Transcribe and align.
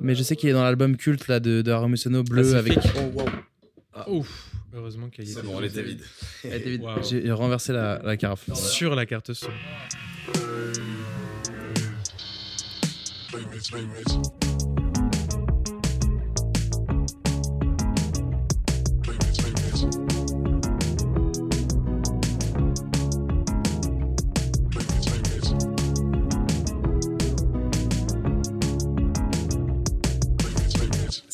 mais 0.00 0.14
je 0.14 0.22
sais 0.22 0.36
qu'il 0.36 0.48
est 0.48 0.52
dans 0.52 0.62
l'album 0.64 0.96
culte 0.96 1.28
là 1.28 1.40
de, 1.40 1.62
de 1.62 1.70
bleu 2.22 2.54
avec. 2.56 2.78
Oh, 2.96 3.00
wow. 3.20 3.24
Ah, 3.94 4.08
Ouf, 4.10 4.50
heureusement 4.74 5.08
qu'il 5.08 5.24
y 5.28 5.32
a 5.32 5.34
C'est 5.34 5.42
bon, 5.44 5.58
elle 5.58 5.66
était 5.66 5.82
vide. 5.82 6.00
David, 6.44 6.82
Wow. 6.82 7.02
j'ai 7.08 7.32
renversé 7.32 7.72
la, 7.72 8.00
la 8.04 8.16
carafe. 8.16 8.52
Sur 8.54 8.94
la 8.94 9.06
carte 9.06 9.32
son. 9.32 9.48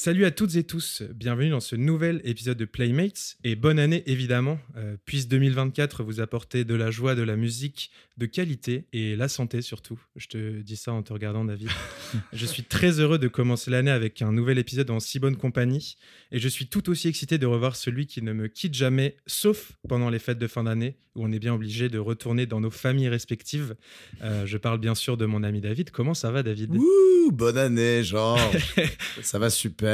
Salut 0.04 0.26
à 0.26 0.30
toutes 0.30 0.54
et 0.56 0.64
tous, 0.64 1.02
bienvenue 1.14 1.48
dans 1.48 1.60
ce 1.60 1.76
nouvel 1.76 2.20
épisode 2.24 2.58
de 2.58 2.66
Playmates 2.66 3.38
et 3.42 3.56
bonne 3.56 3.78
année 3.78 4.02
évidemment. 4.04 4.58
Euh, 4.76 4.98
puisse 5.06 5.28
2024 5.28 6.02
vous 6.02 6.20
apporter 6.20 6.66
de 6.66 6.74
la 6.74 6.90
joie, 6.90 7.14
de 7.14 7.22
la 7.22 7.36
musique, 7.36 7.90
de 8.18 8.26
qualité 8.26 8.84
et 8.92 9.16
la 9.16 9.28
santé 9.28 9.62
surtout. 9.62 9.98
Je 10.16 10.26
te 10.26 10.60
dis 10.60 10.76
ça 10.76 10.92
en 10.92 11.02
te 11.02 11.10
regardant 11.14 11.46
David. 11.46 11.70
je 12.34 12.44
suis 12.44 12.64
très 12.64 13.00
heureux 13.00 13.18
de 13.18 13.28
commencer 13.28 13.70
l'année 13.70 13.90
avec 13.90 14.20
un 14.20 14.30
nouvel 14.30 14.58
épisode 14.58 14.90
en 14.90 15.00
si 15.00 15.18
bonne 15.18 15.36
compagnie 15.36 15.96
et 16.32 16.38
je 16.38 16.48
suis 16.48 16.66
tout 16.66 16.90
aussi 16.90 17.08
excité 17.08 17.38
de 17.38 17.46
revoir 17.46 17.74
celui 17.74 18.06
qui 18.06 18.20
ne 18.20 18.34
me 18.34 18.48
quitte 18.48 18.74
jamais 18.74 19.16
sauf 19.26 19.72
pendant 19.88 20.10
les 20.10 20.18
fêtes 20.18 20.38
de 20.38 20.48
fin 20.48 20.64
d'année 20.64 20.98
où 21.14 21.24
on 21.24 21.32
est 21.32 21.38
bien 21.38 21.54
obligé 21.54 21.88
de 21.88 21.98
retourner 21.98 22.46
dans 22.46 22.60
nos 22.60 22.70
familles 22.70 23.08
respectives. 23.08 23.76
Euh, 24.22 24.46
je 24.46 24.58
parle 24.58 24.78
bien 24.78 24.94
sûr 24.94 25.16
de 25.16 25.26
mon 25.26 25.44
ami 25.44 25.60
David. 25.60 25.90
Comment 25.90 26.14
ça 26.14 26.30
va 26.30 26.42
David? 26.42 26.74
Ouh, 26.74 27.30
bonne 27.32 27.56
année, 27.56 28.02
genre. 28.02 28.38
ça 29.22 29.38
va 29.38 29.48
super. 29.48 29.93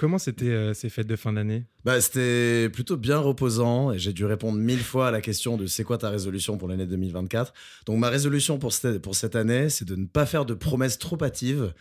Comment 0.00 0.16
c'était 0.16 0.46
euh, 0.46 0.72
ces 0.72 0.88
fêtes 0.88 1.08
de 1.08 1.14
fin 1.14 1.34
d'année? 1.34 1.64
Bah, 1.84 2.00
c'était 2.00 2.70
plutôt 2.70 2.96
bien 2.96 3.18
reposant 3.18 3.92
et 3.92 3.98
j'ai 3.98 4.14
dû 4.14 4.24
répondre 4.24 4.58
mille 4.58 4.82
fois 4.82 5.08
à 5.08 5.10
la 5.10 5.20
question 5.20 5.58
de 5.58 5.66
c'est 5.66 5.84
quoi 5.84 5.98
ta 5.98 6.08
résolution 6.08 6.56
pour 6.56 6.68
l'année 6.68 6.86
2024. 6.86 7.52
Donc 7.84 7.98
ma 7.98 8.08
résolution 8.08 8.58
pour 8.58 8.72
cette, 8.72 9.02
pour 9.02 9.14
cette 9.14 9.36
année, 9.36 9.68
c'est 9.68 9.84
de 9.84 9.96
ne 9.96 10.06
pas 10.06 10.24
faire 10.24 10.46
de 10.46 10.54
promesses 10.54 10.98
trop 10.98 11.22
hâtives 11.22 11.74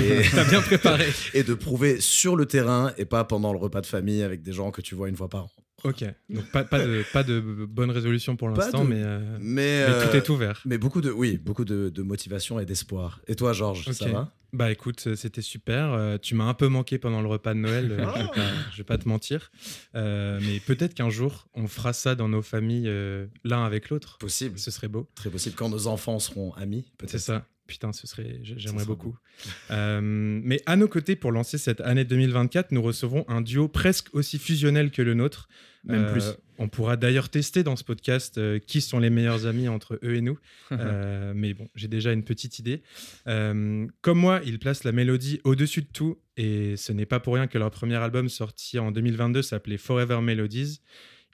et, 0.00 0.22
bien 0.48 0.62
préparé. 0.62 1.04
et 1.34 1.42
de 1.42 1.52
prouver 1.52 2.00
sur 2.00 2.34
le 2.34 2.46
terrain 2.46 2.94
et 2.96 3.04
pas 3.04 3.24
pendant 3.24 3.52
le 3.52 3.58
repas 3.58 3.82
de 3.82 3.86
famille 3.86 4.22
avec 4.22 4.40
des 4.40 4.52
gens 4.52 4.70
que 4.70 4.80
tu 4.80 4.94
vois 4.94 5.10
une 5.10 5.16
fois 5.16 5.28
par 5.28 5.44
an. 5.44 5.50
Ok, 5.88 6.04
donc 6.30 6.50
pas, 6.50 6.64
pas, 6.64 6.84
de, 6.84 7.02
pas 7.12 7.22
de 7.22 7.40
bonne 7.40 7.90
résolution 7.90 8.36
pour 8.36 8.48
l'instant, 8.48 8.84
de- 8.84 8.88
mais, 8.90 9.02
euh, 9.02 9.20
Mais, 9.40 9.86
mais 9.86 9.92
euh, 9.92 10.10
tout 10.10 10.16
est 10.16 10.28
ouvert. 10.28 10.60
Mais 10.64 10.78
beaucoup 10.78 11.00
de, 11.00 11.10
oui, 11.10 11.38
beaucoup 11.38 11.64
de, 11.64 11.88
de 11.90 12.02
motivation 12.02 12.58
et 12.58 12.64
d'espoir. 12.66 13.20
Et 13.28 13.36
toi, 13.36 13.52
Georges, 13.52 13.90
ça 13.92 14.06
Ok. 14.06 14.12
va? 14.12 14.32
Bah 14.52 14.70
écoute, 14.70 15.02
euh, 15.06 15.16
c'était 15.16 15.42
super. 15.42 15.92
Euh, 15.92 16.16
tu 16.18 16.34
m'as 16.34 16.44
un 16.44 16.54
peu 16.54 16.68
manqué 16.68 16.98
pendant 16.98 17.20
le 17.20 17.28
repas 17.28 17.52
de 17.52 17.58
Noël, 17.58 17.90
euh, 17.92 17.98
je, 18.16 18.22
vais 18.22 18.28
pas, 18.28 18.50
je 18.72 18.76
vais 18.78 18.84
pas 18.84 18.96
te 18.96 19.06
mentir. 19.08 19.50
Euh, 19.94 20.40
mais 20.42 20.60
peut-être 20.60 20.94
qu'un 20.94 21.10
jour, 21.10 21.46
on 21.54 21.66
fera 21.66 21.92
ça 21.92 22.14
dans 22.14 22.28
nos 22.28 22.42
familles, 22.42 22.88
euh, 22.88 23.26
l'un 23.44 23.64
avec 23.64 23.90
l'autre. 23.90 24.16
Possible. 24.18 24.58
Ce 24.58 24.70
serait 24.70 24.88
beau. 24.88 25.08
Très 25.14 25.30
possible. 25.30 25.56
Quand 25.56 25.68
nos 25.68 25.88
enfants 25.88 26.18
seront 26.18 26.52
amis, 26.54 26.86
C'est 26.92 26.96
peut-être. 27.06 27.20
ça. 27.22 27.46
Putain, 27.66 27.92
ce 27.92 28.06
serait, 28.06 28.40
j'aimerais 28.42 28.84
beaucoup. 28.84 29.16
Euh, 29.70 30.00
mais 30.00 30.62
à 30.64 30.76
nos 30.76 30.88
côtés, 30.88 31.14
pour 31.14 31.30
lancer 31.30 31.58
cette 31.58 31.82
année 31.82 32.04
2024, 32.06 32.72
nous 32.72 32.80
recevrons 32.80 33.26
un 33.28 33.42
duo 33.42 33.68
presque 33.68 34.08
aussi 34.14 34.38
fusionnel 34.38 34.90
que 34.90 35.02
le 35.02 35.12
nôtre. 35.12 35.48
Même 35.84 36.04
Euh, 36.04 36.12
plus. 36.12 36.24
On 36.58 36.68
pourra 36.68 36.96
d'ailleurs 36.96 37.28
tester 37.28 37.62
dans 37.62 37.76
ce 37.76 37.84
podcast 37.84 38.38
euh, 38.38 38.58
qui 38.58 38.80
sont 38.80 38.98
les 38.98 39.10
meilleurs 39.10 39.44
amis 39.46 39.68
entre 39.68 39.98
eux 40.02 40.14
et 40.14 40.22
nous. 40.22 40.38
Mais 41.34 41.52
bon, 41.52 41.68
j'ai 41.74 41.88
déjà 41.88 42.12
une 42.12 42.22
petite 42.24 42.58
idée. 42.58 42.82
Comme 43.26 44.18
moi, 44.18 44.40
ils 44.46 44.58
placent 44.58 44.84
la 44.84 44.92
mélodie 44.92 45.40
au-dessus 45.44 45.82
de 45.82 45.88
tout. 45.92 46.18
Et 46.38 46.76
ce 46.76 46.92
n'est 46.92 47.06
pas 47.06 47.20
pour 47.20 47.34
rien 47.34 47.46
que 47.46 47.58
leur 47.58 47.70
premier 47.70 47.96
album 47.96 48.28
sorti 48.30 48.78
en 48.78 48.90
2022 48.90 49.42
s'appelait 49.42 49.78
Forever 49.78 50.20
Melodies. 50.22 50.80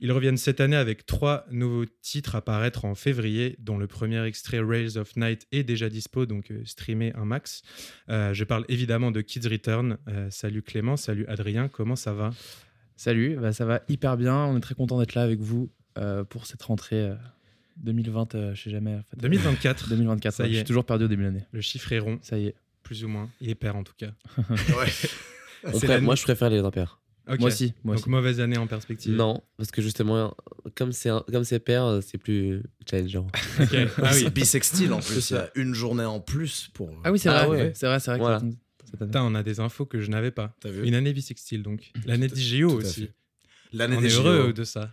Ils 0.05 0.11
reviennent 0.11 0.37
cette 0.37 0.61
année 0.61 0.75
avec 0.77 1.07
trois 1.07 1.47
nouveaux 1.53 1.85
titres 2.03 2.35
à 2.35 2.43
paraître 2.43 2.85
en 2.85 2.97
février, 2.97 3.55
dont 3.61 3.79
le 3.79 3.87
premier 3.87 4.21
extrait 4.27 4.59
Rails 4.59 4.99
of 4.99 5.15
Night 5.17 5.47
est 5.53 5.63
déjà 5.63 5.89
dispo, 5.89 6.27
donc 6.27 6.51
euh, 6.51 6.61
streamé 6.65 7.13
un 7.15 7.25
max. 7.25 7.63
Euh, 8.09 8.35
je 8.35 8.43
parle 8.43 8.65
évidemment 8.69 9.13
de 9.13 9.21
Kids 9.21 9.47
Return. 9.49 9.99
Euh, 10.09 10.29
salut 10.31 10.61
Clément, 10.63 10.97
salut 10.97 11.25
Adrien, 11.29 11.69
comment 11.69 11.95
ça 11.95 12.13
va? 12.13 12.31
Salut, 12.97 13.37
bah, 13.41 13.53
ça 13.53 13.65
va 13.65 13.81
hyper 13.89 14.17
bien. 14.17 14.37
On 14.37 14.57
est 14.57 14.61
très 14.61 14.75
content 14.75 14.99
d'être 14.99 15.15
là 15.15 15.23
avec 15.23 15.39
vous 15.39 15.71
euh, 15.99 16.25
pour 16.25 16.47
cette 16.47 16.63
rentrée 16.65 17.01
euh, 17.01 17.15
2020. 17.77 18.35
euh, 18.35 18.55
je 18.57 18.63
sais 18.63 18.71
jamais. 18.71 18.97
En 18.97 19.03
fait. 19.09 19.17
2024, 19.19 19.89
2024. 19.89 20.35
Ça 20.35 20.43
ouais, 20.43 20.49
y 20.49 20.53
Je 20.53 20.57
est. 20.57 20.59
suis 20.63 20.67
toujours 20.67 20.85
perdu 20.85 21.05
au 21.05 21.09
début 21.09 21.23
de 21.23 21.29
l'année. 21.29 21.47
le 21.53 21.61
chiffre 21.61 21.93
est 21.93 22.01
rond, 22.01 22.19
Ça 22.23 22.39
y 22.39 22.47
est. 22.49 22.55
plus 22.83 23.05
ou 23.05 23.09
moins. 23.09 23.31
Il 23.41 23.51
est 23.51 23.55
pair 23.55 23.77
en 23.77 23.85
tout 23.85 23.95
cas. 23.97 24.11
Ouais. 24.49 26.01
Moi, 26.01 26.17
je 26.17 26.23
préfère 26.25 26.51
les 26.51 26.59
impairs. 26.59 26.99
Moi 27.27 27.49
aussi. 27.49 27.73
Moi 27.85 27.95
Donc 27.95 28.03
aussi. 28.03 28.11
mauvaise 28.11 28.41
année 28.41 28.59
en 28.59 28.67
perspective. 28.67 29.15
Non, 29.15 29.43
parce 29.57 29.71
que 29.71 29.81
justement, 29.81 30.35
comme 30.75 30.93
c'est 30.93 31.11
comme 31.31 31.45
c'est 31.45 31.61
pair, 31.61 32.01
c'est 32.03 32.19
plus 32.19 32.63
challengeant. 32.91 33.27
Ok. 33.61 33.77
Ah 34.03 34.11
oui. 34.15 34.29
Bisextile 34.31 34.93
en 34.93 35.01
plus, 35.01 35.21
C'est 35.21 35.35
il 35.35 35.39
y 35.39 35.41
a 35.41 35.51
une 35.55 35.75
journée 35.75 36.05
en 36.05 36.21
plus 36.21 36.69
pour. 36.75 36.91
Ah 37.05 37.13
oui, 37.13 37.19
c'est 37.19 37.29
Ah 37.29 37.47
vrai. 37.47 37.63
ouais. 37.65 37.73
C'est 37.75 37.87
vrai, 37.87 38.01
c'est 38.01 38.11
vrai. 38.11 38.19
Voilà. 38.19 38.43
Putain, 38.99 39.23
on 39.23 39.35
a 39.35 39.43
des 39.43 39.61
infos 39.61 39.87
que 39.87 40.01
je 40.01 40.11
n'avais 40.11 40.31
pas. 40.33 40.55
T'as 40.61 40.71
vu 40.71 40.87
Une 40.87 40.95
année 40.95 41.13
bisextile 41.13 41.63
donc. 41.63 41.93
L'année 42.07 42.29
d'IGO 42.29 42.71
à 42.73 42.75
aussi. 42.75 43.09
L'année 43.73 43.97
On 43.97 44.01
des 44.01 44.07
est 44.09 44.11
JO. 44.11 44.23
heureux 44.27 44.53
de 44.53 44.65
ça. 44.65 44.91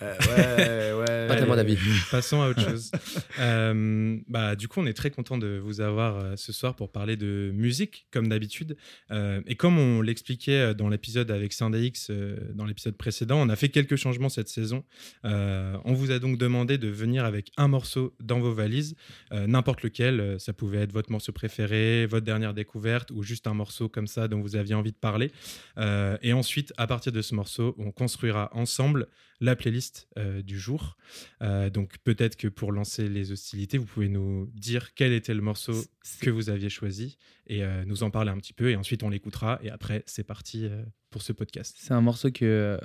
Ouais, 0.00 0.06
ouais, 0.06 0.92
ouais. 0.92 1.28
Pas 1.28 1.36
tellement 1.36 1.56
d'avis. 1.56 1.76
Passons 2.10 2.40
à 2.42 2.48
autre 2.48 2.60
chose. 2.60 2.90
Euh, 3.40 4.18
bah, 4.28 4.54
du 4.56 4.68
coup, 4.68 4.80
on 4.80 4.86
est 4.86 4.92
très 4.92 5.10
content 5.10 5.38
de 5.38 5.58
vous 5.58 5.80
avoir 5.80 6.18
euh, 6.18 6.36
ce 6.36 6.52
soir 6.52 6.76
pour 6.76 6.92
parler 6.92 7.16
de 7.16 7.50
musique, 7.54 8.06
comme 8.10 8.28
d'habitude. 8.28 8.76
Euh, 9.10 9.40
et 9.46 9.56
comme 9.56 9.78
on 9.78 10.02
l'expliquait 10.02 10.74
dans 10.74 10.88
l'épisode 10.88 11.30
avec 11.30 11.52
Syndax, 11.52 12.08
euh, 12.10 12.36
dans 12.54 12.66
l'épisode 12.66 12.96
précédent, 12.96 13.38
on 13.40 13.48
a 13.48 13.56
fait 13.56 13.70
quelques 13.70 13.96
changements 13.96 14.28
cette 14.28 14.48
saison. 14.48 14.84
Euh, 15.24 15.76
on 15.84 15.94
vous 15.94 16.10
a 16.10 16.18
donc 16.18 16.38
demandé 16.38 16.78
de 16.78 16.88
venir 16.88 17.24
avec 17.24 17.50
un 17.56 17.68
morceau 17.68 18.14
dans 18.20 18.38
vos 18.38 18.52
valises, 18.52 18.94
euh, 19.32 19.46
n'importe 19.46 19.82
lequel. 19.82 20.36
Ça 20.38 20.52
pouvait 20.52 20.82
être 20.82 20.92
votre 20.92 21.10
morceau 21.10 21.32
préféré, 21.32 22.06
votre 22.06 22.26
dernière 22.26 22.54
découverte, 22.54 23.10
ou 23.10 23.22
juste 23.22 23.46
un 23.46 23.54
morceau 23.54 23.88
comme 23.88 24.06
ça 24.06 24.28
dont 24.28 24.40
vous 24.40 24.56
aviez 24.56 24.74
envie 24.74 24.92
de 24.92 24.96
parler. 24.96 25.32
Euh, 25.78 26.16
et 26.22 26.32
ensuite, 26.32 26.72
à 26.76 26.86
partir 26.86 27.12
de 27.12 27.22
ce 27.22 27.34
morceau, 27.34 27.74
on 27.78 27.90
construira 27.90 28.50
ensemble 28.52 29.08
la 29.42 29.56
playlist 29.56 30.08
euh, 30.16 30.40
du 30.40 30.58
jour. 30.58 30.96
Euh, 31.42 31.68
donc 31.68 31.98
peut-être 32.04 32.36
que 32.36 32.46
pour 32.46 32.70
lancer 32.70 33.08
les 33.08 33.32
hostilités, 33.32 33.76
vous 33.76 33.84
pouvez 33.84 34.08
nous 34.08 34.48
dire 34.54 34.94
quel 34.94 35.12
était 35.12 35.34
le 35.34 35.42
morceau 35.42 35.74
que 36.20 36.30
vous 36.30 36.48
aviez 36.48 36.70
choisi 36.70 37.18
et 37.48 37.64
euh, 37.64 37.84
nous 37.84 38.04
en 38.04 38.10
parler 38.10 38.30
un 38.30 38.38
petit 38.38 38.52
peu. 38.52 38.70
Et 38.70 38.76
ensuite, 38.76 39.02
on 39.02 39.10
l'écoutera. 39.10 39.58
Et 39.62 39.70
après, 39.70 40.04
c'est 40.06 40.22
parti 40.22 40.70
pour 41.10 41.22
ce 41.22 41.32
podcast. 41.32 41.76
C'est 41.78 41.92
un 41.92 42.00
morceau 42.00 42.30
que 42.30 42.78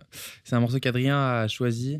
c'est 0.43 0.55
un 0.55 0.59
morceau 0.59 0.79
qu'Adrien 0.79 1.17
a 1.17 1.47
choisi, 1.47 1.99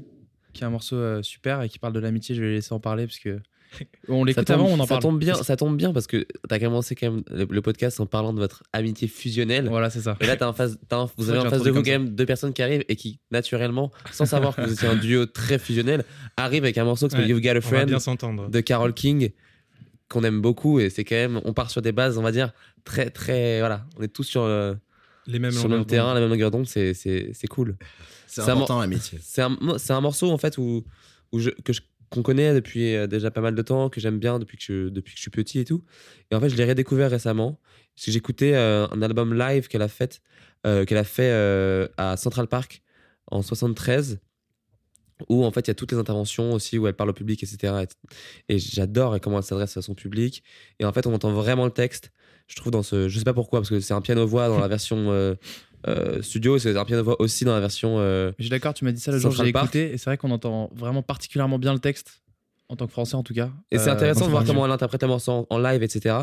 qui 0.54 0.64
est 0.64 0.66
un 0.66 0.72
morceau 0.72 1.22
super 1.22 1.62
et 1.62 1.70
qui 1.70 1.78
parle 1.78 1.94
de 1.94 2.00
l'amitié. 2.00 2.34
Je 2.34 2.42
vais 2.42 2.50
laisser 2.50 2.74
en 2.74 2.80
parler 2.80 3.06
parce 3.06 3.20
que 3.20 3.40
on 4.08 4.24
l'écoute 4.24 4.50
avant, 4.50 4.66
on 4.68 4.76
en 4.80 4.84
ça 4.84 4.88
parle. 4.88 5.02
tombe 5.02 5.20
bien, 5.20 5.36
ça 5.36 5.56
tombe 5.56 5.76
bien 5.78 5.92
parce 5.94 6.08
que 6.08 6.26
t'as 6.48 6.60
commencé 6.60 6.96
quand 6.96 7.12
même 7.12 7.24
le, 7.30 7.62
podcast 7.62 8.00
en 8.00 8.06
parlant 8.06 8.34
de 8.34 8.40
votre 8.40 8.64
amitié 8.74 9.08
fusionnelle. 9.08 9.68
Voilà, 9.70 9.90
c'est 9.90 10.02
ça. 10.02 10.18
Et 10.22 10.26
là, 10.28 10.36
t'as 10.38 10.48
en 10.48 10.54
face, 10.54 10.78
t'as 10.88 10.98
en- 10.98 11.12
vous 11.18 11.30
avez 11.30 11.40
en 11.40 11.50
face 11.50 11.64
de 11.64 11.72
vous 11.72 11.84
quand 11.84 11.90
même 11.92 12.10
deux 12.16 12.26
personnes 12.26 12.54
qui 12.54 12.62
arrivent 12.62 12.84
et 12.88 12.96
qui, 12.96 13.20
naturellement, 13.32 13.92
sans 14.12 14.26
savoir 14.26 14.56
que 14.56 14.62
vous 14.62 14.74
étiez 14.74 14.88
un 14.88 14.96
duo 14.96 15.26
très 15.26 15.60
fusionnel, 15.60 16.04
arrivent 16.38 16.64
avec 16.64 16.78
un 16.78 16.86
morceau 16.86 17.08
qui 17.08 17.12
s'appelle 17.12 17.26
Ouais, 17.26 17.32
You've 17.32 17.42
Got 17.42 17.58
a 17.58 17.62
Friend 17.62 17.88
bien 17.88 18.00
s'entendre. 18.00 18.50
de 18.50 18.60
Carol 18.62 18.94
King 18.94 19.32
qu'on 20.10 20.24
aime 20.24 20.42
beaucoup 20.42 20.80
et 20.80 20.90
c'est 20.90 21.04
quand 21.04 21.16
même, 21.16 21.42
on 21.44 21.54
part 21.54 21.70
sur 21.70 21.82
des 21.82 21.92
bases, 21.92 22.18
on 22.18 22.22
va 22.24 22.32
dire, 22.32 22.54
très, 22.86 23.10
très, 23.10 23.60
voilà, 23.60 23.86
on 23.98 24.04
est 24.04 24.08
tous 24.08 24.24
sur, 24.24 24.44
euh, 24.44 24.74
Les 25.26 25.38
mêmes 25.40 25.52
sur 25.52 25.68
le 25.68 25.76
même 25.76 25.86
terrain, 25.86 26.14
la 26.14 26.22
même 26.22 26.30
longueur 26.30 26.50
d'onde, 26.52 26.66
c'est, 26.68 26.94
c'est, 26.94 27.32
c'est 27.34 27.48
cool. 27.48 27.76
C'est 28.26 28.42
C'est 28.42 28.50
un 28.50 28.54
important, 28.54 28.80
l'amitié. 28.80 29.20
C'est 29.22 29.42
un, 29.42 29.58
un 29.90 30.02
morceau 30.02 30.32
en 30.32 30.38
fait 30.38 30.58
où, 30.58 30.86
où 31.34 31.40
je, 31.40 31.50
que 31.50 31.74
je- 31.74 31.82
qu'on 32.10 32.24
connaît 32.24 32.54
depuis 32.54 32.96
euh, 32.96 33.08
déjà 33.08 33.32
pas 33.32 33.42
mal 33.42 33.56
de 33.56 33.62
temps, 33.62 33.90
que 33.90 34.00
j'aime 34.00 34.20
bien 34.20 34.40
depuis 34.40 34.58
que, 34.58 34.64
je, 34.64 34.90
depuis 34.90 35.14
que 35.14 35.18
je 35.18 35.22
suis 35.22 35.32
petit 35.32 35.60
et 35.60 35.66
tout. 35.66 35.84
Et 36.32 36.36
en 36.36 36.40
fait, 36.40 36.50
je 36.50 36.56
l'ai 36.56 36.66
redécouvert 36.66 37.10
récemment. 37.12 37.60
J'écoutais 37.96 38.54
euh, 38.54 38.88
un 38.92 39.02
album 39.02 39.38
live 39.38 39.68
qu'elle 39.68 39.82
a 39.82 39.88
fait, 39.88 40.22
euh, 40.66 40.86
qu'elle 40.86 40.98
a 40.98 41.04
fait 41.04 41.32
à 41.98 42.18
Central 42.18 42.48
Park 42.48 42.82
en 43.30 43.42
73 43.42 44.20
où 45.30 45.44
en 45.44 45.52
fait 45.52 45.62
il 45.62 45.70
y 45.70 45.72
a 45.72 45.74
toutes 45.74 45.92
les 45.92 45.98
interventions 45.98 46.54
aussi 46.54 46.78
où 46.78 46.86
elle 46.86 46.94
parle 46.94 47.10
au 47.10 47.14
public 47.14 47.42
etc 47.42 47.86
et, 48.50 48.60
j'adore 48.60 49.20
comment 49.20 49.40
elle 49.40 49.44
s'adresse 49.44 49.76
à 49.76 49.82
son 49.82 49.96
public 49.96 50.44
et 50.78 50.86
en 50.86 50.94
fait 50.94 51.08
on 51.08 51.14
entend 51.14 51.32
vraiment 51.32 51.66
le 51.66 51.72
texte 51.72 52.12
je 52.46 52.56
trouve 52.56 52.72
dans 52.72 52.84
ce 52.84 53.10
je 53.10 53.18
sais 53.18 53.26
pas 53.26 53.34
pourquoi 53.34 53.62
parce 53.62 53.70
que 53.72 53.80
c'est 53.80 53.96
un 53.96 54.02
piano 54.02 54.28
voix 54.28 54.48
dans 54.48 54.60
la 54.60 54.68
version 54.68 55.36
euh, 55.88 56.22
studio 56.22 56.58
c'est 56.58 56.76
un 56.76 56.86
piano 56.86 57.04
voix 57.04 57.22
aussi 57.22 57.46
dans 57.46 57.54
la 57.54 57.60
version 57.60 58.00
euh, 58.00 58.32
Je 58.40 58.44
suis 58.46 58.50
d'accord, 58.50 58.74
tu 58.74 58.84
m'as 58.86 58.92
dit 58.92 59.00
ça 59.02 59.12
le 59.12 59.20
jour 59.20 59.32
où 59.32 59.36
j'ai 59.36 59.48
écouté 59.50 59.94
et 59.94 59.98
c'est 59.98 60.06
vrai 60.10 60.18
qu'on 60.18 60.32
entend 60.32 60.72
vraiment 60.76 61.04
particulièrement 61.04 61.60
bien 61.60 61.74
le 61.74 61.80
texte 61.80 62.22
en 62.70 62.76
tant 62.76 62.86
que 62.88 62.92
français 62.92 63.16
en 63.16 63.24
tout 63.24 63.34
cas. 63.34 63.52
Et 63.72 63.78
c'est 63.78 63.90
Euh, 63.90 63.94
intéressant 63.94 64.26
de 64.26 64.32
voir 64.32 64.44
comment 64.44 64.66
elle 64.66 64.72
interprète 64.72 65.02
le 65.04 65.08
morceau 65.08 65.32
en, 65.32 65.48
en 65.50 65.58
live, 65.60 65.84
etc. 65.84 66.16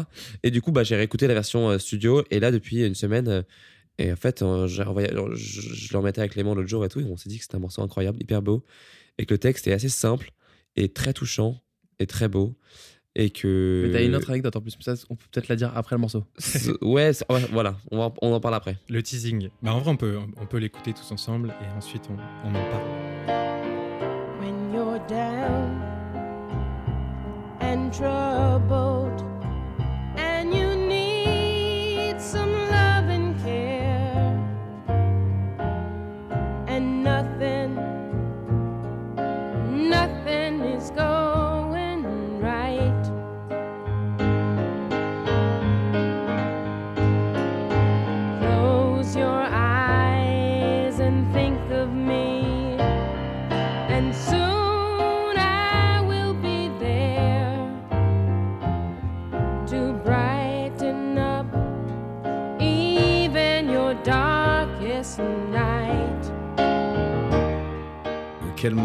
Et 0.42 0.50
du 0.50 0.60
coup, 0.60 0.72
bah, 0.72 0.82
j'ai 0.82 0.94
réécouté 0.96 1.26
la 1.26 1.32
version 1.34 1.70
euh, 1.70 1.78
studio. 1.78 2.22
Et 2.30 2.38
là, 2.38 2.50
depuis 2.50 2.84
une 2.84 2.94
semaine, 2.94 3.44
et 3.98 4.12
en 4.12 4.16
fait, 4.16 4.40
je, 4.40 4.66
je 4.66 5.92
le 5.92 5.98
remettais 5.98 6.20
avec 6.20 6.32
Clément 6.32 6.54
l'autre 6.54 6.68
jour 6.68 6.84
et 6.84 6.88
tout. 6.90 7.00
Et 7.00 7.04
on 7.04 7.16
s'est 7.16 7.30
dit 7.30 7.38
que 7.38 7.44
c'était 7.44 7.54
un 7.56 7.60
morceau 7.60 7.80
incroyable, 7.80 8.18
hyper 8.20 8.42
beau. 8.42 8.62
Et 9.16 9.24
que 9.24 9.32
le 9.32 9.38
texte 9.38 9.66
est 9.68 9.72
assez 9.72 9.88
simple 9.88 10.32
et 10.76 10.88
très 10.90 11.14
touchant 11.14 11.62
et 11.98 12.06
très 12.06 12.28
beau. 12.28 12.58
Et 13.16 13.30
que. 13.30 13.84
Mais 13.86 13.92
t'as 13.92 14.04
une 14.04 14.14
autre 14.16 14.28
anecdote 14.30 14.56
en 14.56 14.60
plus, 14.60 14.76
mais 14.76 14.82
ça, 14.96 15.00
on 15.08 15.14
peut 15.14 15.24
peut-être 15.30 15.48
la 15.48 15.54
dire 15.56 15.70
après 15.76 15.94
le 15.94 16.00
morceau. 16.00 16.24
Ouais, 16.82 17.12
voilà, 17.52 17.76
on, 17.92 17.98
va- 17.98 18.12
on 18.22 18.32
en 18.32 18.40
parle 18.40 18.54
après. 18.56 18.76
Le 18.88 19.02
teasing. 19.02 19.50
Bah, 19.62 19.72
en 19.72 19.78
vrai, 19.78 19.90
on 19.90 19.96
peut, 19.96 20.18
on 20.40 20.46
peut 20.46 20.58
l'écouter 20.58 20.92
tous 20.92 21.12
ensemble 21.12 21.54
et 21.62 21.76
ensuite 21.76 22.08
on, 22.10 22.14
on 22.46 22.50
en 22.50 22.70
parle. 22.70 22.82
when 24.40 24.72
you're 24.74 24.98
down 25.08 25.80
and 27.60 27.92
troubled 27.92 29.03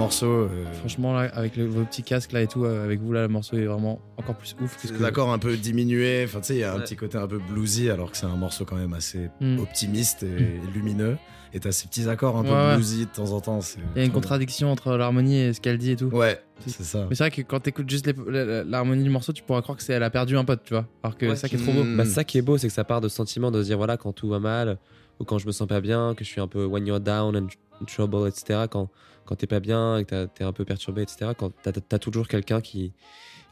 morceau 0.10 0.26
euh, 0.28 0.66
Franchement, 0.80 1.14
là, 1.14 1.30
avec 1.34 1.56
le- 1.56 1.68
vos 1.68 1.84
petits 1.86 2.02
casques 2.04 2.32
là 2.32 2.42
et 2.42 2.48
tout, 2.48 2.66
euh, 2.66 2.84
avec 2.84 3.00
vous 3.00 3.14
là, 3.14 3.22
le 3.22 3.28
morceau 3.28 3.58
est 3.58 3.66
vraiment 3.66 4.00
encore 4.18 4.36
plus 4.36 4.56
ouf. 4.62 4.76
que 4.82 4.88
que- 4.92 4.98
des 4.98 5.04
accords 5.06 5.32
un 5.32 5.38
peu 5.38 5.56
diminués. 5.56 6.24
Enfin, 6.26 6.40
tu 6.40 6.48
sais, 6.48 6.56
il 6.56 6.60
y 6.60 6.64
a 6.64 6.74
un 6.74 6.78
Ouais. 6.78 6.84
petit 6.84 6.96
côté 6.96 7.18
un 7.20 7.28
peu 7.28 7.38
bluesy, 7.40 7.90
alors 7.92 8.12
que 8.12 8.18
c'est 8.18 8.26
un 8.26 8.36
morceau 8.36 8.66
quand 8.66 8.76
même 8.76 8.94
assez 8.94 9.30
Hmm. 9.40 9.60
optimiste 9.60 10.24
et 10.24 10.60
lumineux. 10.74 11.18
Et 11.54 11.60
t'as 11.60 11.72
ces 11.72 11.88
petits 11.88 12.08
accords 12.10 12.38
un 12.38 12.44
peu 12.44 12.50
Ouais, 12.52 12.76
bluesy 12.76 13.06
de 13.06 13.12
temps 13.12 13.32
en 13.32 13.40
temps. 13.42 13.62
c'est 13.62 13.80
Il 13.96 14.00
y 14.00 14.02
a 14.02 14.06
une 14.06 14.12
contradiction 14.12 14.72
entre 14.72 14.96
l'harmonie 14.98 15.38
et 15.40 15.54
ce 15.54 15.62
qu'elle 15.62 15.78
dit 15.80 15.92
et 15.92 15.96
tout. 15.96 16.06
Ouais, 16.08 16.40
c'est 16.66 16.84
ça. 16.84 17.06
Mais 17.10 17.16
c'est 17.16 17.24
vrai 17.24 17.32
que 17.32 17.42
quand 17.42 17.60
t'écoutes 17.60 17.90
juste 17.90 18.08
l'harmonie 18.28 19.04
du 19.04 19.10
morceau, 19.10 19.32
tu 19.34 19.42
pourras 19.44 19.62
croire 19.62 19.78
que 19.78 19.84
c'est 19.84 19.94
elle 19.94 20.04
a 20.04 20.10
perdu 20.12 20.38
un 20.38 20.46
pote, 20.46 20.62
tu 20.64 20.74
vois. 20.74 20.86
Alors 21.04 21.18
que 21.18 21.26
Ouais. 21.28 21.36
ça 21.36 21.48
qui 21.50 21.56
est 21.56 21.60
trop 21.60 21.72
beau. 21.74 21.84
Mm. 21.84 21.98
Bah, 21.98 22.06
ça 22.06 22.24
qui 22.24 22.38
est 22.38 22.42
beau, 22.44 22.58
c'est 22.58 22.68
que 22.68 22.74
ça 22.74 22.84
part 22.84 23.02
de 23.02 23.08
ce 23.10 23.16
sentiment 23.16 23.50
de 23.52 23.62
se 23.62 23.68
dire 23.68 23.78
voilà, 23.78 23.98
quand 23.98 24.12
tout 24.14 24.30
va 24.30 24.40
mal, 24.40 24.78
ou 25.20 25.26
quand 25.26 25.38
je 25.38 25.48
me 25.48 25.52
sens 25.52 25.68
pas 25.68 25.82
bien, 25.82 26.14
que 26.16 26.24
je 26.24 26.30
suis 26.30 26.42
un 26.42 26.48
peu 26.48 26.66
when 26.66 26.86
you're 26.88 27.00
down 27.00 27.36
and 27.36 27.86
trouble, 27.86 28.28
etc. 28.28 28.66
Quand, 28.70 28.90
quand 29.26 29.36
t'es 29.36 29.48
pas 29.48 29.60
bien 29.60 29.98
et 29.98 30.06
que 30.06 30.26
t'es 30.28 30.44
un 30.44 30.54
peu 30.54 30.66
perturbé, 30.66 31.02
etc. 31.04 31.32
Quand 31.38 31.52
t'as 31.64 31.72
as 31.92 32.00
toujours 32.00 32.28
quelqu'un 32.28 32.62
qui, 32.62 32.94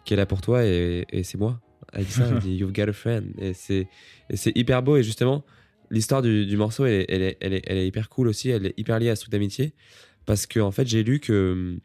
qui 0.05 0.13
est 0.13 0.17
là 0.17 0.25
pour 0.25 0.41
toi 0.41 0.65
et, 0.65 1.05
et 1.09 1.23
c'est 1.23 1.37
moi. 1.37 1.59
Elle 1.93 2.05
dit 2.05 2.11
ça, 2.11 2.27
elle 2.29 2.39
dit 2.39 2.55
You've 2.57 2.73
got 2.73 2.83
a 2.89 2.93
friend. 2.93 3.33
Et 3.39 3.53
c'est 3.53 3.87
et 4.29 4.37
c'est 4.37 4.51
hyper 4.57 4.81
beau. 4.83 4.97
Et 4.97 5.03
justement, 5.03 5.45
l'histoire 5.89 6.21
du, 6.21 6.45
du 6.45 6.57
morceau, 6.57 6.85
elle 6.85 6.93
est, 7.01 7.05
elle, 7.09 7.21
est, 7.21 7.37
elle, 7.41 7.53
est, 7.53 7.63
elle 7.67 7.77
est 7.77 7.87
hyper 7.87 8.09
cool 8.09 8.27
aussi. 8.27 8.49
Elle 8.49 8.65
est 8.67 8.73
hyper 8.77 8.99
liée 8.99 9.09
à 9.09 9.15
ce 9.15 9.21
truc 9.21 9.31
d'amitié. 9.31 9.73
Parce 10.25 10.45
que, 10.45 10.59
en 10.59 10.71
fait, 10.71 10.85
j'ai 10.87 11.03
lu 11.03 11.19
que. 11.19 11.77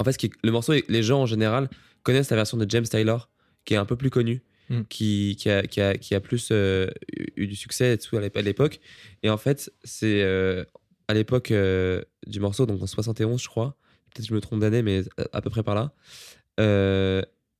En 0.00 0.04
fait, 0.04 0.12
ce 0.12 0.18
qui 0.18 0.26
est- 0.26 0.32
le 0.42 0.50
morceau, 0.50 0.72
les 0.88 1.02
gens 1.02 1.22
en 1.22 1.26
général 1.26 1.68
connaissent 2.02 2.30
la 2.30 2.36
version 2.36 2.56
de 2.56 2.66
James 2.68 2.86
Taylor, 2.86 3.30
qui 3.64 3.74
est 3.74 3.76
un 3.76 3.84
peu 3.84 3.96
plus 3.96 4.10
connue, 4.10 4.42
Mm. 4.70 4.82
qui, 4.88 5.36
qui, 5.38 5.48
a, 5.50 5.62
qui, 5.62 5.80
a, 5.80 5.94
qui 5.96 6.14
a 6.14 6.20
plus 6.20 6.48
euh, 6.52 6.88
eu 7.36 7.46
du 7.46 7.56
succès 7.56 7.94
et 7.94 7.98
tout 7.98 8.16
à 8.16 8.20
l'ép- 8.20 8.36
à 8.36 8.42
l'époque. 8.42 8.80
Et 9.22 9.30
en 9.30 9.38
fait, 9.38 9.72
c'est 9.84 10.22
euh, 10.22 10.64
à 11.08 11.14
l'époque 11.14 11.50
euh, 11.50 12.02
du 12.26 12.38
morceau, 12.40 12.66
donc 12.66 12.82
en 12.82 12.86
71, 12.86 13.40
je 13.42 13.48
crois. 13.48 13.76
Peut-être 14.10 14.24
que 14.26 14.28
je 14.28 14.34
me 14.34 14.40
trompe 14.40 14.60
d'année, 14.60 14.82
mais 14.82 15.04
à, 15.32 15.40
peu 15.40 15.48
près 15.50 15.62
par 15.62 15.74
là. 15.74 15.92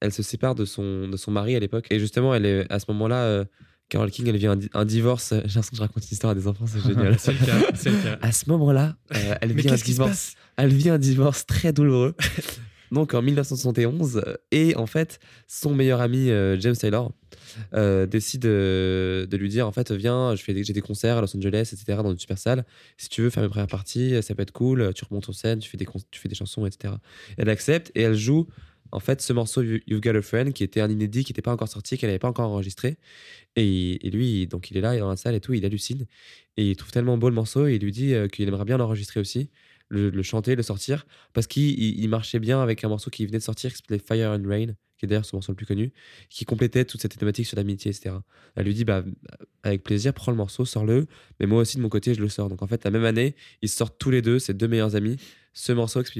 Elle 0.00 0.12
se 0.12 0.22
sépare 0.22 0.54
de 0.54 0.64
son, 0.64 1.08
de 1.08 1.16
son 1.16 1.30
mari 1.30 1.56
à 1.56 1.60
l'époque. 1.60 1.86
Et 1.90 1.98
justement, 1.98 2.34
elle 2.34 2.46
est, 2.46 2.70
à 2.72 2.78
ce 2.78 2.84
moment-là, 2.88 3.44
Carole 3.88 4.10
King, 4.10 4.28
elle 4.28 4.36
vit 4.36 4.46
un, 4.46 4.56
di- 4.56 4.70
un 4.74 4.84
divorce. 4.84 5.30
J'ai 5.32 5.36
l'impression 5.40 5.70
que 5.70 5.76
je 5.76 5.80
raconte 5.80 6.02
une 6.04 6.12
histoire 6.12 6.32
à 6.32 6.34
des 6.34 6.46
enfants, 6.46 6.66
c'est 6.66 6.80
génial. 6.86 7.18
C'est 7.18 7.32
le 7.32 7.44
cas. 7.46 7.58
C'est 7.74 7.90
le 7.90 7.96
cas. 8.02 8.18
À 8.22 8.32
ce 8.32 8.48
moment-là, 8.50 8.96
euh, 9.14 9.34
vit 9.44 9.68
un 9.70 9.74
divorce. 9.76 10.34
Elle 10.56 10.72
vit 10.74 10.90
un 10.90 10.98
divorce 10.98 11.46
très 11.46 11.72
douloureux. 11.72 12.14
Donc 12.92 13.14
en 13.14 13.22
1971, 13.22 14.22
euh, 14.26 14.34
et 14.50 14.74
en 14.76 14.86
fait, 14.86 15.18
son 15.46 15.74
meilleur 15.74 16.00
ami 16.00 16.30
euh, 16.30 16.58
James 16.60 16.76
Taylor 16.76 17.12
euh, 17.74 18.06
décide 18.06 18.46
euh, 18.46 19.26
de 19.26 19.36
lui 19.36 19.48
dire 19.48 19.66
en 19.66 19.72
fait, 19.72 19.92
viens, 19.92 20.34
j'ai 20.36 20.72
des 20.72 20.80
concerts 20.80 21.18
à 21.18 21.20
Los 21.20 21.36
Angeles, 21.36 21.70
etc. 21.72 22.02
dans 22.02 22.10
une 22.12 22.18
super 22.18 22.38
salle. 22.38 22.64
Si 22.96 23.08
tu 23.08 23.22
veux 23.22 23.30
faire 23.30 23.42
mes 23.42 23.48
premières 23.48 23.66
parties, 23.66 24.22
ça 24.22 24.34
peut 24.34 24.42
être 24.42 24.52
cool. 24.52 24.92
Tu 24.94 25.04
remontes 25.04 25.24
sur 25.24 25.34
scène, 25.34 25.58
tu 25.58 25.68
fais 25.68 25.76
des, 25.76 25.86
tu 26.10 26.20
fais 26.20 26.28
des 26.28 26.34
chansons, 26.34 26.64
etc. 26.66 26.94
Elle 27.36 27.48
accepte 27.50 27.90
et 27.94 28.02
elle 28.02 28.14
joue 28.16 28.46
en 28.90 29.00
fait 29.00 29.20
ce 29.20 29.34
morceau 29.34 29.62
You- 29.62 29.80
You've 29.86 30.00
Got 30.00 30.16
a 30.16 30.22
Friend 30.22 30.52
qui 30.54 30.64
était 30.64 30.80
un 30.80 30.88
inédit, 30.90 31.24
qui 31.24 31.32
n'était 31.32 31.42
pas 31.42 31.52
encore 31.52 31.68
sorti, 31.68 31.98
qu'elle 31.98 32.08
n'avait 32.08 32.18
pas 32.18 32.28
encore 32.28 32.48
enregistré. 32.50 32.96
Et, 33.56 34.06
et 34.06 34.10
lui, 34.10 34.46
donc 34.46 34.70
il 34.70 34.76
est 34.78 34.80
là, 34.80 34.94
il 34.94 34.98
est 34.98 35.00
dans 35.00 35.10
la 35.10 35.16
salle 35.16 35.34
et 35.34 35.40
tout, 35.40 35.52
il 35.52 35.64
hallucine 35.64 36.06
et 36.56 36.70
il 36.70 36.76
trouve 36.76 36.90
tellement 36.90 37.18
beau 37.18 37.28
le 37.28 37.34
morceau 37.34 37.66
et 37.66 37.74
il 37.74 37.82
lui 37.82 37.92
dit 37.92 38.14
qu'il 38.32 38.48
aimerait 38.48 38.64
bien 38.64 38.78
l'enregistrer 38.78 39.20
aussi 39.20 39.50
le, 39.90 40.10
le 40.10 40.22
chanter, 40.22 40.54
le 40.56 40.62
sortir, 40.62 41.06
parce 41.32 41.46
qu'il 41.46 41.78
il- 41.80 41.98
il 42.02 42.08
marchait 42.08 42.38
bien 42.38 42.60
avec 42.62 42.84
un 42.84 42.88
morceau 42.88 43.10
qui 43.10 43.24
venait 43.26 43.38
de 43.38 43.42
sortir, 43.42 43.70
qui 43.70 43.76
s'appelait 43.78 43.98
Fire 43.98 44.30
and 44.32 44.42
Rain, 44.46 44.66
qui 44.98 45.04
est 45.04 45.08
d'ailleurs 45.08 45.24
son 45.24 45.36
morceau 45.36 45.52
le 45.52 45.56
plus 45.56 45.64
connu, 45.66 45.92
qui 46.28 46.44
complétait 46.44 46.84
toute 46.84 47.00
cette 47.00 47.16
thématique 47.16 47.46
sur 47.46 47.56
l'amitié, 47.56 47.90
etc. 47.92 48.16
Elle 48.56 48.66
lui 48.66 48.74
dit, 48.74 48.84
bah, 48.84 49.04
avec 49.62 49.82
plaisir, 49.84 50.12
prends 50.12 50.32
le 50.32 50.36
morceau, 50.36 50.64
sors-le, 50.64 51.06
mais 51.40 51.46
moi 51.46 51.60
aussi 51.62 51.76
de 51.76 51.82
mon 51.82 51.88
côté, 51.88 52.14
je 52.14 52.20
le 52.20 52.28
sors. 52.28 52.48
Donc 52.48 52.62
en 52.62 52.66
fait, 52.66 52.84
la 52.84 52.90
même 52.90 53.04
année, 53.04 53.34
ils 53.62 53.68
sortent 53.68 53.96
tous 53.98 54.10
les 54.10 54.22
deux, 54.22 54.38
ces 54.38 54.54
deux 54.54 54.68
meilleurs 54.68 54.96
amis, 54.96 55.16
ce 55.52 55.72
morceau, 55.72 56.02
Trop 56.02 56.12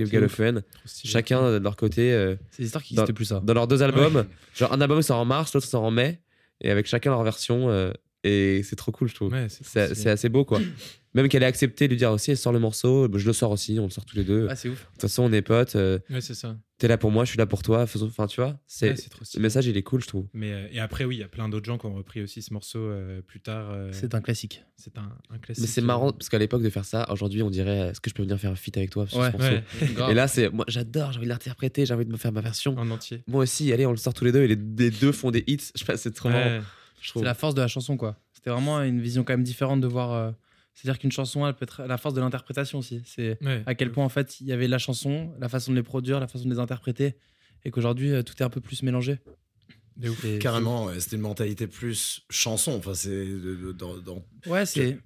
stylé. 0.86 1.12
chacun 1.12 1.52
de 1.52 1.58
leur 1.58 1.76
côté, 1.76 2.12
euh, 2.12 2.36
C'est 2.50 2.62
l'histoire 2.62 2.82
qui 2.82 2.94
Dans- 2.94 3.02
n'existe 3.02 3.16
plus 3.16 3.24
ça. 3.26 3.40
dans 3.44 3.54
leurs 3.54 3.66
deux 3.68 3.82
albums. 3.82 4.26
Genre 4.54 4.72
un 4.72 4.80
album 4.80 5.02
sort 5.02 5.18
en 5.18 5.24
mars, 5.24 5.52
l'autre 5.54 5.66
sort 5.66 5.82
en 5.84 5.90
mai, 5.90 6.20
et 6.60 6.70
avec 6.70 6.86
chacun 6.86 7.10
leur 7.10 7.22
version, 7.22 7.68
euh, 7.70 7.92
et 8.24 8.62
c'est 8.64 8.76
trop 8.76 8.92
cool, 8.92 9.08
je 9.08 9.14
trouve. 9.14 9.32
Ouais, 9.32 9.46
c'est 9.48 10.06
assez 10.10 10.28
beau, 10.28 10.44
quoi. 10.44 10.60
Même 11.14 11.26
qu'elle 11.28 11.42
ait 11.42 11.46
accepté 11.46 11.88
de 11.88 11.92
lui 11.94 11.96
dire 11.98 12.12
aussi, 12.12 12.30
elle 12.32 12.36
sort 12.36 12.52
le 12.52 12.58
morceau, 12.58 13.08
je 13.16 13.26
le 13.26 13.32
sors 13.32 13.50
aussi, 13.50 13.78
on 13.80 13.84
le 13.84 13.90
sort 13.90 14.04
tous 14.04 14.14
les 14.16 14.24
deux. 14.24 14.42
De 14.42 14.48
Ah, 14.50 14.54
c'est 14.56 14.68
ouf. 14.68 14.86
toute 14.92 15.00
façon, 15.00 15.22
on 15.24 15.32
est 15.32 15.40
potes, 15.42 15.74
euh, 15.74 15.98
Ouais, 16.10 16.20
c'est 16.20 16.34
ça. 16.34 16.56
t'es 16.76 16.86
là 16.86 16.98
pour 16.98 17.10
moi, 17.10 17.24
je 17.24 17.30
suis 17.30 17.38
là 17.38 17.46
pour 17.46 17.62
toi, 17.62 17.86
faisons. 17.86 18.06
Enfin, 18.06 18.26
tu 18.26 18.40
vois, 18.42 18.60
c'est 18.66 18.90
Ouais, 18.90 18.96
le 19.34 19.40
message, 19.40 19.66
il 19.66 19.76
est 19.78 19.82
cool, 19.82 20.02
je 20.02 20.06
trouve. 20.06 20.26
Mais, 20.34 20.52
euh, 20.52 20.68
et 20.70 20.80
après, 20.80 21.04
oui, 21.04 21.16
il 21.16 21.20
y 21.20 21.22
a 21.24 21.28
plein 21.28 21.48
d'autres 21.48 21.64
gens 21.64 21.78
qui 21.78 21.86
ont 21.86 21.94
repris 21.94 22.20
aussi 22.20 22.42
ce 22.42 22.52
morceau 22.52 22.78
euh, 22.78 23.22
plus 23.22 23.40
tard. 23.40 23.70
euh, 23.70 23.88
C'est 23.90 24.14
un 24.14 24.20
classique. 24.20 24.62
c'est 24.76 24.96
un, 24.98 25.10
un 25.30 25.38
classique. 25.38 25.62
Mais 25.62 25.66
c'est 25.68 25.80
marrant 25.80 26.12
parce 26.12 26.28
qu'à 26.28 26.38
l'époque 26.38 26.62
de 26.62 26.70
faire 26.70 26.84
ça, 26.84 27.10
aujourd'hui, 27.10 27.42
on 27.42 27.50
dirait, 27.50 27.88
est-ce 27.88 28.02
que 28.02 28.10
je 28.10 28.14
peux 28.14 28.22
venir 28.22 28.38
faire 28.38 28.52
un 28.52 28.56
feat 28.56 28.76
avec 28.76 28.90
toi 28.90 29.06
sur 29.06 29.18
Ouais. 29.18 29.32
ce 29.32 29.36
morceau 29.38 29.54
Ouais, 29.80 29.92
Grave. 29.94 30.10
Et 30.12 30.14
là, 30.14 30.28
c'est 30.28 30.50
moi, 30.50 30.66
j'adore, 30.68 31.12
j'ai 31.12 31.18
envie 31.18 31.26
de 31.26 31.32
l'interpréter, 31.32 31.86
j'ai 31.86 31.94
envie 31.94 32.04
de 32.04 32.12
me 32.12 32.18
faire 32.18 32.32
ma 32.32 32.42
version. 32.42 32.76
en 32.78 32.90
entier. 32.90 33.22
Moi 33.26 33.42
aussi, 33.44 33.72
allez, 33.72 33.86
on 33.86 33.92
le 33.92 33.96
sort 33.96 34.12
tous 34.12 34.26
les 34.26 34.32
deux, 34.32 34.42
et 34.42 34.48
les, 34.48 34.56
les 34.56 34.90
deux 34.90 35.12
font 35.12 35.30
des 35.30 35.42
hits. 35.46 35.56
Je 35.74 35.78
sais 35.80 35.84
pas, 35.86 35.96
c'est 35.96 36.12
trop 36.12 36.28
marrant. 36.28 36.60
C'est 37.02 37.22
la 37.22 37.34
force 37.34 37.54
de 37.54 37.60
la 37.60 37.68
chanson, 37.68 37.96
quoi. 37.96 38.16
C'était 38.32 38.50
vraiment 38.50 38.82
une 38.82 39.00
vision 39.00 39.24
quand 39.24 39.32
même 39.32 39.42
différente 39.44 39.80
de 39.80 39.86
voir. 39.86 40.12
euh, 40.12 40.30
C'est-à-dire 40.74 40.98
qu'une 41.00 41.10
chanson, 41.12 41.44
elle 41.46 41.54
peut 41.54 41.64
être 41.64 41.82
la 41.86 41.98
force 41.98 42.14
de 42.14 42.20
l'interprétation 42.20 42.78
aussi. 42.78 43.02
C'est 43.04 43.36
Ouais. 43.44 43.62
à 43.66 43.74
quel 43.74 43.90
point, 43.90 44.04
en 44.04 44.08
fait, 44.08 44.40
il 44.40 44.46
y 44.46 44.52
avait 44.52 44.68
la 44.68 44.78
chanson, 44.78 45.32
la 45.40 45.48
façon 45.48 45.72
de 45.72 45.76
les 45.76 45.82
produire, 45.82 46.20
la 46.20 46.28
façon 46.28 46.44
de 46.44 46.50
les 46.54 46.60
interpréter, 46.60 47.16
et 47.64 47.70
qu'aujourd'hui, 47.72 48.12
euh, 48.12 48.22
tout 48.22 48.34
est 48.38 48.42
un 48.44 48.50
peu 48.50 48.60
plus 48.60 48.82
mélangé. 48.84 49.18
De 49.96 50.10
ouf. 50.10 50.24
Et- 50.24 50.38
Carrément, 50.38 50.84
ouais, 50.84 51.00
c'était 51.00 51.16
une 51.16 51.22
mentalité 51.22 51.66
plus 51.66 52.22
chanson. 52.30 52.76
Enfin, 52.76 52.94
c'est 52.94 53.26
dans, 53.76 53.96
dans- 53.96 54.24
Ouais, 54.46 54.64
c'est 54.64 54.98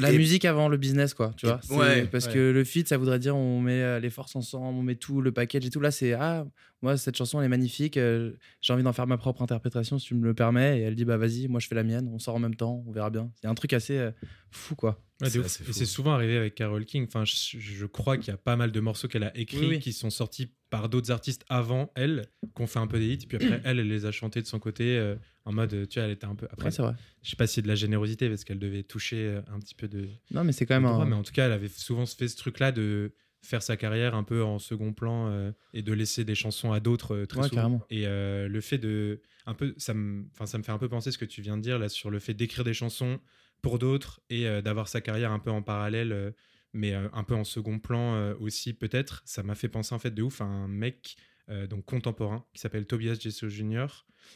la 0.00 0.12
et- 0.12 0.18
musique 0.18 0.44
avant 0.44 0.68
le 0.68 0.76
business, 0.76 1.14
quoi. 1.14 1.32
Tu 1.38 1.46
vois. 1.46 1.60
Ouais, 1.70 2.04
parce 2.04 2.26
ouais. 2.26 2.34
que 2.34 2.50
le 2.50 2.64
feat, 2.64 2.86
ça 2.88 2.98
voudrait 2.98 3.18
dire 3.18 3.34
on 3.34 3.62
met 3.62 3.80
euh, 3.82 4.00
les 4.00 4.10
forces 4.10 4.36
ensemble, 4.36 4.76
on 4.78 4.82
met 4.82 4.96
tout, 4.96 5.22
le 5.22 5.32
package 5.32 5.64
et 5.64 5.70
tout. 5.70 5.80
Là, 5.80 5.90
c'est 5.90 6.12
ah, 6.12 6.46
moi, 6.82 6.96
cette 6.96 7.16
chanson, 7.16 7.40
elle 7.40 7.46
est 7.46 7.48
magnifique. 7.48 7.96
euh, 7.96 8.32
J'ai 8.60 8.72
envie 8.72 8.82
d'en 8.82 8.92
faire 8.92 9.06
ma 9.06 9.16
propre 9.18 9.42
interprétation, 9.42 9.98
si 9.98 10.06
tu 10.08 10.14
me 10.14 10.24
le 10.24 10.34
permets. 10.34 10.78
Et 10.78 10.82
elle 10.82 10.94
dit, 10.94 11.04
bah 11.04 11.16
vas-y, 11.16 11.48
moi, 11.48 11.58
je 11.60 11.66
fais 11.66 11.74
la 11.74 11.82
mienne. 11.84 12.08
On 12.12 12.18
sort 12.18 12.36
en 12.36 12.38
même 12.38 12.54
temps, 12.54 12.84
on 12.86 12.92
verra 12.92 13.10
bien. 13.10 13.30
Il 13.42 13.46
y 13.46 13.48
a 13.48 13.50
un 13.50 13.54
truc 13.54 13.72
assez 13.72 13.98
euh, 13.98 14.10
fou, 14.50 14.74
quoi. 14.76 15.02
Ouais, 15.20 15.28
C'est 15.28 15.80
Et 15.80 15.84
souvent 15.84 16.12
arrivé 16.12 16.36
avec 16.36 16.54
Carole 16.54 16.84
King. 16.84 17.04
Enfin, 17.08 17.24
je, 17.24 17.34
je 17.58 17.86
crois 17.86 18.16
qu'il 18.18 18.28
y 18.28 18.34
a 18.34 18.36
pas 18.36 18.54
mal 18.54 18.70
de 18.70 18.78
morceaux 18.80 19.08
qu'elle 19.08 19.24
a 19.24 19.36
écrits 19.36 19.58
Oui, 19.58 19.66
oui. 19.70 19.78
qui 19.80 19.92
sont 19.92 20.10
sortis 20.10 20.52
par 20.70 20.88
d'autres 20.88 21.10
artistes 21.10 21.44
avant 21.48 21.90
elle, 21.96 22.26
qui 22.54 22.62
ont 22.62 22.68
fait 22.68 22.78
un 22.78 22.86
peu 22.86 23.00
des 23.00 23.08
hits. 23.14 23.26
Puis 23.26 23.36
après, 23.44 23.60
elle, 23.64 23.80
elle 23.80 23.88
les 23.88 24.06
a 24.06 24.12
chantés 24.12 24.40
de 24.42 24.46
son 24.46 24.60
côté 24.60 24.96
euh, 24.96 25.16
en 25.44 25.52
mode, 25.52 25.88
tu 25.88 25.98
vois, 25.98 26.06
elle 26.06 26.12
était 26.12 26.26
un 26.26 26.36
peu. 26.36 26.46
Après, 26.52 26.66
Ouais, 26.66 26.70
c'est 26.70 26.82
vrai. 26.82 26.94
je 27.22 27.30
sais 27.30 27.36
pas 27.36 27.48
si 27.48 27.54
c'est 27.54 27.62
de 27.62 27.68
la 27.68 27.74
générosité 27.74 28.28
parce 28.28 28.44
qu'elle 28.44 28.60
devait 28.60 28.84
toucher 28.84 29.40
un 29.52 29.58
petit 29.58 29.74
peu 29.74 29.88
de. 29.88 30.06
Non, 30.30 30.44
mais 30.44 30.52
c'est 30.52 30.66
quand 30.66 30.76
même 30.80 30.88
droit, 30.88 31.02
un. 31.04 31.06
Mais 31.08 31.16
en 31.16 31.24
tout 31.24 31.32
cas, 31.32 31.46
elle 31.46 31.52
avait 31.52 31.66
souvent 31.68 32.06
fait 32.06 32.28
ce 32.28 32.36
truc-là 32.36 32.70
de 32.70 33.12
faire 33.42 33.62
sa 33.62 33.76
carrière 33.76 34.14
un 34.14 34.24
peu 34.24 34.42
en 34.42 34.58
second 34.58 34.92
plan 34.92 35.28
euh, 35.28 35.52
et 35.72 35.82
de 35.82 35.92
laisser 35.92 36.24
des 36.24 36.34
chansons 36.34 36.72
à 36.72 36.80
d'autres 36.80 37.14
euh, 37.14 37.26
très 37.26 37.40
Ouais, 37.40 37.48
souvent. 37.48 37.60
carrément. 37.62 37.86
Et 37.90 38.06
euh, 38.06 38.48
le 38.48 38.60
fait 38.60 38.78
de 38.78 39.20
un 39.46 39.54
peu 39.54 39.74
ça 39.78 39.94
me 39.94 40.26
enfin 40.32 40.46
ça 40.46 40.58
me 40.58 40.62
fait 40.62 40.72
un 40.72 40.78
peu 40.78 40.88
penser 40.88 41.10
ce 41.12 41.18
que 41.18 41.24
tu 41.24 41.40
viens 41.40 41.56
de 41.56 41.62
dire 41.62 41.78
là 41.78 41.88
sur 41.88 42.10
le 42.10 42.18
fait 42.18 42.34
d'écrire 42.34 42.64
des 42.64 42.74
chansons 42.74 43.20
pour 43.62 43.78
d'autres 43.78 44.20
et 44.28 44.44
d'avoir 44.62 44.88
sa 44.88 45.00
carrière 45.00 45.32
un 45.32 45.38
peu 45.38 45.50
en 45.50 45.62
parallèle 45.62 46.34
mais 46.74 46.92
un 46.92 47.24
peu 47.24 47.34
en 47.34 47.44
second 47.44 47.78
plan 47.78 48.32
aussi 48.34 48.74
peut-être 48.74 49.22
ça 49.24 49.42
m'a 49.42 49.54
fait 49.54 49.68
penser 49.68 49.94
en 49.94 49.98
fait 49.98 50.10
de 50.10 50.22
ouf 50.22 50.42
à 50.42 50.44
un 50.44 50.68
mec 50.68 51.16
euh, 51.50 51.66
donc 51.66 51.84
contemporain 51.84 52.44
qui 52.52 52.60
s'appelle 52.60 52.86
Tobias 52.86 53.14
Jesso 53.20 53.48
Jr. 53.48 53.86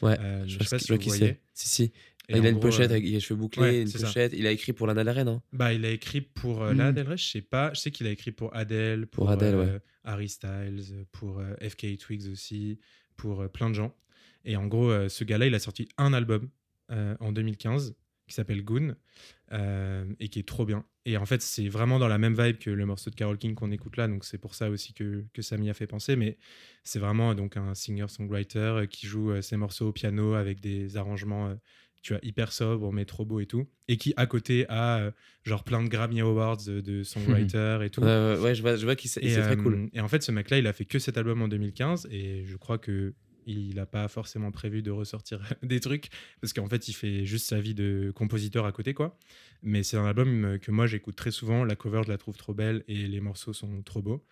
Ouais, 0.01 0.17
Euh, 0.19 0.43
je 0.47 0.57
je 0.59 0.63
sais 0.63 0.75
pas 0.75 0.79
si 0.79 0.91
vous 0.91 0.97
qui 0.97 1.09
voyez. 1.09 1.25
c'est. 1.27 1.39
Si, 1.53 1.67
si. 1.67 1.83
Et 2.29 2.37
il 2.37 2.45
a 2.45 2.49
une 2.49 2.55
gros, 2.57 2.61
pochette 2.69 2.89
euh, 2.89 2.93
avec 2.95 3.03
les 3.03 3.19
cheveux 3.19 3.37
bouclés, 3.39 3.61
ouais, 3.61 3.81
une 3.81 3.87
ça. 3.87 3.99
pochette. 4.07 4.31
Il 4.33 4.47
a 4.47 4.51
écrit 4.51 4.71
pour 4.71 4.87
Lana 4.87 5.03
Del 5.03 5.13
Rey, 5.13 5.23
non? 5.25 5.41
Bah, 5.51 5.73
il 5.73 5.83
a 5.85 5.89
écrit 5.91 6.21
pour 6.21 6.63
euh. 6.63 6.69
Lana 6.73 6.91
Del 6.93 7.07
Rey, 7.09 7.17
je 7.17 7.25
sais 7.27 7.41
pas. 7.41 7.73
Je 7.73 7.81
sais 7.81 7.91
qu'il 7.91 8.07
a 8.07 8.11
écrit 8.11 8.31
pour 8.31 8.55
Adele, 8.55 9.07
pour, 9.07 9.25
Pour 9.25 9.29
Adele, 9.31 9.55
ouais. 9.55 9.79
Harry 10.05 10.29
Styles, 10.29 11.05
pour 11.11 11.41
FK 11.61 11.97
Twigs 11.97 12.29
aussi, 12.31 12.79
pour 13.17 13.47
plein 13.49 13.69
de 13.69 13.75
gens. 13.75 13.93
Et 14.45 14.55
en 14.55 14.67
gros, 14.67 15.09
ce 15.09 15.23
gars-là, 15.25 15.47
il 15.47 15.53
a 15.55 15.59
sorti 15.59 15.87
un 15.97 16.13
album 16.13 16.49
en 16.89 17.31
2015 17.31 17.95
qui 18.27 18.33
s'appelle 18.33 18.63
Goon 18.63 18.95
euh, 19.53 20.05
et 20.19 20.27
qui 20.29 20.39
est 20.39 20.47
trop 20.47 20.65
bien. 20.65 20.85
Et 21.05 21.17
en 21.17 21.25
fait, 21.25 21.41
c'est 21.41 21.67
vraiment 21.67 21.99
dans 21.99 22.07
la 22.07 22.17
même 22.17 22.35
vibe 22.35 22.57
que 22.57 22.69
le 22.69 22.85
morceau 22.85 23.09
de 23.09 23.15
Carole 23.15 23.37
King 23.37 23.55
qu'on 23.55 23.71
écoute 23.71 23.97
là, 23.97 24.07
donc 24.07 24.25
c'est 24.25 24.37
pour 24.37 24.55
ça 24.55 24.69
aussi 24.69 24.93
que, 24.93 25.23
que 25.33 25.41
ça 25.41 25.57
m'y 25.57 25.69
a 25.69 25.73
fait 25.73 25.87
penser. 25.87 26.15
Mais 26.15 26.37
c'est 26.83 26.99
vraiment 26.99 27.35
donc 27.35 27.57
un 27.57 27.73
singer-songwriter 27.75 28.57
euh, 28.59 28.85
qui 28.85 29.07
joue 29.07 29.31
euh, 29.31 29.41
ses 29.41 29.57
morceaux 29.57 29.89
au 29.89 29.91
piano 29.91 30.33
avec 30.33 30.59
des 30.59 30.97
arrangements, 30.97 31.47
euh, 31.47 31.55
tu 32.03 32.13
vois, 32.13 32.19
hyper 32.21 32.51
sobres 32.51 32.91
mais 32.91 33.05
trop 33.05 33.25
beaux 33.25 33.39
et 33.39 33.45
tout, 33.45 33.65
et 33.87 33.97
qui 33.97 34.13
à 34.17 34.25
côté 34.25 34.65
a 34.69 34.99
euh, 34.99 35.11
genre 35.43 35.63
plein 35.63 35.81
de 35.81 35.87
Grammy 35.87 36.19
Awards 36.21 36.57
de, 36.65 36.81
de 36.81 37.03
songwriter 37.03 37.79
et 37.83 37.89
tout. 37.89 38.01
Ouais, 38.01 38.53
je 38.53 38.61
vois, 38.61 38.75
je 38.75 38.85
vois 38.85 38.95
qu'il 38.95 39.09
c'est 39.09 39.21
c'est 39.21 39.41
très 39.41 39.57
euh, 39.57 39.63
cool. 39.63 39.89
Et 39.93 40.01
en 40.01 40.07
fait, 40.07 40.21
ce 40.21 40.31
mec-là, 40.31 40.57
il 40.57 40.67
a 40.67 40.73
fait 40.73 40.85
que 40.85 40.99
cet 40.99 41.17
album 41.17 41.41
en 41.41 41.47
2015 41.47 42.07
et 42.11 42.43
je 42.45 42.57
crois 42.57 42.77
que 42.77 43.13
il 43.45 43.75
n'a 43.75 43.85
pas 43.85 44.07
forcément 44.07 44.51
prévu 44.51 44.81
de 44.81 44.91
ressortir 44.91 45.39
des 45.63 45.79
trucs 45.79 46.09
parce 46.41 46.53
qu'en 46.53 46.67
fait, 46.67 46.87
il 46.87 46.93
fait 46.93 47.25
juste 47.25 47.47
sa 47.47 47.59
vie 47.59 47.73
de 47.73 48.11
compositeur 48.15 48.65
à 48.65 48.71
côté, 48.71 48.93
quoi. 48.93 49.17
Mais 49.65 49.83
c'est 49.83 49.95
un 49.97 50.05
album 50.05 50.43
euh, 50.45 50.57
que 50.57 50.71
moi 50.71 50.87
j'écoute 50.87 51.15
très 51.15 51.31
souvent. 51.31 51.63
La 51.63 51.75
cover, 51.75 52.01
je 52.05 52.09
la 52.11 52.17
trouve 52.17 52.35
trop 52.35 52.53
belle 52.53 52.83
et 52.87 53.07
les 53.07 53.21
morceaux 53.21 53.53
sont 53.53 53.81
trop 53.83 54.01
beaux. 54.01 54.23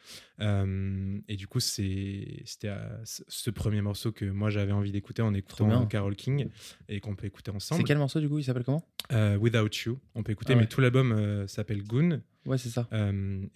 Euh, 0.41 1.19
et 1.27 1.35
du 1.35 1.47
coup, 1.47 1.59
c'est- 1.59 2.41
c'était 2.45 2.71
ce 3.05 3.49
premier 3.49 3.81
morceau 3.81 4.11
que 4.11 4.25
moi 4.25 4.49
j'avais 4.49 4.71
envie 4.71 4.91
d'écouter 4.91 5.21
en 5.21 5.33
écoutant 5.33 5.85
Carol 5.85 6.15
King 6.15 6.49
et 6.89 6.99
qu'on 6.99 7.15
peut 7.15 7.27
écouter 7.27 7.51
C'est 7.51 7.55
ensemble. 7.55 7.83
quel 7.83 7.97
morceau 7.97 8.19
du 8.19 8.27
coup? 8.29 8.39
Il 8.39 8.43
s'appelle 8.43 8.63
comment? 8.63 8.85
Euh, 9.11 9.37
Without 9.37 9.69
You, 9.85 9.99
on 10.15 10.23
peut 10.23 10.31
écouter, 10.31 10.53
Ah 10.53 10.55
ouais. 10.55 10.63
mais 10.63 10.67
tout 10.67 10.81
l'album 10.81 11.11
euh, 11.11 11.47
s'appelle 11.47 11.83
Goon. 11.83 12.21
Ouais, 12.45 12.57
c'est 12.57 12.69
ça. 12.69 12.89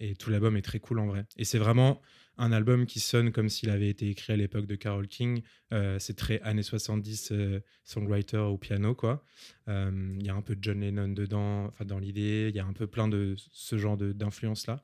Et 0.00 0.14
tout 0.14 0.30
l'album 0.30 0.56
est 0.56 0.62
très 0.62 0.78
cool 0.80 1.00
en 1.00 1.06
vrai. 1.06 1.26
Et 1.36 1.44
c'est 1.44 1.58
vraiment 1.58 2.00
un 2.38 2.52
album 2.52 2.86
qui 2.86 3.00
sonne 3.00 3.32
comme 3.32 3.48
s'il 3.48 3.70
avait 3.70 3.88
été 3.88 4.08
écrit 4.10 4.32
à 4.32 4.36
l'époque 4.36 4.66
de 4.66 4.74
Carole 4.74 5.08
King. 5.08 5.42
Euh, 5.72 5.98
c'est 5.98 6.14
très 6.14 6.40
années 6.42 6.62
70 6.62 7.30
euh, 7.32 7.60
songwriter 7.84 8.36
au 8.36 8.58
piano 8.58 8.94
quoi. 8.94 9.24
Euh, 9.68 10.14
Il 10.20 10.26
y 10.26 10.28
a 10.28 10.34
un 10.34 10.42
peu 10.42 10.54
de 10.54 10.62
John 10.62 10.80
Lennon 10.80 11.08
dedans, 11.08 11.64
enfin 11.66 11.84
dans 11.84 11.98
l'idée. 11.98 12.46
Il 12.50 12.56
y 12.56 12.60
a 12.60 12.66
un 12.66 12.72
peu 12.72 12.86
plein 12.86 13.08
de 13.08 13.34
ce 13.52 13.78
genre 13.78 13.96
de- 13.96 14.12
d'influence 14.12 14.66
là. 14.66 14.82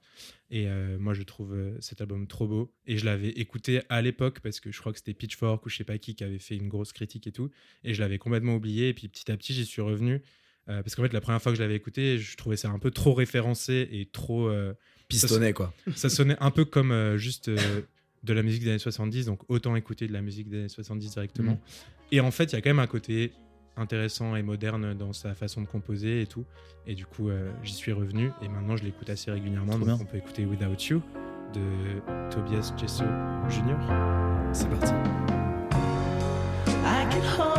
Et 0.50 0.66
euh, 0.68 0.98
moi 0.98 1.14
je 1.14 1.22
trouve 1.22 1.52
euh, 1.54 1.76
cet 1.80 2.00
album 2.00 2.26
trop 2.26 2.46
beau. 2.48 2.72
Et 2.86 2.98
je 2.98 3.04
l'avais 3.04 3.28
écouté 3.30 3.82
à 3.88 4.02
l'époque 4.02 4.40
parce 4.40 4.58
que 4.60 4.72
je 4.72 4.78
crois 4.80 4.92
que 4.92 4.98
c'était 4.98 5.14
Pitchfork 5.14 5.64
ou 5.66 5.68
je 5.68 5.76
sais 5.76 5.84
pas 5.84 5.98
qui 5.98 6.14
qui 6.14 6.24
avait 6.24 6.38
fait 6.38 6.56
une 6.56 6.68
grosse 6.68 6.92
critique 6.92 7.26
et 7.26 7.32
tout. 7.32 7.50
Et 7.84 7.94
je 7.94 8.00
l'avais 8.00 8.18
complètement 8.18 8.56
oublié. 8.56 8.88
Et 8.88 8.94
puis 8.94 9.08
petit 9.08 9.30
à 9.30 9.36
petit 9.36 9.52
j'y 9.54 9.66
suis 9.66 9.82
revenu. 9.82 10.22
Euh, 10.68 10.80
parce 10.82 10.94
qu'en 10.94 11.02
fait, 11.02 11.12
la 11.12 11.20
première 11.20 11.42
fois 11.42 11.50
que 11.52 11.56
je 11.58 11.62
l'avais 11.62 11.74
écouté, 11.74 12.18
je 12.18 12.36
trouvais 12.36 12.56
ça 12.56 12.70
un 12.70 12.78
peu 12.78 12.90
trop 12.92 13.14
référencé 13.14 13.88
et 13.90 14.06
trop. 14.06 14.48
Pistonné, 15.12 15.52
quoi. 15.52 15.72
ça 15.94 16.08
sonnait 16.08 16.36
un 16.40 16.50
peu 16.50 16.64
comme 16.64 16.92
euh, 16.92 17.16
juste 17.16 17.48
euh, 17.48 17.82
de 18.22 18.32
la 18.32 18.42
musique 18.42 18.62
des 18.62 18.70
années 18.70 18.78
70, 18.78 19.26
donc 19.26 19.40
autant 19.48 19.76
écouter 19.76 20.06
de 20.06 20.12
la 20.12 20.22
musique 20.22 20.48
des 20.48 20.60
années 20.60 20.68
70 20.68 21.12
directement. 21.12 21.60
Et 22.10 22.20
en 22.20 22.30
fait, 22.30 22.44
il 22.44 22.52
y 22.52 22.56
a 22.56 22.60
quand 22.60 22.70
même 22.70 22.78
un 22.78 22.86
côté 22.86 23.32
intéressant 23.76 24.36
et 24.36 24.42
moderne 24.42 24.94
dans 24.94 25.12
sa 25.12 25.34
façon 25.34 25.62
de 25.62 25.66
composer 25.66 26.22
et 26.22 26.26
tout. 26.26 26.44
Et 26.86 26.94
du 26.94 27.06
coup, 27.06 27.30
euh, 27.30 27.50
j'y 27.62 27.72
suis 27.72 27.92
revenu 27.92 28.30
et 28.42 28.48
maintenant 28.48 28.76
je 28.76 28.84
l'écoute 28.84 29.08
assez 29.08 29.30
régulièrement. 29.30 29.78
Donc 29.78 29.86
bien. 29.86 29.98
on 30.00 30.04
peut 30.04 30.18
écouter 30.18 30.44
Without 30.44 30.82
You 30.90 31.02
de 31.54 32.30
Tobias 32.30 32.72
Gesso 32.78 33.04
Jr. 33.48 33.76
C'est 34.52 34.68
parti. 34.68 34.92
I 36.84 37.06
can 37.10 37.51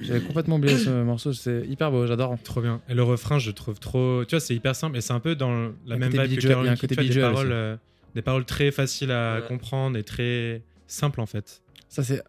J'avais 0.00 0.20
complètement 0.20 0.56
oublié 0.56 0.76
ce 0.78 1.02
morceau. 1.02 1.32
C'est 1.32 1.62
hyper 1.68 1.90
beau, 1.90 2.06
j'adore. 2.06 2.36
Trop 2.44 2.60
bien. 2.60 2.80
Et 2.88 2.94
le 2.94 3.02
refrain, 3.02 3.38
je 3.38 3.50
trouve 3.50 3.78
trop. 3.80 4.24
Tu 4.24 4.34
vois, 4.36 4.40
c'est 4.40 4.54
hyper 4.54 4.74
simple 4.76 4.96
et 4.96 5.00
c'est 5.00 5.12
un 5.12 5.20
peu 5.20 5.34
dans 5.34 5.70
la 5.86 5.96
même 5.96 6.10
vibe 6.10 6.36
que 6.36 6.40
Joel- 6.40 6.40
il 6.40 6.42
y 6.42 6.46
a 6.46 6.48
Caroline 6.50 6.72
un 6.72 6.76
King, 6.76 6.96
des 6.96 7.12
Joel 7.12 7.32
paroles, 7.32 7.52
euh, 7.52 7.76
des 8.14 8.22
paroles 8.22 8.44
très 8.44 8.70
faciles 8.70 9.10
à 9.10 9.36
Ouais. 9.40 9.46
comprendre 9.46 9.96
et 9.96 10.02
très 10.04 10.62
simples 10.86 11.20
en 11.20 11.26
fait. 11.26 11.62
Ça, 11.88 12.02
c'est 12.04 12.22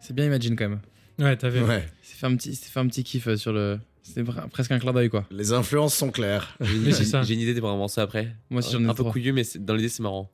c'est 0.00 0.14
bien 0.14 0.26
Imagine 0.26 0.56
quand 0.56 0.68
même. 0.68 0.80
Ouais, 1.18 1.36
t'as 1.36 1.48
vu. 1.48 1.62
Ouais. 1.62 1.84
C'est 2.02 2.16
fait 2.18 2.26
un 2.26 2.36
petit, 2.36 2.54
c'est 2.54 2.70
fait 2.70 2.80
un 2.80 2.86
petit 2.86 3.02
kiff 3.04 3.26
euh, 3.28 3.36
sur 3.36 3.52
le. 3.52 3.78
C'est 4.02 4.22
vra- 4.22 4.48
presque 4.48 4.70
un 4.70 4.78
clin 4.78 4.92
d'œil 4.92 5.08
quoi. 5.08 5.24
Les 5.30 5.52
influences 5.52 5.94
sont 5.94 6.10
claires. 6.10 6.56
J'ai 6.60 6.74
une, 6.76 6.82
Mais 6.82 6.92
c'est 6.92 7.04
j'ai- 7.04 7.10
ça. 7.10 7.22
idée 7.40 7.54
après. 8.02 8.34
Moi 8.50 8.60
aussi, 8.60 8.72
j'en 8.72 8.84
ai 8.84 8.88
un 8.88 8.94
peu 8.94 9.02
couillu, 9.04 9.32
mais 9.32 9.42
dans 9.58 9.74
l'idée, 9.74 9.88
c'est 9.88 10.02
marrant. 10.02 10.30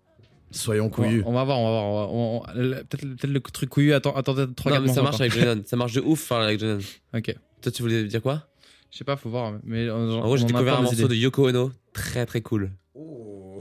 Soyons 0.53 0.87
On 0.87 0.91
couillus. 0.91 1.23
on 1.27 1.33
va 1.33 1.45
voir, 1.45 1.59
on 1.59 1.65
va 1.65 1.71
voir. 1.71 2.13
on 2.13 2.37
on- 2.37 2.43
on- 2.43 2.43
Peut-être 2.85 3.01
peut-être 3.01 3.25
le 3.31 3.41
truc 3.41 3.69
couillu. 3.71 3.93
Attends, 3.93 4.15
attends, 4.15 4.35
peut-être 4.35 4.55
3 4.55 4.71
non, 4.73 4.77
4 4.79 4.87
mais 4.87 4.93
ça 4.95 5.03
marche 5.03 5.21
avec 5.21 5.35
Lennon. 5.35 5.63
Ça 5.67 5.77
marche 5.77 5.93
de 5.95 6.01
ouf 6.01 6.31
enfin, 6.31 6.43
avec 6.45 6.61
Lennon. 6.61 6.79
Ok. 7.15 7.35
Toi, 7.63 7.73
tu 7.73 7.83
voulais 7.83 8.05
dire 8.05 8.23
quoi? 8.23 8.47
Je 8.91 8.99
sais 8.99 9.05
pas, 9.05 9.17
faut 9.17 9.31
voir. 9.31 9.55
Mais 9.65 9.89
en, 9.91 10.09
En 10.09 10.21
gros, 10.21 10.37
j'ai 10.37 10.45
découvert 10.45 10.79
un 10.79 10.83
morceau 10.83 11.09
de 11.09 11.15
Yoko 11.15 11.49
Ono, 11.49 11.73
très 11.93 12.27
très 12.27 12.41
cool. 12.43 12.71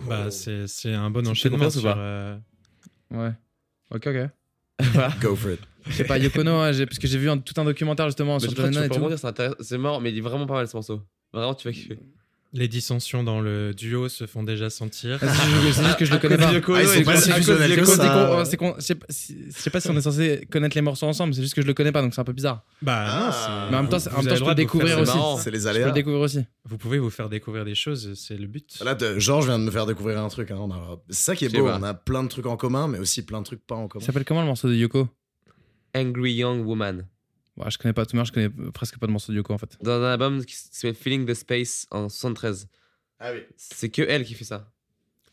Bah, 0.07 0.31
c'est 0.31 0.67
c'est 0.67 0.93
un 0.93 1.09
bon 1.11 1.25
enchaînement 1.27 1.57
confiance 1.57 1.75
ou 1.77 1.79
sur. 1.81 1.93
pas? 1.93 1.99
Euh, 1.99 2.37
Ouais. 3.11 3.31
Ok, 3.93 4.07
ok. 4.07 4.29
Go 5.21 5.35
for 5.35 5.51
it. 5.51 5.59
Je 5.87 5.93
sais 5.93 6.03
pas, 6.05 6.17
Yokono, 6.17 6.51
hein, 6.55 6.71
j'ai- 6.71 6.85
parce 6.85 6.97
que 6.99 7.07
j'ai 7.07 7.17
vu 7.17 7.29
un- 7.29 7.37
tout 7.37 7.53
un 7.59 7.65
documentaire 7.65 8.07
justement 8.07 8.35
Mais 8.35 8.39
sur 8.39 8.51
Lennon 8.51 8.79
peux 8.79 8.85
et 8.85 8.89
tout. 8.89 9.53
c'est 9.59 9.77
mort, 9.77 10.01
mais 10.01 10.11
il 10.11 10.17
est 10.17 10.21
vraiment 10.21 10.45
pas 10.47 10.55
mal 10.55 10.67
ce 10.67 10.75
morceau. 10.75 11.01
Vraiment, 11.33 11.53
tu 11.55 11.67
vas 11.67 11.71
kiffer. 11.73 11.97
Les 12.53 12.67
dissensions 12.67 13.23
dans 13.23 13.39
le 13.39 13.73
duo 13.73 14.09
se 14.09 14.27
font 14.27 14.43
déjà 14.43 14.69
sentir. 14.69 15.19
Ah, 15.21 15.27
C'est 15.33 15.67
juste, 15.67 15.97
que 15.97 16.03
je 16.03 16.11
le 16.11 16.17
connais 16.19 16.35
pas. 16.37 16.49
Ah, 16.49 18.43
c'est 18.45 18.59
ça. 18.59 18.95
Je 19.09 19.51
sais 19.61 19.69
pas 19.69 19.79
si 19.79 19.89
on 19.89 19.95
est 19.95 20.01
censé 20.01 20.45
connaître 20.51 20.75
les 20.75 20.81
morceaux 20.81 21.05
ensemble, 21.07 21.33
c'est 21.33 21.41
juste 21.41 21.53
que 21.53 21.61
je 21.61 21.67
le 21.67 21.73
connais 21.73 21.93
pas, 21.93 22.01
donc 22.01 22.13
c'est 22.13 22.19
un 22.19 22.25
peu 22.25 22.33
bizarre. 22.33 22.65
Bah, 22.81 23.05
Ah. 23.07 23.67
Mais 23.71 23.77
en 23.77 23.83
même 23.83 23.89
temps, 23.89 23.97
en 24.15 24.21
même 24.21 24.35
je 24.35 24.43
peux 24.43 24.53
découvrir 24.55 24.99
aussi. 24.99 25.17
C'est 25.39 25.49
les 25.51 25.59
Je 25.59 25.63
peux 25.63 25.69
aléas. 25.69 25.85
le 25.87 25.91
découvrir 25.93 26.19
aussi. 26.21 26.39
Vous 26.65 26.77
pouvez 26.77 26.99
vous 26.99 27.09
faire 27.09 27.29
découvrir 27.29 27.63
des 27.63 27.73
choses, 27.75 28.13
c'est 28.15 28.35
le 28.37 28.47
but. 28.47 28.81
Là, 28.83 28.97
Georges 29.17 29.45
vient 29.45 29.57
de 29.59 29.63
me 29.63 29.71
faire 29.71 29.85
découvrir 29.85 30.19
un 30.19 30.27
truc. 30.27 30.51
hein. 30.51 30.67
C'est 31.09 31.23
ça 31.23 31.35
qui 31.37 31.45
est 31.45 31.49
beau. 31.57 31.65
pas. 31.67 31.77
On 31.79 31.83
a 31.83 31.93
plein 31.93 32.23
de 32.23 32.27
trucs 32.27 32.47
en 32.47 32.57
commun, 32.57 32.87
mais 32.89 32.99
aussi 32.99 33.21
plein 33.25 33.39
de 33.39 33.45
trucs 33.45 33.65
pas 33.65 33.75
en 33.75 33.87
commun. 33.87 34.03
s'appelle 34.05 34.25
comment 34.25 34.41
le 34.41 34.47
morceau 34.47 34.67
de 34.67 34.73
Yoko? 34.75 35.07
Angry 35.95 36.33
Young 36.33 36.65
Woman. 36.65 37.05
Je 37.69 37.77
connais 37.77 37.93
pas 37.93 38.05
tout, 38.05 38.15
mais 38.15 38.25
je 38.25 38.31
connais 38.31 38.49
presque 38.73 38.97
pas 38.97 39.07
de 39.07 39.11
morceau 39.11 39.31
de 39.31 39.37
Yoko 39.37 39.53
en 39.53 39.57
fait. 39.57 39.77
Dans 39.81 40.01
un 40.01 40.11
album 40.13 40.43
qui 40.45 40.55
s'appelle 40.55 40.95
Feeling 40.95 41.25
the 41.25 41.33
Space 41.33 41.85
en 41.91 42.09
73. 42.09 42.67
Ah 43.19 43.31
oui. 43.33 43.39
C'est 43.57 43.89
que 43.89 44.01
elle 44.01 44.23
qui 44.25 44.33
fait 44.33 44.45
ça. 44.45 44.71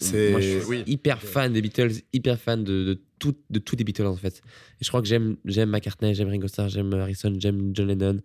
C'est- 0.00 0.30
Moi, 0.30 0.40
je 0.40 0.58
suis 0.60 0.68
oui. 0.68 0.82
hyper 0.86 1.20
fan 1.20 1.52
des 1.52 1.60
Beatles, 1.60 1.90
hyper 2.12 2.38
fan 2.38 2.62
de, 2.62 2.84
de, 2.84 3.02
tout, 3.18 3.34
de 3.50 3.58
tous 3.58 3.74
les 3.76 3.82
Beatles 3.82 4.06
en 4.06 4.14
fait. 4.16 4.36
Et 4.80 4.84
je 4.84 4.88
crois 4.88 5.00
que 5.02 5.08
j'aime 5.08 5.36
j'aime 5.44 5.70
McCartney, 5.70 6.14
j'aime 6.14 6.28
Ringo 6.28 6.46
Starr, 6.46 6.68
j'aime 6.68 6.92
Harrison, 6.94 7.34
j'aime 7.38 7.70
John 7.74 7.88
Lennon, 7.88 8.20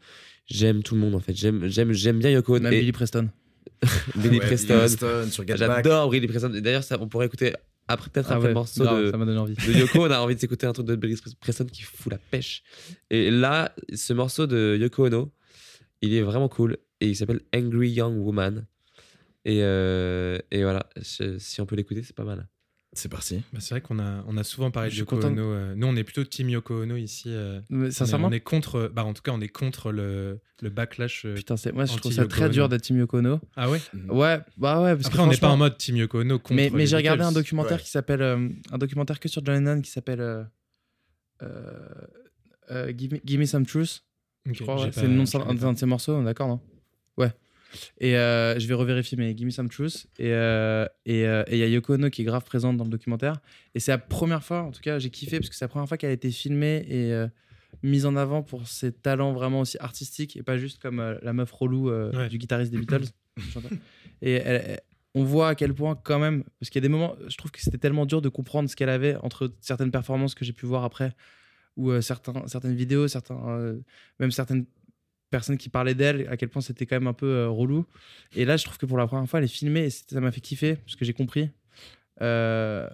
j'aime 0.46 0.84
tout 0.84 0.94
le 0.94 1.02
monde 1.02 1.16
en 1.16 1.20
fait. 1.20 1.34
J'aime 1.36 1.68
j'aime 1.68 1.92
j'aime 1.94 2.20
bien 2.20 2.30
Yoko 2.30 2.60
Même 2.60 2.72
et 2.74 2.80
Billy 2.80 2.92
Preston. 2.92 3.30
Billy 4.16 4.40
Ouais, 4.40 4.46
Preston. 4.46 4.86
J'adore 5.56 6.10
Billy 6.10 6.28
Preston. 6.28 6.54
Et 6.54 6.62
D'ailleurs, 6.62 6.84
ça, 6.84 6.98
on 7.02 7.08
pourrait 7.08 7.26
écouter 7.26 7.54
après 7.88 8.10
peut-être 8.10 8.32
Ah 8.32 8.36
après 8.36 8.44
ouais, 8.44 8.48
le 8.50 8.54
morceau 8.54 8.84
de, 8.86 9.12
ça 9.12 9.18
m'a 9.18 9.26
donné 9.26 9.38
envie. 9.40 9.54
de 9.56 9.80
Yoko, 9.80 10.06
on 10.06 10.12
a 10.12 10.20
envie 10.20 10.36
de 10.36 10.40
s'écouter 10.40 10.66
un 10.68 10.74
truc 10.74 10.86
de 10.88 10.96
Billy 10.96 11.16
Preston 11.40 11.66
qui 11.66 11.82
fout 11.84 12.12
la 12.12 12.18
pêche. 12.18 12.64
Et 13.10 13.30
là, 13.32 13.74
ce 13.94 14.14
morceau 14.14 14.48
de 14.48 14.78
Yoko 14.80 15.08
Ono, 15.08 15.32
il 16.02 16.14
est 16.14 16.22
vraiment 16.22 16.50
cool 16.50 16.78
et 17.02 17.08
il 17.10 17.16
s'appelle 17.16 17.42
Angry 17.56 17.90
Young 17.92 18.18
Woman. 18.18 18.66
Et, 19.46 19.60
euh, 19.64 20.38
et 20.52 20.64
voilà, 20.64 20.88
je- 20.98 21.38
si 21.38 21.60
on 21.60 21.66
peut 21.66 21.76
l'écouter, 21.76 22.02
c'est 22.04 22.16
pas 22.16 22.24
mal. 22.24 22.48
C'est 22.96 23.10
parti. 23.10 23.42
Bah, 23.52 23.60
c'est 23.60 23.72
vrai 23.74 23.82
qu'on 23.82 23.98
a, 24.00 24.24
on 24.28 24.38
a 24.38 24.44
souvent 24.44 24.70
parlé 24.70 24.90
de 24.92 24.96
Yoko 24.96 25.16
content. 25.16 25.30
Ono. 25.30 25.42
euh, 25.42 25.74
nous, 25.76 25.88
on 25.88 25.96
est 25.96 26.04
plutôt 26.04 26.24
team 26.24 26.50
Yoko 26.50 26.84
Ono 26.84 26.96
ici. 26.96 27.26
euh, 27.30 27.60
Mais 27.70 27.86
on 27.86 27.88
est- 27.88 27.92
Sincèrement 27.92 28.28
on 28.28 28.32
est 28.32 28.40
contre. 28.40 28.92
Bah, 28.94 29.04
en 29.04 29.14
tout 29.14 29.22
cas, 29.24 29.32
on 29.34 29.42
est 29.42 29.48
contre 29.48 29.92
le, 29.92 30.40
le 30.62 30.70
backlash. 30.70 31.26
euh. 31.26 31.34
Putain, 31.34 31.58
c'est- 31.58 31.72
moi 31.72 31.86
je 31.86 31.98
trouve 31.98 32.12
ça 32.14 32.26
très 32.28 32.50
dur 32.50 32.70
d'être 32.70 32.84
Team 32.84 32.98
Yoko 33.00 33.18
Ono. 33.18 33.40
Ah 33.56 33.70
ouais? 33.70 33.82
Ouais, 34.10 34.40
bah 34.58 34.82
ouais, 34.84 34.94
parce 34.96 35.08
Après, 35.08 35.18
que 35.18 35.24
on 35.24 35.28
n'est 35.28 35.38
pas 35.38 35.50
en 35.50 35.58
mode 35.58 35.78
team 35.78 35.98
Yoko 35.98 36.22
Ono 36.22 36.38
contre. 36.40 36.54
Mais, 36.54 36.86
j'ai 36.86 36.96
regardé 36.96 37.24
un 37.24 37.32
documentaire 37.32 37.78
Ouais. 37.78 37.84
qui 37.84 37.90
s'appelle. 37.90 38.22
euh, 38.22 38.48
un 38.72 38.78
documentaire 38.78 39.20
que 39.20 39.28
sur 39.28 39.44
John 39.44 39.56
Lennon 39.56 39.82
qui 39.82 39.90
s'appelle. 39.92 40.22
euh, 41.42 42.94
Give, 42.98 43.14
me, 43.14 43.20
Give 43.26 43.40
Me 43.40 43.46
Some 43.46 43.66
Truth. 43.66 44.04
Je 44.46 44.62
crois, 44.64 44.78
j'ai 44.78 44.84
ouais, 44.86 44.92
pas- 44.92 45.02
c'est 45.02 45.08
le 45.08 45.14
nom 45.14 45.24
de 45.24 45.28
je 45.28 45.32
sa- 45.32 45.40
connais 45.40 45.52
un 45.60 45.68
pas. 45.68 45.74
de 45.74 45.78
ses 45.80 45.86
morceaux, 45.86 46.24
d'accord, 46.24 46.48
non? 46.48 46.60
Ouais. 47.18 47.32
Et 48.00 48.18
euh, 48.18 48.60
je 48.60 48.68
vais 48.68 48.74
revérifier, 48.74 49.18
mais 49.18 49.36
Give 49.36 49.46
Me 49.46 49.52
Some 49.52 49.70
Truth. 49.70 50.08
Et 50.20 50.32
euh, 50.32 50.86
et 51.06 51.26
euh, 51.28 51.44
et 51.48 51.54
il 51.54 51.60
y 51.60 51.64
a 51.64 51.68
Yoko 51.68 51.94
Ono 51.96 52.10
qui 52.10 52.22
est 52.22 52.26
grave 52.26 52.44
présente 52.44 52.78
dans 52.78 52.84
le 52.86 52.90
documentaire. 52.90 53.38
Et 53.76 53.80
c'est 53.80 53.92
la 53.92 53.98
première 53.98 54.44
fois, 54.44 54.62
en 54.64 54.72
tout 54.72 54.82
cas, 54.82 55.00
j'ai 55.00 55.10
kiffé 55.10 55.38
parce 55.40 55.50
que 55.50 55.56
c'est 55.56 55.66
la 55.66 55.70
première 55.70 55.88
fois 55.88 55.98
qu'elle 55.98 56.10
a 56.12 56.14
été 56.14 56.32
filmée 56.32 56.86
et 56.88 57.12
euh, 57.12 57.28
mise 57.82 58.06
en 58.06 58.16
avant 58.16 58.44
pour 58.44 58.68
ses 58.68 58.92
talents 58.92 59.34
vraiment 59.34 59.62
aussi 59.62 59.78
artistiques 59.80 60.38
et 60.38 60.44
pas 60.44 60.58
juste 60.58 60.82
comme 60.82 61.00
euh, 61.00 61.16
la 61.22 61.34
meuf 61.34 61.52
relou 61.52 61.90
euh, 61.90 62.12
Ouais. 62.14 62.30
du 62.30 62.38
guitariste 62.38 62.72
des 62.72 62.78
Beatles. 62.80 63.06
Et 64.22 64.34
elle- 64.34 64.64
elle- 64.68 64.80
on 65.16 65.24
voit 65.24 65.50
à 65.50 65.56
quel 65.56 65.76
point, 65.76 65.96
quand 65.96 66.18
même, 66.18 66.44
parce 66.60 66.72
qu'il 66.72 66.82
y 66.82 66.84
a 66.84 66.88
des 66.88 66.92
moments, 66.92 67.16
je 67.28 67.38
trouve 67.38 67.52
que 67.52 67.62
c'était 67.62 67.78
tellement 67.78 68.08
dur 68.08 68.20
de 68.22 68.30
comprendre 68.30 68.68
ce 68.68 68.76
qu'elle 68.76 68.90
avait 68.90 69.16
entre 69.18 69.54
certaines 69.62 69.92
performances 69.92 70.34
que 70.34 70.44
j'ai 70.44 70.54
pu 70.54 70.66
voir 70.66 70.84
après, 70.84 71.12
ou 71.78 71.92
euh, 71.92 72.02
certains, 72.02 72.48
certaines 72.48 72.74
vidéos, 72.76 73.08
certains, 73.08 73.38
euh, 73.50 73.80
même 74.20 74.32
certaines 74.32 74.66
personnes 75.38 75.58
qui 75.58 75.70
parlaient 75.70 75.96
d'elle, 76.02 76.28
à 76.30 76.38
quel 76.38 76.50
point 76.50 76.62
c'était 76.62 76.86
quand 76.86 76.96
même 76.96 77.08
un 77.08 77.14
peu 77.24 77.26
euh, 77.28 77.50
relou. 77.50 77.86
Et 78.36 78.46
là, 78.46 78.56
je 78.56 78.64
trouve 78.66 78.78
que 78.78 78.86
pour 78.86 78.98
la 78.98 79.08
première 79.08 79.28
fois, 79.30 79.40
elle 79.40 79.46
est 79.46 79.58
filmée 79.62 79.86
et 79.86 79.90
ça 79.90 80.22
m'a 80.22 80.32
fait 80.32 80.42
kiffer, 80.42 80.76
parce 80.76 80.96
que 80.96 81.04
j'ai 81.06 81.14
compris. 81.14 81.50
Euh, 82.22 82.88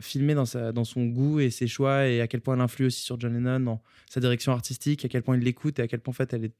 filmée 0.00 0.34
dans, 0.34 0.44
sa, 0.44 0.72
dans 0.72 0.84
son 0.84 1.06
goût 1.06 1.38
et 1.40 1.50
ses 1.50 1.68
choix, 1.68 2.06
et 2.08 2.20
à 2.20 2.26
quel 2.26 2.40
point 2.40 2.54
elle 2.56 2.60
influe 2.60 2.86
aussi 2.86 3.02
sur 3.02 3.18
John 3.20 3.32
Lennon, 3.32 3.60
dans 3.60 3.82
sa 4.10 4.20
direction 4.20 4.50
artistique, 4.52 5.04
à 5.04 5.08
quel 5.08 5.22
point 5.22 5.36
il 5.38 5.44
l'écoute 5.44 5.78
et 5.78 5.82
à 5.82 5.88
quel 5.88 6.00
point 6.00 6.10
en 6.10 6.14
fait 6.14 6.32
elle 6.34 6.44
est. 6.46 6.52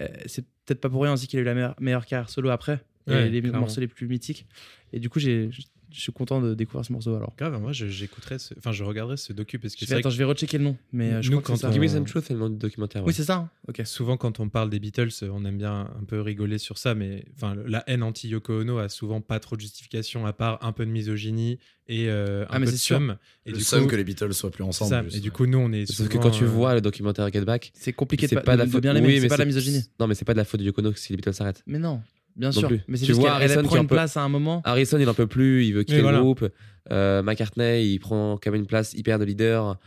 euh, 0.00 0.08
c'est 0.26 0.44
peut-être 0.64 0.80
pas 0.80 0.88
pour 0.88 1.02
rien 1.02 1.12
aussi 1.12 1.26
qu'il 1.26 1.38
a 1.38 1.42
eu 1.42 1.44
la 1.44 1.54
meilleure, 1.54 1.76
meilleure 1.78 2.06
carrière 2.06 2.30
solo 2.30 2.48
après, 2.48 2.80
et 3.06 3.28
les 3.28 3.40
clairement. 3.42 3.60
morceaux 3.60 3.80
les 3.82 3.88
plus 3.88 4.08
mythiques. 4.08 4.46
Et 4.94 4.98
du 5.00 5.08
coup, 5.10 5.18
j'ai- 5.20 5.50
je 5.92 5.96
je 5.96 6.00
suis 6.02 6.12
content 6.12 6.40
de 6.40 6.54
découvrir 6.54 6.84
ce 6.84 6.92
morceau 6.92 7.14
alors. 7.14 7.32
Grave, 7.38 7.60
moi 7.60 7.72
je- 7.72 7.86
j'écouterai, 7.86 8.38
ce- 8.38 8.54
enfin 8.58 8.72
je 8.72 8.82
regarderai 8.84 9.16
ce 9.16 9.32
docu 9.32 9.58
parce 9.58 9.74
que 9.74 9.80
Je 9.80 9.86
c'est 9.86 9.94
vrai 9.94 10.00
attends, 10.00 10.10
je 10.10 10.18
vais 10.18 10.24
rechecker 10.24 10.58
le 10.58 10.64
nom, 10.64 10.76
mais 10.92 11.12
euh, 11.12 11.22
je 11.22 11.30
Nous, 11.30 11.40
crois 11.40 11.54
que 11.54 11.58
c'est 11.60 11.66
quand 11.66 11.68
ça. 11.68 11.72
Give 11.72 11.82
me 11.82 11.88
some 11.88 12.04
truth, 12.04 12.24
c'est 12.26 12.34
le 12.34 12.40
nom 12.40 12.48
du 12.50 12.56
documentaire. 12.56 13.02
Oui, 13.02 13.08
ouais. 13.08 13.12
c'est 13.12 13.24
ça. 13.24 13.36
hein 13.36 13.50
Ok. 13.68 13.82
souvent 13.84 14.16
quand 14.16 14.40
on 14.40 14.48
parle 14.48 14.70
des 14.70 14.80
Beatles, 14.80 15.10
on 15.32 15.44
aime 15.44 15.58
bien 15.58 15.90
un 16.00 16.04
peu 16.04 16.20
rigoler 16.20 16.58
sur 16.58 16.78
ça, 16.78 16.94
mais 16.94 17.24
enfin 17.36 17.54
la 17.66 17.84
haine 17.88 18.02
anti 18.02 18.28
Yoko 18.28 18.60
Ono 18.60 18.78
a 18.78 18.88
souvent 18.88 19.20
pas 19.20 19.38
trop 19.40 19.56
de 19.56 19.60
justification 19.60 20.26
à 20.26 20.32
part 20.32 20.58
un 20.64 20.72
peu 20.72 20.84
de 20.86 20.90
misogynie 20.90 21.58
et 21.88 22.08
euh, 22.08 22.44
un 22.44 22.46
Ah, 22.50 22.58
mais 22.58 22.66
peu 22.66 22.72
de 22.72 22.76
c'est 22.76 22.82
sûr. 22.82 22.96
somme. 22.96 23.16
Et 23.44 23.50
le 23.50 23.58
du 23.58 23.64
coup, 23.64 23.86
que 23.86 23.96
les 23.96 24.04
Beatles 24.04 24.32
soient 24.34 24.50
plus 24.50 24.62
c'est 24.64 24.68
ensemble. 24.68 24.90
ça. 24.90 25.00
en 25.00 25.02
plus, 25.04 25.16
Et 25.16 25.20
du 25.20 25.30
coup, 25.32 25.46
nous 25.46 25.58
on 25.58 25.72
est 25.72 25.86
Sauf 25.86 26.08
que 26.08 26.18
quand 26.18 26.30
tu 26.30 26.44
euh, 26.44 26.46
vois 26.46 26.74
le 26.74 26.80
documentaire 26.80 27.30
Get 27.32 27.44
Back, 27.44 27.72
C'est 27.74 27.92
compliqué 27.92 28.26
de, 28.26 28.30
c'est 28.30 28.36
pas, 28.36 28.42
pas 28.42 28.52
de 28.56 28.62
la 28.62 28.66
faute. 28.66 28.82
bien 28.82 28.94
oui, 29.02 29.16
c'est 29.16 29.22
mais 29.22 29.28
pas 29.28 29.34
de 29.36 29.40
la 29.40 29.46
misogynie. 29.46 29.84
Non, 30.00 30.06
mais 30.06 30.14
c'est 30.14 30.24
pas 30.24 30.32
de 30.34 30.38
la 30.38 30.44
faute 30.44 30.60
de 30.60 30.64
Yoko 30.64 30.80
Ono 30.80 30.92
si 30.94 31.12
les 31.12 31.16
Beatles 31.16 31.34
s'arrêtent. 31.34 31.62
Mais 31.66 31.78
non, 31.78 32.00
bien 32.36 32.48
Non 32.48 32.52
sûr. 32.60 32.68
plus. 32.68 32.80
Mais 32.88 32.96
c'est 32.96 33.02
Tu 33.04 33.08
juste 33.12 33.20
vois 33.20 33.32
Harrison 33.32 33.62
prend 33.62 33.76
qui 33.76 33.80
une 33.82 33.86
peut- 33.88 33.94
place 33.96 34.16
à 34.16 34.22
un 34.22 34.28
moment. 34.28 34.62
Harrison, 34.64 34.98
il 34.98 35.08
en 35.08 35.14
peut 35.14 35.26
plus, 35.26 35.64
il 35.66 35.72
veut 35.74 35.84
quitter 35.84 36.00
voilà. 36.00 36.18
le 36.18 36.24
groupe. 36.24 36.48
Euh, 36.90 37.22
McCartney, 37.22 37.86
il 37.92 37.98
prend 38.00 38.38
quand 38.42 38.50
même 38.50 38.60
une 38.62 38.66
place 38.66 38.92
hyper 38.94 39.18
de 39.18 39.24
leader. 39.24 39.78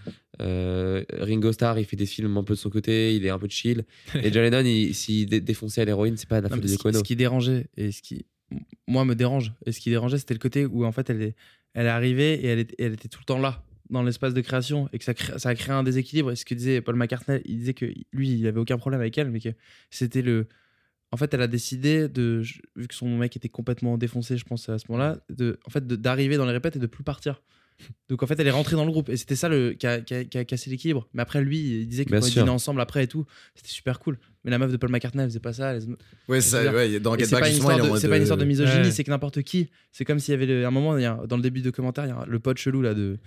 Euh, 0.41 1.03
Ringo 1.19 1.51
Starr, 1.51 1.79
il 1.79 1.85
fait 1.85 1.95
des 1.95 2.05
films 2.05 2.35
un 2.37 2.43
peu 2.43 2.53
de 2.53 2.59
son 2.59 2.69
côté, 2.69 3.15
il 3.15 3.25
est 3.25 3.29
un 3.29 3.39
peu 3.39 3.47
chill. 3.49 3.83
Et 4.21 4.31
John 4.31 4.43
Lennon, 4.43 4.63
il- 4.65 4.93
s'il 4.93 5.27
dé- 5.27 5.41
défonçait 5.41 5.81
à 5.81 5.85
l'héroïne, 5.85 6.17
c'est 6.17 6.27
pas 6.29 6.41
la 6.41 6.49
faute 6.49 6.61
de 6.61 6.67
ce, 6.67 6.73
Yoko 6.73 6.83
qui, 6.83 6.87
Ono. 6.89 6.97
ce 6.99 7.03
qui 7.03 7.15
dérangeait 7.15 7.67
et 7.77 7.91
ce 7.91 8.01
qui 8.01 8.25
moi 8.87 9.05
me 9.05 9.15
dérange 9.15 9.53
et 9.65 9.71
ce 9.71 9.79
qui 9.79 9.89
dérangeait 9.89 10.19
c'était 10.19 10.35
le 10.35 10.39
côté 10.39 10.67
où 10.67 10.85
en 10.85 10.91
fait 10.91 11.09
elle 11.09 11.19
est 11.23 11.35
elle 11.73 11.87
est 11.87 11.89
arrivée 11.89 12.35
et 12.35 12.45
elle, 12.45 12.59
est- 12.59 12.75
elle 12.77 12.93
était 12.93 13.07
tout 13.07 13.19
le 13.19 13.25
temps 13.25 13.39
là 13.39 13.63
dans 13.89 14.03
l'espace 14.03 14.35
de 14.35 14.41
création 14.41 14.87
et 14.93 14.99
que 14.99 15.03
ça, 15.03 15.15
crée- 15.15 15.39
ça 15.39 15.49
a 15.49 15.55
créé 15.55 15.73
un 15.73 15.81
déséquilibre 15.81 16.31
et 16.31 16.35
ce 16.35 16.45
que 16.45 16.53
disait 16.53 16.79
Paul 16.81 16.95
McCartney 16.95 17.41
il 17.45 17.57
disait 17.57 17.73
que 17.73 17.87
lui 18.13 18.29
il 18.29 18.45
avait 18.45 18.59
aucun 18.59 18.77
problème 18.77 19.01
avec 19.01 19.17
elle 19.17 19.31
mais 19.31 19.39
que 19.39 19.49
c'était 19.89 20.21
le 20.21 20.47
en 21.15 21.17
fait 21.17 21.33
elle 21.33 21.41
a 21.41 21.47
décidé 21.47 22.07
de 22.09 22.41
vu 22.75 22.87
que 22.87 22.93
son 22.93 23.17
mec 23.17 23.35
était 23.37 23.49
complètement 23.49 23.97
défoncé 23.97 24.35
je 24.37 24.43
pense 24.43 24.67
à 24.69 24.77
ce 24.77 24.85
moment-là 24.89 25.17
de 25.29 25.57
en 25.65 25.69
fait 25.69 25.87
d'arriver 25.87 26.35
dans 26.37 26.45
les 26.45 26.51
répètes 26.51 26.75
et 26.75 26.79
de 26.79 26.87
plus 26.87 27.03
partir. 27.05 27.41
Donc 28.07 28.23
en 28.23 28.27
fait 28.27 28.39
elle 28.39 28.47
est 28.47 28.51
rentrée 28.51 28.75
dans 28.77 28.85
le 28.85 28.91
groupe 28.91 29.09
et 29.09 29.17
c'était 29.17 29.35
ça 29.35 29.49
le 29.49 29.73
qui 29.73 29.85
a, 29.87 29.99
qui 29.99 30.13
a- 30.13 30.23
qui 30.23 30.37
a 30.37 30.45
cassé 30.45 30.69
l'équilibre. 30.69 31.07
Mais 31.13 31.21
après 31.21 31.41
lui 31.41 31.57
il 31.81 31.87
disait 31.87 32.05
que 32.05 32.11
quand 32.11 32.19
dînaient 32.25 32.49
ensemble 32.49 32.79
après 32.81 33.03
et 33.03 33.07
tout. 33.07 33.25
C'était 33.55 33.69
super 33.69 33.99
cool. 33.99 34.17
Mais 34.43 34.51
la 34.51 34.57
meuf 34.59 34.71
de 34.71 34.77
Paul 34.77 34.91
McCartney 34.91 35.23
elle 35.23 35.29
faisait 35.29 35.39
pas 35.41 35.51
ça 35.53 35.73
elle 35.73 35.83
Ouais, 36.29 36.39
ça, 36.41 36.71
ouais, 36.73 36.99
dans 36.99 37.15
c'est 37.17 37.31
pas, 37.31 37.49
une 37.49 37.55
histoire 37.55 37.77
de, 37.77 38.07
pas 38.07 38.15
une 38.17 38.21
histoire 38.23 38.37
de 38.37 38.45
misogynie, 38.45 38.83
Ouais. 38.85 38.91
c'est 38.91 39.03
que 39.03 39.09
n'importe 39.11 39.41
qui. 39.41 39.69
C'est 39.91 40.05
comme 40.05 40.19
s'il 40.19 40.31
y 40.33 40.35
avait 40.35 40.45
le- 40.45 40.65
un 40.65 40.71
moment, 40.71 40.97
il 40.97 41.01
y 41.01 41.05
a, 41.05 41.19
dans 41.27 41.35
le 41.37 41.41
début 41.41 41.61
de 41.61 41.69
commentaire, 41.71 42.05
il 42.05 42.09
y 42.09 42.11
a 42.11 42.23
le 42.25 42.39
pote 42.39 42.57
chelou 42.57 42.81
là, 42.81 42.93
de, 42.93 43.17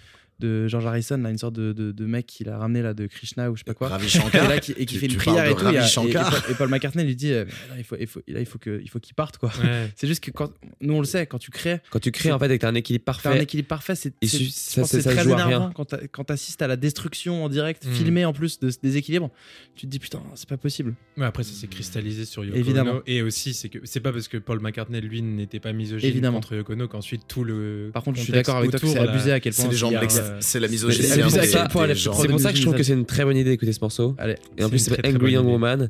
de 0.40 0.68
George 0.68 0.87
Harrison, 0.87 1.16
là, 1.18 1.30
une 1.30 1.38
sorte 1.38 1.54
de, 1.54 1.73
de, 1.73 1.92
de 1.92 2.07
mec 2.07 2.26
qu'il 2.26 2.49
a 2.49 2.59
ramené 2.59 2.83
là, 2.83 2.95
de 2.95 3.07
Krishna 3.07 3.50
ou 3.50 3.57
je 3.57 3.61
sais 3.61 3.64
pas 3.64 3.75
quoi. 3.75 3.88
Ravi 3.88 4.07
Et, 4.07 4.09
Shankar. 4.09 4.49
là, 4.49 4.59
qui, 4.61 4.73
et 4.73 4.87
qui 4.87 4.95
Tu- 4.95 4.99
fait 5.00 5.07
une 5.07 5.12
tu 5.12 5.18
prière 5.18 5.45
et 5.47 5.54
tout. 5.54 5.66
et, 5.68 5.83
Shankar. 5.87 6.28
et 6.28 6.40
Paul- 6.42 6.50
et 6.50 6.54
Paul 6.54 6.68
McCartney 6.68 7.04
lui 7.04 7.16
dit 7.16 7.33
euh, 7.33 7.45
là, 7.45 7.75
il 7.78 7.85
faut, 7.85 7.97
il 7.99 8.07
faut, 8.07 8.21
là, 8.28 8.40
il 8.40 8.47
faut 8.47 8.59
que- 8.59 8.80
il 8.83 8.88
faut 8.88 9.00
qu'il 9.00 9.14
parte 9.14 9.38
quoi. 9.38 9.50
ouais. 9.62 9.90
C'est 9.97 10.07
juste 10.07 10.23
que 10.23 10.30
quand, 10.30 10.52
nous 10.80 10.95
on 10.95 11.00
le 11.00 11.07
sait, 11.07 11.26
quand 11.26 11.38
tu 11.38 11.50
crées, 11.50 11.80
Quand 11.90 11.99
tu 12.00 12.11
crées, 12.12 12.33
en 12.33 12.38
fait, 12.38 12.50
et 12.50 12.57
que 12.59 12.62
t'as 12.62 12.68
un 12.71 12.75
équilibre 12.75 13.04
t'as 13.04 13.12
un 13.12 13.14
parfait, 13.33 13.42
équilibre 13.42 13.68
parfait, 13.68 13.95
c'est 13.95 14.14
Et 14.23 14.26
très 14.26 15.23
joue 15.25 15.33
à 15.33 15.37
rien. 15.37 15.47
énervant 15.47 15.71
quand 15.73 15.95
quand 16.12 16.25
t'assistes 16.25 16.62
à 16.62 16.66
la 16.66 16.76
destruction 16.76 17.45
en 17.45 17.49
direct, 17.49 17.87
Mm. 17.87 17.92
filmée 17.92 18.25
en 18.25 18.33
plus 18.33 18.59
de 18.61 18.71
ce 18.71 18.78
déséquilibre. 18.83 19.30
Tu 19.75 19.87
te 19.87 19.90
dis 19.90 19.99
putain, 19.99 20.21
c'est 20.34 20.49
pas 20.49 20.56
possible. 20.56 20.95
Ouais, 21.17 21.25
après, 21.26 21.43
ça 21.45 21.52
s'est 21.52 21.67
cristallisé 21.69 22.25
sur 22.25 22.45
Yoko 22.45 22.56
Évidemment. 22.58 22.91
Ono. 22.93 23.02
Et 23.06 23.23
aussi, 23.23 23.54
c'est 23.54 23.69
que 23.69 23.78
c'est 23.84 24.00
pas 24.00 24.12
parce 24.12 24.28
que 24.28 24.36
Paul 24.39 24.60
McCartney, 24.60 25.00
lui, 25.00 25.23
n'était 25.23 25.60
pas 25.60 25.73
misogyne 25.73 26.08
Évidemment. 26.10 26.39
contre 26.39 26.54
Yoko 26.56 26.73
Ono 26.73 26.89
qu'ensuite 26.89 27.23
tout 27.28 27.45
le. 27.45 27.91
Par 27.93 28.02
contre, 28.02 28.19
je 28.19 28.25
suis 28.25 28.32
d'accord 28.32 28.56
avec 28.56 28.71
toi 28.71 28.80
c'est 28.82 28.99
abusé 28.99 29.32
à 29.32 29.41
quel 29.41 29.52
point. 29.52 29.65
C'est 29.65 29.71
les 29.71 29.76
gens 29.76 29.91
l'ex- 30.34 30.47
c'est 30.47 30.60
la 30.60 30.69
misogynie. 30.69 31.06
C'est 31.08 31.23
trop 31.69 31.84
c'est 31.86 32.28
pour 32.28 32.41
ça 32.41 32.52
que 32.52 32.56
je 32.58 32.62
trouve 32.62 32.75
que 32.76 32.82
c'est 32.82 32.93
une 32.95 33.04
très 33.06 33.25
bonne 33.25 33.36
idée 33.36 33.50
d'écouter 33.50 33.73
ce 33.73 33.80
morceau. 33.80 34.14
Allez, 34.19 34.36
Et 34.56 34.62
en 34.64 34.67
C'est 34.67 34.71
plus, 34.71 34.84
très 35.02 35.08
Angry 35.14 35.32
Young. 35.32 35.47
Woman. 35.47 35.88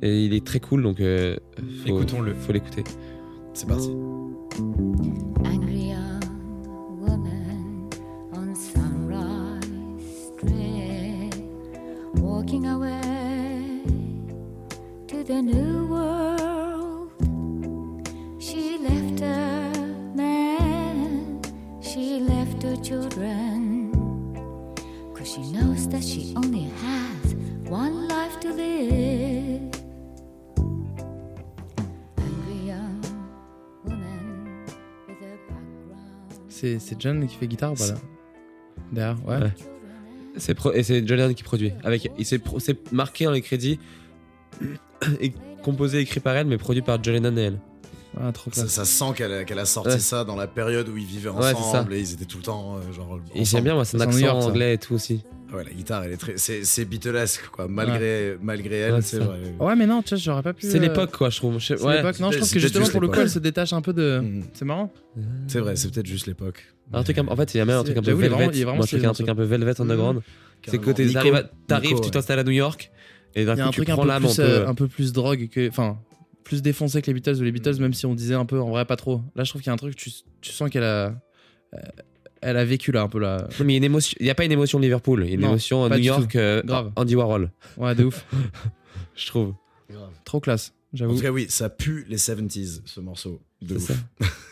Et 0.00 0.24
il 0.26 0.32
est 0.34 0.44
très 0.46 0.60
cool, 0.60 0.82
donc 0.84 1.00
euh, 1.00 1.36
faut, 1.84 1.88
Écoutons-le. 1.88 2.32
faut 2.34 2.52
l'écouter. 2.52 2.84
C'est 3.54 3.66
parti. 3.66 3.88
Angry 5.44 5.88
young 5.88 6.22
woman 7.00 7.88
on 8.32 8.54
Sunrise 8.54 9.64
Street, 10.36 11.30
walking 12.20 12.66
away 12.66 13.00
to 15.08 15.24
the 15.24 15.42
new 15.42 15.86
world. 15.88 16.07
C'est 36.78 37.00
John 37.00 37.26
qui 37.26 37.36
fait 37.36 37.46
guitare 37.46 37.72
ou 37.72 37.76
pas 37.76 37.86
là 37.88 37.94
Derrière, 38.92 39.16
ouais. 39.26 39.36
Ouais. 39.38 39.52
C'est 40.36 40.54
pro- 40.54 40.72
et 40.72 40.82
c'est 40.82 41.06
John 41.06 41.18
Lennon 41.18 41.34
qui 41.34 41.42
produit. 41.42 41.72
Avec, 41.82 42.10
il 42.18 42.24
s'est 42.24 42.38
pro- 42.38 42.60
c'est 42.60 42.92
marqué 42.92 43.24
dans 43.24 43.32
les 43.32 43.42
crédits, 43.42 43.78
et 45.20 45.32
composé 45.62 45.98
et 45.98 46.00
écrit 46.02 46.20
par 46.20 46.36
elle, 46.36 46.46
mais 46.46 46.58
produit 46.58 46.82
par 46.82 47.02
John 47.02 47.14
Lennon 47.14 47.36
et 47.36 47.40
elle. 47.42 47.58
Ah, 48.20 48.32
trop 48.32 48.50
Ça, 48.52 48.66
ça 48.68 48.84
sent 48.84 49.04
qu'elle 49.16 49.32
a, 49.32 49.44
qu'elle 49.44 49.58
a 49.58 49.64
sorti 49.66 49.90
Ouais. 49.90 49.98
ça 49.98 50.24
dans 50.24 50.34
la 50.36 50.46
période 50.46 50.88
où 50.88 50.96
ils 50.96 51.04
vivaient 51.04 51.28
Ouais, 51.28 51.52
ensemble 51.54 51.90
ça. 51.92 51.96
et 51.96 52.00
ils 52.00 52.12
étaient 52.14 52.24
tout 52.24 52.38
le 52.38 52.42
temps 52.44 52.76
euh, 52.76 52.92
genre. 52.92 53.18
Et 53.34 53.44
j'aime 53.44 53.64
bien, 53.64 53.74
moi, 53.74 53.84
son 53.84 54.00
accent 54.00 54.18
York, 54.18 54.42
ça. 54.42 54.48
anglais 54.48 54.74
et 54.74 54.78
tout 54.78 54.94
aussi. 54.94 55.22
Ouais, 55.52 55.64
la 55.64 55.70
guitare, 55.70 56.04
elle 56.04 56.12
est 56.12 56.16
très. 56.18 56.36
C'est, 56.36 56.64
c'est 56.64 56.84
Beatlesque, 56.84 57.48
quoi. 57.50 57.68
Malgré, 57.68 58.36
malgré 58.42 58.76
elle, 58.76 58.94
Ouais, 58.94 59.02
c'est 59.02 59.18
vrai. 59.18 59.38
Ouais, 59.58 59.76
mais 59.76 59.86
non, 59.86 60.02
tu 60.02 60.10
vois, 60.10 60.18
j'aurais 60.18 60.42
pas 60.42 60.52
pu. 60.52 60.66
C'est 60.66 60.76
euh, 60.76 60.80
l'époque, 60.80 61.10
quoi, 61.16 61.30
je 61.30 61.36
trouve. 61.38 61.58
Je 61.58 61.66
sais- 61.66 61.76
C'est 61.78 61.84
ouais. 61.84 61.96
l'époque. 61.96 62.20
Non, 62.20 62.30
je 62.30 62.36
trouve 62.38 62.52
que 62.52 62.58
justement, 62.58 62.84
juste 62.84 62.92
pour 62.92 63.00
le 63.00 63.08
coup, 63.08 63.18
elle 63.20 63.30
se 63.30 63.38
détache 63.38 63.72
un 63.72 63.80
peu 63.80 63.92
de. 63.94 64.20
Mhm. 64.20 64.44
C'est 64.52 64.64
marrant. 64.66 64.92
C'est 65.46 65.60
vrai, 65.60 65.74
c'est 65.76 65.90
peut-être 65.92 66.06
juste 66.06 66.26
l'époque. 66.26 66.62
Un 66.92 67.02
truc, 67.02 67.18
en 67.18 67.36
fait, 67.36 67.54
il 67.54 67.58
y 67.58 67.60
a 67.60 67.64
même 67.64 67.78
un 67.78 67.84
truc 67.84 67.96
un 67.96 68.02
peu 68.02 68.12
velvet. 68.12 68.28
vraiment- 68.28 68.50
vraiment 68.50 68.74
Moi, 68.76 68.84
je 68.86 68.88
trouve 68.88 68.98
qu'il 68.98 69.02
y 69.02 69.06
a 69.06 69.10
un 69.10 69.12
truc 69.14 69.28
un 69.28 69.34
peu 69.34 69.42
velvet 69.44 69.80
underground. 69.80 70.20
C'est 70.66 70.78
que 70.78 70.90
t'arrives, 71.66 72.00
tu 72.00 72.10
t'installes 72.10 72.38
à 72.40 72.44
New 72.44 72.50
York, 72.50 72.90
et 73.34 73.44
d'un 73.44 73.54
Il 73.54 73.58
y 73.58 73.60
a 73.60 73.64
coup, 73.64 73.68
un 73.68 73.70
tu 73.72 73.76
truc 73.76 73.88
un 73.90 73.94
prends 73.94 74.02
peu, 74.02 74.08
l'âme 74.08 74.24
un 74.26 74.40
euh, 74.40 74.64
peu. 74.64 74.68
un 74.68 74.74
peu 74.74 74.88
plus 74.88 75.12
drogue 75.12 75.48
que. 75.48 75.68
Enfin, 75.68 75.98
plus 76.44 76.62
défoncé 76.62 77.00
que 77.02 77.06
les 77.08 77.14
Beatles 77.14 77.36
ou 77.40 77.42
les 77.42 77.52
Beatles, 77.52 77.78
même 77.78 77.92
si 77.92 78.06
on 78.06 78.14
disait 78.14 78.34
un 78.34 78.46
peu, 78.46 78.58
en 78.60 78.70
vrai, 78.70 78.84
pas 78.86 78.96
trop. 78.96 79.20
Là, 79.36 79.44
je 79.44 79.50
trouve 79.50 79.60
qu'il 79.62 79.68
y 79.68 79.70
a 79.70 79.74
un 79.74 79.76
truc, 79.76 79.94
tu, 79.96 80.10
tu 80.40 80.52
sens 80.52 80.68
qu'elle 80.70 80.82
a. 80.84 81.14
Elle 82.42 82.56
a 82.56 82.64
vécu 82.64 82.92
là 82.92 83.02
un 83.02 83.08
peu 83.08 83.18
là. 83.18 83.48
Non, 83.58 83.64
mais 83.64 83.76
il 83.76 83.84
a 83.84 83.88
n'y 84.20 84.30
a 84.30 84.34
pas 84.34 84.44
une 84.44 84.52
émotion 84.52 84.78
Liverpool, 84.78 85.22
il 85.24 85.28
y 85.28 85.30
a 85.32 85.34
une 85.34 85.40
Non, 85.40 85.48
émotion 85.48 85.88
New 85.88 85.96
York, 85.98 86.36
euh, 86.36 86.62
Grave. 86.64 86.92
Andy 86.96 87.16
Warhol, 87.16 87.50
Ouais, 87.76 87.94
de 87.94 88.04
ouf. 88.04 88.24
je 89.16 89.26
trouve. 89.26 89.54
Trop 90.24 90.40
classe, 90.40 90.72
En 90.92 90.96
j'avoue. 90.98 91.16
tout 91.16 91.22
cas, 91.22 91.30
oui, 91.30 91.46
ça 91.48 91.70
pue 91.70 92.04
les 92.08 92.18
70s, 92.18 92.82
ce 92.84 93.00
morceau. 93.00 93.40
De 93.62 93.76
ouf. 93.76 93.82
ça. 93.82 93.94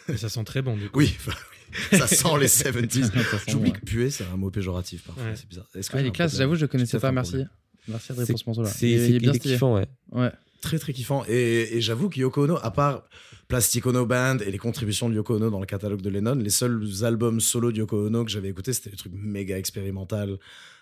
Et 0.12 0.16
ça 0.16 0.28
sent 0.28 0.44
très 0.44 0.62
bon, 0.62 0.76
du 0.76 0.88
coup. 0.88 0.98
Oui, 1.00 1.14
ça 1.92 2.06
sent 2.06 2.28
les 2.40 2.48
70s. 2.48 3.12
Ça 3.12 3.38
sent 3.38 3.50
J'oublie 3.50 3.72
que 3.72 3.80
puer, 3.80 4.10
c'est 4.10 4.24
un 4.32 4.36
mot 4.36 4.50
péjoratif 4.50 5.02
parfois. 5.02 5.24
Ouais. 5.24 5.32
C'est 5.36 5.48
bizarre. 5.48 5.66
Est-ce 5.74 5.90
que 5.90 5.96
Ah, 6.22 6.26
j'avoue, 6.28 6.54
je 6.56 6.66
connaissais 6.66 6.98
pas, 6.98 7.12
merci. 7.12 7.44
Merci 7.88 8.12
Adrien 8.12 8.26
pour 8.26 8.38
ce 8.38 8.44
morceau 8.46 8.62
là. 8.62 8.68
C'est 8.70 9.18
bien 9.18 9.32
kiffant, 9.32 9.74
ouais. 9.76 9.86
Ouais. 10.12 10.30
Très 10.60 10.78
très 10.78 10.92
kiffant. 10.92 11.24
Et, 11.28 11.76
et 11.76 11.80
j'avoue 11.80 12.08
que 12.08 12.18
Yoko 12.18 12.44
Ono, 12.44 12.56
à 12.56 12.70
part 12.70 13.04
Plastic 13.48 13.86
Ono 13.86 14.06
Band 14.06 14.38
et 14.38 14.50
les 14.50 14.58
contributions 14.58 15.08
de 15.08 15.14
Yoko 15.14 15.36
Ono 15.36 15.50
dans 15.50 15.60
le 15.60 15.66
catalogue 15.66 16.02
de 16.02 16.10
Lennon, 16.10 16.34
les 16.34 16.50
seuls 16.50 16.82
albums 17.02 17.40
solo 17.40 17.70
de 17.72 17.78
Yoko 17.78 18.06
Ono 18.06 18.24
que 18.24 18.30
j'avais 18.30 18.48
écoutés, 18.48 18.72
c'était 18.72 18.90
des 18.90 18.96
trucs 18.96 19.12
méga 19.14 19.56
expérimental 19.56 20.38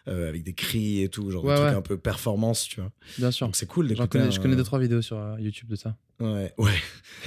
euh, 0.09 0.29
avec 0.29 0.43
des 0.45 0.55
cris 0.55 1.03
et 1.03 1.09
tout, 1.09 1.31
genre 1.31 1.45
Ouais, 1.45 1.55
des 1.55 1.61
trucs 1.61 1.71
ouais. 1.73 1.77
un 1.77 1.83
peu 1.83 1.99
performance, 1.99 2.65
tu 2.69 2.81
vois. 2.81 2.91
Bien 3.19 3.31
sûr. 3.31 3.47
Donc 3.47 3.57
c'est 3.57 3.67
cool 3.67 3.89
d'écouter. 3.89 4.09
connais, 4.09 4.25
un- 4.27 4.31
je 4.31 4.41
connais 4.41 4.57
deux 4.57 4.65
trois 4.65 4.79
vidéos 4.79 5.03
sur 5.03 5.19
euh, 5.19 5.37
YouTube 5.41 5.69
de 5.69 5.77
ça. 5.77 5.97
Ouais, 6.21 6.53
ouais. 6.59 6.73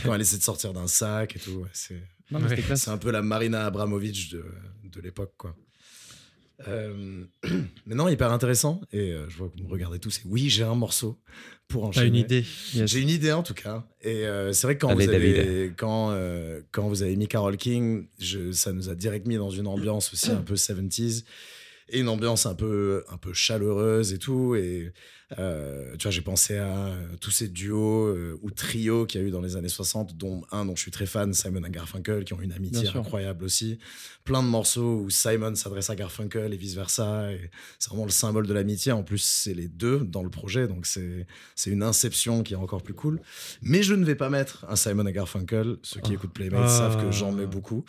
Quand 0.04 0.14
elle 0.14 0.22
essaie 0.22 0.38
de 0.38 0.44
sortir 0.44 0.74
d'un 0.74 0.88
sac 0.88 1.36
et 1.36 1.40
tout, 1.40 1.52
ouais, 1.52 1.70
c'est. 1.74 2.02
Non, 2.30 2.40
mais 2.40 2.44
Ouais. 2.44 2.50
c'était 2.50 2.62
classe. 2.64 2.82
C'est 2.84 2.92
un 2.92 2.98
peu 2.98 3.10
la 3.12 3.22
Marina 3.22 3.66
Abramovic 3.66 4.32
de, 4.32 4.44
de 4.92 5.02
l'époque, 5.02 5.34
quoi. 5.38 5.56
Euh, 6.68 7.24
mais 7.86 7.96
non, 7.96 8.08
hyper 8.08 8.32
intéressant. 8.32 8.82
Et 8.92 9.12
euh, 9.12 9.30
je 9.30 9.38
vois 9.38 9.50
que 9.50 9.58
vous 9.58 9.64
me 9.66 9.70
regardez 9.72 10.00
tous. 10.00 10.18
Et 10.20 10.22
oui, 10.26 10.50
j'ai 10.50 10.64
un 10.64 10.76
morceau 10.76 11.20
pour 11.68 11.84
T'as 11.84 11.88
enchaîner. 11.90 12.08
une 12.08 12.16
idée 12.16 12.46
Yes. 12.74 12.90
J'ai 12.90 13.00
une 13.02 13.10
idée 13.10 13.32
en 13.32 13.44
tout 13.44 13.54
cas. 13.54 13.86
Et 14.02 14.26
euh, 14.26 14.54
c'est 14.54 14.66
vrai 14.68 14.76
que 14.76 14.82
quand, 14.82 14.90
Allez, 14.90 15.06
vous 15.06 15.14
avez, 15.14 15.74
quand, 15.78 16.12
euh, 16.12 16.62
quand 16.72 16.88
vous 16.88 17.04
avez 17.04 17.16
mis 17.16 17.28
Carol 17.28 17.58
King, 17.58 18.08
je, 18.20 18.52
ça 18.52 18.72
nous 18.74 18.90
a 18.90 18.96
direct 18.96 19.28
mis 19.28 19.36
dans 19.38 19.50
une 19.50 19.68
ambiance 19.68 20.12
aussi 20.14 20.32
un 20.32 20.42
peu 20.42 20.56
70s. 20.56 21.24
et 21.90 22.00
une 22.00 22.10
ambiance 22.10 22.46
un 22.46 22.56
peu, 22.56 23.04
un 23.10 23.18
peu 23.18 23.34
chaleureuse 23.34 24.14
et 24.14 24.18
tout. 24.18 24.56
Et 24.56 24.92
euh, 25.40 25.96
tu 25.98 26.04
vois, 26.04 26.12
j'ai 26.12 26.22
pensé 26.22 26.58
à 26.58 26.68
euh, 26.88 26.96
tous 27.20 27.32
ces 27.32 27.50
duos 27.50 28.06
euh, 28.08 28.40
ou 28.44 28.50
trios 28.52 29.06
qu'il 29.06 29.20
y 29.20 29.24
a 29.24 29.28
eu 29.28 29.32
dans 29.32 29.42
les 29.42 29.58
années 29.58 29.68
60, 29.68 30.16
dont 30.16 30.44
un 30.52 30.66
dont 30.66 30.76
je 30.76 30.82
suis 30.82 30.92
très 30.92 31.06
fan, 31.06 31.34
Simon 31.34 31.64
et 31.66 31.70
Garfunkel, 31.70 32.24
qui 32.24 32.34
ont 32.34 32.40
une 32.42 32.54
amitié 32.54 32.88
incroyable 32.96 33.44
aussi. 33.44 33.78
Plein 34.24 34.42
de 34.42 34.48
morceaux 34.48 35.02
où 35.04 35.10
Simon 35.10 35.56
s'adresse 35.56 35.90
à 35.90 35.96
Garfunkel 35.96 36.54
et 36.54 36.58
vice 36.58 36.76
versa. 36.76 37.32
Et 37.34 37.50
c'est 37.80 37.90
vraiment 37.90 38.06
le 38.06 38.12
symbole 38.12 38.48
de 38.48 38.54
l'amitié. 38.54 38.92
En 38.94 39.04
plus, 39.04 39.22
c'est 39.22 39.54
les 39.54 39.68
deux 39.68 40.00
dans 40.00 40.24
le 40.24 40.30
projet, 40.30 40.68
donc 40.68 40.86
c'est 40.86 41.26
une 41.70 41.84
inception 41.84 42.44
qui 42.44 42.54
est 42.54 42.58
encore 42.58 42.82
plus 42.84 42.94
cool. 42.94 43.20
Mais 43.62 43.84
je 43.84 43.94
ne 43.96 44.06
vais 44.06 44.16
pas 44.16 44.30
mettre 44.30 44.66
un 44.70 44.76
Simon 44.78 45.06
et 45.08 45.14
Garfunkel. 45.14 45.78
Ceux 45.84 46.00
qui 46.00 46.14
écoutent 46.14 46.34
Playmates 46.34 46.62
Ah. 46.66 46.70
savent 46.70 47.04
que 47.06 47.12
j'en 47.12 47.32
mets 47.34 47.46
beaucoup. 47.48 47.84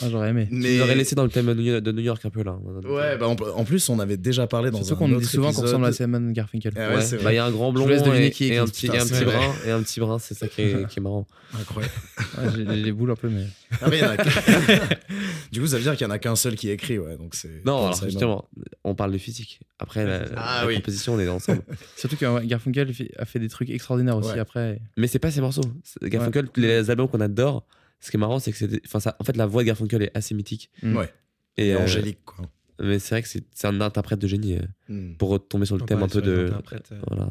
Ah, 0.00 0.08
j'aurais 0.10 0.28
aimé. 0.30 0.46
Mais 0.50 0.76
nous 0.76 0.82
aurais 0.82 0.94
laissé 0.94 1.14
dans 1.16 1.24
le 1.24 1.30
thème 1.30 1.46
de 1.54 1.92
New- 1.92 2.02
York 2.04 2.24
un 2.24 2.30
peu 2.30 2.42
là. 2.44 2.56
Ouais, 2.84 3.16
bah 3.16 3.26
en, 3.28 3.64
plus, 3.64 3.88
on 3.88 3.98
avait 3.98 4.16
déjà 4.16 4.46
parlé 4.46 4.70
dans 4.70 4.78
Surtout 4.78 4.94
un 4.94 4.96
qu'on 4.98 5.08
nous 5.08 5.14
autre 5.16 5.24
dit 5.24 5.28
souvent 5.30 5.46
qu'on 5.52 5.62
épisode. 5.62 5.66
ressemble 5.66 5.86
à 5.86 5.92
Simon 5.92 6.30
Garfunkel. 6.32 6.72
Ah 6.84 6.88
ouais, 6.90 6.96
Ouais, 6.96 7.02
c'est 7.02 7.22
bah, 7.22 7.32
il 7.32 7.36
y 7.36 7.38
a 7.38 7.44
un 7.44 7.50
grand 7.50 7.72
blond 7.72 7.86
et, 7.88 8.30
qui 8.30 8.46
et 8.52 8.58
un 8.58 8.66
petit, 8.66 8.86
et 8.86 8.98
un 8.98 9.04
petit 9.06 9.24
brun 9.24 9.52
et 9.66 9.70
un 9.70 9.82
petit 9.82 10.00
brun, 10.00 10.18
c'est 10.18 10.34
ça 10.34 10.48
qui 10.48 10.62
est, 10.62 10.88
qui 10.88 10.98
est 10.98 11.02
marrant. 11.02 11.26
Incroyable. 11.58 11.94
Ouais, 12.36 12.48
j'ai 12.56 12.64
les 12.64 12.90
boules 12.92 13.12
un 13.12 13.16
peu, 13.16 13.28
mais. 13.28 13.46
Ah, 13.80 13.86
mais 13.88 13.98
il 13.98 14.02
y 14.02 14.04
en 14.04 14.10
a 14.10 14.16
que- 14.16 14.24
du 15.52 15.60
coup, 15.60 15.66
ça 15.68 15.76
veut 15.76 15.82
dire 15.84 15.92
qu'il 15.96 16.04
y 16.04 16.10
en 16.10 16.10
a 16.12 16.18
qu'un 16.18 16.34
seul 16.34 16.56
qui 16.56 16.68
écrit, 16.68 16.98
ouais. 16.98 17.16
Donc 17.16 17.36
c'est. 17.36 17.64
Non, 17.64 17.86
alors 17.86 18.02
justement, 18.04 18.48
on 18.82 18.96
parle 18.96 19.12
de 19.12 19.18
physique. 19.18 19.60
Après, 19.78 20.04
la, 20.04 20.24
Ah 20.36 20.60
la 20.62 20.66
oui. 20.66 20.74
composition, 20.76 21.14
on 21.14 21.20
est 21.20 21.28
ensemble. 21.28 21.62
Surtout 21.96 22.16
que 22.16 22.44
Garfunkel 22.44 22.92
a 23.18 23.24
fait 23.24 23.38
des 23.38 23.48
trucs 23.48 23.70
extraordinaires 23.70 24.16
aussi 24.16 24.32
Ouais. 24.32 24.38
après. 24.40 24.80
Mais 24.96 25.06
c'est 25.06 25.20
pas 25.20 25.30
ses 25.30 25.40
morceaux. 25.40 25.62
Garfunkel, 26.02 26.48
les 26.56 26.90
albums 26.90 27.08
qu'on 27.08 27.20
adore, 27.20 27.64
ce 28.00 28.10
qui 28.10 28.16
est 28.16 28.20
marrant, 28.20 28.40
c'est 28.40 28.50
que 28.50 28.58
c'est. 28.58 28.66
des- 28.68 28.82
Enfin, 28.86 28.98
ça, 28.98 29.16
en 29.20 29.24
fait, 29.24 29.36
la 29.36 29.46
voix 29.46 29.62
de 29.62 29.68
Garfunkel 29.68 30.02
est 30.02 30.10
assez 30.16 30.34
mythique. 30.34 30.70
Mm. 30.82 30.96
Ouais. 30.96 31.12
Et, 31.56 31.68
Et 31.68 31.74
euh, 31.74 31.78
angélique, 31.80 32.18
quoi. 32.24 32.46
Mais 32.80 32.98
c'est 32.98 33.14
vrai 33.14 33.22
que 33.22 33.28
c'est 33.28 33.66
un 33.66 33.80
interprète 33.80 34.18
de 34.18 34.26
génie 34.26 34.56
euh, 34.56 34.62
Hmm. 34.86 35.14
pour 35.16 35.30
retomber 35.30 35.64
sur 35.64 35.78
le 35.78 35.82
On 35.82 35.86
thème 35.86 36.02
un 36.02 36.08
peu 36.08 36.20
de. 36.20 36.30
euh. 36.52 37.00
Voilà, 37.08 37.30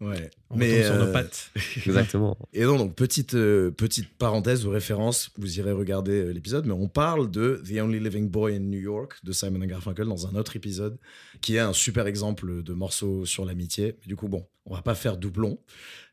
Ouais. 0.00 0.28
On 0.50 0.56
Mais 0.56 0.82
sur 0.84 0.96
nos 0.96 1.02
euh, 1.02 1.12
pattes. 1.12 1.52
exactement. 1.86 2.36
Et 2.52 2.64
non, 2.64 2.78
donc 2.78 2.96
petite, 2.96 3.34
euh, 3.34 3.70
petite 3.70 4.08
parenthèse 4.18 4.66
ou 4.66 4.70
référence, 4.70 5.30
vous 5.38 5.58
irez 5.60 5.70
regarder 5.70 6.24
euh, 6.24 6.32
l'épisode, 6.32 6.66
mais 6.66 6.72
on 6.72 6.88
parle 6.88 7.30
de 7.30 7.62
The 7.64 7.80
Only 7.80 8.00
Living 8.00 8.28
Boy 8.28 8.56
in 8.56 8.60
New 8.60 8.80
York 8.80 9.20
de 9.22 9.30
Simon 9.30 9.62
and 9.62 9.66
Garfunkel 9.66 10.06
dans 10.08 10.26
un 10.26 10.34
autre 10.34 10.56
épisode, 10.56 10.98
qui 11.40 11.54
est 11.54 11.60
un 11.60 11.72
super 11.72 12.08
exemple 12.08 12.64
de 12.64 12.72
morceau 12.72 13.24
sur 13.24 13.44
l'amitié. 13.44 13.96
Du 14.06 14.16
coup, 14.16 14.26
bon, 14.28 14.44
on 14.66 14.74
va 14.74 14.82
pas 14.82 14.96
faire 14.96 15.16
doublon, 15.16 15.60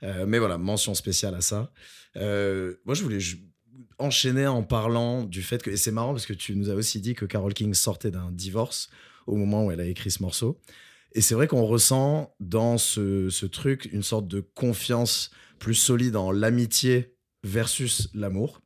Euh, 0.03 0.27
mais 0.27 0.37
voilà, 0.37 0.59
mention 0.59 0.93
spéciale 0.93 1.33
à 1.33 1.41
ça. 1.41 1.71
Euh, 2.17 2.75
moi, 2.85 2.93
je 2.93 3.01
voulais 3.01 3.19
enchaîner 3.99 4.47
en 4.47 4.63
parlant 4.63 5.23
du 5.23 5.41
fait 5.41 5.61
que, 5.61 5.69
et 5.69 5.77
c'est 5.77 5.91
marrant 5.91 6.13
parce 6.13 6.25
que 6.25 6.33
tu 6.33 6.55
nous 6.55 6.69
as 6.69 6.73
aussi 6.73 6.99
dit 6.99 7.15
que 7.15 7.25
Carole 7.25 7.53
King 7.53 7.73
sortait 7.73 8.11
d'un 8.11 8.31
divorce 8.31 8.89
au 9.25 9.35
moment 9.35 9.65
où 9.65 9.71
elle 9.71 9.79
a 9.79 9.85
écrit 9.85 10.11
ce 10.11 10.21
morceau. 10.21 10.59
Et 11.13 11.21
c'est 11.21 11.35
vrai 11.35 11.47
qu'on 11.47 11.65
ressent 11.65 12.35
dans 12.39 12.77
ce, 12.77 13.29
ce 13.29 13.45
truc 13.45 13.89
une 13.91 14.03
sorte 14.03 14.27
de 14.27 14.39
confiance 14.39 15.31
plus 15.59 15.75
solide 15.75 16.15
en 16.15 16.31
l'amitié 16.31 17.15
versus 17.43 18.09
l'amour. 18.13 18.61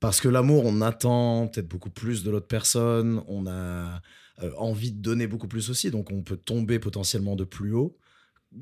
Parce 0.00 0.20
que 0.20 0.28
l'amour, 0.28 0.64
on 0.64 0.80
attend 0.80 1.48
peut-être 1.48 1.68
beaucoup 1.68 1.90
plus 1.90 2.22
de 2.22 2.30
l'autre 2.30 2.46
personne, 2.46 3.22
on 3.26 3.46
a 3.46 4.00
euh, 4.42 4.52
envie 4.56 4.92
de 4.92 5.00
donner 5.00 5.26
beaucoup 5.26 5.48
plus 5.48 5.70
aussi, 5.70 5.90
donc 5.90 6.10
on 6.12 6.22
peut 6.22 6.36
tomber 6.36 6.78
potentiellement 6.78 7.34
de 7.34 7.44
plus 7.44 7.72
haut. 7.72 7.96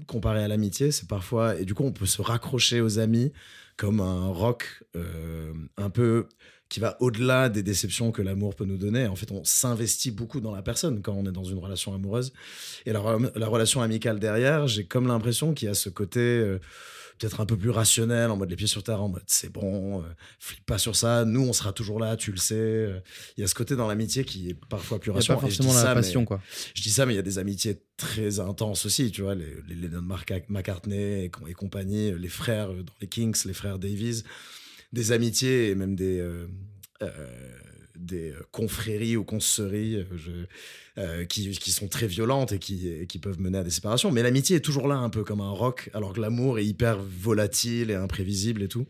Comparé 0.06 0.42
à 0.42 0.48
l'amitié, 0.48 0.90
c'est 0.90 1.08
parfois. 1.08 1.58
Et 1.60 1.64
du 1.64 1.74
coup, 1.74 1.84
on 1.84 1.92
peut 1.92 2.06
se 2.06 2.20
raccrocher 2.20 2.80
aux 2.80 2.98
amis 2.98 3.32
comme 3.76 4.00
un 4.00 4.28
rock 4.28 4.84
euh, 4.96 5.52
un 5.76 5.90
peu 5.90 6.26
qui 6.68 6.80
va 6.80 6.96
au-delà 7.00 7.48
des 7.48 7.62
déceptions 7.62 8.10
que 8.10 8.22
l'amour 8.22 8.56
peut 8.56 8.64
nous 8.64 8.78
donner. 8.78 9.06
En 9.06 9.14
fait, 9.14 9.30
on 9.30 9.44
s'investit 9.44 10.10
beaucoup 10.10 10.40
dans 10.40 10.50
la 10.50 10.62
personne 10.62 11.00
quand 11.02 11.12
on 11.12 11.24
est 11.24 11.32
dans 11.32 11.44
une 11.44 11.58
relation 11.58 11.94
amoureuse. 11.94 12.32
Et 12.86 12.92
la, 12.92 12.98
re- 12.98 13.30
la 13.38 13.46
relation 13.46 13.82
amicale 13.82 14.18
derrière, 14.18 14.66
j'ai 14.66 14.84
comme 14.84 15.06
l'impression 15.06 15.54
qu'il 15.54 15.68
y 15.68 15.70
a 15.70 15.74
ce 15.74 15.88
côté 15.88 16.20
euh, 16.20 16.58
peut-être 17.18 17.40
un 17.40 17.46
peu 17.46 17.56
plus 17.56 17.70
rationnel, 17.70 18.30
en 18.30 18.36
mode 18.36 18.50
les 18.50 18.56
pieds 18.56 18.66
sur 18.66 18.82
terre, 18.82 19.02
en 19.02 19.08
mode 19.08 19.22
c'est 19.26 19.50
bon, 19.50 20.00
euh, 20.00 20.06
flippe 20.38 20.66
pas 20.66 20.78
sur 20.78 20.96
ça, 20.96 21.24
nous 21.24 21.42
on 21.42 21.52
sera 21.52 21.72
toujours 21.72 21.98
là, 22.00 22.16
tu 22.16 22.30
le 22.30 22.36
sais. 22.36 22.54
Euh, 22.56 23.00
Il 23.36 23.40
y 23.40 23.44
a 23.44 23.46
ce 23.46 23.54
côté 23.54 23.76
dans 23.76 23.86
l'amitié 23.88 24.24
qui 24.24 24.50
est 24.50 24.56
parfois 24.68 24.98
plus 25.00 25.10
rassurant. 25.10 25.36
pas 25.36 25.40
forcément 25.42 25.72
la 25.72 25.80
ça, 25.82 25.88
mais- 25.90 25.94
passion, 26.02 26.24
quoi. 26.24 26.40
je 26.74 26.82
dis 26.82 26.90
ça, 26.90 27.06
mais 27.06 27.14
il 27.14 27.16
y 27.16 27.20
a 27.20 27.22
des 27.22 27.38
amitiés 27.38 27.80
très 27.96 28.40
intenses 28.40 28.86
aussi, 28.86 29.10
tu 29.10 29.22
vois, 29.22 29.34
les, 29.34 29.56
les 29.68 29.74
Lennon 29.74 30.02
Marca- 30.02 30.44
McCartney 30.48 31.24
et, 31.24 31.30
et 31.48 31.52
compagnie, 31.54 32.12
les 32.18 32.28
frères 32.28 32.70
euh, 32.70 32.82
dans 32.82 32.92
les 33.00 33.08
Kings, 33.08 33.36
les 33.46 33.54
frères 33.54 33.78
Davies, 33.78 34.22
des 34.92 35.12
amitiés 35.12 35.70
et 35.70 35.74
même 35.74 35.96
des, 35.96 36.18
euh, 36.20 36.46
euh, 37.02 37.26
des 37.98 38.32
euh, 38.32 38.40
confréries 38.50 39.16
ou 39.16 39.24
consoeries 39.24 39.96
euh, 39.96 40.46
euh, 40.98 41.24
qui, 41.24 41.70
sont 41.70 41.88
très 41.88 42.06
violentes 42.06 42.52
et 42.52 42.58
qui, 42.58 43.18
peuvent 43.20 43.40
mener 43.40 43.58
à 43.58 43.64
des 43.64 43.70
séparations. 43.70 44.10
Mais 44.12 44.22
l'amitié 44.22 44.56
est 44.56 44.60
toujours 44.60 44.88
là, 44.88 44.96
un 44.96 45.10
peu 45.10 45.24
comme 45.24 45.40
un 45.40 45.50
rock, 45.50 45.90
alors 45.94 46.12
que 46.12 46.20
l'amour 46.20 46.58
est 46.58 46.66
hyper 46.66 46.98
volatile 46.98 47.90
et 47.90 47.94
imprévisible 47.94 48.62
et 48.62 48.68
tout. 48.68 48.86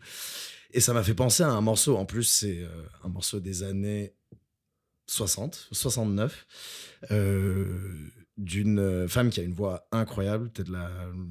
Et 0.73 0.81
ça 0.81 0.93
m'a 0.93 1.03
fait 1.03 1.15
penser 1.15 1.43
à 1.43 1.51
un 1.51 1.61
morceau, 1.61 1.97
en 1.97 2.05
plus, 2.05 2.25
c'est 2.25 2.67
un 3.03 3.09
morceau 3.09 3.41
des 3.41 3.63
années 3.63 4.15
60, 5.07 5.69
69, 5.73 6.47
euh, 7.11 8.11
d'une 8.37 9.09
femme 9.09 9.31
qui 9.31 9.41
a 9.41 9.43
une 9.43 9.55
voix 9.55 9.89
incroyable, 9.93 10.51
peut-être 10.51 10.69
la, 10.69 10.91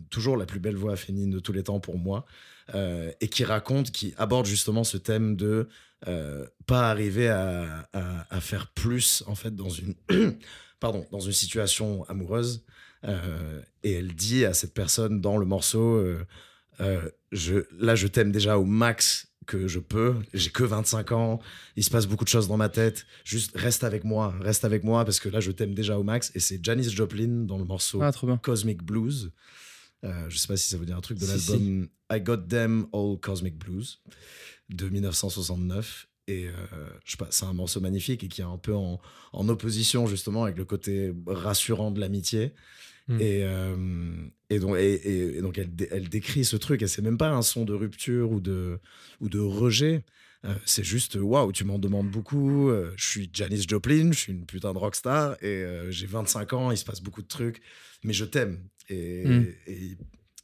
toujours 0.09 0.37
la 0.37 0.45
plus 0.45 0.59
belle 0.59 0.75
voix 0.75 0.95
féminine 0.95 1.29
de 1.29 1.39
tous 1.39 1.53
les 1.53 1.63
temps 1.63 1.79
pour 1.79 1.97
moi, 1.97 2.25
euh, 2.73 3.11
et 3.21 3.27
qui 3.27 3.43
raconte, 3.43 3.91
qui 3.91 4.13
aborde 4.17 4.45
justement 4.47 4.83
ce 4.83 4.97
thème 4.97 5.35
de 5.35 5.67
euh, 6.07 6.45
pas 6.65 6.89
arriver 6.89 7.27
à, 7.29 7.87
à- 7.93 8.25
à 8.35 8.39
faire 8.41 8.67
plus 8.67 9.23
en 9.27 9.35
fait 9.35 9.55
dans 9.55 9.69
une, 9.69 9.93
pardon, 10.79 11.05
dans 11.11 11.19
une 11.19 11.31
situation 11.33 12.03
amoureuse. 12.09 12.63
Euh, 13.03 13.61
et 13.83 13.93
elle 13.93 14.15
dit 14.15 14.45
à 14.45 14.53
cette 14.55 14.73
personne 14.73 15.21
dans 15.21 15.37
le 15.37 15.45
morceau, 15.45 16.03
je, 17.31 17.65
là 17.79 17.95
je 17.95 18.07
t'aime 18.07 18.31
déjà 18.31 18.57
au 18.57 18.65
max 18.65 19.27
que 19.45 19.67
je 19.67 19.77
peux, 19.79 20.15
j'ai 20.33 20.49
que 20.49 20.63
25 20.63 21.11
ans, 21.11 21.39
il 21.75 21.83
se 21.83 21.91
passe 21.91 22.07
beaucoup 22.07 22.23
de 22.23 22.29
choses 22.29 22.47
dans 22.47 22.57
ma 22.57 22.67
tête, 22.69 23.05
juste 23.23 23.51
reste 23.55 23.83
avec 23.83 24.03
moi, 24.03 24.33
reste 24.41 24.65
avec 24.65 24.83
moi 24.83 25.05
parce 25.05 25.19
que 25.19 25.29
là 25.29 25.39
je 25.39 25.51
t'aime 25.51 25.75
déjà 25.75 25.99
au 25.99 26.03
max. 26.03 26.31
Et 26.33 26.39
c'est 26.39 26.59
Janis 26.63 26.89
Joplin 26.89 27.45
dans 27.45 27.59
le 27.59 27.63
morceau 27.65 28.01
Ah. 28.01 28.11
Cosmic 28.41 28.81
Blues. 28.81 29.31
Euh, 30.05 30.29
je 30.29 30.37
sais 30.37 30.47
pas 30.47 30.55
si 30.57 30.69
ça 30.69 30.77
veut 30.77 30.85
dire 30.85 30.95
un 30.97 31.01
truc 31.01 31.17
de 31.17 31.25
Si, 31.25 31.51
l'album 31.51 31.87
I 32.11 32.21
Got 32.21 32.37
Them 32.47 32.87
All 32.93 33.17
Cosmic 33.19 33.57
Blues 33.57 34.01
de 34.69 34.87
1969. 34.89 36.07
Et 36.27 36.47
euh, 36.47 36.51
je 37.05 37.11
sais 37.11 37.17
pas, 37.17 37.27
c'est 37.29 37.45
un 37.45 37.53
morceau 37.53 37.79
magnifique 37.81 38.23
et 38.23 38.27
qui 38.27 38.41
est 38.41 38.45
un 38.45 38.57
peu 38.57 38.73
en, 38.73 38.99
en 39.33 39.49
opposition 39.49 40.07
justement 40.07 40.43
avec 40.43 40.57
le 40.57 40.65
côté 40.65 41.13
rassurant 41.27 41.91
de 41.91 41.99
l'amitié. 41.99 42.53
Mm. 43.07 43.21
Et, 43.21 43.43
euh, 43.43 44.15
et 44.49 44.57
donc, 44.59 44.77
et, 44.77 44.93
et- 44.93 45.37
et 45.37 45.41
donc 45.41 45.59
elle, 45.59 45.75
dé- 45.75 45.87
elle 45.91 46.09
décrit 46.09 46.43
ce 46.43 46.55
truc 46.55 46.81
et 46.81 46.87
c'est 46.87 47.03
même 47.03 47.19
pas 47.19 47.29
un 47.29 47.43
son 47.43 47.63
de 47.63 47.73
rupture 47.73 48.31
ou 48.31 48.39
de, 48.39 48.79
ou 49.21 49.29
de 49.29 49.39
rejet. 49.39 50.03
Euh, 50.45 50.53
c'est 50.65 50.83
juste 50.83 51.15
waouh, 51.19 51.51
tu 51.51 51.63
m'en 51.63 51.77
demandes 51.77 52.09
beaucoup. 52.09 52.69
euh, 52.69 52.91
je 52.97 53.07
suis 53.07 53.29
Janis 53.31 53.65
Joplin, 53.67 54.11
je 54.11 54.17
suis 54.19 54.31
une 54.33 54.45
putain 54.47 54.73
de 54.73 54.79
rockstar 54.79 55.35
et 55.43 55.63
j'ai 55.89 56.07
25 56.07 56.53
ans, 56.53 56.71
il 56.71 56.77
se 56.77 56.85
passe 56.85 57.01
beaucoup 57.01 57.21
de 57.21 57.27
trucs, 57.27 57.61
mais 58.03 58.13
je 58.13 58.25
t'aime. 58.25 58.67
Et, 58.89 59.25
Mm. 59.25 59.45
et 59.67 59.97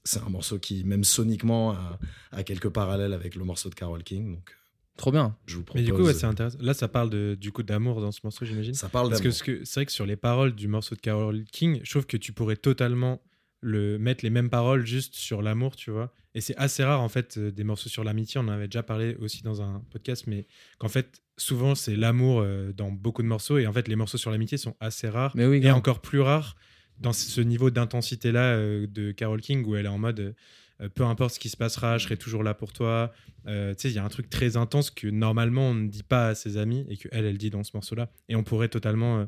c'est 0.03 0.19
un 0.21 0.29
morceau 0.29 0.57
qui, 0.59 0.83
même 0.83 1.03
soniquement, 1.03 1.71
a, 1.71 1.99
a 2.31 2.43
quelques 2.43 2.69
parallèles 2.69 3.13
avec 3.13 3.35
le 3.35 3.43
morceau 3.43 3.69
de 3.69 3.75
Carole 3.75 4.03
King. 4.03 4.35
Donc, 4.35 4.49
Trop 4.97 5.11
bien. 5.11 5.35
je 5.45 5.55
vous 5.57 5.63
propose. 5.63 5.81
Mais 5.81 5.85
du 5.85 5.93
coup, 5.93 6.03
ouais, 6.03 6.13
c'est 6.13 6.25
intéressant. 6.25 6.57
Là, 6.61 6.73
ça 6.73 6.87
parle 6.87 7.09
de, 7.09 7.35
du 7.39 7.51
coup 7.51 7.63
d'amour 7.63 8.01
dans 8.01 8.11
ce 8.11 8.19
morceau, 8.23 8.45
j'imagine. 8.45 8.73
ça 8.73 8.89
parle 8.89 9.09
Parce 9.09 9.21
que 9.21 9.25
d'amour. 9.27 9.37
ce 9.37 9.43
que- 9.43 9.63
c'est 9.65 9.79
vrai 9.79 9.85
que 9.85 9.91
sur 9.91 10.05
les 10.05 10.15
paroles 10.15 10.53
du 10.55 10.67
morceau 10.67 10.95
de 10.95 11.01
Carole 11.01 11.43
King, 11.51 11.79
je 11.83 11.89
trouve 11.91 12.05
que 12.05 12.17
tu 12.17 12.33
pourrais 12.33 12.55
totalement 12.57 13.21
le 13.63 13.99
mettre 13.99 14.23
les 14.23 14.31
mêmes 14.31 14.49
paroles 14.49 14.87
juste 14.87 15.13
sur 15.13 15.43
l'amour, 15.43 15.75
tu 15.75 15.91
vois. 15.91 16.11
Et 16.33 16.41
c'est 16.41 16.55
assez 16.57 16.83
rare 16.83 16.99
en 17.01 17.09
fait 17.09 17.37
euh, 17.37 17.51
des 17.51 17.63
morceaux 17.63 17.89
sur 17.89 18.03
l'amitié. 18.03 18.39
On 18.39 18.45
en 18.45 18.49
avait 18.49 18.67
déjà 18.67 18.81
parlé 18.81 19.15
aussi 19.19 19.43
dans 19.43 19.61
un 19.61 19.83
podcast, 19.91 20.25
mais 20.25 20.47
qu'en 20.79 20.87
fait 20.87 21.21
souvent 21.37 21.75
c'est 21.75 21.95
l'amour 21.95 22.41
euh, 22.41 22.71
dans 22.73 22.89
beaucoup 22.91 23.21
de 23.21 23.27
morceaux 23.27 23.59
et 23.59 23.67
en 23.67 23.73
fait 23.73 23.87
les 23.87 23.95
morceaux 23.95 24.17
sur 24.17 24.31
l'amitié 24.31 24.57
sont 24.57 24.75
assez 24.79 25.07
rares 25.09 25.31
Mais 25.35 25.45
oui, 25.45 25.59
et 25.63 25.69
encore 25.71 26.01
plus 26.01 26.21
rares 26.21 26.55
dans 27.01 27.13
ce 27.13 27.41
niveau 27.41 27.69
d'intensité 27.71 28.31
là 28.31 28.55
de 28.57 29.11
Carole 29.11 29.41
King 29.41 29.65
où 29.65 29.75
elle 29.75 29.85
est 29.85 29.89
en 29.89 29.97
mode 29.97 30.35
euh, 30.81 30.89
peu 30.89 31.03
importe 31.03 31.35
ce 31.35 31.39
qui 31.39 31.49
se 31.49 31.57
passera, 31.57 31.97
je 31.97 32.05
serai 32.05 32.17
toujours 32.17 32.43
là 32.43 32.53
pour 32.53 32.73
toi. 32.73 33.11
Euh, 33.47 33.73
tu 33.75 33.81
sais, 33.81 33.89
il 33.89 33.95
y 33.95 33.99
a 33.99 34.03
un 34.03 34.09
truc 34.09 34.29
très 34.29 34.57
intense 34.57 34.89
que 34.89 35.07
normalement 35.07 35.69
on 35.69 35.73
ne 35.75 35.87
dit 35.87 36.03
pas 36.03 36.29
à 36.29 36.35
ses 36.35 36.57
amis 36.57 36.85
et 36.89 36.97
que 36.97 37.07
elle, 37.11 37.25
elle 37.25 37.37
dit 37.37 37.49
dans 37.49 37.63
ce 37.63 37.71
morceau-là. 37.75 38.09
Et 38.29 38.35
on 38.35 38.43
pourrait 38.43 38.67
totalement 38.69 39.19
euh, 39.19 39.25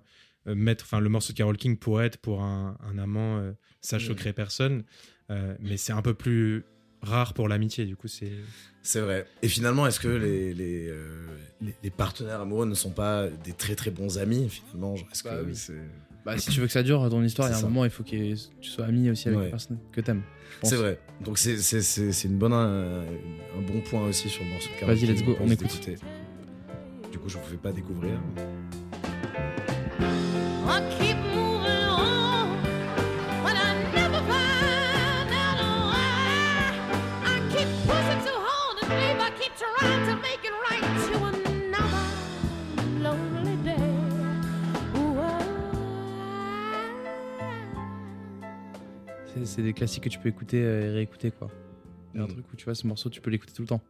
euh, 0.47 0.55
mettre, 0.55 0.85
enfin, 0.85 0.99
le 0.99 1.09
morceau 1.09 1.31
de 1.33 1.37
Carole 1.37 1.57
King 1.57 1.77
pourrait 1.77 2.07
être 2.07 2.17
pour 2.17 2.41
un, 2.41 2.77
un 2.83 2.97
amant, 2.97 3.37
euh, 3.37 3.51
ça 3.81 3.99
choquerait 3.99 4.33
personne. 4.33 4.83
Euh, 5.29 5.55
mais 5.59 5.77
c'est 5.77 5.93
un 5.93 6.01
peu 6.01 6.13
plus 6.13 6.63
rare 7.01 7.33
pour 7.33 7.47
l'amitié. 7.47 7.85
Du 7.85 7.95
coup, 7.95 8.07
c'est 8.07 8.31
C'est 8.81 9.01
vrai. 9.01 9.25
Et 9.41 9.47
finalement, 9.47 9.85
est-ce 9.87 9.99
que 9.99 10.07
les, 10.07 10.53
les, 10.53 10.87
euh, 10.89 11.27
les, 11.61 11.75
les 11.83 11.89
partenaires 11.89 12.41
amoureux 12.41 12.65
ne 12.65 12.75
sont 12.75 12.91
pas 12.91 13.27
des 13.29 13.53
très 13.53 13.75
très 13.75 13.91
bons 13.91 14.17
amis 14.17 14.49
finalement 14.49 14.95
Est-ce 14.95 15.23
Bah 15.23 15.37
que 15.37 15.45
oui. 15.45 15.55
c'est 15.55 15.81
Bah, 16.25 16.37
si 16.37 16.49
tu 16.51 16.59
veux 16.61 16.67
que 16.67 16.71
ça 16.71 16.83
dure, 16.83 17.09
ton 17.09 17.21
histoire, 17.23 17.49
il 17.49 17.51
y 17.51 17.53
a 17.53 17.57
un 17.57 17.61
ça. 17.61 17.67
moment, 17.67 17.83
il 17.83 17.91
faut 17.91 18.03
que 18.03 18.09
tu 18.09 18.69
sois 18.69 18.85
ami 18.85 19.09
aussi 19.09 19.27
avec 19.27 19.39
Ouais. 19.39 19.45
la 19.45 19.51
personne 19.51 19.77
que 19.91 19.99
t'aimes. 20.01 20.21
C'est 20.63 20.75
vrai. 20.77 20.97
Donc 21.21 21.37
c'est 21.37 21.57
c'est- 21.57 21.81
c'est- 21.81 22.11
c'est 22.13 22.27
une 22.29 22.37
bonne 22.37 22.53
un, 22.53 23.01
un 23.01 23.61
bon 23.67 23.81
point 23.81 24.03
aussi 24.07 24.29
sur 24.29 24.43
le 24.43 24.49
morceau 24.51 24.69
de 24.81 24.85
Vas-y, 24.85 25.05
let's 25.05 25.23
go, 25.23 25.35
on 25.41 25.49
écoute. 25.49 25.89
Du 27.11 27.19
coup, 27.19 27.27
je 27.29 27.37
vous 27.37 27.43
fais 27.43 27.57
pas 27.57 27.71
découvrir. 27.73 28.13
C'est- 49.45 49.61
des 49.61 49.73
classiques 49.73 50.03
que 50.03 50.09
tu 50.09 50.19
peux 50.19 50.29
écouter 50.29 50.61
euh, 50.63 50.81
et 50.87 50.89
réécouter, 50.91 51.31
quoi. 51.31 51.49
Il 52.13 52.17
y 52.17 52.21
a 52.21 52.23
un 52.23 52.27
Mm. 52.27 52.31
truc 52.33 52.45
où 52.53 52.55
tu 52.55 52.65
vois, 52.65 52.75
ce 52.75 52.85
morceau, 52.87 53.09
tu 53.09 53.21
peux 53.21 53.31
l'écouter 53.31 53.53
tout 53.53 53.61
le 53.63 53.67
temps. 53.67 53.81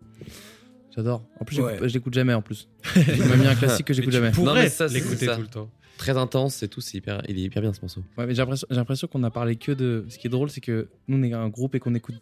J'adore. 0.95 1.25
En 1.39 1.45
plus, 1.45 1.59
Ouais. 1.59 1.77
je 1.81 1.93
l'écoute 1.93 2.13
jamais 2.13 2.33
en 2.33 2.41
plus. 2.41 2.67
Il 2.95 3.25
m'a 3.25 3.35
mis 3.35 3.47
un 3.47 3.55
classique 3.55 3.87
que 3.87 3.93
j'écoute 3.93 4.13
jamais. 4.13 4.29
Non, 4.29 4.33
pourrais 4.35 4.63
mais 4.63 4.69
ça, 4.69 4.87
c'est 4.87 4.95
l'écouter 4.95 5.27
tout 5.27 5.41
le 5.41 5.47
temps. 5.47 5.69
Très 5.97 6.17
intense 6.17 6.61
et 6.63 6.67
tout, 6.67 6.81
c'est 6.81 6.97
hyper, 6.97 7.21
il 7.29 7.37
est 7.37 7.41
hyper 7.43 7.61
bien 7.61 7.71
ce 7.73 7.81
morceau. 7.81 8.03
Ouais, 8.17 8.25
mais 8.25 8.33
j'ai 8.33 8.41
l'impression, 8.41 8.67
j'ai 8.69 8.75
l'impression 8.77 9.07
qu'on 9.07 9.23
a 9.23 9.31
parlé 9.31 9.55
que 9.55 9.71
de. 9.71 10.05
Ce 10.09 10.17
qui 10.17 10.27
est 10.27 10.29
drôle, 10.29 10.49
c'est 10.49 10.61
que 10.61 10.87
nous, 11.07 11.17
on 11.17 11.23
est 11.23 11.33
un 11.33 11.49
groupe 11.49 11.75
et 11.75 11.79
qu'on 11.79 11.93
écoute 11.95 12.15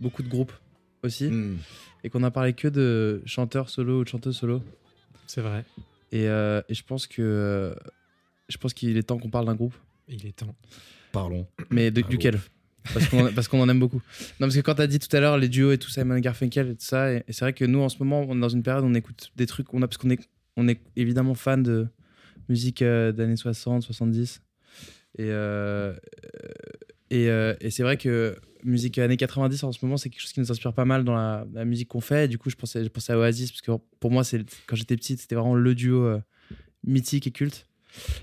beaucoup 0.00 0.22
de 0.22 0.28
groupes 0.28 0.52
aussi. 1.02 1.28
Hmm. 1.28 1.56
Et 2.04 2.10
qu'on 2.10 2.22
a 2.24 2.30
parlé 2.30 2.52
que 2.52 2.66
de 2.68 3.22
chanteurs 3.26 3.70
solo 3.70 4.00
ou 4.00 4.04
de 4.04 4.08
chanteuses 4.08 4.36
solo. 4.36 4.62
C'est 5.26 5.40
vrai. 5.40 5.64
Et, 6.10 6.28
euh, 6.28 6.62
et 6.68 6.74
je 6.74 6.82
pense 6.84 7.06
que. 7.06 7.22
euh, 7.22 7.74
je 8.48 8.56
pense 8.58 8.74
qu'il 8.74 8.96
est 8.96 9.02
temps 9.04 9.18
qu'on 9.18 9.30
parle 9.30 9.46
d'un 9.46 9.54
groupe. 9.54 9.74
Il 10.08 10.26
est 10.26 10.36
temps. 10.36 10.54
Parlons. 11.12 11.46
Mais 11.70 11.90
de- 11.90 12.02
duquel? 12.02 12.38
Parce 12.94 13.48
qu'on, 13.48 13.60
en- 13.60 13.68
aime 13.68 13.78
beaucoup. 13.80 14.00
Non, 14.40 14.46
parce 14.46 14.56
que 14.56 14.60
quand 14.60 14.74
t'as 14.74 14.86
dit 14.86 14.98
tout 14.98 15.14
à 15.16 15.20
l'heure 15.20 15.38
les 15.38 15.48
duos 15.48 15.72
et 15.72 15.78
tout, 15.78 15.90
Simon 15.90 16.18
Garfunkel 16.18 16.68
et 16.70 16.74
tout 16.74 16.84
ça, 16.84 17.12
et, 17.12 17.24
et 17.28 17.32
c'est 17.32 17.44
vrai 17.44 17.52
que 17.52 17.64
nous 17.64 17.80
en 17.80 17.88
ce 17.88 17.98
moment, 17.98 18.24
on 18.28 18.36
est 18.36 18.40
dans 18.40 18.48
une 18.48 18.62
période 18.62 18.84
où 18.84 18.88
on 18.88 18.94
écoute 18.94 19.30
des 19.36 19.46
trucs, 19.46 19.72
on 19.74 19.82
a, 19.82 19.86
parce 19.88 19.98
qu'on 19.98 20.10
est, 20.10 20.20
on 20.56 20.68
est 20.68 20.80
évidemment 20.96 21.34
fan 21.34 21.62
de 21.62 21.86
musique 22.48 22.82
euh, 22.82 23.12
d'années 23.12 23.36
60, 23.36 23.82
70. 23.82 24.42
Et, 25.18 25.24
euh, 25.28 25.92
et, 27.10 27.28
euh, 27.28 27.54
et 27.60 27.70
c'est 27.70 27.82
vrai 27.82 27.96
que 27.96 28.36
musique 28.64 28.98
années 28.98 29.16
90 29.16 29.64
en 29.64 29.72
ce 29.72 29.78
moment, 29.84 29.96
c'est 29.96 30.08
quelque 30.08 30.20
chose 30.22 30.32
qui 30.32 30.40
nous 30.40 30.50
inspire 30.50 30.72
pas 30.72 30.84
mal 30.84 31.04
dans 31.04 31.14
la, 31.14 31.46
la 31.52 31.64
musique 31.64 31.88
qu'on 31.88 32.00
fait. 32.00 32.24
Et 32.24 32.28
du 32.28 32.38
coup, 32.38 32.48
je 32.50 32.56
pensais, 32.56 32.82
je 32.82 32.88
pensais 32.88 33.12
à 33.12 33.18
Oasis, 33.18 33.50
parce 33.52 33.60
que 33.60 33.72
pour 34.00 34.10
moi, 34.10 34.22
quand 34.66 34.76
j'étais 34.76 34.96
petite, 34.96 35.20
c'était 35.20 35.34
vraiment 35.34 35.54
le 35.54 35.74
duo 35.74 36.04
euh, 36.06 36.20
mythique 36.84 37.26
et 37.26 37.30
culte. 37.30 37.66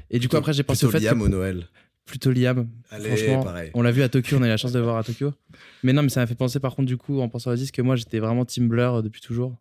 Et 0.10 0.18
du 0.18 0.28
coup, 0.28 0.38
après, 0.38 0.54
j'ai 0.54 0.64
pensé 0.64 0.86
au 0.88 0.92
fait 0.92 1.00
Liam 1.00 1.20
que 1.20 1.24
au 1.26 1.30
Noël. 1.30 1.68
Plutôt 2.10 2.32
Liam. 2.32 2.68
Allez, 2.92 3.16
Franchement, 3.16 3.44
pareil. 3.44 3.72
on 3.74 3.82
l'a 3.82 3.92
vu 3.92 4.02
à 4.02 4.10
Tokyo, 4.10 4.38
on 4.38 4.42
a 4.42 4.48
eu 4.48 4.50
la 4.50 4.58
chance 4.58 4.72
de 4.74 4.80
le 4.80 4.86
voir 4.86 4.98
à 4.98 5.04
Tokyo. 5.04 5.34
Mais 5.84 5.94
non, 5.94 6.04
mais 6.04 6.10
ça 6.10 6.20
m'a 6.20 6.28
fait 6.28 6.36
penser 6.36 6.60
par 6.60 6.76
contre 6.76 6.88
du 6.88 6.98
coup 6.98 7.22
en 7.22 7.30
pensant 7.30 7.52
à 7.52 7.54
Oasis 7.54 7.72
que 7.72 7.82
moi 7.82 7.96
j'étais 7.96 8.20
vraiment 8.20 8.44
Team 8.46 8.68
Blur 8.68 8.96
euh, 8.96 9.02
depuis 9.02 9.22
toujours. 9.22 9.56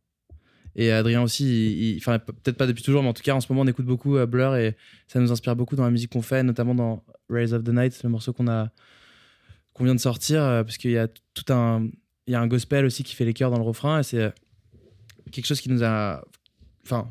Et 0.74 0.92
Adrien 0.92 1.22
aussi, 1.22 1.96
enfin 2.00 2.18
peut-être 2.18 2.56
pas 2.56 2.66
depuis 2.66 2.82
toujours, 2.82 3.02
mais 3.02 3.08
en 3.08 3.12
tout 3.12 3.22
cas 3.22 3.34
en 3.34 3.40
ce 3.40 3.46
moment 3.52 3.62
on 3.62 3.66
écoute 3.66 3.86
beaucoup 3.86 4.16
euh, 4.16 4.26
Blur 4.26 4.54
et 4.56 4.76
ça 5.06 5.20
nous 5.20 5.32
inspire 5.32 5.56
beaucoup 5.56 5.76
dans 5.76 5.84
la 5.84 5.90
musique 5.90 6.12
qu'on 6.12 6.22
fait, 6.22 6.42
notamment 6.42 6.74
dans 6.74 7.04
Rays 7.28 7.52
of 7.52 7.64
the 7.64 7.70
Night, 7.70 8.00
le 8.02 8.08
morceau 8.10 8.32
qu'on 8.32 8.48
a 8.48 8.70
qu'on 9.74 9.84
vient 9.84 9.94
de 9.94 10.00
sortir, 10.00 10.42
euh, 10.42 10.64
parce 10.64 10.76
qu'il 10.78 10.90
y 10.92 10.98
a 10.98 11.08
tout 11.08 11.52
un 11.52 11.88
il 12.26 12.32
y 12.32 12.34
a 12.34 12.40
un 12.40 12.46
gospel 12.46 12.84
aussi 12.84 13.02
qui 13.02 13.14
fait 13.14 13.24
les 13.24 13.32
chœurs 13.34 13.50
dans 13.50 13.58
le 13.58 13.64
refrain 13.64 14.00
et 14.00 14.02
c'est 14.02 14.32
quelque 15.32 15.46
chose 15.46 15.60
qui 15.60 15.70
nous 15.70 15.82
a, 15.82 16.22
enfin 16.84 17.10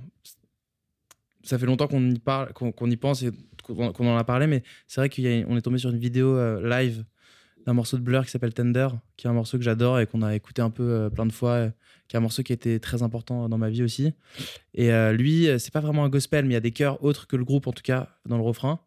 ça 1.44 1.58
fait 1.58 1.66
longtemps 1.66 1.88
qu'on 1.88 2.10
y 2.10 2.20
parle, 2.20 2.54
qu'on 2.54 2.72
qu'on 2.72 2.90
y 2.90 2.98
pense 2.98 3.24
et 3.24 3.32
qu'on 3.68 4.08
en 4.08 4.18
a 4.18 4.24
parlé, 4.24 4.48
mais 4.48 4.64
c'est 4.88 5.02
vrai 5.02 5.10
qu'on 5.10 5.58
est 5.58 5.62
tombé 5.62 5.78
sur 5.78 5.90
une 5.90 5.98
vidéo 5.98 6.36
euh, 6.36 6.68
live 6.68 7.04
d'un 7.66 7.74
morceau 7.74 7.98
de 7.98 8.02
Blur 8.02 8.24
qui 8.26 8.32
s'appelle 8.32 8.54
Tender, 8.54 8.88
qui 9.18 9.28
est 9.28 9.30
un 9.30 9.34
morceau 9.34 9.58
que 9.58 9.64
j'adore 9.64 10.00
et 10.00 10.08
qu'on 10.08 10.22
a 10.22 10.36
écouté 10.36 10.62
un 10.62 10.70
peu 10.70 10.84
euh, 10.84 11.10
plein 11.10 11.26
de 11.26 11.34
fois, 11.34 11.52
euh, 11.52 11.70
qui 12.08 12.16
est 12.16 12.18
un 12.18 12.22
morceau 12.22 12.44
qui 12.44 12.54
a 12.54 12.56
été 12.56 12.80
très 12.80 13.04
important 13.04 13.50
dans 13.50 13.58
ma 13.58 13.70
vie 13.70 13.84
aussi. 13.84 14.14
Et 14.74 14.90
lui, 15.12 15.50
c'est 15.60 15.74
pas 15.74 15.82
vraiment 15.82 16.06
un 16.06 16.10
gospel, 16.10 16.46
mais 16.46 16.52
il 16.52 16.54
y 16.54 16.58
a 16.58 16.62
des 16.62 16.72
chœurs 16.72 17.04
autres 17.04 17.28
que 17.28 17.36
le 17.36 17.44
groupe, 17.44 17.68
en 17.68 17.74
tout 17.74 17.84
cas, 17.84 18.08
dans 18.26 18.38
le 18.38 18.44
refrain. 18.44 18.80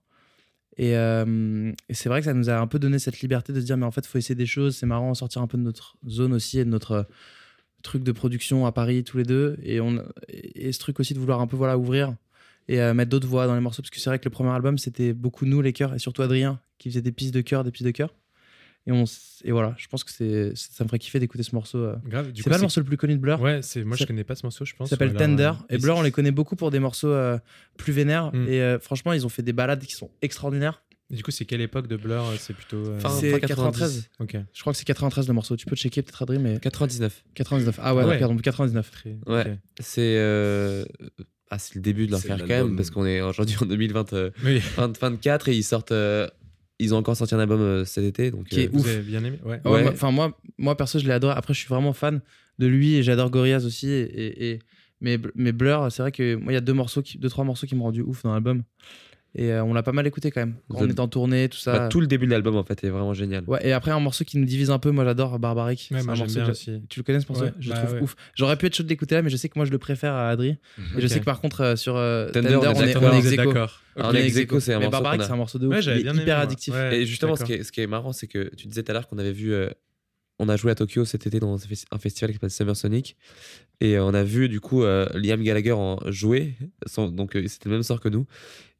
Et, 0.78 0.94
c'est 1.90 2.08
vrai 2.08 2.20
que 2.20 2.24
ça 2.24 2.32
nous 2.32 2.48
a 2.48 2.58
un 2.58 2.66
peu 2.66 2.78
donné 2.78 2.98
cette 2.98 3.20
liberté 3.20 3.52
de 3.52 3.60
se 3.60 3.66
dire, 3.66 3.76
mais 3.76 3.84
en 3.84 3.90
fait, 3.90 4.06
il 4.06 4.08
faut 4.08 4.16
essayer 4.16 4.34
des 4.34 4.46
choses, 4.46 4.74
c'est 4.74 4.86
marrant, 4.86 5.12
sortir 5.12 5.42
un 5.42 5.46
peu 5.46 5.58
de 5.58 5.62
notre 5.62 5.98
zone 6.08 6.32
aussi 6.32 6.60
et 6.60 6.64
de 6.64 6.70
notre 6.70 7.06
truc 7.82 8.02
de 8.04 8.12
production 8.12 8.64
à 8.64 8.72
Paris 8.72 9.04
tous 9.04 9.18
les 9.18 9.24
deux. 9.24 9.58
Et, 9.62 9.82
on, 9.82 10.02
et 10.28 10.72
ce 10.72 10.78
truc 10.78 10.98
aussi 10.98 11.12
de 11.12 11.18
vouloir 11.18 11.42
un 11.42 11.46
peu 11.46 11.56
voilà, 11.56 11.76
ouvrir 11.76 12.14
et 12.72 12.80
euh, 12.80 12.94
mettre 12.94 13.10
d'autres 13.10 13.26
voix 13.28 13.46
dans 13.46 13.54
les 13.54 13.60
morceaux, 13.60 13.82
parce 13.82 13.90
que 13.90 13.98
c'est 14.00 14.08
vrai 14.10 14.18
que 14.18 14.24
le 14.24 14.30
premier 14.30 14.50
album, 14.50 14.78
c'était 14.78 15.12
beaucoup 15.12 15.44
nous, 15.46 15.60
les 15.60 15.72
chœurs, 15.72 15.94
et 15.94 15.98
surtout 15.98 16.22
Adrien, 16.22 16.60
qui 16.78 16.88
faisait 16.90 17.02
des 17.02 17.12
pistes 17.12 17.34
de 17.34 17.40
chœur, 17.40 17.64
des 17.64 17.70
pistes 17.70 17.84
de 17.86 17.90
chœur. 17.90 18.14
Et, 18.86 18.92
on, 18.92 19.04
et 19.44 19.52
voilà, 19.52 19.74
je 19.76 19.86
pense 19.88 20.04
que 20.04 20.10
c'est, 20.10 20.52
ça 20.56 20.84
me 20.84 20.88
ferait 20.88 20.98
kiffer 20.98 21.20
d'écouter 21.20 21.42
ce 21.42 21.54
morceau. 21.54 21.78
euh. 21.78 21.96
Grave. 22.06 22.30
C'est 22.34 22.48
pas 22.48 22.56
le 22.56 22.62
morceau 22.62 22.80
le 22.80 22.86
plus 22.86 22.96
connu 22.96 23.14
de 23.14 23.20
Blur. 23.20 23.38
Ouais, 23.40 23.60
c'est 23.60 23.84
moi 23.84 23.94
je 23.96 24.04
connais 24.06 24.24
pas 24.24 24.34
ce 24.34 24.44
morceau, 24.46 24.64
je 24.64 24.74
pense. 24.74 24.88
Ça 24.88 24.96
s'appelle 24.96 25.12
Tender. 25.14 25.52
euh, 25.70 25.74
et 25.74 25.78
Blur, 25.78 25.96
on 25.98 26.02
les 26.02 26.10
connaît 26.10 26.30
beaucoup 26.30 26.56
pour 26.56 26.70
des 26.70 26.78
morceaux 26.78 27.08
euh, 27.12 27.38
plus 27.76 27.92
vénères. 27.92 28.32
Mm. 28.34 28.48
Et 28.48 28.62
euh, 28.62 28.78
franchement, 28.78 29.12
ils 29.12 29.26
ont 29.26 29.28
fait 29.28 29.42
des 29.42 29.52
balades 29.52 29.84
qui 29.84 29.94
sont 29.94 30.10
extraordinaires. 30.22 30.82
Et 31.12 31.16
Du 31.16 31.22
coup, 31.22 31.30
c'est 31.30 31.44
quelle 31.44 31.60
époque 31.60 31.88
de 31.88 31.96
Blur 31.96 32.24
C'est 32.38 32.54
plutôt. 32.54 32.76
euh, 32.78 32.98
Fin- 33.00 33.10
c'est 33.10 33.32
fin 33.32 33.40
93. 33.40 34.08
Ok. 34.20 34.36
Je 34.54 34.60
crois 34.62 34.72
que 34.72 34.78
c'est 34.78 34.84
93 34.86 35.28
le 35.28 35.34
morceau. 35.34 35.56
Tu 35.56 35.66
peux 35.66 35.76
checker 35.76 36.00
peut-être 36.02 36.22
Adrien, 36.22 36.38
mais 36.38 36.58
99. 36.58 37.22
99. 37.34 37.78
Ah 37.82 37.94
ouais, 37.94 38.04
Ouais. 38.04 38.18
pardon, 38.18 38.36
99. 38.38 38.90
Très. 38.90 39.16
Ouais. 39.26 39.58
C'est 39.80 40.16
euh, 40.16 40.84
ah, 41.50 41.58
c'est 41.58 41.74
le 41.74 41.80
début 41.80 42.06
de 42.06 42.12
leur 42.12 42.22
carrière 42.22 42.46
quand 42.46 42.66
même, 42.66 42.76
parce 42.76 42.90
qu'on 42.90 43.04
est 43.04 43.20
aujourd'hui 43.20 43.56
en 43.60 43.66
2024 43.66 44.32
Oui. 44.44 44.60
24 44.76 45.48
et 45.48 45.56
ils 45.56 45.62
sortent. 45.64 45.92
euh, 45.92 46.26
ils 46.78 46.94
ont 46.94 46.96
encore 46.96 47.14
sorti 47.16 47.34
un 47.34 47.38
album 47.40 47.60
euh, 47.60 47.84
cet 47.84 48.04
été. 48.04 48.30
Donc, 48.30 48.46
Qui 48.46 48.60
est 48.60 48.66
euh, 48.68 48.70
Vous 48.72 48.80
Ouf. 48.80 48.88
avez 48.88 49.02
bien 49.02 49.22
aimé 49.24 49.38
Ouais. 49.44 49.60
Ouais, 49.66 49.70
Ouais. 49.70 49.82
moi- 49.82 49.92
Enfin, 49.92 50.10
moi, 50.10 50.40
moi, 50.56 50.76
perso, 50.76 50.98
je 50.98 51.06
l'ai 51.06 51.12
adoré. 51.12 51.34
Après, 51.36 51.52
je 51.52 51.58
suis 51.58 51.68
vraiment 51.68 51.92
fan 51.92 52.22
de 52.58 52.66
lui 52.66 52.94
et 52.94 53.02
j'adore 53.02 53.30
Gorillaz 53.30 53.66
aussi. 53.66 53.88
Et, 53.90 54.00
et- 54.02 54.50
et- 54.52 54.58
mais, 55.02 55.18
mais 55.34 55.52
Blur, 55.52 55.88
c'est 55.90 56.02
vrai 56.02 56.12
que 56.12 56.36
moi, 56.36 56.52
il 56.52 56.54
y 56.54 56.58
a 56.58 56.62
deux, 56.62 56.72
morceaux 56.72 57.02
qui, 57.02 57.18
deux, 57.18 57.28
trois 57.28 57.44
morceaux 57.44 57.66
qui 57.66 57.74
m'ont 57.74 57.84
rendu 57.84 58.00
ouf 58.02 58.22
dans 58.22 58.32
l'album. 58.32 58.62
Et 59.36 59.52
euh, 59.52 59.62
on 59.62 59.72
l'a 59.72 59.84
pas 59.84 59.92
mal 59.92 60.04
écouté 60.08 60.32
quand 60.32 60.40
même. 60.40 60.56
Quand 60.68 60.78
The- 60.78 60.82
on 60.82 60.90
était 60.90 61.00
en 61.00 61.06
tournée, 61.06 61.48
tout 61.48 61.56
ça. 61.58 61.72
bah, 61.78 61.88
tout 61.88 62.00
le 62.00 62.08
début 62.08 62.26
de 62.26 62.32
l'album 62.32 62.56
en 62.56 62.64
fait 62.64 62.82
est 62.82 62.88
vraiment 62.88 63.14
génial. 63.14 63.44
Ouais, 63.46 63.60
et 63.64 63.72
après, 63.72 63.92
un 63.92 64.00
morceau 64.00 64.24
qui 64.24 64.38
nous 64.38 64.44
divise 64.44 64.70
un 64.72 64.80
peu, 64.80 64.90
moi 64.90 65.04
j'adore 65.04 65.38
Barbaric. 65.38 65.88
Ouais, 65.92 65.98
C'est 66.00 66.04
moi 66.04 66.12
un 66.12 66.16
j'aime 66.16 66.24
morceau 66.26 66.34
bien 66.40 66.46
que 66.46 66.50
aussi. 66.50 66.82
Tu 66.88 66.98
le 66.98 67.04
connais 67.04 67.20
ce 67.20 67.26
morceau 67.28 67.44
Ouais, 67.44 67.52
Je 67.60 67.68
le 67.68 67.74
bah 67.74 67.80
trouve 67.80 67.94
ouais. 67.94 68.00
ouf. 68.02 68.16
J'aurais 68.34 68.56
pu 68.56 68.66
être 68.66 68.74
chaud 68.74 68.82
de 68.82 68.88
l'écouter 68.88 69.14
là, 69.14 69.22
mais 69.22 69.30
je 69.30 69.36
sais 69.36 69.48
que 69.48 69.56
moi 69.56 69.64
je 69.66 69.70
le 69.70 69.78
préfère 69.78 70.14
à 70.14 70.30
Adri. 70.30 70.48
Et 70.50 70.58
je 70.96 71.06
Ok. 71.06 71.08
sais 71.12 71.20
que 71.20 71.24
par 71.24 71.40
contre, 71.40 71.60
euh, 71.60 71.76
sur 71.76 71.96
euh, 71.96 72.28
Tender, 72.30 72.48
Tender, 72.54 72.66
on 72.66 72.70
est 72.72 72.96
on 72.96 73.12
est, 73.12 73.36
d'accord. 73.36 73.80
on 73.96 74.14
est 74.14 74.26
ex 74.26 74.36
est 74.36 74.52
est 74.52 74.60
c'est 74.60 74.74
un 74.74 74.78
Mais 74.80 74.86
morceau 74.86 74.90
Barbaric, 74.90 75.22
c'est 75.22 75.30
un 75.32 75.36
morceau 75.36 75.58
de 75.60 75.66
ouf. 75.68 75.74
Ouais, 75.74 75.82
j'avais 75.82 75.98
Il 75.98 76.00
est 76.00 76.02
bien 76.04 76.12
aimé, 76.14 76.22
hyper 76.22 76.38
addictif. 76.40 76.74
Ouais, 76.74 76.96
Et 77.02 77.06
justement, 77.06 77.36
ce 77.36 77.44
qui, 77.44 77.52
est, 77.52 77.62
ce 77.62 77.70
qui 77.70 77.80
est 77.82 77.86
marrant, 77.86 78.12
c'est 78.12 78.26
que 78.26 78.50
tu 78.56 78.66
disais 78.66 78.82
tout 78.82 78.90
à 78.90 78.94
l'heure 78.94 79.06
qu'on 79.06 79.18
avait 79.18 79.30
vu. 79.32 79.54
On 80.40 80.48
a 80.48 80.56
joué 80.56 80.70
à 80.72 80.74
Tokyo 80.74 81.04
cet 81.04 81.26
été 81.26 81.38
dans 81.38 81.54
un 81.54 81.58
fes- 81.58 81.84
un 81.92 81.98
festival 81.98 82.30
qui 82.30 82.34
s'appelle 82.36 82.50
Summer 82.50 82.74
Sonic. 82.76 83.16
Et 83.80 83.96
euh, 83.96 84.04
on 84.04 84.14
a 84.14 84.24
vu 84.24 84.48
du 84.48 84.58
coup 84.60 84.82
euh, 84.82 85.06
Liam 85.14 85.42
Gallagher 85.42 85.72
en 85.72 85.98
jouer. 86.10 86.54
Donc 86.96 87.36
euh, 87.36 87.46
c'était 87.46 87.68
le 87.68 87.76
même 87.76 87.82
sort 87.82 88.00
que 88.00 88.08
nous. 88.08 88.26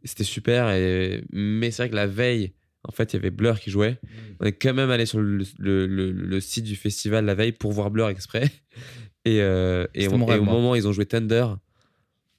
C'était 0.05 0.25
super. 0.25 0.71
Et... 0.71 1.23
Mais 1.33 1.71
c'est 1.71 1.83
vrai 1.83 1.91
que 1.91 1.95
la 1.97 2.07
veille, 2.07 2.53
en 2.85 2.93
fait, 2.93 3.13
il 3.13 3.17
y 3.17 3.19
avait 3.19 3.31
Blur 3.31 3.61
qui 3.61 3.71
jouait. 3.71 3.99
On 4.41 4.47
est 4.47 4.53
quand 4.53 4.73
même 4.75 4.91
allé 4.91 5.05
sur 5.07 5.21
le, 5.21 5.45
le- 5.59 5.87
le- 5.87 6.11
le 6.13 6.41
site 6.41 6.65
du 6.65 6.77
festival 6.77 7.25
la 7.27 7.35
veille 7.35 7.53
pour 7.53 7.73
voir 7.73 7.91
Blur 7.91 8.09
exprès. 8.09 8.51
Et, 9.27 9.43
euh, 9.43 9.87
on- 10.09 10.15
au 10.41 10.45
moi. 10.45 10.55
moment 10.55 10.75
ils 10.75 10.89
ont 10.89 10.93
joué 10.93 11.05
Thunder, 11.05 11.47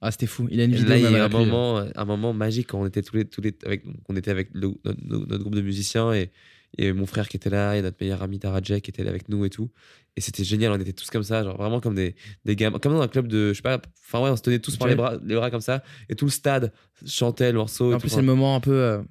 Ah, 0.02 0.10
c'était 0.10 0.26
fou. 0.26 0.48
Il 0.50 0.60
a 0.60 0.64
une 0.64 0.72
vidéo 0.74 0.90
là, 0.90 0.98
il 0.98 1.04
y 1.04 1.06
a 1.16 1.26
un 1.26 1.30
moment, 1.30 1.86
un 1.96 2.06
moment 2.06 2.34
magique 2.34 2.68
quand 2.70 2.80
on 2.82 2.88
était 2.88 3.04
tous 3.04 3.18
les, 3.18 3.26
tous 3.26 3.42
les, 3.42 3.54
avec, 3.66 3.84
on 4.10 4.16
était 4.16 4.32
avec 4.32 4.50
le- 4.54 4.74
notre, 4.84 5.00
notre- 5.06 5.28
notre 5.28 5.42
groupe 5.44 5.54
de 5.56 5.62
musiciens 5.62 6.12
et, 6.12 6.32
et 6.78 6.94
mon 6.94 7.06
frère 7.06 7.28
qui 7.30 7.38
était 7.38 7.50
là 7.50 7.76
et 7.76 7.82
notre 7.82 7.98
meilleur 8.02 8.22
ami 8.24 8.40
Tara 8.40 8.60
Jack 8.64 8.84
qui 8.84 8.92
était 8.92 9.04
là 9.04 9.10
avec 9.10 9.28
nous 9.30 9.44
et 9.46 9.50
tout. 9.50 9.70
Et 10.18 10.22
c'était 10.22 10.44
génial, 10.44 10.72
on 10.72 10.80
était 10.80 10.94
tous 10.94 11.10
comme 11.10 11.24
ça, 11.24 11.44
genre 11.44 11.56
vraiment 11.58 11.80
comme 11.80 11.96
des, 11.96 12.16
des 12.46 12.56
gamins, 12.56 12.80
comme 12.80 12.94
dans 12.94 13.02
un 13.02 13.08
club 13.08 13.28
de, 13.28 13.50
je 13.50 13.54
sais 13.58 13.62
pas, 13.62 13.80
enfin 14.06 14.22
ouais, 14.24 14.30
on 14.30 14.36
se 14.36 14.42
tenait 14.42 14.60
tous 14.60 14.76
par 14.78 14.88
les 14.88 14.96
bras, 14.96 15.16
les 15.24 15.36
bras 15.36 15.50
comme 15.52 15.62
ça 15.62 15.84
et 16.10 16.16
tout 16.16 16.26
le 16.26 16.32
stade 16.32 16.74
chantait 17.06 17.52
le 17.52 17.58
morceau. 17.60 17.92
et 17.92 17.96
En 17.96 18.00
plus, 18.00 18.10
c'est 18.10 18.18
le 18.18 18.24
moment 18.24 18.56
un 18.56 18.60
peu. 18.60 18.74
euh, 18.74 19.02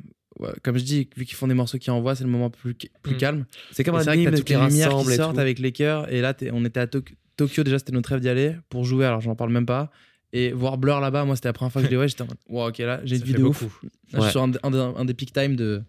comme 0.63 0.79
je 0.79 0.85
dis, 0.85 1.09
vu 1.17 1.25
qu'ils 1.25 1.37
font 1.37 1.49
des 1.49 1.55
morceaux 1.55 1.79
qui 1.79 1.91
envoient, 1.91 2.15
c'est 2.15 2.25
le 2.25 2.31
moment 2.31 2.51
plus, 2.51 2.75
plus 2.75 3.15
Mm. 3.15 3.17
calme. 3.19 3.47
c'est 3.73 3.85
comme 3.85 3.95
Et 3.97 3.99
un 3.99 4.03
vrai 4.03 4.25
que 4.25 4.37
toutes 4.37 4.49
les 4.49 4.57
lumières 4.57 4.97
qui 4.99 5.15
sortent 5.17 5.39
avec 5.39 5.59
les 5.59 5.73
chœurs. 5.73 6.11
Et 6.13 6.21
là, 6.21 6.35
on 6.53 6.65
était 6.65 6.81
à 6.81 6.87
Tok- 6.87 7.15
Tokyo, 7.37 7.63
déjà, 7.63 7.79
c'était 7.79 7.93
notre 7.93 8.11
rêve 8.11 8.21
d'y 8.21 8.29
aller 8.29 8.55
pour 8.69 8.85
jouer. 8.85 9.05
Alors, 9.07 9.21
j'en 9.21 9.35
parle 9.35 9.51
même 9.53 9.67
pas. 9.67 9.91
Et 10.33 10.53
voir 10.53 10.79
Blur 10.79 11.01
là-bas, 11.01 11.25
moi, 11.25 11.35
c'était 11.35 11.49
la 11.49 11.53
première 11.55 11.73
fois 11.73 11.83
que 11.83 11.87
je 11.89 11.91
l'ai 11.91 11.97
ouais, 12.01 12.09
j'étais 12.09 12.23
en 12.23 12.27
mode, 12.27 12.37
wow, 12.49 12.69
ok, 12.69 12.79
là, 12.79 13.01
j'ai 13.05 13.17
une 13.17 13.23
vidéo 13.25 13.49
ouf. 13.49 13.63
Là, 13.63 13.69
je 14.13 14.17
Ouais. 14.19 14.23
suis 14.25 14.31
sur 14.33 14.43
un, 14.43 14.53
un 14.63 14.71
des- 14.71 14.79
un 14.99 15.05
des 15.05 15.15
peak 15.15 15.33
time 15.33 15.57
de, 15.57 15.83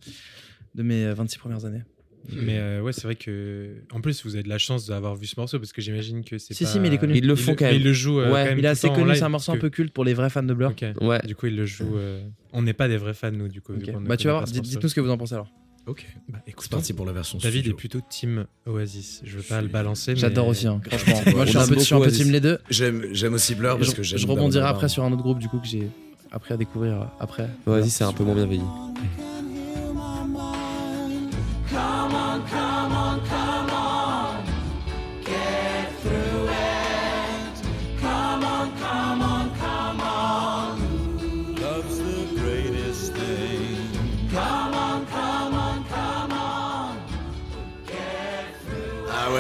de 0.76 0.84
mes 0.84 1.06
euh, 1.06 1.14
26 1.14 1.38
premières 1.40 1.66
années. 1.66 1.84
Mais 2.32 2.58
euh, 2.60 2.82
ouais, 2.82 2.94
c'est 2.94 3.04
vrai 3.04 3.16
que. 3.16 3.78
En 3.92 4.00
plus, 4.00 4.24
vous 4.24 4.36
avez 4.36 4.44
de 4.44 4.50
la 4.50 4.60
chance 4.60 4.86
d'avoir 4.86 5.16
vu 5.16 5.26
ce 5.26 5.40
morceau 5.40 5.58
parce 5.58 5.74
que 5.74 5.82
j'imagine 5.82 6.24
que 6.24 6.38
c'est. 6.38 6.54
Si, 6.54 6.64
pas- 6.66 6.70
si, 6.70 6.80
mais 6.80 6.88
il 6.90 6.94
est 6.94 6.98
connu. 7.00 7.16
Ils 7.18 7.26
le 7.26 7.36
font 7.36 7.56
quand 7.56 7.66
mais 7.66 7.72
même. 7.72 7.82
Ils 7.82 7.84
le 7.84 7.94
jouent. 7.94 8.20
euh, 8.20 8.26
ouais, 8.32 8.44
quand 8.44 8.50
même 8.50 8.60
il 8.60 8.66
est 8.66 8.68
assez 8.68 8.90
connu, 8.90 9.16
c'est 9.16 9.24
un 9.24 9.30
morceau 9.30 9.54
un 9.54 9.58
peu 9.58 9.72
culte 9.72 9.92
pour 9.92 10.04
les 10.06 10.14
vrais 10.14 10.30
fans 10.30 10.44
de 10.44 10.54
Blur. 10.54 10.70
Ok. 10.70 10.86
Ouais. 11.02 11.20
Du 11.26 11.36
coup, 11.36 11.48
ils 11.48 11.56
le 11.56 11.66
jouent. 11.66 11.98
euh, 11.98 12.22
On 12.54 12.62
n'est 12.62 12.74
pas 12.74 12.88
des 12.88 12.98
vrais 12.98 13.16
fans, 13.16 13.32
nous, 13.32 13.48
du 13.48 13.60
coup. 13.62 13.74
Ok. 13.74 13.80
vu 13.80 13.92
qu'on 13.92 14.02
ne 14.02 14.08
Bah, 14.08 14.18
tu 14.18 14.28
vas 14.28 14.34
voir, 14.34 14.44
dites-nous 14.44 14.88
ce 14.88 14.94
que 14.94 15.02
vous 15.02 15.10
en 15.10 15.18
pensez 15.18 15.34
alors. 15.34 15.50
Ok. 15.88 16.06
Bah, 16.30 16.38
C'est 16.46 16.52
écoute, 16.52 16.70
parti 16.70 16.94
pour 16.94 17.08
la 17.08 17.12
version 17.12 17.40
David 17.40 17.62
studio. 17.62 17.72
est 17.74 17.76
plutôt 17.76 18.02
team 18.08 18.46
Oasis. 18.68 19.22
Je 19.26 19.38
veux 19.38 19.42
Je 19.42 19.48
pas 19.50 19.60
le 19.64 19.68
balancer. 19.68 20.12
mais- 20.14 20.20
J'adore 20.20 20.48
aussi, 20.48 20.68
hein, 20.68 20.80
franchement. 20.86 21.22
Moi, 21.36 21.46
je 21.46 21.50
suis 21.50 21.58
un 21.58 21.68
peu, 21.68 21.74
je 21.74 21.80
suis 21.80 21.96
un 21.96 22.00
peu 22.02 22.12
team 22.12 22.28
Oasis. 22.28 22.32
les 22.34 22.40
deux. 22.40 22.60
J'aime, 22.70 23.06
j'aime 23.14 23.34
aussi 23.34 23.56
Blur 23.56 23.80
parce 23.80 23.96
que 23.96 24.04
j'aime. 24.04 24.20
je 24.20 24.28
rebondirai 24.28 24.68
après 24.68 24.90
sur 24.90 25.04
un 25.04 25.12
autre 25.12 25.24
groupe 25.24 25.40
du 25.40 25.48
coup 25.50 25.58
que 25.58 25.66
j'ai 25.68 25.88
appris 26.32 26.54
à 26.54 26.58
découvrir 26.58 27.02
euh, 27.02 27.06
après. 27.20 27.50
Vas-y, 27.66 27.90
c'est 27.90 28.04
un 28.04 28.14
peu 28.14 28.24
moins 28.24 28.36
bien 28.36 28.46
vieilli. 28.46 28.62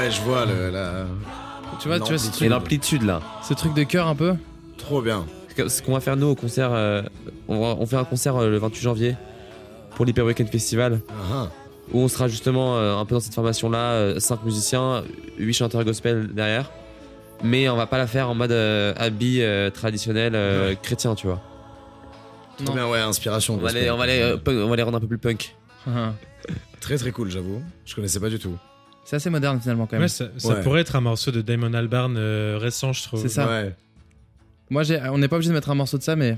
Ouais, 0.01 0.11
je 0.11 0.21
vois 0.21 0.45
le, 0.45 0.69
la... 0.69 1.05
Tu 1.79 1.87
vois, 1.87 1.99
Non, 1.99 2.05
tu 2.05 2.11
vois 2.11 2.17
ce 2.19 2.25
mais 2.27 2.29
Et 2.29 2.37
truc, 2.37 2.49
l'amplitude 2.49 3.03
là. 3.03 3.21
ce 3.47 3.53
truc 3.53 3.73
de 3.73 3.83
cœur 3.83 4.07
un 4.07 4.15
peu 4.15 4.35
trop 4.77 5.01
bien. 5.01 5.25
Ce 5.67 5.81
qu'on 5.81 5.93
va 5.93 5.99
faire 5.99 6.15
nous 6.17 6.27
au 6.27 6.35
concert, 6.35 6.71
euh, 6.73 7.01
on, 7.47 7.59
va, 7.61 7.75
on 7.79 7.85
fait 7.85 7.95
un 7.97 8.03
concert 8.03 8.35
euh, 8.37 8.49
le 8.49 8.57
28 8.57 8.81
janvier 8.81 9.15
pour 9.95 10.05
l'Hyper 10.05 10.25
Weekend 10.25 10.49
Festival. 10.49 11.01
Ah, 11.31 11.49
où 11.93 11.99
on 11.99 12.07
sera 12.07 12.27
justement 12.27 12.77
euh, 12.77 12.95
un 12.97 13.05
peu 13.05 13.15
dans 13.15 13.19
cette 13.19 13.33
formation-là, 13.35 14.19
5 14.19 14.43
musiciens, 14.43 15.03
8 15.37 15.53
chanteurs 15.53 15.83
gospel 15.83 16.29
derrière. 16.33 16.71
Mais 17.43 17.67
on 17.69 17.75
va 17.75 17.85
pas 17.85 17.97
la 17.97 18.07
faire 18.07 18.29
en 18.29 18.35
mode 18.35 18.51
euh, 18.51 18.93
habit 18.97 19.41
euh, 19.41 19.69
traditionnel 19.69 20.33
euh, 20.35 20.73
chrétien, 20.81 21.15
tu 21.15 21.27
vois. 21.27 21.41
Trop 22.63 22.73
bien, 22.73 22.87
ouais, 22.87 22.99
inspiration. 22.99 23.55
On 23.55 23.57
va, 23.57 23.71
les, 23.71 23.89
on, 23.91 23.97
va 23.97 24.05
les, 24.07 24.19
euh, 24.21 24.37
punk- 24.37 24.57
on 24.63 24.69
va 24.69 24.75
les 24.75 24.83
rendre 24.83 24.97
un 24.97 25.01
peu 25.01 25.07
plus 25.07 25.17
punk. 25.17 25.55
Très 26.79 26.97
très 26.97 27.11
cool, 27.11 27.29
j'avoue. 27.29 27.61
Je 27.85 27.93
connaissais 27.95 28.19
pas 28.19 28.29
du 28.29 28.39
tout. 28.39 28.55
C'est 29.03 29.15
assez 29.15 29.29
moderne 29.29 29.59
finalement 29.59 29.87
quand 29.87 29.95
même. 29.97 30.03
Ouais, 30.03 30.07
ça, 30.07 30.29
ça 30.37 30.49
Ouais. 30.49 30.61
pourrait 30.61 30.81
être 30.81 30.95
un 30.95 31.01
morceau 31.01 31.31
de 31.31 31.41
Damon 31.41 31.73
Albarn 31.73 32.15
euh, 32.17 32.57
récent, 32.59 32.93
je 32.93 33.03
trouve. 33.03 33.21
C'est 33.21 33.29
ça. 33.29 33.47
Ouais. 33.47 33.75
Moi, 34.69 34.83
on 35.11 35.17
n'est 35.17 35.27
pas 35.27 35.35
obligé 35.35 35.49
de 35.49 35.55
mettre 35.55 35.69
un 35.69 35.75
morceau 35.75 35.97
de 35.97 36.03
ça, 36.03 36.15
mais 36.15 36.37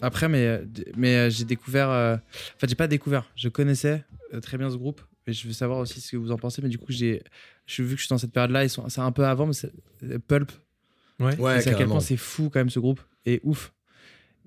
après, 0.00 0.28
mais, 0.28 0.46
euh, 0.46 0.64
mais 0.96 1.16
euh, 1.16 1.30
j'ai 1.30 1.44
découvert. 1.44 1.90
euh, 1.90 2.14
En 2.16 2.58
fait, 2.58 2.68
j'ai 2.68 2.74
pas 2.76 2.86
découvert. 2.86 3.24
Je 3.34 3.48
connaissais 3.48 4.04
très 4.42 4.58
bien 4.58 4.70
ce 4.70 4.76
groupe, 4.76 5.00
et 5.26 5.32
je 5.32 5.46
veux 5.46 5.52
savoir 5.52 5.78
aussi 5.80 6.00
ce 6.00 6.12
que 6.12 6.16
vous 6.16 6.30
en 6.30 6.36
pensez. 6.38 6.62
Mais 6.62 6.68
du 6.68 6.78
coup, 6.78 6.90
j'ai, 6.92 7.22
je 7.66 7.82
vu 7.82 7.90
que 7.94 8.00
je 8.00 8.06
suis 8.06 8.10
dans 8.10 8.18
cette 8.18 8.32
période-là, 8.32 8.62
ils 8.64 8.70
sont, 8.70 8.88
c'est 8.88 9.00
un 9.00 9.10
peu 9.12 9.26
avant, 9.26 9.46
mais 9.46 9.52
c'est 9.54 9.72
Pulp. 10.28 10.52
Ouais. 11.18 11.36
Ouais, 11.38 11.52
à 11.54 11.62
quel 11.62 11.72
carrément. 11.72 11.92
point 11.94 12.00
c'est 12.00 12.16
fou 12.16 12.48
quand 12.52 12.60
même 12.60 12.70
ce 12.70 12.78
groupe 12.80 13.00
et 13.26 13.40
ouf. 13.44 13.72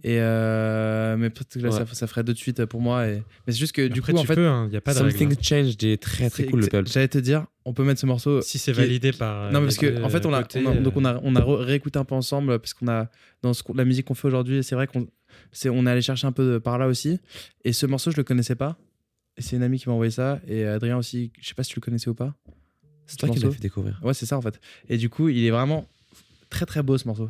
Et 0.10 0.20
euh, 0.22 1.18
mais 1.18 1.30
peut-être 1.30 1.56
que 1.56 1.60
là, 1.60 1.70
Ouais. 1.70 1.86
ça, 1.86 1.86
ça 1.94 2.08
ferait 2.08 2.24
deux 2.24 2.34
de 2.34 2.38
suite 2.38 2.64
pour 2.66 2.80
moi. 2.82 3.08
Et... 3.08 3.16
Mais 3.46 3.52
c'est 3.54 3.58
juste 3.60 3.74
que 3.74 3.88
du 3.88 4.00
Après, 4.00 4.14
coup, 4.14 4.20
tu 4.20 4.24
en 4.24 4.28
fait, 4.28 4.36
peux, 4.36 4.48
il 4.66 4.70
n'y 4.70 4.78
a 4.78 4.82
pas 4.82 4.94
de 4.94 5.00
Something 5.00 5.28
règle. 5.28 5.34
hein. 5.40 5.44
Change, 5.44 5.76
est 5.84 6.02
très 6.02 6.30
très 6.30 6.46
c'est 6.46 6.50
cool. 6.50 6.64
J'allais 6.86 7.08
te 7.10 7.18
dire, 7.18 7.46
on 7.66 7.74
peut 7.74 7.84
mettre 7.84 8.00
ce 8.00 8.06
morceau. 8.06 8.42
Si 8.42 8.58
c'est 8.58 8.72
est- 8.72 8.74
validé 8.76 9.12
par. 9.12 9.44
euh, 9.44 9.52
Non, 9.52 9.60
mais 9.60 9.66
parce 9.68 9.78
que 9.78 10.02
en 10.02 10.10
fait, 10.10 10.26
on 10.26 10.34
a, 10.34 10.44
côtés, 10.44 10.64
on 10.66 10.72
a- 10.72 10.76
euh, 10.76 10.82
donc 10.82 10.96
on 10.96 11.04
a, 11.04 11.20
on 11.24 11.36
a 11.36 11.44
réécouté 11.66 12.00
un 12.00 12.06
peu 12.06 12.16
ensemble 12.16 12.58
parce 12.60 12.74
qu'on 12.74 12.88
a 12.88 13.10
dans 13.42 13.54
ce 13.54 13.64
la 13.76 13.84
musique 13.86 14.06
qu'on 14.06 14.14
fait 14.16 14.28
aujourd'hui, 14.30 14.64
c'est 14.64 14.76
vrai 14.76 14.88
qu'on 14.88 15.08
c'est 15.52 15.70
on 15.70 15.86
est 15.86 15.90
allé 15.92 16.02
chercher 16.02 16.26
un 16.28 16.32
peu 16.32 16.54
de- 16.54 16.58
par 16.60 16.78
là 16.78 16.88
aussi. 16.88 17.20
Et 17.66 17.74
ce 17.74 17.86
morceau, 17.86 18.12
je 18.12 18.18
le 18.18 18.24
connaissais 18.24 18.56
pas. 18.56 18.78
Et 19.36 19.42
c'est 19.42 19.56
une 19.58 19.64
amie 19.64 19.78
qui 19.80 19.90
m'a 19.90 19.94
envoyé 19.94 20.12
ça 20.12 20.40
et 20.48 20.64
Adrien 20.66 20.98
aussi. 20.98 21.32
Je 21.42 21.48
sais 21.50 21.54
pas 21.54 21.64
si 21.64 21.72
tu 21.72 21.76
le 21.80 21.82
connaissais 21.84 22.10
ou 22.10 22.16
pas. 22.16 22.34
C'est 23.08 23.18
toi 23.18 23.30
qui 23.30 23.40
l'as 23.40 23.52
fait 23.52 23.60
découvrir. 23.62 24.00
Ouais, 24.04 24.14
c'est 24.14 24.26
ça 24.26 24.38
en 24.38 24.42
fait. 24.42 24.60
Et 24.90 24.98
du 24.98 25.10
coup, 25.10 25.28
il 25.30 25.44
est 25.46 25.52
vraiment 25.52 25.86
très 26.50 26.66
très 26.66 26.82
beau 26.82 26.98
ce 26.98 27.08
morceau. 27.08 27.30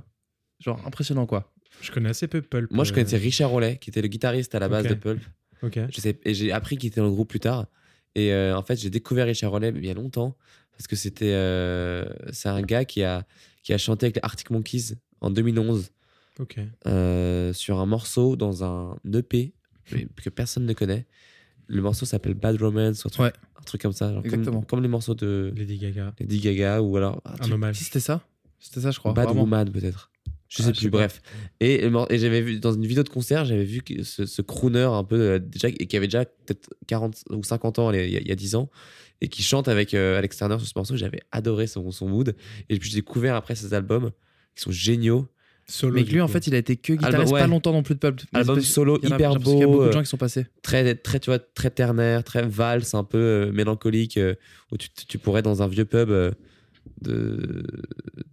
Genre 0.60 0.80
impressionnant 0.86 1.26
quoi. 1.26 1.52
Je 1.82 1.92
connais 1.92 2.10
assez 2.10 2.28
peu 2.28 2.42
Pulp. 2.42 2.72
Moi, 2.72 2.84
je 2.84 2.92
euh, 2.92 2.96
connaissais 2.96 3.18
Richard 3.18 3.50
Rollet, 3.50 3.78
qui 3.78 3.90
était 3.90 4.02
le 4.02 4.08
guitariste 4.08 4.56
à 4.56 4.60
la 4.60 4.70
base 4.70 4.88
de 4.88 4.94
Pulp. 4.96 5.22
Ok. 5.64 5.80
Je 5.90 6.02
sais, 6.02 6.20
et 6.24 6.34
j'ai 6.34 6.52
appris 6.52 6.78
qu'il 6.78 6.88
était 6.88 7.02
dans 7.02 7.08
le 7.08 7.14
groupe 7.14 7.30
plus 7.30 7.40
tard. 7.40 7.68
Et 8.16 8.34
euh, 8.34 8.58
en 8.58 8.64
fait, 8.64 8.76
j'ai 8.78 8.90
découvert 8.90 9.26
Richard 9.28 9.52
Rollet 9.52 9.72
il 9.76 9.86
y 9.86 9.90
a 9.90 9.94
longtemps 9.94 10.36
parce 10.72 10.88
que 10.88 10.96
c'était 10.96 11.34
euh, 11.34 12.06
c'est 12.32 12.50
un 12.50 12.62
gars 12.62 12.86
qui 12.86 13.04
a 13.04 13.26
qui 13.64 13.74
a 13.74 13.78
chanté 13.78 14.06
avec 14.08 14.16
les 14.16 14.22
Arctic 14.24 14.50
Monkeys 14.50 14.96
en 15.22 15.30
2011 15.30 15.92
Ok. 16.40 16.58
euh, 16.86 17.52
sur 17.54 17.80
un 17.80 17.86
morceau 17.86 18.36
dans 18.36 18.64
un 18.64 18.98
EP 19.12 19.54
que 20.16 20.30
personne 20.30 20.66
ne 20.66 20.74
connaît. 20.74 21.06
Le 21.68 21.82
morceau 21.82 22.06
s'appelle 22.06 22.34
Bad 22.34 22.62
Romance 22.62 23.04
ou 23.04 23.08
un 23.08 23.12
truc, 23.12 23.26
Ouais. 23.26 23.34
un 23.60 23.64
truc 23.64 23.82
comme 23.82 23.92
ça, 23.92 24.14
genre 24.14 24.24
Exactement. 24.24 24.62
comme 24.62 24.82
les 24.82 24.88
morceaux 24.88 25.16
de 25.16 25.54
Lady 25.56 25.78
Gaga. 25.78 26.14
Lady 26.20 26.40
Gaga 26.40 26.82
ou 26.82 26.96
alors 26.96 27.22
ah, 27.26 27.36
Un 27.42 27.52
hommage. 27.52 27.76
Si 27.78 27.84
c'était 27.86 28.00
ça 28.00 28.26
C'était 28.60 28.82
ça, 28.82 28.92
je 28.92 29.00
crois. 29.00 29.14
Bad 29.14 29.26
vraiment. 29.26 29.42
Woman 29.42 29.70
peut-être. 29.72 30.12
Je 30.50 30.62
Ah, 30.62 30.66
sais 30.66 30.74
je 30.74 30.78
plus, 30.78 30.84
sais 30.86 30.90
bref. 30.90 31.22
Et, 31.60 31.90
j'avais 32.12 32.42
vu 32.42 32.60
dans 32.60 32.72
une 32.74 32.86
vidéo 32.86 33.04
de 33.04 33.10
concert, 33.10 33.44
j'avais 33.46 33.66
vu 33.66 33.82
que 33.82 34.04
ce, 34.04 34.26
ce 34.26 34.42
crooner 34.42 34.84
un 34.84 35.04
peu 35.04 35.20
euh, 35.20 35.40
déjà 35.40 35.68
et 35.68 35.88
qui 35.88 35.98
avait 35.98 36.08
déjà 36.08 36.24
peut-être 36.26 36.70
40 36.88 37.16
ou 37.32 37.44
50 37.44 37.80
ans 37.80 37.92
il 37.92 37.98
y 38.12 38.16
a, 38.16 38.20
il 38.22 38.28
y 38.28 38.32
a 38.32 38.36
10 38.36 38.56
ans 38.56 38.70
et 39.20 39.28
qui 39.28 39.44
chante 39.44 39.68
avec 39.68 39.94
euh, 39.94 40.18
Alex 40.18 40.38
Turner 40.38 40.58
sur 40.60 40.68
ce 40.68 40.74
morceau, 40.76 40.96
j'avais 40.96 41.20
adoré 41.32 41.68
son, 41.68 41.92
son 41.92 42.08
mood 42.08 42.36
et 42.70 42.78
puis 42.80 42.90
j'ai 42.90 42.98
découvert 42.98 43.36
après 43.36 43.56
ses 43.56 43.74
albums 43.74 44.12
qui 44.56 44.62
sont 44.64 44.72
géniaux. 44.72 45.28
Solo. 45.70 45.96
Mais 45.96 46.04
lui, 46.04 46.22
en 46.22 46.30
fait, 46.30 46.48
il 46.48 46.56
a 46.56 46.60
été 46.60 46.78
que 46.78 46.94
guitariste 46.94 47.18
Album, 47.20 47.34
ouais. 47.34 47.42
pas 47.42 47.48
longtemps 47.48 47.74
non 47.74 47.84
plus 47.84 47.96
de. 47.96 48.00
Mais 48.32 48.40
Album 48.40 48.62
solo 48.62 49.00
il 49.04 49.10
y 49.10 49.12
a- 49.12 49.16
hyper 49.16 49.32
l'impression 49.34 49.52
qu'il 49.52 49.60
y 49.60 49.64
a 49.64 49.66
beau, 49.66 49.72
beaucoup 49.74 49.84
de 49.84 49.90
euh, 49.90 49.92
gens 49.92 50.02
qui 50.02 50.08
sont 50.08 50.16
passés. 50.16 50.46
Très 50.62 50.96
très 50.96 51.20
tu 51.20 51.30
vois 51.30 51.40
très 51.40 51.70
ternaire, 51.72 52.24
très 52.24 52.48
valse, 52.48 52.94
un 52.94 53.04
peu 53.04 53.18
euh, 53.18 53.52
mélancolique 53.52 54.18
où 54.72 54.78
tu, 54.78 54.88
tu 55.10 55.18
pourrais 55.18 55.42
dans 55.42 55.62
un 55.62 55.68
vieux 55.68 55.84
pub 55.84 56.10
de 57.02 57.64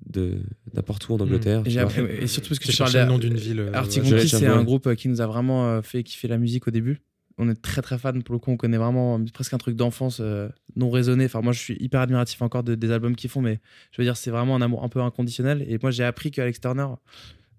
de 0.07 0.39
n'importe 0.75 1.09
où 1.09 1.15
en 1.15 1.19
Angleterre. 1.21 1.63
Et, 1.67 1.71
appris- 1.79 2.01
et 2.23 2.27
surtout 2.27 2.49
parce 2.51 2.59
que 2.61 2.65
Tu 2.67 2.77
parles 2.77 2.93
le 2.93 3.09
nom 3.09 3.19
d'une 3.19 3.37
ville. 3.37 3.61
euh, 3.61 3.71
c'est 4.29 4.47
un 4.47 4.63
groupe 4.65 4.87
euh, 4.87 4.95
qui 4.95 5.09
nous 5.09 5.21
a 5.21 5.27
vraiment 5.27 5.67
euh, 5.69 5.83
fait 5.83 6.03
kiffer 6.03 6.29
la 6.29 6.39
musique 6.39 6.69
au 6.69 6.71
début. 6.71 7.03
On 7.37 7.49
est 7.51 7.61
très 7.61 7.83
très 7.83 7.99
fan 7.99 8.23
pour 8.23 8.33
le 8.33 8.39
coup, 8.39 8.53
on 8.53 8.57
connaît 8.57 8.77
vraiment 8.77 9.21
presque 9.33 9.55
un 9.55 9.59
truc 9.59 9.75
d'enfance 9.75 10.19
euh, 10.21 10.49
non 10.77 10.89
raisonné. 10.89 11.25
Enfin, 11.25 11.41
moi 11.41 11.53
je 11.53 11.59
suis 11.59 11.77
hyper 11.81 12.01
admiratif 12.01 12.41
encore 12.43 12.63
de- 12.63 12.77
des 12.77 12.91
albums 12.93 13.17
qu'ils 13.17 13.29
font, 13.31 13.43
mais 13.43 13.59
je 13.91 14.01
veux 14.01 14.05
dire, 14.07 14.17
c'est 14.17 14.31
vraiment 14.31 14.55
un 14.55 14.63
amour 14.63 14.85
un 14.85 14.89
peu 14.89 15.01
inconditionnel. 15.01 15.65
Et 15.69 15.79
moi 15.83 15.91
j'ai 15.91 16.05
appris 16.05 16.31
qu'Alex 16.31 16.61
Turner, 16.61 16.87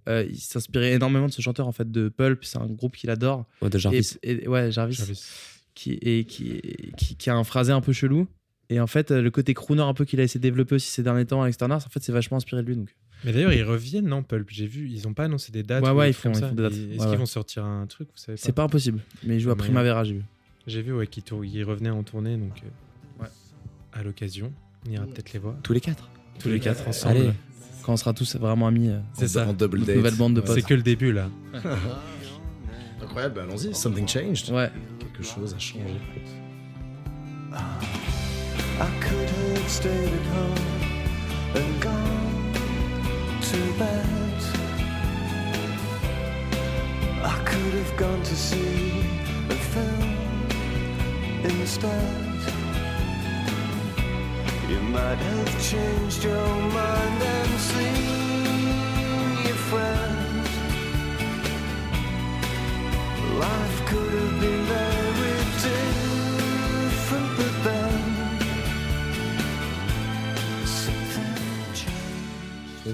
euh, 0.08 0.26
il 0.30 0.38
s'inspirait 0.40 0.94
énormément 0.94 1.26
de 1.28 1.34
ce 1.34 1.42
chanteur 1.42 1.68
en 1.68 1.74
fait 1.74 1.92
de 1.92 2.08
Pulp. 2.08 2.46
C'est 2.46 2.58
un 2.58 2.68
groupe 2.68 2.96
qu'il 2.96 3.10
adore. 3.10 3.46
Ouais, 3.62 3.70
de 3.70 3.78
Jarvis. 3.78 4.18
Et, 4.24 4.44
et- 4.44 4.48
ouais, 4.48 4.72
Jarvis, 4.72 4.94
Jarvis. 4.96 5.26
Qui, 5.74 5.92
et 6.02 6.24
qui, 6.24 6.62
qui, 6.96 7.18
qui 7.18 7.30
a 7.30 7.36
un 7.36 7.44
phrasé 7.44 7.74
un 7.74 7.82
peu 7.82 7.92
chelou. 7.92 8.28
Et 8.70 8.80
en 8.80 8.88
fait, 8.88 9.12
euh, 9.12 9.22
le 9.22 9.30
côté 9.32 9.54
crooner 9.54 9.84
un 9.84 9.94
peu 9.94 10.06
qu'il 10.06 10.20
a 10.20 10.24
essayé 10.24 10.40
de 10.40 10.44
développer 10.44 10.76
aussi 10.76 10.90
ces 10.90 11.04
derniers 11.04 11.26
temps, 11.26 11.42
Alex 11.42 11.58
Turner, 11.58 11.76
en 11.76 11.80
fait, 11.80 12.02
c'est 12.02 12.12
vachement 12.12 12.38
inspiré 12.38 12.62
de 12.64 12.68
lui. 12.68 12.76
Donc. 12.76 12.96
Mais 13.24 13.32
d'ailleurs, 13.32 13.54
ils 13.54 13.64
reviennent, 13.64 14.08
non, 14.08 14.24
Pulp? 14.24 14.48
J'ai 14.52 14.66
vu, 14.68 14.90
ils 14.90 15.08
ont 15.08 15.14
pas 15.14 15.26
annoncé 15.26 15.52
des 15.52 15.64
dates. 15.64 15.84
Ouais, 15.84 15.92
ou 15.92 15.96
ouais, 15.96 16.10
ils 16.10 16.14
font- 16.14 16.32
ils 16.32 16.40
des 16.56 16.62
dates. 16.64 16.74
Est-ce 16.74 16.82
Ouais, 16.82 16.98
qu'ils 16.98 17.08
ouais. 17.10 17.16
vont 17.18 17.26
sortir 17.26 17.64
un 17.66 17.86
truc? 17.88 18.08
Vous 18.08 18.18
savez 18.22 18.38
C'est 18.38 18.52
pas 18.54 18.64
impossible, 18.64 19.00
mais 19.24 19.36
il 19.36 19.40
joue 19.40 19.52
à. 19.52 19.56
Primavera, 19.56 20.04
j'ai 20.04 20.16
vu. 20.16 20.24
J'ai 20.68 20.82
vu 20.82 20.94
ouais, 20.94 21.06
qu'ils 21.08 21.24
ils 21.44 21.64
revenaient 21.64 21.92
en 21.92 22.02
tournée, 22.04 22.38
donc 22.38 22.54
euh, 22.64 23.24
Ouais. 23.24 23.30
à 23.94 24.02
l'occasion, 24.04 24.52
on 24.88 24.92
ira 24.92 25.06
peut-être 25.06 25.32
les 25.34 25.40
voir. 25.40 25.56
Tous 25.62 25.74
les 25.74 25.80
quatre. 25.82 26.10
Tous 26.40 26.50
les 26.50 26.60
quatre 26.60 26.88
ensemble. 26.88 27.18
Allez. 27.18 27.30
Quand 27.84 27.94
on 27.94 27.98
sera 27.98 28.14
tous 28.14 28.36
vraiment 28.36 28.66
amis. 28.68 28.90
euh, 28.90 29.00
C'est 29.14 29.28
ça. 29.28 29.48
En 29.48 29.54
double 29.54 29.86
date. 29.86 29.96
nouvelle 29.96 30.16
bande 30.16 30.36
de 30.36 30.42
potes. 30.42 30.56
C'est 30.56 30.64
que 30.66 30.74
le 30.74 30.82
début 30.82 31.12
là. 31.12 31.30
Incroyable, 33.02 33.36
bah, 33.36 33.44
allons-y. 33.44 33.76
Something 33.76 34.08
changed. 34.08 34.50
Ouais. 34.52 34.72
Quelque 35.00 35.24
chose 35.24 35.54
a 35.54 35.60
changé. 35.60 35.84
I 38.78 38.90
could 39.00 39.30
have 39.30 39.70
stayed 39.70 40.12
at 40.12 40.26
home 40.26 40.58
and 41.56 41.82
gone 41.82 42.54
to 43.42 43.74
bed. 43.80 44.44
I 47.24 47.42
could 47.46 47.74
have 47.74 47.96
gone 47.96 48.22
to 48.22 48.36
see 48.36 49.00
a 49.50 49.56
film 49.56 50.48
instead. 51.46 52.26
You 54.70 54.82
might 54.82 55.20
have 55.20 55.64
changed 55.72 56.26
your 56.26 56.48
mind 56.80 57.22
and 57.24 57.60
seen 57.70 58.26
your 59.46 59.60
friend. 59.72 60.48
Life 63.40 63.75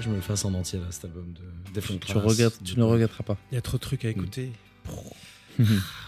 que 0.02 0.06
je 0.06 0.10
me 0.10 0.16
le 0.16 0.22
fasse 0.22 0.44
en 0.44 0.54
entier 0.54 0.78
là, 0.78 0.86
cet 0.90 1.04
album 1.06 1.32
de 1.32 1.72
Different 1.72 1.98
Tu, 2.00 2.64
tu 2.64 2.78
ne 2.78 2.84
regretteras 2.84 3.24
pas. 3.24 3.36
Il 3.50 3.54
y 3.54 3.58
a 3.58 3.62
trop 3.62 3.76
de 3.78 3.82
trucs 3.82 4.04
à 4.04 4.10
écouter. 4.10 4.50
Ah, 4.88 4.92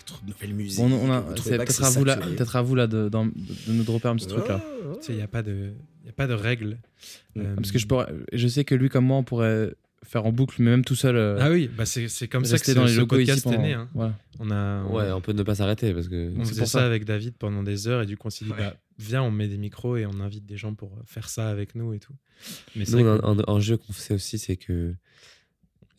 trop 0.07 0.19
de 0.23 0.31
nouvelles 0.31 0.55
musiques. 0.55 0.81
On 0.81 1.11
a, 1.13 1.25
c'est 1.37 1.57
peut-être 1.59 1.85
à, 1.85 1.91
vous 1.91 2.05
là, 2.05 2.17
peut-être 2.17 2.57
à 2.57 2.63
vous 2.63 2.75
là 2.75 2.87
de, 2.87 3.11
nous 3.69 3.85
dropper 3.85 4.09
un 4.09 4.17
petit 4.17 4.27
truc 4.27 4.49
là. 4.49 4.61
Tu 5.01 5.07
sais, 5.07 5.13
il 5.13 5.17
n'y 5.17 5.23
a 5.23 5.29
pas 5.29 5.43
de, 5.43 5.71
il 6.03 6.07
y 6.07 6.11
a 6.11 6.13
pas 6.13 6.27
de 6.27 6.35
règles. 6.35 6.79
Euh, 7.37 7.55
Parce 7.57 7.71
que 7.73 7.79
je, 7.79 7.87
pourrais, 7.87 8.13
je 8.33 8.49
sais 8.49 8.65
que 8.65 8.75
lui 8.75 8.89
comme 8.89 9.05
moi 9.05 9.17
on 9.19 9.25
pourrait 9.25 9.75
faire 10.03 10.27
en 10.27 10.33
boucle, 10.33 10.57
mais 10.63 10.71
même 10.71 10.85
tout 10.85 10.95
seul. 10.97 11.17
euh, 11.17 11.39
Ah 11.41 11.51
oui, 11.51 11.69
bah 11.75 11.87
c'est 11.87 12.09
c'est 12.09 12.29
comme 12.29 12.45
ça 12.45 12.59
que 12.59 12.73
dans 12.73 12.85
les 12.85 12.93
ce 12.95 12.99
locaux 13.01 13.17
ici 13.19 13.27
podcast 13.27 13.45
pendant- 13.45 13.59
est 13.61 13.63
né. 13.69 13.73
hein. 13.75 13.89
voilà. 13.95 14.15
On 14.39 14.51
a, 14.51 14.83
on- 14.85 14.95
Ouais, 14.97 15.11
on 15.13 15.21
peut 15.21 15.33
ne 15.33 15.43
pas 15.43 15.55
s'arrêter 15.55 15.95
parce 15.95 16.09
que 16.09 16.31
on 16.37 16.45
faisait 16.45 16.61
pour 16.61 16.69
ça, 16.69 16.81
ça. 16.81 16.87
avec 16.87 17.05
David 17.05 17.35
pendant 17.39 17.63
des 17.63 17.89
heures 17.89 18.03
et 18.03 18.07
du 18.07 18.17
coup 18.17 18.29
on 18.29 18.31
s'est 18.31 18.45
dit 18.45 18.53
bah 18.57 18.77
viens 18.99 19.23
on 19.23 19.31
met 19.31 19.49
des 19.49 19.59
micros 19.59 19.97
et 19.97 20.07
on 20.07 20.21
invite 20.21 20.47
des 20.47 20.57
gens 20.57 20.75
pour 20.75 20.99
faire 21.07 21.29
ça 21.29 21.49
avec 21.51 21.75
nous 21.75 21.93
et 21.95 21.99
tout. 22.01 22.15
Mais 22.77 22.85
un- 23.25 23.45
un 23.49 23.61
jeu 23.61 23.77
qu'on 23.77 23.93
fait 23.93 24.15
aussi, 24.15 24.39
c'est 24.39 24.57
que. 24.57 24.95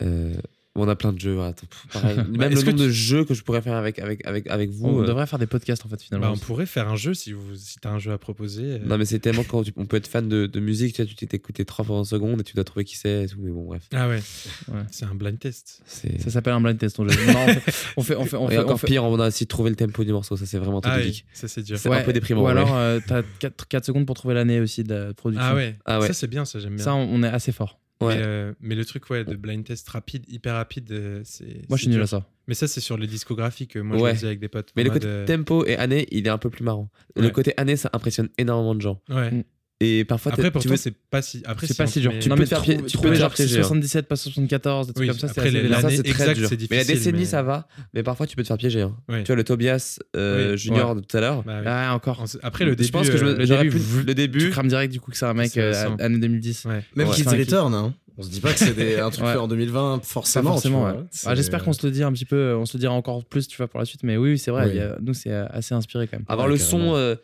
euh, 0.01 0.35
on 0.75 0.87
a 0.89 0.95
plein 0.95 1.13
de 1.13 1.19
jeux. 1.19 1.39
Attends, 1.41 1.67
pareil. 1.93 2.15
Même 2.17 2.25
Bah, 2.37 2.49
le 2.49 2.55
nombre 2.55 2.71
tu- 2.71 2.73
de 2.77 2.89
jeux 2.89 3.23
que 3.25 3.33
je 3.33 3.43
pourrais 3.43 3.61
faire 3.61 3.75
avec, 3.75 3.99
avec, 3.99 4.25
avec, 4.25 4.47
avec 4.47 4.69
vous. 4.71 4.87
On 4.87 5.01
euh, 5.03 5.05
devrait 5.07 5.25
faire 5.27 5.39
des 5.39 5.45
podcasts 5.47 5.85
en 5.85 5.89
fait 5.89 6.01
finalement. 6.01 6.27
bah, 6.27 6.33
on 6.35 6.37
pourrait 6.39 6.65
faire 6.65 6.87
un 6.89 6.95
jeu 6.95 7.13
si 7.13 7.31
vous 7.33 7.55
si 7.55 7.77
as 7.83 7.89
un 7.89 7.99
jeu 7.99 8.11
à 8.11 8.17
proposer. 8.17 8.63
euh, 8.63 8.79
Non, 8.85 8.97
mais 8.97 9.05
c'est 9.05 9.19
tellement 9.19 9.43
quand 9.43 9.63
tu- 9.63 9.73
on 9.77 9.85
peut 9.85 9.97
être 9.97 10.07
fan 10.07 10.27
de, 10.27 10.45
de 10.47 10.59
musique, 10.59 10.95
tu 10.95 11.01
vois, 11.03 11.09
tu 11.13 11.15
t'es 11.27 11.37
écouté 11.37 11.65
trois 11.65 11.85
fois 11.85 11.97
en 11.97 12.03
seconde 12.03 12.41
et 12.41 12.43
tu 12.43 12.53
dois 12.55 12.63
trouver 12.63 12.83
qui 12.85 12.97
c'est 12.97 13.23
et 13.23 13.27
tout. 13.27 13.37
Mais 13.39 13.51
bon, 13.51 13.65
bref. 13.65 13.83
Ah 13.93 14.07
ouais. 14.09 14.21
Ouais. 14.67 14.81
C'est 14.91 15.05
un 15.05 15.15
blind 15.15 15.39
test. 15.39 15.81
C'est. 15.85 16.19
Ça 16.21 16.29
s'appelle 16.29 16.53
un 16.53 16.61
blind 16.61 16.77
test 16.77 16.95
ton 16.97 17.07
jeu. 17.07 17.15
Non, 17.31 17.45
on 17.45 17.47
fait, 17.47 17.63
on 17.97 18.01
fait, 18.03 18.15
on 18.15 18.25
fait, 18.25 18.35
on 18.37 18.49
et 18.49 18.51
fait- 18.53 18.57
encore 18.59 18.73
on 18.73 18.77
fait- 18.77 18.87
pire, 18.87 19.03
on 19.05 19.19
a 19.19 19.27
aussi 19.27 19.47
trouvé 19.47 19.69
le 19.69 19.75
tempo 19.75 20.03
du 20.03 20.11
morceau. 20.11 20.35
Ça, 20.37 20.45
c'est 20.45 20.57
vraiment 20.57 20.81
tout 20.81 20.89
Ah 20.91 20.95
oui, 20.97 21.03
public. 21.03 21.25
ça 21.33 21.47
c'est 21.47 21.61
dur. 21.63 21.77
C'est 21.77 21.91
un 21.91 22.01
peu 22.01 22.13
déprimant, 22.13 22.43
Ou 22.43 22.47
alors 22.47 22.75
euh, 22.75 22.99
t'as 23.05 23.21
4, 23.39 23.85
secondes 23.85 24.05
pour 24.05 24.15
trouver 24.15 24.33
l'année 24.33 24.59
aussi 24.59 24.83
de 24.83 24.93
la 24.93 25.13
production. 25.13 25.45
Ah 25.49 25.55
ouais. 25.55 25.77
Ah 25.85 25.99
ouais. 25.99 26.07
Ça 26.07 26.13
c'est 26.13 26.27
bien, 26.27 26.43
ça 26.45 26.59
j'aime 26.59 26.75
bien. 26.75 26.83
Ça 26.83 26.93
on 26.95 27.23
est 27.23 27.27
assez 27.27 27.51
fort. 27.51 27.79
Ouais. 28.01 28.15
Mais, 28.17 28.23
euh, 28.23 28.53
mais 28.59 28.75
le 28.75 28.83
truc 28.83 29.09
ouais 29.09 29.23
de 29.23 29.35
blind 29.35 29.63
test 29.63 29.87
rapide, 29.89 30.25
hyper 30.27 30.55
rapide, 30.55 30.91
euh, 30.91 31.21
c'est. 31.23 31.67
Moi 31.69 31.77
je 31.77 31.83
suis 31.83 31.89
nul 31.91 32.01
à 32.01 32.07
ça. 32.07 32.27
Mais 32.47 32.53
ça 32.53 32.67
c'est 32.67 32.81
sur 32.81 32.97
les 32.97 33.07
discographies 33.07 33.67
que 33.67 33.79
moi 33.79 33.95
Ouais. 33.97 34.01
je 34.01 34.07
le 34.09 34.15
faisais 34.15 34.27
avec 34.27 34.39
des 34.39 34.49
potes. 34.49 34.71
Mais 34.75 34.83
le 34.83 34.89
mode, 34.89 35.01
côté 35.01 35.07
euh, 35.11 35.25
tempo 35.25 35.65
et 35.65 35.77
année, 35.77 36.05
il 36.11 36.27
est 36.27 36.29
un 36.29 36.37
peu 36.37 36.49
plus 36.49 36.63
marrant. 36.63 36.89
Le 37.15 37.29
côté 37.29 37.53
année, 37.57 37.77
ça 37.77 37.89
impressionne 37.93 38.29
énormément 38.37 38.75
de 38.75 38.81
gens. 38.81 39.01
Ouais. 39.09 39.45
Et 39.81 40.05
parfois, 40.05 40.31
Après, 40.31 40.43
tu 40.45 40.51
pourtant, 40.51 40.69
veux- 40.69 40.75
c'est 40.77 40.93
pas 41.09 41.21
si. 41.21 41.43
Après, 41.45 41.67
C'est 41.67 41.73
si 41.73 41.77
pas 41.77 41.85
si 41.85 41.99
dur. 41.99 42.13
Tu 42.21 42.29
Non, 42.29 42.35
peux 42.35 42.45
faire 42.45 42.61
piéger- 42.61 42.81
tu 42.85 42.97
peux 42.97 43.09
te 43.09 43.15
genre 43.15 43.27
faire 43.29 43.45
piéger, 43.45 43.59
hein. 43.59 43.63
77, 43.63 44.07
pas 44.07 44.15
74, 44.15 44.87
des 44.87 44.93
trucs 44.93 45.01
Oui, 45.01 45.07
comme 45.09 45.19
ça, 45.19 45.27
c'est 45.27 45.33
très 45.33 45.51
dur. 45.51 46.47
c'est 46.47 46.71
Mais 46.71 46.77
la 46.77 46.83
décennie, 46.85 47.19
mais- 47.19 47.25
ça 47.25 47.43
va. 47.43 47.67
Mais 47.93 48.01
parfois, 48.01 48.25
tu 48.25 48.37
peux 48.37 48.43
te 48.43 48.47
faire 48.47 48.57
piéger. 48.57 48.83
hein. 48.83 48.95
Tu 49.09 49.23
vois, 49.27 49.35
le 49.35 49.43
Tobias 49.43 49.99
euh, 50.15 50.51
Oui, 50.53 50.57
Junior 50.57 50.95
de 50.95 51.01
tout 51.01 51.17
à 51.17 51.19
l'heure. 51.19 51.43
Bah 51.43 51.57
oui. 51.59 51.65
Ah, 51.67 51.93
encore. 51.93 52.21
En- 52.21 52.25
Après, 52.41 52.63
le 52.63 52.71
début. 52.77 52.87
je 52.87 52.91
pense 52.93 53.09
que 53.09 53.17
je 53.17 53.25
me- 53.25 53.31
euh, 53.31 53.37
le 53.37 53.45
début, 53.47 53.69
pu- 53.69 53.77
vous- 53.77 53.99
le 53.99 54.05
Tu 54.05 54.13
début. 54.15 54.49
crames 54.49 54.69
direct 54.69 54.93
du 54.93 55.01
coup 55.01 55.11
que 55.11 55.17
c'est 55.17 55.25
un 55.25 55.33
mec 55.33 55.57
euh, 55.57 55.73
année 55.99 56.19
2010. 56.19 56.63
Ouais. 56.65 56.81
Même. 56.95 57.09
Kids. 57.11 57.23
Return, 57.27 57.73
hein. 57.73 57.93
On 58.17 58.23
se 58.23 58.29
dit 58.29 58.39
pas 58.39 58.53
que 58.53 58.59
c'est 58.59 58.73
des- 58.73 58.97
un 58.99 59.09
truc 59.09 59.25
Ouais. 59.25 59.33
fait 59.33 59.37
en 59.39 59.49
2020, 59.49 59.97
Pas 59.97 60.05
forcément. 60.05 60.51
forcément, 60.51 60.85
tu 60.87 60.91
vois. 60.93 61.01
ouais. 61.01 61.07
C'est- 61.11 61.27
Ah, 61.29 61.35
J'espère 61.35 61.65
qu'on 61.65 61.73
se 61.73 61.85
le 61.85 61.91
dit 61.91 62.01
un 62.01 62.13
petit 62.13 62.23
peu, 62.23 62.55
on 62.55 62.65
se 62.65 62.77
le 62.77 62.79
dira 62.79 62.93
encore 62.93 63.25
plus, 63.25 63.45
tu 63.49 63.57
vois, 63.57 63.67
pour 63.67 63.79
la 63.81 63.85
suite. 63.85 64.03
Mais 64.03 64.15
oui, 64.15 64.37
c'est 64.37 64.51
vrai. 64.51 64.95
Nous, 65.01 65.13
c'est 65.13 65.33
assez 65.33 65.75
inspiré 65.75 66.07
quand 66.07 66.15
même. 66.17 66.25
Avoir 66.29 66.47
Ouais, 66.47 66.53
le 66.53 66.57
son, 66.59 66.95
euh, 66.95 67.15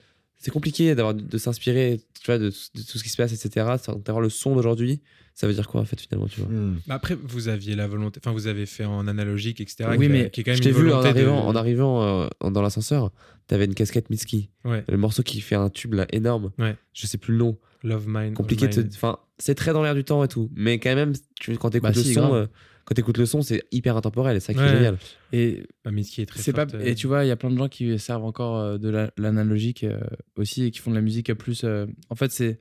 c'est 0.41 0.51
compliqué 0.51 0.93
d'avoir 0.95 1.13
de 1.13 1.37
s'inspirer, 1.37 2.01
tu 2.19 2.25
vois, 2.25 2.37
de, 2.37 2.49
de 2.49 2.81
tout 2.81 2.97
ce 2.97 3.03
qui 3.03 3.09
se 3.09 3.15
passe, 3.17 3.31
etc. 3.31 3.65
D'avoir 4.03 4.21
le 4.21 4.29
son 4.29 4.55
d'aujourd'hui, 4.55 4.99
ça 5.33 5.47
veut 5.47 5.53
dire 5.53 5.67
quoi 5.67 5.79
en 5.81 5.85
fait 5.85 5.99
finalement, 6.01 6.27
tu 6.27 6.41
vois? 6.41 6.49
Hmm. 6.49 6.77
Bah 6.87 6.95
Après, 6.95 7.15
vous 7.15 7.47
aviez 7.47 7.75
la 7.75 7.87
volonté. 7.87 8.19
Enfin, 8.23 8.33
vous 8.33 8.47
avez 8.47 8.65
fait 8.65 8.83
en 8.85 9.07
analogique, 9.07 9.61
etc. 9.61 9.85
Oui, 9.91 9.97
qui, 9.99 10.05
a- 10.05 10.09
mais 10.09 10.29
qui 10.29 10.41
est 10.41 10.43
quand 10.43 10.51
même 10.51 10.57
Je 10.57 10.63
t'ai 10.63 10.71
vu 10.71 10.91
en 10.91 11.01
de- 11.01 11.07
arrivant, 11.07 11.45
en 11.47 11.55
arrivant 11.55 12.03
euh, 12.03 12.27
dans 12.49 12.61
l'ascenseur, 12.61 13.11
t'avais 13.47 13.65
une 13.65 13.73
casquette 13.75 14.09
Mitski. 14.09 14.49
Ouais. 14.65 14.83
Le 14.89 14.97
morceau 14.97 15.23
qui 15.23 15.39
fait 15.41 15.55
un 15.55 15.69
tube 15.69 15.93
là 15.93 16.05
énorme. 16.11 16.51
Ouais. 16.59 16.75
Je 16.93 17.07
sais 17.07 17.17
plus 17.17 17.31
le 17.33 17.37
nom. 17.39 17.57
Love 17.83 18.05
Mine. 18.07 18.33
Compliqué 18.33 18.67
Enfin, 18.93 19.17
c'est 19.39 19.55
très 19.55 19.73
dans 19.73 19.81
l'air 19.83 19.95
du 19.95 20.03
temps 20.03 20.23
et 20.23 20.27
tout. 20.27 20.49
Mais 20.55 20.79
quand 20.79 20.93
même, 20.95 21.13
tu, 21.39 21.57
quand 21.57 21.69
t'écoutes 21.71 21.89
Bah 21.89 21.95
le 21.95 22.01
si, 22.03 22.13
son, 22.13 22.33
euh, 22.35 22.45
quand 22.91 22.95
t'écoutes 22.95 23.17
le 23.19 23.25
son, 23.25 23.41
c'est 23.41 23.63
hyper 23.71 23.95
intemporel 23.95 24.35
et 24.35 24.41
ça 24.41 24.53
qui 24.53 24.59
est 24.59 24.63
génial. 24.69 24.97
Et 25.31 25.63
Bah, 25.85 25.91
est 26.23 26.25
très 26.25 26.51
pas. 26.51 26.67
euh, 26.73 26.83
Et 26.85 26.93
tu 26.93 27.07
vois, 27.07 27.23
il 27.23 27.29
y 27.29 27.31
a 27.31 27.37
plein 27.37 27.49
de 27.49 27.57
gens 27.57 27.69
qui 27.69 27.97
servent 27.97 28.25
encore 28.25 28.57
euh, 28.57 28.77
de 28.77 28.89
la- 28.89 29.11
l'analogique 29.17 29.85
euh, 29.85 30.01
aussi 30.35 30.65
et 30.65 30.71
qui 30.71 30.79
font 30.79 30.89
de 30.91 30.95
la 30.97 31.01
musique 31.01 31.33
plus. 31.35 31.63
euh, 31.63 31.85
En 32.09 32.15
fait, 32.15 32.31
c'est 32.31 32.59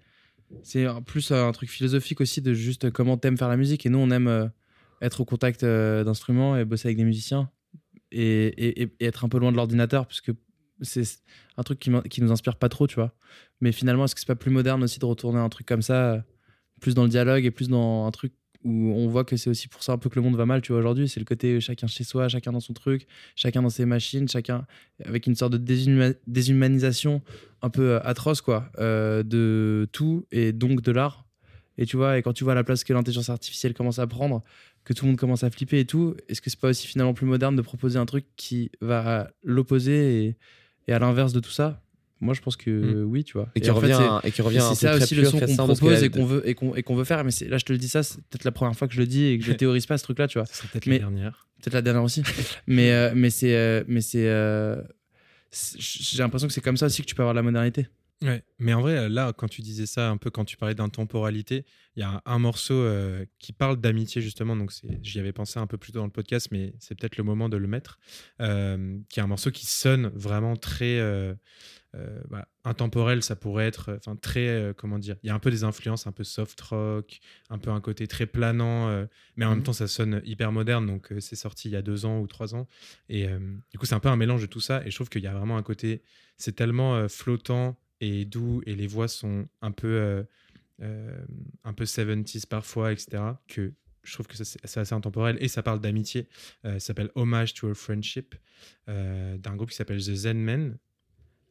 plus 1.04 1.32
un 1.32 1.50
truc 1.50 1.68
philosophique 1.68 2.20
aussi 2.20 2.42
de 2.42 2.54
juste 2.54 2.90
comment 2.92 3.16
t'aimes 3.16 3.36
faire 3.36 3.48
la 3.48 3.56
musique. 3.56 3.86
Et 3.86 3.88
nous, 3.88 3.98
on 3.98 4.10
aime 4.12 4.28
euh, 4.28 4.46
être 5.02 5.20
au 5.20 5.24
contact 5.24 5.64
euh, 5.64 6.04
d'instruments 6.04 6.56
et 6.56 6.64
bosser 6.64 6.86
avec 6.88 6.96
des 6.98 7.04
musiciens 7.04 7.50
et, 8.12 8.22
et- 8.46 8.82
et- 8.82 8.94
et 9.00 9.04
être 9.06 9.24
un 9.24 9.28
peu 9.28 9.38
loin 9.38 9.50
de 9.50 9.56
l'ordinateur 9.56 10.06
parce 10.06 10.20
que 10.20 10.30
c'est 10.82 11.02
un 11.56 11.64
truc 11.64 11.80
qui, 11.80 11.90
qui 12.08 12.22
nous 12.22 12.30
inspire 12.30 12.54
pas 12.54 12.68
trop, 12.68 12.86
tu 12.86 12.94
vois. 12.94 13.16
Mais 13.60 13.72
finalement, 13.72 14.04
est-ce 14.04 14.14
que 14.14 14.20
c'est 14.20 14.26
pas 14.28 14.36
plus 14.36 14.52
moderne 14.52 14.84
aussi 14.84 15.00
de 15.00 15.04
retourner 15.06 15.40
un 15.40 15.48
truc 15.48 15.66
comme 15.66 15.82
ça, 15.82 16.12
euh, 16.14 16.20
plus 16.80 16.94
dans 16.94 17.02
le 17.02 17.08
dialogue 17.10 17.44
et 17.44 17.50
plus 17.50 17.68
dans 17.68 18.06
un 18.06 18.10
truc 18.12 18.32
où 18.64 18.92
on 18.94 19.08
voit 19.08 19.24
que 19.24 19.36
c'est 19.36 19.50
aussi 19.50 19.68
pour 19.68 19.82
ça 19.82 19.92
un 19.92 19.98
peu 19.98 20.08
que 20.10 20.16
le 20.16 20.22
monde 20.22 20.36
va 20.36 20.46
mal, 20.46 20.60
tu 20.60 20.72
vois, 20.72 20.80
aujourd'hui. 20.80 21.08
C'est 21.08 21.20
le 21.20 21.24
côté 21.26 21.60
chacun 21.60 21.86
chez 21.86 22.04
soi, 22.04 22.28
chacun 22.28 22.52
dans 22.52 22.60
son 22.60 22.72
truc, 22.74 23.06
chacun 23.36 23.62
dans 23.62 23.70
ses 23.70 23.86
machines, 23.86 24.28
chacun 24.28 24.66
avec 25.04 25.26
une 25.26 25.34
sorte 25.34 25.52
de 25.52 25.58
déshuma- 25.58 26.14
déshumanisation 26.26 27.22
un 27.62 27.70
peu 27.70 27.92
euh, 27.92 28.00
atroce, 28.02 28.40
quoi, 28.40 28.70
euh, 28.78 29.22
de 29.22 29.88
tout 29.92 30.26
et 30.32 30.52
donc 30.52 30.82
de 30.82 30.92
l'art. 30.92 31.26
Et 31.78 31.86
tu 31.86 31.96
vois, 31.96 32.18
et 32.18 32.22
quand 32.22 32.34
tu 32.34 32.44
vois 32.44 32.54
la 32.54 32.64
place 32.64 32.84
que 32.84 32.92
l'intelligence 32.92 33.30
artificielle 33.30 33.72
commence 33.72 33.98
à 33.98 34.06
prendre, 34.06 34.42
que 34.84 34.92
tout 34.92 35.04
le 35.06 35.10
monde 35.12 35.18
commence 35.18 35.44
à 35.44 35.50
flipper 35.50 35.80
et 35.80 35.86
tout, 35.86 36.14
est-ce 36.28 36.42
que 36.42 36.50
c'est 36.50 36.60
pas 36.60 36.68
aussi 36.68 36.86
finalement 36.86 37.14
plus 37.14 37.26
moderne 37.26 37.56
de 37.56 37.62
proposer 37.62 37.98
un 37.98 38.06
truc 38.06 38.26
qui 38.36 38.70
va 38.80 39.20
à 39.22 39.30
l'opposé 39.42 40.36
et 40.86 40.92
à 40.92 40.98
l'inverse 40.98 41.32
de 41.32 41.40
tout 41.40 41.50
ça? 41.50 41.82
Moi, 42.20 42.34
je 42.34 42.40
pense 42.42 42.56
que 42.56 43.02
oui, 43.04 43.24
tu 43.24 43.32
vois. 43.34 43.48
Et 43.54 43.60
qui 43.60 43.70
en 43.70 43.74
fait, 43.80 43.92
revient, 43.92 43.98
c'est- 44.22 44.28
et 44.28 44.32
qui 44.32 44.42
revient 44.42 44.58
c'est 44.74 44.74
ça 44.86 44.94
aussi 44.96 45.14
le 45.14 45.24
son 45.24 45.38
qu'on 45.40 45.56
propose 45.56 46.02
et 46.04 46.10
qu'on 46.10 46.24
veut 46.26 46.48
et 46.48 46.54
qu'on 46.54 46.74
et 46.74 46.82
qu'on 46.82 46.94
veut 46.94 47.04
faire 47.04 47.24
mais 47.24 47.30
c'est 47.30 47.48
là 47.48 47.56
je 47.58 47.64
te 47.64 47.72
le 47.72 47.78
dis 47.78 47.88
ça 47.88 48.02
c'est 48.02 48.16
peut-être 48.28 48.44
la 48.44 48.52
première 48.52 48.76
fois 48.76 48.86
que 48.88 48.94
je 48.94 49.00
le 49.00 49.06
dis 49.06 49.24
et 49.24 49.38
que 49.38 49.44
je 49.44 49.52
théorise 49.52 49.86
pas 49.86 49.96
ce 49.98 50.04
truc 50.04 50.18
là 50.18 50.28
tu 50.28 50.38
vois. 50.38 50.46
Ce 50.46 50.54
serait 50.56 50.68
peut-être 50.68 50.86
la 50.86 50.98
dernière. 50.98 51.48
peut-être 51.62 51.74
la 51.74 51.82
dernière 51.82 52.02
aussi. 52.02 52.22
Mais 52.66 52.92
euh, 52.92 53.12
mais 53.14 53.30
c'est 53.30 53.54
euh, 53.56 53.84
mais 53.88 54.00
c'est 54.02 54.28
euh, 54.28 54.76
c'est- 55.50 55.78
j'ai 55.80 56.18
l'impression 56.18 56.46
que 56.46 56.52
c'est 56.54 56.60
comme 56.60 56.76
ça 56.76 56.86
aussi 56.86 57.00
que 57.02 57.06
tu 57.06 57.14
peux 57.14 57.22
avoir 57.22 57.34
de 57.34 57.38
la 57.38 57.42
modernité 57.42 57.86
Ouais, 58.22 58.44
mais 58.58 58.74
en 58.74 58.82
vrai, 58.82 59.08
là, 59.08 59.32
quand 59.32 59.48
tu 59.48 59.62
disais 59.62 59.86
ça, 59.86 60.10
un 60.10 60.18
peu 60.18 60.30
quand 60.30 60.44
tu 60.44 60.58
parlais 60.58 60.74
d'intemporalité, 60.74 61.64
il 61.96 62.00
y 62.00 62.02
a 62.02 62.20
un, 62.26 62.38
morceau 62.38 62.74
euh, 62.74 63.24
qui 63.38 63.54
parle 63.54 63.78
d'amitié, 63.80 64.20
justement. 64.20 64.54
Donc, 64.56 64.72
j'y 65.02 65.18
avais 65.20 65.32
pensé 65.32 65.58
un 65.58 65.66
peu 65.66 65.78
plus 65.78 65.92
tôt 65.92 66.00
dans 66.00 66.04
le 66.04 66.10
podcast, 66.12 66.48
mais 66.52 66.74
c'est 66.80 66.94
peut-être 66.98 67.16
le 67.16 67.24
moment 67.24 67.48
de 67.48 67.56
le 67.56 67.66
mettre. 67.66 67.98
euh, 68.40 68.98
qui 69.08 69.20
est 69.20 69.22
un 69.22 69.26
morceau 69.26 69.50
qui 69.50 69.64
sonne 69.64 70.08
vraiment 70.14 70.54
très. 70.56 70.98
euh, 70.98 71.34
euh, 71.96 72.20
bah, 72.28 72.46
intemporel, 72.64 73.22
ça 73.22 73.36
pourrait 73.36 73.66
être. 73.66 73.88
euh, 73.88 73.96
Enfin, 73.96 74.16
très. 74.16 74.46
euh, 74.48 74.74
comment 74.74 74.98
dire 74.98 75.16
Il 75.22 75.28
y 75.28 75.30
a 75.30 75.34
un 75.34 75.38
peu 75.38 75.50
des 75.50 75.64
influences, 75.64 76.06
un 76.06 76.12
peu 76.12 76.22
soft 76.24 76.60
rock, 76.60 77.20
un 77.48 77.56
peu 77.58 77.70
un 77.70 77.80
côté 77.80 78.06
très 78.06 78.26
planant, 78.26 78.88
euh, 78.90 79.06
mais 79.36 79.46
en 79.46 79.50
même 79.50 79.62
temps, 79.62 79.72
ça 79.72 79.88
sonne 79.88 80.20
hyper 80.26 80.52
moderne. 80.52 80.86
Donc, 80.86 81.10
euh, 81.10 81.20
c'est 81.20 81.36
sorti 81.36 81.68
il 81.68 81.72
y 81.72 81.76
a 81.76 81.82
deux 81.82 82.04
ans 82.04 82.20
ou 82.20 82.26
trois 82.26 82.54
ans. 82.54 82.68
Et 83.08 83.26
euh, 83.28 83.38
du 83.72 83.78
coup, 83.78 83.86
c'est 83.86 83.94
un 83.94 84.00
peu 84.00 84.10
un 84.10 84.16
mélange 84.16 84.42
de 84.42 84.46
tout 84.46 84.60
ça. 84.60 84.82
Et 84.84 84.90
je 84.90 84.94
trouve 84.94 85.08
qu'il 85.08 85.22
y 85.22 85.26
a 85.26 85.32
vraiment 85.32 85.56
un 85.56 85.62
côté. 85.62 86.02
C'est 86.36 86.52
tellement 86.54 86.96
euh, 86.96 87.08
flottant 87.08 87.79
et 88.00 88.24
doux 88.24 88.62
et 88.66 88.74
les 88.74 88.86
voix 88.86 89.08
sont 89.08 89.48
un 89.62 89.70
peu 89.72 89.88
euh, 89.88 90.22
euh, 90.82 91.24
un 91.64 91.72
peu 91.72 91.84
70s 91.84 92.46
parfois 92.46 92.92
etc 92.92 93.22
que 93.48 93.72
je 94.02 94.14
trouve 94.14 94.26
que 94.26 94.42
c'est 94.42 94.78
assez 94.78 94.94
intemporel. 94.94 95.36
Et 95.40 95.48
ça 95.48 95.62
parle 95.62 95.78
d'amitié. 95.78 96.26
Euh, 96.64 96.74
ça 96.78 96.80
s'appelle 96.86 97.10
Homage 97.16 97.52
to 97.52 97.68
a 97.68 97.74
Friendship 97.74 98.34
euh, 98.88 99.36
d'un 99.36 99.54
groupe 99.56 99.68
qui 99.68 99.76
s'appelle 99.76 99.98
The 99.98 100.14
Zen 100.14 100.38
Men 100.38 100.78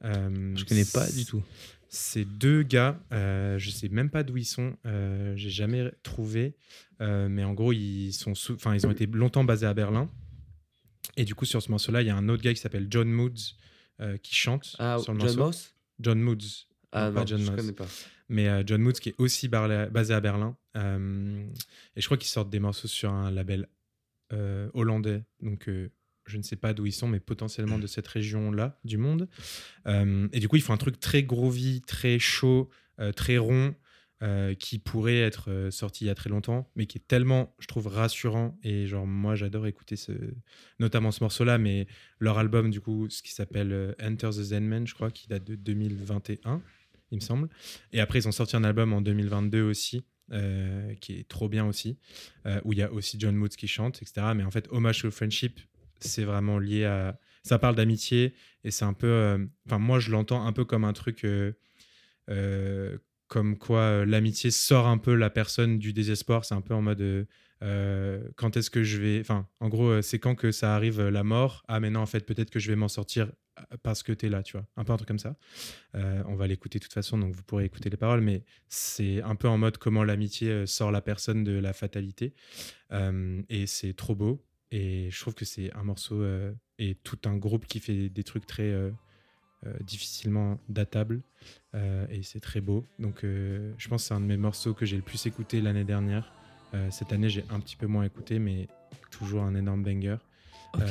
Euh, 0.04 0.56
je 0.56 0.66
connais 0.66 0.86
pas 0.86 1.08
du 1.12 1.26
tout. 1.26 1.44
c'est 1.90 2.26
deux 2.26 2.64
gars, 2.64 3.00
je 3.12 3.70
sais 3.70 3.90
même 3.90 4.10
pas 4.10 4.24
d'où 4.24 4.38
ils 4.38 4.46
sont, 4.46 4.76
j'ai 5.36 5.50
jamais 5.52 5.92
trouvé, 6.02 6.56
mais 7.00 7.44
en 7.44 7.54
gros 7.54 7.72
ils 7.72 8.14
sont, 8.14 8.32
enfin 8.54 8.74
ils 8.74 8.88
ont 8.88 8.92
été 8.92 9.06
longtemps 9.06 9.44
basés 9.44 9.68
à 9.68 9.74
Berlin. 9.76 10.10
Et 11.18 11.26
du 11.26 11.36
coup 11.36 11.46
sur 11.46 11.62
ce 11.62 11.70
morceau-là, 11.70 12.02
il 12.02 12.08
y 12.08 12.12
a 12.12 12.16
un 12.16 12.30
autre 12.30 12.42
gars 12.42 12.54
qui 12.54 12.60
s'appelle 12.62 12.88
John 12.90 13.10
Moods 13.12 13.56
qui 14.24 14.34
chante 14.34 14.76
Ah, 14.80 14.98
sur 14.98 15.14
le 15.14 15.20
John 15.20 15.36
morceau. 15.36 15.46
Moss? 15.46 15.76
John 16.00 16.20
Moods. 16.20 16.68
Ah 16.92 17.10
Non, 17.10 17.16
pas 17.16 17.26
John 17.26 17.42
je 17.42 17.52
connais 17.52 17.72
pas. 17.74 17.88
Mais 18.30 18.48
euh, 18.48 18.64
John 18.66 18.82
Moods 18.82 18.94
qui 18.94 19.10
est 19.10 19.16
aussi 19.18 19.48
basé 19.48 20.14
à 20.14 20.22
Berlin. 20.22 20.56
Euh, 20.78 21.46
et 21.96 22.02
je 22.02 22.06
crois 22.06 22.18
qu'ils 22.18 22.30
sortent 22.30 22.50
des 22.50 22.60
morceaux 22.60 22.88
sur 22.88 23.12
un 23.12 23.32
label 23.32 23.68
euh, 24.34 24.70
hollandais. 24.74 25.24
Donc 25.42 25.70
je 26.26 26.38
ne 26.38 26.44
sais 26.44 26.56
pas 26.56 26.74
d'où 26.74 26.86
ils 26.86 26.94
sont, 26.94 27.08
mais 27.08 27.20
potentiellement 27.20 27.80
de 27.80 27.88
cette 27.88 28.08
région-là 28.08 28.80
du 28.84 28.98
monde. 28.98 29.28
Et 29.88 30.40
du 30.40 30.48
coup, 30.48 30.56
ils 30.56 30.62
font 30.62 30.74
un 30.74 30.78
truc 30.78 31.00
très 31.00 31.24
groovy, 31.24 31.82
très 31.82 32.20
chaud, 32.20 32.70
très 33.16 33.38
rond. 33.38 33.76
Euh, 34.22 34.54
qui 34.54 34.80
pourrait 34.80 35.22
être 35.22 35.50
euh, 35.50 35.72
sorti 35.72 36.04
il 36.04 36.08
y 36.08 36.10
a 36.10 36.16
très 36.16 36.30
longtemps, 36.30 36.70
mais 36.76 36.88
qui 36.88 36.98
est 36.98 37.08
tellement, 37.08 37.56
je 37.58 37.68
trouve, 37.68 37.88
rassurant. 37.88 38.60
Et 38.64 38.86
genre, 38.86 39.08
moi, 39.08 39.36
j'adore 39.36 39.66
écouter 39.66 39.96
ce, 39.96 40.12
notamment 40.78 41.12
ce 41.12 41.24
morceau-là, 41.24 41.58
mais 41.58 41.88
leur 42.20 42.38
album, 42.38 42.70
du 42.70 42.82
coup, 42.82 43.10
ce 43.10 43.22
qui 43.24 43.32
s'appelle 43.32 43.72
euh, 43.72 43.94
Enter 44.04 44.28
the 44.28 44.44
Zen 44.44 44.68
Man, 44.68 44.86
je 44.86 44.94
crois, 44.94 45.10
qui 45.10 45.30
date 45.30 45.46
de 45.46 45.56
2021, 45.56 46.62
il 47.12 47.16
me 47.16 47.22
semble. 47.22 47.48
Et 47.94 48.02
après, 48.02 48.20
ils 48.20 48.28
ont 48.28 48.34
sorti 48.34 48.58
un 48.58 48.66
album 48.66 48.92
en 48.92 49.00
2022 49.00 49.62
aussi, 49.62 50.04
qui 51.00 51.14
est 51.14 51.28
trop 51.28 51.48
bien 51.48 51.66
aussi, 51.66 51.98
où 52.66 52.74
il 52.74 52.80
y 52.80 52.84
a 52.84 52.92
aussi 52.92 53.18
John 53.20 53.36
Moods 53.36 53.56
qui 53.58 53.68
chante, 53.68 54.02
etc. 54.02 54.28
Mais 54.36 54.44
en 54.44 54.52
fait, 54.52 54.68
Homage 54.70 55.02
to 55.02 55.10
Friendship, 55.10 55.62
c'est 56.02 56.26
vraiment 56.26 56.60
lié 56.60 56.84
à. 56.86 57.18
Ça 57.42 57.58
parle 57.58 57.76
d'amitié, 57.76 58.36
et 58.66 58.70
c'est 58.70 58.86
un 58.86 58.94
peu. 58.94 59.48
Enfin, 59.66 59.80
moi, 59.80 60.00
je 60.00 60.12
l'entends 60.12 60.46
un 60.46 60.52
peu 60.52 60.66
comme 60.66 60.84
un 60.84 60.94
truc. 60.94 61.26
Comme 63.30 63.58
quoi 63.58 63.80
euh, 63.80 64.06
l'amitié 64.06 64.52
sort 64.52 64.88
un 64.88 64.98
peu 64.98 65.16
la 65.16 65.30
personne 65.30 65.80
du 65.80 65.94
désespoir. 65.94 66.44
C'est 66.44 66.56
un 66.56 66.62
peu 66.62 66.74
en 66.74 66.82
mode. 66.82 67.00
euh, 67.00 67.24
euh, 67.62 68.28
quand 68.36 68.58
est-ce 68.58 68.70
que 68.70 68.84
je 68.84 69.00
vais. 69.00 69.20
Enfin, 69.22 69.48
en 69.60 69.70
gros, 69.70 70.02
c'est 70.02 70.20
quand 70.20 70.36
que 70.36 70.52
ça 70.52 70.76
arrive 70.76 71.02
la 71.02 71.24
mort. 71.24 71.64
Ah, 71.68 71.80
mais 71.80 71.90
non, 71.90 72.02
en 72.02 72.06
fait, 72.06 72.26
peut-être 72.26 72.50
que 72.50 72.60
je 72.60 72.70
vais 72.70 72.76
m'en 72.76 72.88
sortir 72.88 73.32
parce 73.84 74.02
que 74.04 74.14
tu 74.14 74.26
es 74.26 74.30
là, 74.30 74.44
tu 74.44 74.54
vois. 74.54 74.66
Un 74.78 74.84
peu 74.84 74.94
un 74.94 74.98
truc 74.98 75.08
comme 75.08 75.20
ça. 75.20 75.36
On 75.94 76.36
va 76.36 76.48
l'écouter 76.48 76.80
de 76.80 76.84
toute 76.84 76.94
façon, 76.94 77.18
donc 77.18 77.34
vous 77.36 77.44
pourrez 77.44 77.66
écouter 77.66 77.90
les 77.90 77.98
paroles, 77.98 78.22
mais 78.22 78.46
c'est 78.70 79.22
un 79.22 79.36
peu 79.36 79.50
en 79.50 79.58
mode 79.58 79.78
comment 79.78 80.06
l'amitié 80.06 80.66
sort 80.66 80.92
la 80.92 81.02
personne 81.02 81.44
de 81.44 81.52
la 81.52 81.74
fatalité. 81.74 82.34
Et 83.50 83.68
c'est 83.68 83.94
trop 83.94 84.16
beau. 84.16 84.42
Et 84.72 85.10
je 85.12 85.20
trouve 85.20 85.34
que 85.34 85.44
c'est 85.44 85.74
un 85.74 85.84
morceau 85.84 86.24
et 86.78 86.96
tout 87.04 87.20
un 87.26 87.36
groupe 87.36 87.66
qui 87.66 87.82
fait 87.82 88.08
des 88.08 88.24
trucs 88.24 88.48
très 88.48 88.74
difficilement 89.82 90.60
datables. 90.70 91.22
Euh, 91.76 92.06
et 92.10 92.24
c'est 92.24 92.40
très 92.40 92.62
beau. 92.62 92.86
Donc 93.00 93.24
euh, 93.24 93.72
je 93.78 93.88
pense 93.90 94.04
que 94.04 94.08
c'est 94.10 94.14
un 94.14 94.22
de 94.22 94.26
mes 94.26 94.38
morceaux 94.38 94.74
que 94.74 94.86
j'ai 94.86 94.96
le 94.96 95.02
plus 95.02 95.26
écouté 95.26 95.62
l'année 95.62 95.84
dernière. 95.84 96.32
Euh, 96.74 96.88
cette 96.92 97.12
année, 97.14 97.30
j'ai 97.30 97.44
un 97.50 97.60
petit 97.60 97.76
peu 97.76 97.88
moins 97.88 98.04
écouté, 98.04 98.40
mais 98.40 98.68
toujours 99.12 99.44
un 99.44 99.56
énorme 99.56 99.84
banger. 99.84 100.18
Euh, 100.80 100.86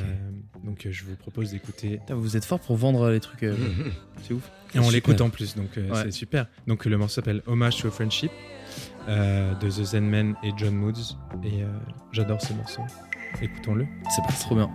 donc 0.64 0.86
euh, 0.86 0.90
je 0.90 1.04
vous 1.04 1.14
propose 1.14 1.52
d'écouter. 1.52 2.00
Vous 2.10 2.36
êtes 2.36 2.44
fort 2.44 2.58
pour 2.58 2.76
vendre 2.76 3.10
les 3.10 3.20
trucs 3.20 3.44
euh, 3.44 3.56
c'est 4.22 4.34
ouf 4.34 4.50
Et 4.74 4.80
on 4.80 4.90
l'écoute 4.90 5.20
en 5.20 5.30
plus, 5.30 5.54
donc 5.54 5.78
euh, 5.78 5.88
Ouais. 5.90 6.02
c'est 6.02 6.10
super. 6.10 6.48
Donc 6.66 6.84
le 6.84 6.96
morceau 6.98 7.14
s'appelle 7.16 7.42
Homage 7.46 7.76
to 7.80 7.86
a 7.86 7.90
Friendship 7.92 8.32
euh, 9.08 9.54
de 9.54 9.68
The 9.68 9.84
Zen 9.84 10.04
Men 10.08 10.34
et 10.42 10.50
John 10.56 10.74
Moods. 10.74 11.16
Et 11.44 11.62
euh, 11.62 11.68
j'adore 12.10 12.42
ce 12.42 12.52
morceau. 12.54 12.82
Écoutons-le. 13.40 13.86
c'est 14.14 14.22
pas 14.22 14.32
trop 14.32 14.56
bien 14.56 14.70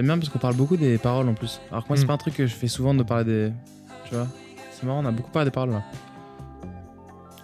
J'aime 0.00 0.06
bien 0.06 0.18
parce 0.18 0.30
qu'on 0.30 0.38
parle 0.38 0.54
beaucoup 0.54 0.78
des 0.78 0.96
paroles 0.96 1.28
en 1.28 1.34
plus. 1.34 1.60
Alors 1.70 1.82
que 1.84 1.88
moi, 1.90 1.98
c'est 1.98 2.04
Mm. 2.04 2.06
pas 2.06 2.12
un 2.14 2.16
truc 2.16 2.32
que 2.34 2.46
je 2.46 2.54
fais 2.54 2.68
souvent 2.68 2.94
de 2.94 3.02
parler 3.02 3.24
des. 3.24 3.52
Tu 4.08 4.14
vois 4.14 4.26
C'est 4.72 4.84
marrant, 4.86 5.04
on 5.04 5.06
a 5.06 5.10
beaucoup 5.12 5.30
parlé 5.30 5.50
des 5.50 5.52
paroles 5.52 5.72
là. 5.72 5.82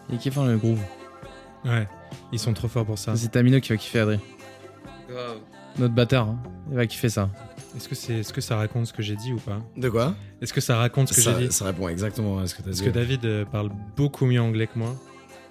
Il 0.09 0.15
est 0.15 0.19
kiffant 0.19 0.47
le 0.47 0.57
groove. 0.57 0.81
Ouais, 1.67 1.87
ils 2.33 2.39
sont 2.39 2.55
trop 2.55 2.67
forts 2.69 2.87
pour 2.87 2.99
ça. 2.99 3.15
C'est 3.15 3.29
Tamino 3.29 3.61
qui 3.61 3.69
va 3.75 3.77
kiffer, 3.77 3.99
Adri. 4.01 4.19
Notre 5.79 5.93
batteur, 5.95 6.29
hein. 6.29 6.39
il 6.71 6.77
va 6.77 6.87
kiffer 6.87 7.11
ça. 7.11 7.29
Est-ce 7.77 7.91
que, 7.91 7.95
c'est, 7.95 8.15
est-ce 8.21 8.33
que 8.33 8.41
ça 8.41 8.57
raconte 8.57 8.87
ce 8.87 8.95
que 8.95 9.03
j'ai 9.03 9.17
dit 9.17 9.35
ou 9.35 9.39
pas? 9.39 9.59
De 9.77 9.91
quoi? 9.91 10.15
Est-ce 10.41 10.55
que 10.55 10.63
ça 10.63 10.79
raconte 10.79 11.09
ce 11.09 11.15
que 11.15 11.21
j'ai 11.21 11.35
dit? 11.49 11.53
ça 11.53 11.67
répond 11.67 11.89
exactement 11.91 12.39
à 12.39 12.47
ce 12.47 12.55
que 12.55 12.63
tu 12.63 12.69
as 12.69 12.71
Parce 12.71 12.79
dit. 12.79 12.85
que 12.87 12.91
David 12.91 13.25
euh, 13.27 13.45
parle 13.45 13.71
beaucoup 13.99 14.25
mieux 14.25 14.41
anglais 14.41 14.67
que 14.67 14.79
moi. 14.79 14.95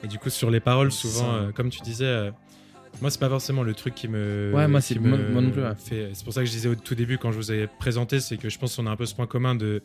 Et 0.03 0.07
du 0.07 0.17
coup, 0.17 0.31
sur 0.31 0.49
les 0.49 0.59
paroles, 0.59 0.91
souvent, 0.91 1.19
ça. 1.19 1.33
euh, 1.35 1.51
comme 1.51 1.69
tu 1.69 1.81
disais, 1.81 2.05
euh, 2.05 2.31
moi, 3.01 3.09
c'est 3.11 3.19
pas 3.19 3.29
forcément 3.29 3.63
le 3.63 3.73
truc 3.73 3.93
qui 3.95 4.07
me. 4.07 4.51
Ouais, 4.53 4.67
moi, 4.67 4.81
c'est- 4.81 4.97
moi- 4.99 5.17
moi 5.17 5.41
non 5.41 5.51
plus, 5.51 5.61
ouais. 5.61 5.75
fait- 5.77 6.09
C'est 6.13 6.23
pour 6.23 6.33
ça 6.33 6.41
que 6.41 6.47
je 6.47 6.51
disais 6.51 6.69
au 6.69 6.75
tout 6.75 6.95
début, 6.95 7.17
quand 7.17 7.31
je 7.31 7.37
vous 7.37 7.51
ai 7.51 7.67
présenté, 7.67 8.19
c'est 8.19 8.37
que 8.37 8.49
je 8.49 8.57
pense 8.57 8.75
qu'on 8.75 8.87
a 8.87 8.91
un 8.91 8.95
peu 8.95 9.05
ce 9.05 9.13
point 9.15 9.27
commun 9.27 9.53
de 9.55 9.81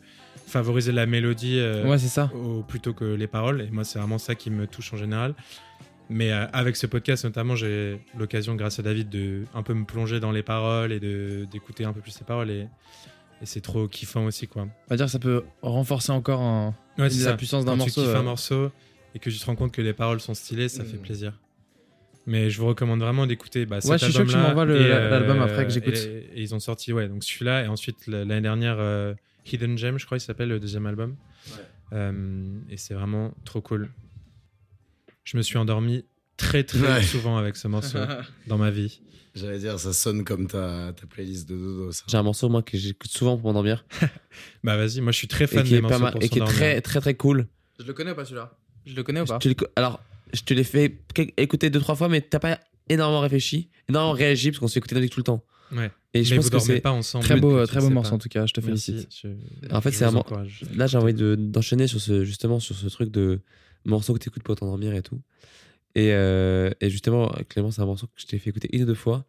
favoriser 0.47 0.91
la 0.91 1.05
mélodie 1.05 1.59
euh, 1.59 1.85
Ouais, 1.87 1.97
c'est 1.97 2.07
ça. 2.07 2.31
au- 2.33 2.63
plutôt 2.63 2.93
que 2.93 3.05
les 3.05 3.27
paroles. 3.27 3.61
Et 3.61 3.69
moi, 3.71 3.83
c'est 3.83 3.99
vraiment 3.99 4.17
ça 4.17 4.35
qui 4.35 4.49
me 4.49 4.65
touche 4.67 4.93
en 4.93 4.97
général. 4.97 5.33
Mais 6.09 6.31
euh, 6.31 6.45
avec 6.51 6.75
ce 6.75 6.87
podcast, 6.87 7.23
notamment, 7.23 7.55
j'ai 7.55 7.99
l'occasion, 8.17 8.55
grâce 8.55 8.79
à 8.79 8.81
David, 8.83 9.09
de 9.09 9.43
un 9.53 9.63
peu 9.63 9.73
me 9.73 9.85
plonger 9.85 10.19
dans 10.19 10.31
les 10.31 10.43
paroles 10.43 10.91
et 10.91 10.99
de- 10.99 11.47
d'écouter 11.51 11.85
un 11.85 11.93
peu 11.93 12.01
plus 12.01 12.17
les 12.19 12.25
paroles. 12.25 12.49
Et, 12.49 12.67
et 13.41 13.45
c'est 13.45 13.61
trop 13.61 13.87
kiffant 13.87 14.25
aussi, 14.25 14.47
quoi. 14.47 14.63
On 14.63 14.69
va 14.89 14.97
dire 14.97 15.05
que 15.05 15.11
ça 15.11 15.19
peut 15.19 15.43
renforcer 15.61 16.11
encore 16.11 16.41
Ouais, 16.97 17.05
la 17.05 17.09
ça. 17.09 17.33
puissance 17.37 17.63
d'un 17.65 17.71
Quand 17.73 17.77
morceau. 17.77 18.01
tu 18.01 18.07
kiffes 18.07 18.15
euh, 18.15 18.19
un 18.19 18.23
morceau 18.23 18.71
et 19.15 19.19
que 19.19 19.29
tu 19.29 19.37
te 19.39 19.45
rends 19.45 19.55
compte 19.55 19.71
que 19.71 19.81
les 19.81 19.93
paroles 19.93 20.19
sont 20.19 20.33
stylées, 20.33 20.67
ça 20.69 20.83
fait 20.83 20.97
plaisir. 20.97 21.33
Mais 22.27 22.49
je 22.49 22.59
vous 22.59 22.67
recommande 22.67 22.99
vraiment 22.99 23.25
d'écouter 23.25 23.65
bah, 23.65 23.81
cet 23.81 23.91
Ouais, 23.91 23.97
je 23.97 24.05
suis 24.05 24.13
chaud 24.13 24.25
que 24.25 24.31
tu 24.31 24.37
m'envoies 24.37 24.63
et, 24.75 24.87
l'album 24.87 25.41
après 25.41 25.65
que 25.65 25.71
j'écoute. 25.71 25.95
Et, 25.95 26.29
et 26.35 26.41
ils 26.41 26.53
ont 26.53 26.59
sorti 26.59 26.93
ouais, 26.93 27.07
donc 27.07 27.23
celui-là 27.23 27.63
et 27.63 27.67
ensuite 27.67 28.07
l'année 28.07 28.41
dernière 28.41 28.77
euh, 28.79 29.13
Hidden 29.51 29.77
Gem, 29.77 29.97
je 29.97 30.05
crois, 30.05 30.17
il 30.17 30.21
s'appelle 30.21 30.49
le 30.49 30.59
deuxième 30.59 30.85
album. 30.85 31.15
Euh, 31.93 32.59
et 32.69 32.77
c'est 32.77 32.93
vraiment 32.93 33.33
trop 33.43 33.61
cool. 33.61 33.89
Je 35.23 35.37
me 35.37 35.41
suis 35.41 35.57
endormi 35.57 36.05
très 36.37 36.63
très 36.63 36.79
Ouais. 36.79 37.03
souvent 37.03 37.37
avec 37.37 37.55
ce 37.55 37.67
morceau 37.67 37.99
dans 38.47 38.57
ma 38.57 38.71
vie. 38.71 39.01
J'allais 39.33 39.59
dire, 39.59 39.79
ça 39.79 39.93
sonne 39.93 40.25
comme 40.25 40.47
ta, 40.47 40.93
ta 40.93 41.07
playlist 41.07 41.47
de 41.47 41.55
dodo. 41.55 41.91
J'ai 42.07 42.17
un 42.17 42.23
morceau, 42.23 42.49
moi, 42.49 42.63
que 42.63 42.77
j'écoute 42.77 43.11
souvent 43.11 43.37
pour 43.37 43.47
m'endormir. 43.47 43.85
Bah 44.63 44.77
vas-y, 44.77 45.01
moi 45.01 45.11
je 45.11 45.17
suis 45.17 45.27
très 45.27 45.45
Et 45.45 45.47
fan 45.47 45.63
qui 45.63 45.71
des 45.71 45.81
morceaux 45.81 46.11
pour 46.11 46.23
et 46.23 46.29
qui 46.29 46.39
est 46.39 46.45
très, 46.45 46.81
très, 46.81 47.01
très 47.01 47.15
cool. 47.15 47.47
Je 47.79 47.85
le 47.85 47.93
connais 47.93 48.11
ou 48.11 48.15
pas 48.15 48.25
celui-là? 48.25 48.55
Je 48.85 48.95
le 48.95 49.03
connais 49.03 49.21
ou 49.21 49.25
pas? 49.25 49.39
alors, 49.75 50.01
je 50.33 50.41
te 50.41 50.53
l'ai 50.53 50.63
fait 50.63 50.97
écouter 51.37 51.69
deux, 51.69 51.79
trois 51.79 51.95
fois, 51.95 52.09
mais 52.09 52.21
t'as 52.21 52.39
pas 52.39 52.59
énormément 52.89 53.19
réfléchi, 53.21 53.69
énormément 53.89 54.13
réagi, 54.13 54.51
parce 54.51 54.59
qu'on 54.59 54.67
se 54.67 54.73
fait 54.73 54.79
écouter 54.79 54.95
la 54.95 55.01
musique 55.01 55.13
tout 55.13 55.19
le 55.19 55.23
temps. 55.25 55.43
Ouais. 55.71 55.89
Et 56.13 56.23
je 56.25 56.31
Mais 56.31 56.37
pense 56.41 56.49
que 56.49 56.59
c'est. 56.59 56.81
Très 57.21 57.39
beau, 57.39 57.65
très 57.65 57.79
beau 57.79 57.89
morceau 57.89 58.15
en 58.15 58.17
tout 58.17 58.27
cas, 58.27 58.45
je 58.45 58.53
te 58.53 58.59
Merci, 58.59 58.91
félicite. 58.91 59.15
je- 59.23 59.73
En 59.73 59.79
fait, 59.79 59.91
c'est 59.91 60.05
encourage. 60.05 60.63
Là, 60.75 60.87
j'ai 60.87 60.97
envie 60.97 61.13
de- 61.13 61.35
d'enchaîner 61.35 61.87
sur 61.87 62.01
ce, 62.01 62.25
justement 62.25 62.59
sur 62.59 62.75
ce 62.75 62.87
truc 62.87 63.09
de 63.11 63.39
morceau 63.85 64.13
que 64.13 64.19
t'écoutes 64.19 64.43
pour 64.43 64.55
t'endormir 64.57 64.93
et 64.93 65.01
tout. 65.01 65.21
Et, 65.95 66.09
euh, 66.11 66.69
et 66.81 66.89
justement, 66.89 67.31
Clément, 67.49 67.71
c'est 67.71 67.81
un 67.81 67.85
morceau 67.85 68.07
que 68.07 68.13
je 68.17 68.25
t'ai 68.25 68.37
fait 68.39 68.49
écouter 68.49 68.69
une 68.73 68.83
ou 68.83 68.85
deux 68.85 68.93
fois 68.95 69.25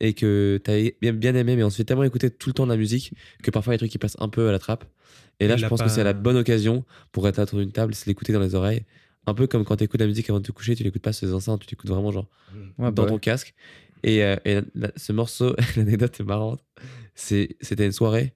et 0.00 0.12
que 0.12 0.60
t'as 0.62 0.76
bien, 1.00 1.12
bien 1.14 1.34
aimé, 1.34 1.56
mais 1.56 1.62
on 1.62 1.70
se 1.70 1.76
fait 1.76 1.84
tellement 1.84 2.04
écouter 2.04 2.28
tout 2.30 2.50
le 2.50 2.54
temps 2.54 2.64
de 2.66 2.70
la 2.70 2.76
musique 2.76 3.12
que 3.42 3.50
parfois 3.50 3.72
il 3.72 3.74
y 3.74 3.76
a 3.76 3.78
des 3.78 3.80
trucs 3.80 3.92
qui 3.92 3.98
passent 3.98 4.16
un 4.18 4.28
peu 4.28 4.48
à 4.48 4.52
la 4.52 4.58
trappe. 4.58 4.84
Et 5.40 5.48
là, 5.48 5.56
je 5.56 5.66
pense 5.66 5.78
pas- 5.80 5.86
que 5.86 5.90
c'est 5.90 6.04
la 6.04 6.12
bonne 6.14 6.36
occasion 6.36 6.84
pour 7.12 7.26
être 7.28 7.38
autour 7.40 7.58
d'une 7.58 7.72
table, 7.72 7.94
c'est 7.94 8.06
l'écouter 8.06 8.32
dans 8.34 8.40
les 8.40 8.54
oreilles. 8.54 8.84
Un 9.26 9.34
peu 9.34 9.46
comme 9.46 9.64
quand 9.64 9.76
t'écoutes 9.76 10.00
la 10.00 10.06
musique 10.06 10.28
avant 10.30 10.38
de 10.40 10.46
te 10.46 10.52
coucher, 10.52 10.76
tu 10.76 10.82
l'écoutes 10.84 11.02
pas 11.02 11.12
sur 11.12 11.26
les 11.26 11.32
enceintes, 11.34 11.60
tu 11.62 11.68
l'écoutes 11.70 11.90
vraiment 11.90 12.12
genre 12.12 12.28
Ouais, 12.54 12.62
bah 12.78 12.90
dans 12.92 13.02
ouais. 13.04 13.08
ton 13.10 13.18
casque. 13.18 13.54
Et, 14.02 14.22
euh, 14.22 14.36
et 14.44 14.54
la- 14.56 14.62
la- 14.74 14.92
ce 14.96 15.12
morceau, 15.12 15.54
l'anecdote 15.76 16.20
est 16.20 16.24
marrante. 16.24 16.64
C'est- 17.14 17.56
C'était 17.60 17.86
une 17.86 17.92
soirée 17.92 18.34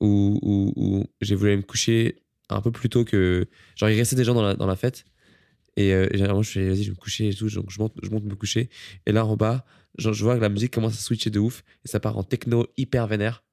où, 0.00 0.38
où, 0.42 0.72
où 0.76 1.04
j'ai 1.20 1.34
voulu 1.34 1.50
aller 1.52 1.56
me 1.58 1.62
coucher 1.66 2.16
un 2.50 2.60
peu 2.60 2.70
plus 2.70 2.88
tôt 2.88 3.04
que. 3.04 3.46
Genre, 3.76 3.88
il 3.90 3.96
restait 3.96 4.16
des 4.16 4.24
gens 4.24 4.34
dans 4.34 4.42
la, 4.42 4.54
dans 4.54 4.66
la 4.66 4.76
fête. 4.76 5.04
Et 5.76 5.94
euh, 5.94 6.08
généralement, 6.12 6.42
je 6.42 6.50
fais, 6.50 6.68
vas-y, 6.68 6.82
je 6.82 6.90
vais 6.90 6.96
me 6.96 7.00
coucher 7.00 7.28
et 7.28 7.34
tout. 7.34 7.48
Donc, 7.48 7.70
je 7.70 7.78
monte, 7.78 7.94
je 8.02 8.10
monte 8.10 8.24
me 8.24 8.34
coucher. 8.34 8.68
Et 9.06 9.12
là, 9.12 9.24
en 9.24 9.36
bas, 9.36 9.64
genre, 9.96 10.12
je 10.12 10.24
vois 10.24 10.34
que 10.36 10.40
la 10.40 10.48
musique 10.48 10.72
commence 10.74 10.94
à 10.94 11.00
switcher 11.00 11.30
de 11.30 11.38
ouf. 11.38 11.62
Et 11.84 11.88
ça 11.88 12.00
part 12.00 12.18
en 12.18 12.24
techno 12.24 12.66
hyper 12.76 13.06
vénère. 13.06 13.44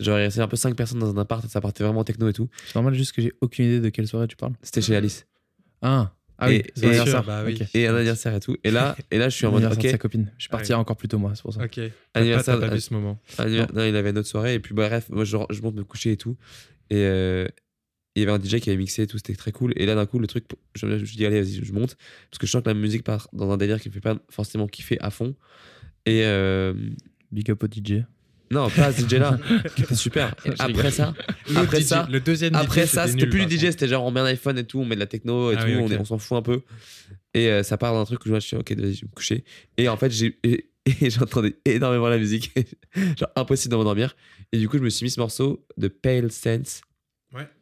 Genre, 0.00 0.18
il 0.18 0.22
restait 0.22 0.40
un 0.40 0.48
peu 0.48 0.56
5 0.56 0.74
personnes 0.76 1.00
dans 1.00 1.10
un 1.10 1.16
appart 1.18 1.44
et 1.44 1.48
ça 1.48 1.60
partait 1.60 1.84
vraiment 1.84 2.00
en 2.00 2.04
techno 2.04 2.28
et 2.28 2.32
tout. 2.32 2.48
C'est 2.66 2.76
normal 2.76 2.94
juste 2.94 3.12
que 3.12 3.20
j'ai 3.20 3.32
aucune 3.40 3.64
idée 3.66 3.80
de 3.80 3.88
quelle 3.90 4.06
soirée 4.06 4.28
tu 4.28 4.36
parles. 4.36 4.54
C'était 4.62 4.80
chez 4.80 4.94
Alice. 4.96 5.26
Ah, 5.82 6.14
ah 6.38 6.50
Et- 6.50 6.54
oui, 6.54 6.56
et- 6.60 6.72
c'est 6.74 6.86
l'anniversaire. 6.86 7.24
bah 7.24 7.42
oui. 7.44 7.58
Ok. 7.60 7.68
Et 7.74 7.86
un 7.86 7.94
anniversaire 7.94 8.34
et 8.34 8.40
tout. 8.40 8.56
Et 8.64 8.70
là, 8.70 8.96
et 9.10 9.18
là 9.18 9.28
je 9.28 9.36
suis 9.36 9.46
en 9.46 9.50
mode, 9.52 9.62
L'anniversaire 9.62 9.82
de 9.82 9.88
ok, 9.88 9.92
sa 9.92 9.98
copine. 9.98 10.32
Je 10.36 10.42
suis 10.42 10.48
parti 10.50 10.72
Ah 10.72 10.76
oui. 10.76 10.80
encore 10.80 10.96
plus 10.96 11.08
tôt 11.08 11.18
moi, 11.18 11.32
c'est 11.34 11.42
pour 11.42 11.52
ça. 11.54 11.64
Ok. 11.64 11.76
Pas, 12.12 12.20
anniversaire. 12.20 12.58
t'as 12.60 12.68
pas 12.68 12.74
vu 12.74 12.80
ce 12.80 12.92
moment. 12.94 13.20
Anniver- 13.38 13.66
Non, 13.74 13.84
il 13.84 13.94
avait 13.96 14.10
une 14.10 14.18
autre 14.18 14.28
soirée. 14.28 14.54
Et 14.54 14.60
puis, 14.60 14.74
bref, 14.74 15.08
moi, 15.10 15.24
je, 15.24 15.36
je 15.50 15.62
monte 15.62 15.74
me 15.74 15.84
coucher 15.84 16.12
et 16.12 16.16
tout. 16.16 16.36
Et 16.90 16.96
euh, 16.96 17.46
il 18.16 18.22
y 18.22 18.26
avait 18.28 18.32
un 18.32 18.38
DJ 18.42 18.60
qui 18.60 18.70
avait 18.70 18.76
mixé 18.78 19.02
et 19.02 19.06
tout. 19.06 19.18
C'était 19.18 19.34
très 19.34 19.52
cool. 19.52 19.72
Et 19.76 19.86
là, 19.86 19.94
d'un 19.94 20.06
coup, 20.06 20.18
le 20.18 20.26
truc, 20.26 20.44
je 20.74 20.86
me 20.86 20.98
dit, 20.98 21.26
allez, 21.26 21.40
vas-y, 21.40 21.64
je 21.64 21.72
monte. 21.72 21.96
Parce 22.30 22.38
que 22.38 22.46
je 22.46 22.50
sens 22.52 22.62
que 22.62 22.68
la 22.68 22.74
musique 22.74 23.04
part 23.04 23.28
dans 23.32 23.50
un 23.50 23.56
délire 23.56 23.80
qui 23.80 23.88
me 23.88 23.94
fait 23.94 24.00
pas 24.00 24.18
forcément 24.30 24.66
kiffer 24.66 24.98
à 25.00 25.10
fond. 25.10 25.34
Et 26.06 26.22
euh, 26.24 26.72
Big 27.30 27.50
up 27.50 27.62
au 27.62 27.66
DJ. 27.66 28.04
Non, 28.50 28.68
pas 28.70 28.92
ce 28.92 29.02
DJ-là. 29.02 29.38
C'était 29.76 29.94
super. 29.94 30.34
Et 30.44 30.50
après 30.58 30.90
ça, 30.90 31.14
Le 31.48 31.56
après 31.58 31.80
DJ 31.80 31.84
ça, 31.84 32.08
le 32.10 32.20
deuxième 32.20 32.54
après 32.54 32.86
DJ, 32.86 32.88
ça, 32.90 33.06
c'était 33.08 33.26
plus 33.26 33.46
du 33.46 33.56
DJ, 33.56 33.60
c'était 33.70 33.88
genre 33.88 34.04
on 34.04 34.10
met 34.10 34.20
un 34.20 34.24
iPhone 34.26 34.56
et 34.58 34.64
tout, 34.64 34.80
on 34.80 34.84
met 34.84 34.94
de 34.94 35.00
la 35.00 35.06
techno 35.06 35.52
et 35.52 35.56
Ah 35.58 35.62
tout, 35.62 35.68
oui, 35.68 35.76
on, 35.76 35.86
ok. 35.86 35.92
est- 35.92 35.98
on 35.98 36.04
s'en 36.04 36.18
fout 36.18 36.38
un 36.38 36.42
peu. 36.42 36.62
Et 37.34 37.48
euh, 37.50 37.62
ça 37.62 37.76
part 37.76 37.92
d'un 37.94 38.04
truc 38.04 38.24
où 38.24 38.28
je 38.28 38.34
me 38.34 38.40
suis 38.40 38.56
dit, 38.56 38.60
ok, 38.60 38.72
vas-y, 38.78 38.94
je 38.94 39.00
vais 39.02 39.08
me 39.10 39.14
coucher. 39.14 39.44
Et 39.76 39.88
en 39.88 39.96
fait, 39.96 40.10
j'ai 40.10 40.38
et, 40.44 40.70
et 41.02 41.10
j'entendais 41.10 41.56
énormément 41.64 42.08
la 42.08 42.18
musique, 42.18 42.52
genre 43.18 43.28
impossible 43.36 43.72
de 43.72 43.76
m'endormir. 43.76 44.16
Et 44.52 44.58
du 44.58 44.68
coup, 44.68 44.78
je 44.78 44.82
me 44.82 44.88
suis 44.90 45.04
mis 45.04 45.10
ce 45.10 45.20
morceau 45.20 45.66
de 45.76 45.88
Pale 45.88 46.32
Sense, 46.32 46.80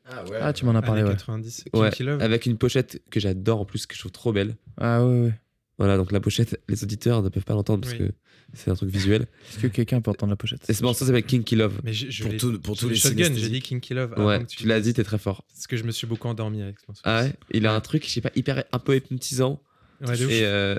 Ah 0.09 0.25
ouais. 0.25 0.39
Ah, 0.41 0.53
tu 0.53 0.65
m'en 0.65 0.75
as 0.77 0.83
parlé, 0.83 1.03
ouais. 1.03 1.11
90. 1.11 1.65
ouais, 1.75 1.91
avec 2.23 2.47
une 2.47 2.57
pochette 2.59 3.03
que 3.11 3.19
j'adore 3.19 3.61
en 3.61 3.65
plus, 3.65 3.87
que 3.87 3.95
je 3.97 4.01
trouve 4.01 4.13
trop 4.13 4.33
belle. 4.33 4.57
Ah 4.81 5.05
ouais, 5.05 5.21
ouais. 5.23 5.33
Voilà, 5.79 5.97
donc 5.99 6.11
la 6.13 6.21
pochette, 6.21 6.59
les 6.69 6.83
auditeurs 6.85 7.23
ne 7.23 7.29
peuvent 7.29 7.45
pas 7.45 7.53
l'entendre 7.55 7.83
parce 7.83 7.93
Oui. 7.93 7.99
que 8.09 8.13
c'est 8.55 8.71
un 8.71 8.75
truc 8.75 8.89
visuel. 8.89 9.27
Est-ce 9.51 9.59
que 9.59 9.67
quelqu'un 9.67 10.01
peut 10.01 10.11
entendre 10.11 10.31
la 10.31 10.37
pochette? 10.37 10.61
Et 10.71 10.73
ce 10.73 10.83
morceau 10.83 11.05
s'appelle 11.05 11.23
Kinky 11.25 11.55
Love. 11.57 11.81
Mais 11.85 11.93
je, 11.93 12.09
je 12.11 12.23
Pour 12.23 12.33
l'ai- 12.33 12.39
tout- 12.39 12.59
pour 12.61 12.75
je 12.77 12.81
tous 12.81 12.89
les 12.89 12.95
shotgun, 12.97 13.31
j'ai 13.35 13.51
dit 13.51 13.61
Kinky 13.61 13.93
Love. 13.93 14.15
avant 14.17 14.27
Ouais, 14.27 14.41
que 14.41 14.47
tu 14.47 14.67
l'as 14.67 14.81
dit, 14.81 14.95
t'es 14.95 15.05
très 15.05 15.19
fort. 15.19 15.45
Parce 15.53 15.67
que 15.67 15.77
je 15.77 15.85
me 15.85 15.91
suis 15.91 16.07
beaucoup 16.07 16.29
endormi 16.29 16.63
avec 16.63 16.79
ce 16.81 16.85
morceau. 16.89 17.03
Ah 17.05 17.23
ouais, 17.25 17.33
il 17.53 17.67
a 17.67 17.75
un 17.75 17.81
truc, 17.81 18.05
je 18.07 18.11
sais 18.11 18.21
pas, 18.23 18.31
hyper 18.35 18.65
un 18.73 18.79
peu 18.79 18.97
hypnotisant. 18.97 19.61
Ouais. 20.07 20.15
Et 20.19 20.45
euh, 20.45 20.77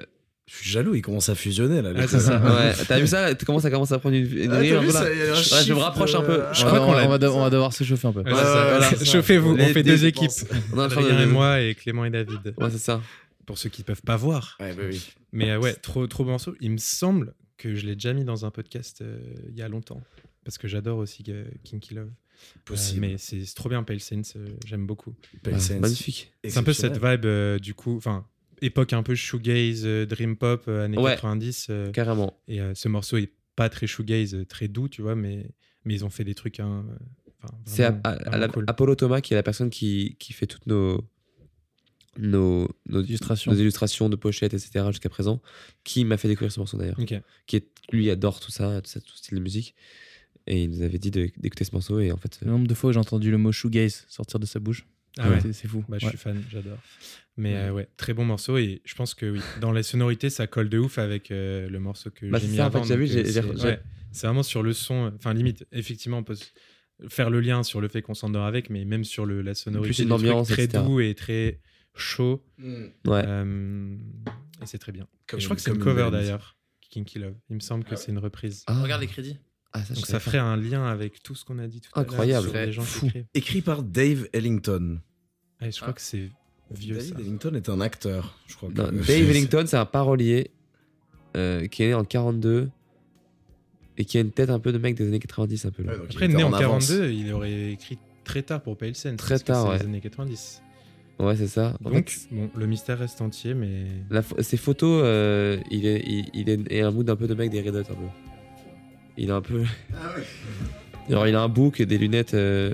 Je 0.48 0.56
suis 0.56 0.70
jaloux, 0.72 0.96
il 0.96 1.02
commence 1.04 1.28
à 1.30 1.36
fusionner 1.36 1.82
là. 1.84 1.92
les 1.94 2.00
Ah, 2.02 2.08
ça. 2.08 2.40
ouais, 2.42 2.74
t'as 2.88 3.00
vu 3.00 3.06
ça? 3.06 3.36
Comment 3.36 3.60
ça 3.60 3.70
commence 3.70 3.92
à 3.92 4.00
prendre 4.00 4.16
une, 4.16 4.26
une 4.26 4.52
Ah, 4.52 4.62
vu 4.62 4.70
peu, 4.70 4.90
ça, 4.92 5.02
un 5.02 5.06
Ouais, 5.06 5.64
je 5.66 5.74
me 5.74 5.80
rapproche 5.80 6.16
un 6.16 6.22
peu. 6.22 6.42
euh, 6.42 6.54
Je 6.54 6.64
on, 6.64 6.68
crois 6.68 6.80
va, 6.80 6.86
qu'on 7.04 7.10
va 7.10 7.18
de- 7.20 7.28
on 7.28 7.42
va 7.42 7.50
devoir 7.52 7.74
se 7.74 7.84
chauffer 7.84 8.08
un 8.08 8.14
peu. 8.14 8.22
Ouais, 8.22 8.32
ça. 8.34 8.68
voilà, 8.70 8.82
ça. 8.96 9.06
Chauffez-vous, 9.06 9.56
on 9.60 9.68
fait 9.68 9.84
deux 9.84 10.06
équipes. 10.06 10.32
Adrien 10.76 11.20
et 11.22 11.26
moi 11.28 11.60
et 11.62 11.76
Clément 11.76 12.06
et 12.06 12.10
David. 12.10 12.54
Ouais, 12.58 12.72
c'est 12.72 12.78
ça. 12.80 13.02
Pour 13.48 13.58
ceux 13.58 13.70
qui 13.70 13.82
peuvent 13.82 14.04
pas 14.04 14.18
voir. 14.18 14.56
Ouais, 14.60 14.76
bah 14.76 14.84
oui. 14.88 15.04
Mais 15.32 15.50
euh, 15.50 15.60
ouais, 15.60 15.74
trop, 15.74 16.06
trop 16.06 16.24
bon 16.24 16.32
morceau. 16.32 16.56
Il 16.62 16.70
me 16.72 16.78
semble 16.78 17.34
que 17.58 17.74
je 17.74 17.86
l'ai 17.88 17.96
déjà 17.96 18.14
mis 18.14 18.24
dans 18.26 18.46
un 18.46 18.52
podcast 18.52 19.02
euh, 19.02 19.20
il 19.50 19.56
y 19.58 19.64
a 19.64 19.68
longtemps. 19.70 20.02
Parce 20.44 20.60
que 20.60 20.68
j'adore 20.68 21.00
aussi 21.00 21.24
euh, 21.30 21.46
Kinky 21.64 21.96
Love. 21.96 22.08
Euh, 22.10 22.60
Possible. 22.66 23.02
mais 23.02 23.18
c'est 23.18 23.42
trop 23.56 23.68
bien, 23.70 23.82
Pale 23.84 24.00
Sense. 24.00 24.34
euh, 24.36 24.46
J'aime 24.66 24.86
beaucoup. 24.86 25.16
Pale 25.42 25.60
Sense. 25.60 25.80
magnifique. 25.82 26.32
C'est 26.44 26.58
un 26.58 26.64
peu 26.64 26.74
cette 26.74 27.02
vibe, 27.04 27.26
euh, 27.26 27.58
du 27.58 27.74
coup, 27.74 27.98
enfin, 27.98 28.28
époque 28.62 28.94
un 28.94 29.02
peu 29.02 29.16
shoegaze, 29.16 29.86
euh, 29.86 30.06
dream 30.06 30.36
pop, 30.38 30.66
euh, 30.68 30.86
années 30.86 30.98
Ouais. 31.00 31.14
90. 31.16 31.68
euh, 31.72 31.92
Carrément. 31.92 32.38
et 32.48 32.62
euh, 32.62 32.76
ce 32.76 32.88
morceau 32.90 33.18
est 33.18 33.32
pas 33.56 33.70
très 33.70 33.88
shoegaze, 33.88 34.36
euh, 34.36 34.46
très 34.46 34.68
doux, 34.68 34.88
tu 34.88 35.02
vois, 35.02 35.16
mais, 35.16 35.48
mais 35.86 35.96
ils 35.96 36.06
ont 36.06 36.10
fait 36.12 36.24
des 36.24 36.36
trucs. 36.36 36.60
hein, 36.60 36.86
euh, 37.44 37.48
C'est 37.66 37.90
cool. 38.54 38.66
Apollo 38.68 38.96
Thomas 38.96 39.22
qui 39.22 39.34
est 39.34 39.38
la 39.38 39.44
personne 39.44 39.70
qui, 39.70 40.16
qui 40.20 40.34
fait 40.34 40.48
toutes 40.48 40.68
nos, 40.68 41.04
nos, 42.20 42.68
nos, 42.88 43.02
Illustrations. 43.04 43.52
nos 43.52 43.58
illustrations 43.58 44.10
de 44.10 44.16
pochettes, 44.16 44.54
etc. 44.54 44.86
jusqu'à 44.90 45.10
présent, 45.10 45.42
qui 45.84 46.06
m'a 46.06 46.18
fait 46.18 46.28
découvrir 46.28 46.52
ce 46.52 46.60
morceau 46.60 46.78
d'ailleurs. 46.78 46.98
Qui 47.46 47.56
est, 47.56 47.68
lui 47.92 48.10
adore 48.10 48.40
tout 48.40 48.52
ça, 48.52 48.82
tout, 48.82 48.90
ça, 48.90 49.00
tout 49.02 49.16
style 49.16 49.38
de 49.38 49.44
musique. 49.44 49.76
Et 50.48 50.64
il 50.64 50.70
nous 50.70 50.82
avait 50.82 50.98
dit 51.00 51.12
d'écouter 51.12 51.64
ce 51.66 51.72
morceau 51.74 52.00
et 52.00 52.12
en 52.12 52.18
fait. 52.18 52.40
Le 52.42 52.52
nombre 52.52 52.68
de 52.68 52.74
fois 52.74 52.90
où 52.90 52.94
j'ai 52.94 53.00
entendu 53.00 53.32
le 53.32 53.38
mot 53.38 53.52
shoegaze 53.52 54.06
sortir 54.08 54.40
de 54.40 54.46
sa 54.46 54.60
bouche, 54.60 54.86
Ah 55.18 55.30
ouais. 55.30 55.40
c'est- 55.52 55.68
fou. 55.68 55.84
Bah, 55.90 55.98
je 56.00 56.06
Ouais. 56.06 56.12
suis 56.12 56.18
fan, 56.18 56.42
j'adore. 56.50 56.78
Mais 57.36 57.56
euh, 57.56 57.72
ouais, 57.74 57.88
très 57.98 58.14
bon 58.14 58.24
morceau 58.26 58.58
et 58.58 58.82
je 58.86 58.96
pense 58.96 59.14
que 59.14 59.26
oui, 59.32 59.40
dans 59.62 59.72
les 59.72 59.84
sonorités, 59.84 60.30
ça 60.30 60.48
colle 60.48 60.70
de 60.70 60.78
ouf 60.80 60.98
avec 61.00 61.32
euh, 61.32 61.68
le 61.70 61.80
morceau 61.80 62.10
que 62.12 62.26
Bah, 62.28 62.40
j'ai 62.40 62.48
mis 62.48 62.56
ça, 62.58 62.68
en 62.68 62.72
fait, 62.72 62.78
avant. 62.78 62.86
j'ai 62.86 62.96
vu, 62.96 63.08
donc, 63.08 63.26
j'ai- 63.26 63.40
euh, 63.40 63.76
c'est- 64.12 64.26
vraiment 64.28 64.42
sur 64.44 64.64
le 64.64 64.74
son, 64.74 65.12
enfin 65.16 65.34
limite, 65.34 65.66
effectivement, 65.74 66.18
on 66.20 66.24
peut 66.24 66.38
faire 67.10 67.30
le 67.30 67.42
lien 67.42 67.62
sur 67.64 67.80
le 67.82 67.88
fait 67.90 68.02
qu'on 68.02 68.14
s'endort 68.16 68.46
avec, 68.46 68.70
mais 68.72 68.86
même 68.86 69.04
sur 69.04 69.26
le, 69.26 69.42
la 69.42 69.54
sonorité, 69.54 70.02
une 70.04 70.10
du 70.10 70.16
truc 70.16 70.22
ambiance, 70.30 70.48
très 70.48 70.64
etc. 70.64 70.84
doux 70.84 71.00
et 71.00 71.14
très 71.14 71.60
chaud. 72.00 72.44
Ouais. 72.60 72.84
euh, 73.26 73.96
et 74.62 74.66
c'est 74.66 74.78
très 74.78 74.92
bien. 74.92 75.08
Comme 75.28 75.40
Et 75.40 75.42
je 75.42 75.48
crois 75.48 75.54
une- 75.56 75.58
que 75.58 75.62
c'est 75.64 75.72
une 75.72 75.80
cover 75.84 76.10
d'ailleurs, 76.12 76.56
Kinky 76.90 77.20
Love. 77.20 77.36
Il 77.50 77.56
me 77.56 77.60
semble 77.62 77.84
que 77.84 77.96
c'est 77.96 78.12
une 78.12 78.18
reprise. 78.20 78.64
Ah. 78.68 78.82
Regarde 78.82 79.02
les 79.02 79.08
crédits. 79.08 79.38
Ah, 79.74 79.84
ça, 79.84 79.94
Donc 79.94 80.06
ça 80.06 80.20
ferait 80.20 80.38
un 80.38 80.56
lien 80.56 80.86
avec 80.88 81.22
tout 81.22 81.36
ce 81.36 81.44
qu'on 81.46 81.60
a 81.60 81.68
dit 81.68 81.82
tout 81.82 81.92
Incroyable. 81.94 82.56
à 82.56 82.66
l'heure 82.66 82.84
Fou. 82.86 83.06
écrivent. 83.08 83.26
Écrit 83.34 83.62
par 83.62 83.84
Dave 83.84 84.28
Ellington. 84.34 85.02
Ouais, 85.62 85.72
je 85.72 85.80
crois 85.82 85.94
que 85.94 86.02
c'est 86.02 86.30
vieux 86.72 87.00
ça. 87.00 87.16
Ellington 87.20 87.54
est 87.54 87.70
un 87.70 87.82
acteur, 87.82 88.40
je 88.48 88.56
crois. 88.56 88.70
que- 88.70 88.76
Dave 88.76 89.10
Ellington, 89.30 89.66
c'est 89.68 89.78
un 89.78 89.86
parolier 89.86 90.52
euh, 91.36 91.68
qui 91.68 91.84
est 91.84 91.88
né 91.88 91.94
en 91.94 92.06
42. 92.06 92.70
et 94.00 94.06
qui 94.06 94.18
a 94.18 94.22
une 94.22 94.32
tête 94.32 94.50
un 94.52 94.60
peu 94.60 94.72
de 94.72 94.78
mec 94.78 94.96
des 94.96 95.08
années 95.08 95.18
90 95.20 95.66
un 95.66 95.72
peu 95.72 95.82
là. 95.84 95.94
Ouais, 95.98 96.04
Après, 96.10 96.28
né 96.28 96.44
en 96.44 96.54
avance. 96.54 96.88
42, 96.90 97.12
il 97.12 97.34
aurait 97.34 97.72
écrit 97.72 97.98
très 98.24 98.44
tard 98.44 98.62
pour 98.62 98.78
Pale 98.78 98.94
Sense. 98.96 99.18
Très 99.18 99.40
tard, 99.40 99.64
c'est 99.66 99.70
ouais. 99.72 99.80
les 99.80 99.86
années 99.86 100.02
90. 100.02 100.62
Ouais, 101.20 101.36
c'est 101.36 101.48
ça. 101.48 101.74
En 101.84 101.90
Donc, 101.90 102.10
fait, 102.10 102.28
bon, 102.36 102.50
le 102.56 102.66
mystère 102.68 103.00
reste 103.00 103.22
entier, 103.22 103.54
mais. 103.56 103.86
la 104.12 104.22
ses 104.40 104.58
photos, 104.58 105.02
euh, 105.04 105.58
il 105.72 105.86
est, 105.88 106.04
il, 106.06 106.30
il 106.34 106.50
est, 106.50 106.82
un 106.82 106.92
mood 106.92 107.10
un 107.10 107.16
peu 107.16 107.28
de 107.28 107.34
mec 107.34 107.50
des 107.50 107.62
Red 107.62 107.76
Hot 107.76 107.80
un 107.80 107.84
peu. 107.84 107.94
Il 109.18 109.30
est 109.30 109.34
un 109.34 109.42
peu. 109.42 109.64
Alors 111.10 111.28
il 111.28 111.36
a 111.36 111.42
un 111.42 111.50
bouc 111.50 111.80
et 111.80 111.86
des 111.88 111.98
lunettes. 111.98 112.36
euh, 112.36 112.74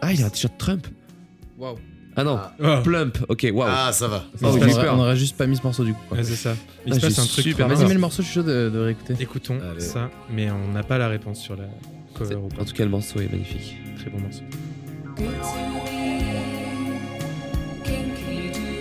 Ah, 0.00 0.12
il 0.12 0.22
a 0.22 0.26
un 0.26 0.30
t-shirt 0.30 0.54
Trump. 0.58 0.86
Waouh. 1.56 1.76
Ah 2.16 2.24
non, 2.24 2.36
Ah. 2.38 2.52
Oh, 2.80 2.82
Plump. 2.82 3.18
Ok, 3.28 3.46
waouh. 3.54 3.70
Ah, 3.72 3.90
ça 3.92 4.08
va. 4.08 4.24
Oh, 4.34 4.38
on, 4.42 4.46
aurait, 4.48 4.58
peur. 4.72 4.94
on 4.96 5.00
aurait 5.00 5.16
juste 5.16 5.36
pas 5.36 5.46
mis 5.46 5.56
ce 5.56 5.62
morceau 5.62 5.84
du 5.84 5.94
coup. 5.94 6.14
ouais, 6.14 6.24
c'est 6.24 6.34
ça. 6.34 6.56
Il 6.84 6.92
Ah, 6.92 6.96
se 6.96 7.00
passe 7.06 7.18
un 7.20 7.24
truc 7.26 7.44
super 7.44 7.68
Vas-y, 7.68 7.86
mets 7.86 7.94
le 7.94 8.00
morceau, 8.00 8.22
je 8.22 8.26
suis 8.26 8.34
chaud 8.34 8.42
de, 8.42 8.68
de 8.70 8.78
réécouter. 8.80 9.14
Écoutons 9.20 9.58
Allez. 9.70 9.80
ça, 9.80 10.10
mais 10.30 10.50
on 10.50 10.72
n'a 10.72 10.82
pas 10.82 10.98
la 10.98 11.06
réponse 11.08 11.38
sur 11.40 11.54
la 11.56 11.64
cover 12.14 12.34
ou 12.34 12.48
En 12.60 12.64
tout 12.64 12.74
cas, 12.74 12.84
le 12.84 12.90
morceau 12.90 13.20
est 13.20 13.30
magnifique. 13.30 13.76
Très 13.98 14.10
bon 14.10 14.18
morceau. 14.18 14.42
Good 17.84 18.16
to 18.16 18.71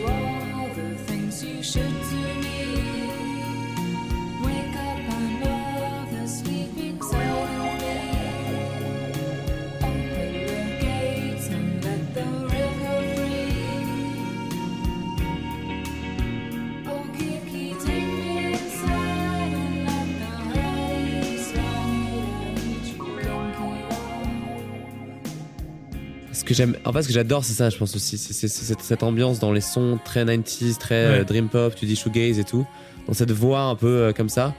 que 26.51 26.57
j'aime, 26.57 26.75
en 26.85 26.93
fait, 26.93 27.03
ce 27.03 27.07
que 27.07 27.13
j'adore, 27.13 27.43
c'est 27.43 27.53
ça, 27.53 27.69
je 27.69 27.77
pense 27.77 27.95
aussi. 27.95 28.17
C'est 28.17 28.47
cette, 28.47 28.81
cette 28.81 29.03
ambiance 29.03 29.39
dans 29.39 29.51
les 29.51 29.61
sons 29.61 29.99
très 30.03 30.23
90s, 30.25 30.77
très 30.77 30.95
euh, 30.95 31.23
dream 31.23 31.49
pop, 31.49 31.73
tu 31.75 31.85
dis 31.85 31.95
shoegaze 31.95 32.39
et 32.39 32.43
tout. 32.43 32.65
Dans 33.07 33.13
cette 33.13 33.31
voix 33.31 33.61
un 33.61 33.75
peu 33.75 33.87
euh, 33.87 34.13
comme 34.13 34.29
ça. 34.29 34.53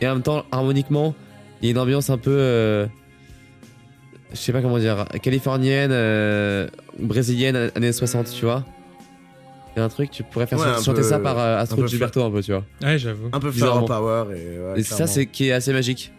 Et 0.00 0.06
en 0.08 0.14
même 0.14 0.22
temps, 0.22 0.44
harmoniquement, 0.52 1.14
il 1.62 1.66
y 1.66 1.68
a 1.68 1.70
une 1.72 1.78
ambiance 1.78 2.10
un 2.10 2.18
peu. 2.18 2.30
euh, 2.36 2.86
je 4.32 4.36
sais 4.36 4.52
pas 4.52 4.60
comment 4.62 4.78
dire. 4.78 5.06
Californienne, 5.22 5.90
euh, 5.92 6.68
brésilienne, 7.00 7.70
années 7.74 7.92
60, 7.92 8.30
tu 8.30 8.44
vois. 8.44 8.64
Il 9.74 9.78
y 9.78 9.82
a 9.82 9.84
un 9.84 9.88
truc, 9.88 10.10
tu 10.10 10.22
pourrais 10.22 10.46
faire 10.46 10.58
Ouais, 10.58 10.82
chanter 10.82 11.02
peu- 11.02 11.08
ça 11.08 11.18
par 11.18 11.38
euh, 11.38 11.56
un 11.56 11.60
Astro 11.60 11.86
Gilberto 11.86 12.22
un 12.24 12.30
peu, 12.30 12.42
tu 12.42 12.52
vois. 12.52 12.64
Ouais, 12.82 12.98
j'avoue. 12.98 13.28
Un 13.32 13.40
peu. 13.40 13.50
Flower 13.50 13.84
Power. 13.86 14.24
Et, 14.34 14.58
ouais, 14.58 14.80
et 14.80 14.82
ça, 14.82 15.06
c'est 15.06 15.26
qui 15.26 15.48
est 15.48 15.52
assez 15.52 15.72
magique. 15.72 16.12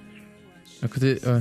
À 0.83 0.87
côté, 0.87 1.13
ouais. 1.25 1.39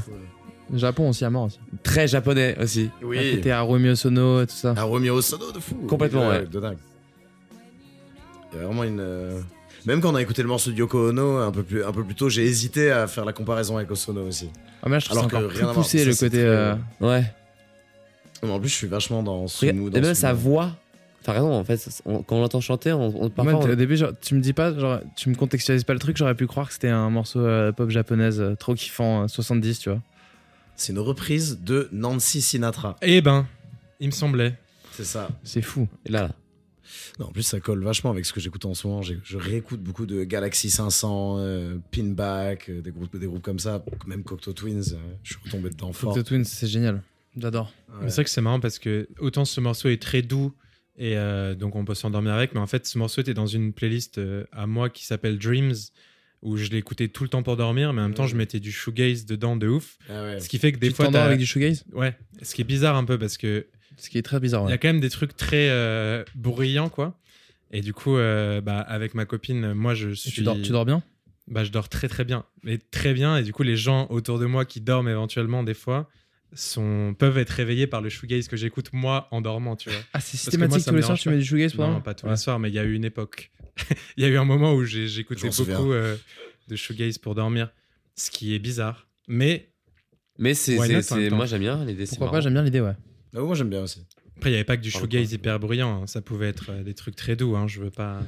Japon 0.74 1.10
aussi 1.10 1.24
à 1.24 1.30
mort 1.30 1.44
aussi. 1.44 1.58
Très 1.82 2.08
japonais 2.08 2.56
aussi. 2.60 2.90
À 3.02 3.06
Oui. 3.06 3.36
côté 3.36 3.52
Haruo 3.52 3.94
Sono 3.94 4.42
et 4.42 4.46
tout 4.46 4.54
ça. 4.54 4.74
Un 4.76 4.82
Romeo 4.82 5.20
Sono 5.22 5.52
de 5.52 5.60
fou. 5.60 5.74
Complètement, 5.88 6.28
ouais. 6.28 6.44
De 6.46 6.58
dingue. 6.60 6.78
Il 8.52 8.58
y 8.58 8.62
a 8.62 8.66
vraiment 8.66 8.84
une. 8.84 9.00
euh, 9.00 9.40
Même 9.86 10.00
quand 10.00 10.10
on 10.12 10.14
a 10.16 10.22
écouté 10.22 10.42
le 10.42 10.48
morceau 10.48 10.70
de 10.72 10.76
Yoko 10.76 11.10
Ono 11.10 11.38
un 11.38 11.52
peu 11.52 11.62
plus, 11.62 11.84
un 11.84 11.92
peu 11.92 12.02
plus 12.04 12.14
tôt, 12.14 12.28
j'ai 12.28 12.44
hésité 12.44 12.90
à 12.90 13.06
faire 13.06 13.24
la 13.24 13.32
comparaison 13.32 13.76
avec 13.76 13.90
Osono 13.90 14.26
aussi. 14.26 14.50
Ah, 14.82 14.86
mais 14.88 14.92
là, 14.92 14.98
je 14.98 15.04
trouve 15.06 15.18
Alors 15.18 15.30
que 15.30 15.36
rien 15.36 15.44
à 15.46 15.48
plus 15.50 15.60
voir, 15.62 15.74
poussé 15.74 15.98
ça, 15.98 16.04
le 16.04 16.14
côté. 16.14 16.28
très- 16.28 16.40
euh, 16.46 16.74
Ouais. 17.00 17.24
Mais 18.42 18.50
en 18.50 18.60
plus, 18.60 18.68
je 18.68 18.74
suis 18.74 18.86
vachement 18.86 19.22
dans 19.22 19.46
ce 19.46 19.66
mood. 19.66 19.92
et 19.96 20.00
dans 20.00 20.06
même 20.06 20.14
ce 20.14 20.20
sa 20.20 20.32
voix. 20.32 20.72
T'as 21.22 21.32
raison, 21.32 21.52
en 21.52 21.64
fait, 21.64 21.88
on- 22.04 22.22
quand 22.22 22.36
on 22.36 22.40
l'entend 22.40 22.60
chanter, 22.60 22.92
on, 22.92 23.08
on, 23.08 23.20
Moi, 23.20 23.30
parfois, 23.30 23.54
on- 23.56 23.70
au 23.70 23.74
début, 23.74 23.96
genre, 23.96 24.12
tu 24.20 24.34
me 24.36 24.40
dis 24.40 24.52
pas, 24.52 24.72
genre, 24.78 25.00
tu 25.16 25.28
me 25.28 25.34
contextualises 25.34 25.82
pas 25.84 25.92
le 25.94 25.98
truc, 25.98 26.16
j'aurais 26.16 26.34
pu 26.36 26.46
croire 26.46 26.68
que 26.68 26.72
c'était 26.74 26.88
un 26.88 27.10
morceau 27.10 27.40
euh, 27.40 27.72
pop 27.72 27.90
japonaise 27.90 28.40
euh, 28.40 28.54
trop 28.54 28.74
kiffant, 28.74 29.24
euh, 29.24 29.28
70, 29.28 29.78
tu 29.80 29.88
vois. 29.90 30.00
C'est 30.76 30.92
une 30.92 30.98
reprise 30.98 31.60
de 31.62 31.88
Nancy 31.92 32.40
Sinatra. 32.42 32.96
Eh 33.02 33.20
ben, 33.20 33.46
il 34.00 34.08
me 34.08 34.12
semblait. 34.12 34.58
C'est 34.92 35.04
ça. 35.04 35.28
C'est 35.42 35.62
fou. 35.62 35.88
Et 36.04 36.10
là, 36.10 36.22
là. 36.22 36.34
Non, 37.18 37.26
en 37.26 37.32
plus, 37.32 37.42
ça 37.42 37.58
colle 37.60 37.82
vachement 37.82 38.10
avec 38.10 38.24
ce 38.24 38.32
que 38.32 38.40
j'écoute 38.40 38.64
en 38.64 38.74
ce 38.74 38.86
moment. 38.86 39.02
Je 39.02 39.36
réécoute 39.36 39.80
beaucoup 39.80 40.06
de 40.06 40.22
Galaxy 40.24 40.70
500, 40.70 41.36
euh, 41.38 41.78
Pinback, 41.90 42.68
euh, 42.68 42.80
des, 42.80 42.92
groupes, 42.92 43.16
des 43.16 43.26
groupes 43.26 43.42
comme 43.42 43.58
ça, 43.58 43.84
même 44.06 44.22
Cocteau 44.22 44.52
Twins. 44.52 44.92
euh, 44.92 44.98
je 45.22 45.32
suis 45.32 45.42
retombé 45.44 45.70
dedans 45.70 45.92
fort. 45.92 46.14
The 46.14 46.24
Twins, 46.24 46.44
c'est 46.44 46.68
génial. 46.68 47.02
J'adore. 47.36 47.72
Ouais. 47.88 48.08
C'est 48.08 48.14
vrai 48.14 48.24
que 48.24 48.30
c'est 48.30 48.40
marrant 48.40 48.60
parce 48.60 48.78
que 48.78 49.08
autant 49.18 49.44
ce 49.44 49.60
morceau 49.60 49.88
est 49.88 50.00
très 50.00 50.22
doux 50.22 50.54
et 50.98 51.16
euh, 51.16 51.54
donc 51.54 51.76
on 51.76 51.84
peut 51.84 51.94
s'endormir 51.94 52.32
avec, 52.32 52.54
mais 52.54 52.60
en 52.60 52.66
fait 52.66 52.86
ce 52.86 52.96
morceau 52.98 53.20
était 53.20 53.34
dans 53.34 53.46
une 53.46 53.72
playlist 53.72 54.18
euh, 54.18 54.44
à 54.52 54.66
moi 54.66 54.88
qui 54.88 55.04
s'appelle 55.04 55.38
Dreams 55.38 55.74
où 56.46 56.56
je 56.56 56.70
l'écoutais 56.70 57.08
tout 57.08 57.22
le 57.24 57.28
temps 57.28 57.42
pour 57.42 57.56
dormir, 57.56 57.92
mais 57.92 58.00
en 58.00 58.04
même 58.04 58.14
temps 58.14 58.26
je 58.26 58.36
mettais 58.36 58.60
du 58.60 58.70
shoegaze 58.72 59.26
dedans 59.26 59.56
de 59.56 59.66
ouf. 59.68 59.98
Ah 60.08 60.22
ouais. 60.22 60.40
Ce 60.40 60.48
qui 60.48 60.58
fait 60.58 60.72
que 60.72 60.78
des 60.78 60.88
tu 60.88 60.94
fois 60.94 61.06
t'endors 61.06 61.22
t'as- 61.22 61.26
avec 61.26 61.38
du 61.38 61.46
shoegaze? 61.46 61.84
Ouais, 61.92 62.16
ce 62.42 62.54
qui 62.54 62.60
est 62.62 62.64
bizarre 62.64 62.96
un 62.96 63.04
peu 63.04 63.18
parce 63.18 63.36
que 63.36 63.66
Ce 63.98 64.08
qui 64.10 64.18
est 64.18 64.22
très 64.22 64.40
bizarre, 64.40 64.64
il 64.66 64.70
y 64.70 64.74
a 64.74 64.78
quand 64.78 64.88
même 64.88 65.00
des 65.00 65.10
trucs 65.10 65.36
très 65.36 65.68
euh, 65.70 66.22
bruyants 66.34 66.88
quoi. 66.88 67.18
Et 67.72 67.80
du 67.80 67.92
coup, 67.92 68.16
euh, 68.16 68.60
bah, 68.60 68.78
avec 68.80 69.14
ma 69.14 69.24
copine, 69.24 69.72
moi 69.74 69.94
je 69.94 70.10
suis. 70.14 70.30
tu, 70.30 70.42
dors, 70.42 70.56
tu 70.62 70.70
dors 70.70 70.84
bien? 70.84 71.02
Bah, 71.48 71.64
je 71.64 71.70
dors 71.72 71.88
très 71.88 72.08
très 72.08 72.24
bien. 72.24 72.44
Mais 72.62 72.78
très 72.78 73.12
bien. 73.12 73.36
Et 73.38 73.42
du 73.42 73.52
coup, 73.52 73.62
les 73.64 73.76
gens 73.76 74.06
autour 74.10 74.38
de 74.38 74.46
moi 74.46 74.64
qui 74.64 74.80
dorment 74.80 75.08
éventuellement 75.08 75.62
des 75.64 75.74
fois 75.74 76.08
sont, 76.56 77.14
peuvent 77.18 77.38
être 77.38 77.50
réveillés 77.50 77.86
par 77.86 78.00
le 78.00 78.08
shoegaze 78.08 78.48
que 78.48 78.56
j'écoute 78.56 78.90
moi 78.92 79.28
en 79.30 79.40
dormant, 79.40 79.76
tu 79.76 79.90
vois. 79.90 79.98
Ah, 80.12 80.20
c'est 80.20 80.32
que 80.50 80.56
moi, 80.56 80.68
systématique 80.68 80.80
ça 80.80 80.90
tous 80.90 80.94
me 80.94 80.96
les 81.00 81.02
soirs, 81.06 81.18
tu 81.18 81.28
mets 81.28 81.38
du 81.38 81.44
shoegaze 81.44 81.72
pour 81.72 81.82
Non, 81.82 81.86
dormir 81.88 82.02
pas 82.02 82.14
tous 82.14 82.26
Ouais. 82.26 82.32
les 82.32 82.36
soirs, 82.36 82.58
mais 82.58 82.68
il 82.70 82.74
y 82.74 82.78
a 82.78 82.84
eu 82.84 82.94
une 82.94 83.04
époque. 83.04 83.50
Il 84.16 84.22
y 84.22 84.26
a 84.26 84.28
eu 84.30 84.36
un 84.38 84.44
moment 84.46 84.72
où 84.74 84.84
j'ai- 84.84 85.06
j'écoutais 85.06 85.50
beaucoup 85.50 85.92
euh, 85.92 86.16
de 86.68 86.76
shoegaze 86.76 87.18
pour 87.18 87.34
dormir, 87.34 87.70
ce 88.14 88.30
qui 88.30 88.54
est 88.54 88.58
bizarre. 88.58 89.06
Mais 89.28 89.68
Mais 90.38 90.54
c'est, 90.54 90.76
moi 91.30 91.46
j'aime 91.46 91.60
bien 91.60 91.84
l'idée. 91.84 92.06
c'est 92.06 92.16
Pourquoi 92.16 92.38
pas. 92.38 92.40
J'aime 92.40 92.54
bien 92.54 92.62
l'idée, 92.62 92.80
ouais. 92.80 92.94
Ah, 93.34 93.40
moi, 93.40 93.54
j'aime 93.54 93.68
bien 93.68 93.82
aussi. 93.82 94.06
après, 94.36 94.48
il 94.50 94.52
n'y 94.52 94.56
avait 94.56 94.64
pas 94.64 94.76
que 94.78 94.82
du 94.82 94.90
shoegaze 94.90 95.32
hyper 95.32 95.58
bruyant. 95.60 96.02
hein. 96.02 96.06
Ça 96.06 96.22
pouvait 96.22 96.48
être 96.48 96.70
euh, 96.70 96.82
des 96.82 96.94
trucs 96.94 97.16
très 97.16 97.36
doux. 97.36 97.54
Hein. 97.56 97.66
Je 97.68 97.80
veux 97.80 97.90
pas. 97.90 98.20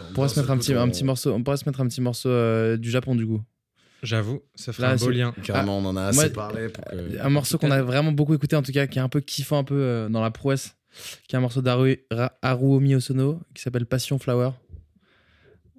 On 0.00 0.12
pourrait 0.14 0.28
se 0.28 0.38
mettre 0.38 0.50
un 0.52 0.58
petit, 0.58 0.72
un 0.74 0.88
petit 0.88 1.04
morceau, 1.04 1.32
on 1.32 1.42
pourrait 1.42 1.56
se 1.56 1.64
mettre 1.68 1.80
un 1.80 1.88
petit 1.88 2.00
morceau 2.00 2.28
euh, 2.30 2.76
du 2.76 2.90
Japon 2.90 3.14
du 3.16 3.26
coup. 3.26 3.42
J'avoue, 4.02 4.42
ça 4.54 4.72
ferait 4.72 4.86
Là, 4.88 4.92
un 4.94 4.96
beau 4.96 5.10
lien. 5.10 5.34
Carrément, 5.42 5.78
on 5.78 5.84
en 5.84 5.96
a 5.96 6.04
assez 6.04 6.16
moi, 6.16 6.28
parlé. 6.30 6.68
Pour 6.68 6.84
que- 6.84 7.20
Un 7.20 7.28
morceau 7.30 7.58
qu'on 7.58 7.70
a 7.70 7.82
vraiment 7.82 8.12
beaucoup 8.12 8.34
écouté 8.34 8.54
en 8.56 8.62
tout 8.62 8.70
cas, 8.72 8.86
qui 8.86 8.98
est 8.98 9.02
un 9.02 9.08
peu 9.08 9.20
kiffant 9.20 9.58
un 9.58 9.64
peu 9.64 9.74
euh, 9.74 10.08
dans 10.08 10.20
la 10.22 10.30
prouesse, 10.30 10.76
qui 11.26 11.34
est 11.34 11.38
un 11.38 11.40
morceau 11.40 11.62
d'Haru 11.62 11.98
Ra- 12.10 12.32
Haruomi 12.42 12.94
Osono 12.94 13.40
qui 13.54 13.62
s'appelle 13.62 13.86
Passion 13.86 14.18
Flower, 14.18 14.50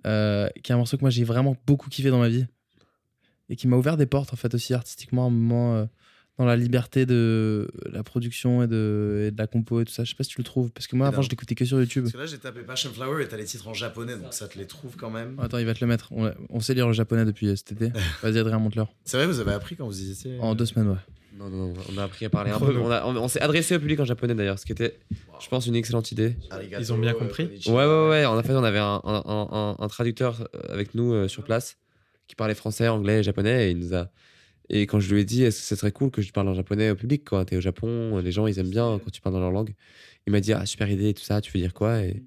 euh, 0.07 0.49
qui 0.63 0.71
est 0.71 0.75
un 0.75 0.77
morceau 0.77 0.97
que 0.97 1.01
moi 1.01 1.09
j'ai 1.09 1.23
vraiment 1.23 1.55
beaucoup 1.65 1.89
kiffé 1.89 2.09
dans 2.09 2.19
ma 2.19 2.29
vie 2.29 2.45
et 3.49 3.55
qui 3.55 3.67
m'a 3.67 3.75
ouvert 3.77 3.97
des 3.97 4.05
portes 4.05 4.33
en 4.33 4.37
fait 4.37 4.53
aussi 4.53 4.73
artistiquement 4.73 5.23
à 5.25 5.27
un 5.27 5.31
moment 5.31 5.75
euh, 5.75 5.85
dans 6.39 6.45
la 6.45 6.55
liberté 6.55 7.05
de 7.05 7.69
la 7.91 8.01
production 8.01 8.63
et 8.63 8.67
de, 8.67 9.25
et 9.27 9.31
de 9.31 9.37
la 9.37 9.45
compo 9.45 9.81
et 9.81 9.85
tout 9.85 9.91
ça. 9.91 10.03
Je 10.05 10.09
sais 10.09 10.15
pas 10.15 10.23
si 10.23 10.29
tu 10.31 10.37
le 10.39 10.43
trouves 10.45 10.71
parce 10.71 10.87
que 10.87 10.95
moi 10.95 11.05
avant 11.07 11.15
Énorme. 11.17 11.25
je 11.25 11.29
l'écoutais 11.29 11.53
que 11.53 11.65
sur 11.65 11.79
YouTube. 11.79 12.03
Parce 12.05 12.13
que 12.13 12.17
là, 12.17 12.25
j'ai 12.25 12.37
tapé 12.37 12.61
Passion 12.61 12.89
Flower 12.91 13.21
et 13.23 13.27
t'as 13.27 13.37
les 13.37 13.43
titres 13.43 13.67
en 13.67 13.73
japonais, 13.75 14.15
donc 14.15 14.33
ça 14.33 14.47
te 14.47 14.57
les 14.57 14.65
trouve 14.65 14.95
quand 14.95 15.09
même. 15.11 15.37
Attends, 15.39 15.57
il 15.59 15.65
va 15.65 15.73
te 15.75 15.81
le 15.81 15.87
mettre. 15.87 16.07
On, 16.11 16.31
on 16.49 16.59
sait 16.61 16.73
lire 16.73 16.87
le 16.87 16.93
japonais 16.93 17.25
depuis 17.25 17.49
euh, 17.49 17.55
cet 17.55 17.73
été. 17.73 17.91
Vas-y 18.23 18.39
Adrien, 18.39 18.57
monte-leur. 18.57 18.87
C'est 19.03 19.17
vrai, 19.17 19.27
vous 19.27 19.39
avez 19.39 19.51
appris 19.51 19.75
quand 19.75 19.85
vous 19.85 20.01
y 20.01 20.11
étiez 20.11 20.39
En 20.39 20.55
deux 20.55 20.65
semaines, 20.65 20.87
ouais. 20.89 20.95
Non, 21.37 21.49
non, 21.49 21.67
non, 21.67 21.73
on 21.93 21.97
a 21.97 22.03
appris 22.03 22.25
à 22.25 22.29
parler 22.29 22.51
un 22.51 22.59
peu. 22.59 22.75
On, 22.77 22.89
a- 22.91 23.05
on- 23.05 23.15
on 23.17 23.27
s'est 23.27 23.39
adressé 23.41 23.75
au 23.75 23.79
public 23.79 23.99
en 23.99 24.05
japonais 24.05 24.33
d'ailleurs, 24.35 24.59
ce 24.59 24.65
qui 24.65 24.71
était, 24.73 24.97
je 25.41 25.47
pense, 25.49 25.67
une 25.67 25.75
excellente 25.75 26.11
idée. 26.11 26.35
Arigato, 26.49 26.83
Ils 26.83 26.91
ont 26.93 26.97
bien 26.97 27.11
euh, 27.13 27.19
compris. 27.19 27.45
Ouais, 27.67 27.73
ouais, 27.73 28.09
ouais. 28.09 28.25
En 28.25 28.41
fait, 28.43 28.53
on 28.53 28.63
avait 28.63 28.79
un, 28.79 29.01
un- 29.03 29.23
un- 29.25 29.47
un- 29.51 29.75
un 29.79 29.87
traducteur 29.89 30.47
euh, 30.55 30.73
avec 30.73 30.95
nous 30.95 31.13
euh, 31.13 31.27
sur 31.27 31.43
place 31.43 31.77
qui 32.27 32.35
parlait 32.35 32.55
français, 32.55 32.87
anglais 32.87 33.19
et 33.19 33.23
japonais. 33.23 33.67
Et, 33.67 33.71
il 33.71 33.77
nous 33.79 33.93
a... 33.93 34.09
et 34.69 34.85
quand 34.87 34.99
je 34.99 35.13
lui 35.13 35.21
ai 35.21 35.25
dit, 35.25 35.43
est-ce 35.43 35.59
que 35.61 35.65
ce 35.65 35.75
serait 35.75 35.91
cool 35.91 36.11
que 36.11 36.21
je 36.21 36.31
parle 36.31 36.47
en 36.47 36.53
japonais 36.53 36.91
au 36.91 36.95
public 36.95 37.23
quand 37.25 37.43
t'es 37.45 37.57
au 37.57 37.61
Japon 37.61 38.17
Les 38.19 38.31
gens, 38.31 38.47
ils 38.47 38.59
aiment 38.59 38.69
bien 38.69 38.99
quand 39.03 39.09
tu 39.11 39.21
parles 39.21 39.33
dans 39.35 39.41
leur 39.41 39.51
langue. 39.51 39.73
Il 40.27 40.31
m'a 40.31 40.39
dit, 40.41 40.53
ah, 40.53 40.65
super 40.65 40.89
idée 40.89 41.09
et 41.09 41.13
tout 41.13 41.23
ça, 41.23 41.41
tu 41.41 41.51
veux 41.51 41.59
dire 41.59 41.73
quoi? 41.73 42.01
Et, 42.03 42.23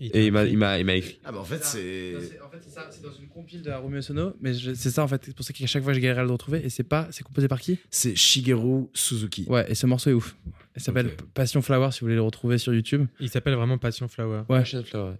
et 0.00 0.26
il 0.26 0.32
m'a 0.32 0.44
il 0.44 0.56
m'a- 0.56 0.78
il 0.78 0.84
m'a 0.86 0.94
écrit. 0.94 1.18
Ah, 1.24 1.32
bah 1.32 1.40
en 1.40 1.44
fait, 1.44 1.64
c'est. 1.64 2.14
En 2.40 2.48
fait, 2.48 2.58
c'est 2.62 2.70
ça, 2.70 2.88
c'est 2.88 3.02
dans 3.02 3.12
une 3.12 3.26
compile 3.26 3.62
de 3.62 3.70
Haruo 3.70 4.00
Sono, 4.00 4.32
mais 4.40 4.54
je- 4.54 4.72
c'est 4.72 4.90
ça 4.90 5.02
en 5.02 5.08
fait, 5.08 5.20
c'est 5.24 5.34
pour 5.34 5.44
ça 5.44 5.52
qu'à 5.52 5.66
chaque 5.66 5.82
fois 5.82 5.92
je 5.92 5.98
galérais 5.98 6.20
à 6.20 6.24
le 6.24 6.30
retrouver, 6.30 6.64
et 6.64 6.68
c'est 6.70 6.84
pas, 6.84 7.08
c'est 7.10 7.24
composé 7.24 7.48
par 7.48 7.60
qui? 7.60 7.80
C'est 7.90 8.14
Shigeru 8.14 8.86
Suzuki. 8.94 9.44
Ouais, 9.48 9.68
et 9.68 9.74
ce 9.74 9.86
morceau 9.86 10.10
est 10.10 10.12
ouf. 10.12 10.36
Il 10.76 10.82
s'appelle. 10.82 11.10
Passion 11.34 11.60
Flower 11.62 11.88
si 11.90 11.98
vous 12.00 12.04
voulez 12.06 12.14
le 12.14 12.22
retrouver 12.22 12.58
sur 12.58 12.72
YouTube. 12.72 13.06
Il 13.18 13.28
s'appelle 13.28 13.54
vraiment 13.54 13.78
Passion 13.78 14.06
Flower. 14.06 14.42
Ouais. 14.48 14.60
Passion 14.60 14.84
Flower, 14.84 15.10
ouais. 15.10 15.16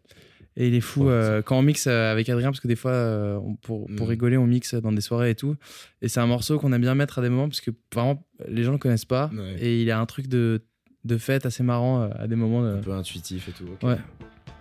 Et 0.61 0.67
il 0.67 0.75
est 0.75 0.81
fou 0.81 1.05
Ouais, 1.05 1.13
euh, 1.13 1.41
quand 1.41 1.57
on 1.57 1.63
mixe 1.63 1.87
euh, 1.87 2.11
avec 2.11 2.29
Adrien, 2.29 2.49
parce 2.51 2.59
que 2.59 2.67
des 2.67 2.75
fois, 2.75 2.91
euh, 2.91 3.39
pour, 3.63 3.87
pour 3.97 4.07
Mm. 4.07 4.11
rigoler, 4.11 4.37
on 4.37 4.47
mixe 4.47 4.75
dans 4.75 4.91
des 4.91 5.01
soirées 5.01 5.31
et 5.31 5.35
tout. 5.37 5.55
Et 6.03 6.09
c'est 6.09 6.19
un 6.19 6.27
morceau 6.27 6.59
qu'on 6.59 6.73
aime 6.73 6.81
bien 6.81 6.97
mettre 6.97 7.21
à 7.21 7.23
des 7.23 7.29
moments, 7.29 7.49
parce 7.49 7.61
que 7.61 7.71
vraiment, 7.95 8.27
les 8.49 8.65
gens 8.65 8.73
le 8.73 8.79
connaissent 8.79 9.05
pas. 9.05 9.31
Ouais. 9.33 9.57
Et 9.61 9.81
il 9.83 9.91
a 9.93 10.01
un 10.01 10.07
truc 10.07 10.27
de, 10.27 10.63
de 11.05 11.17
fête 11.17 11.47
assez 11.47 11.63
marrant 11.63 12.03
euh, 12.03 12.09
à 12.19 12.27
des 12.27 12.35
moments. 12.35 12.65
Un 12.65 12.79
peu 12.79 12.91
intuitif 12.93 13.49
et 13.49 13.53
tout. 13.53 13.87
Ouais, 13.87 13.99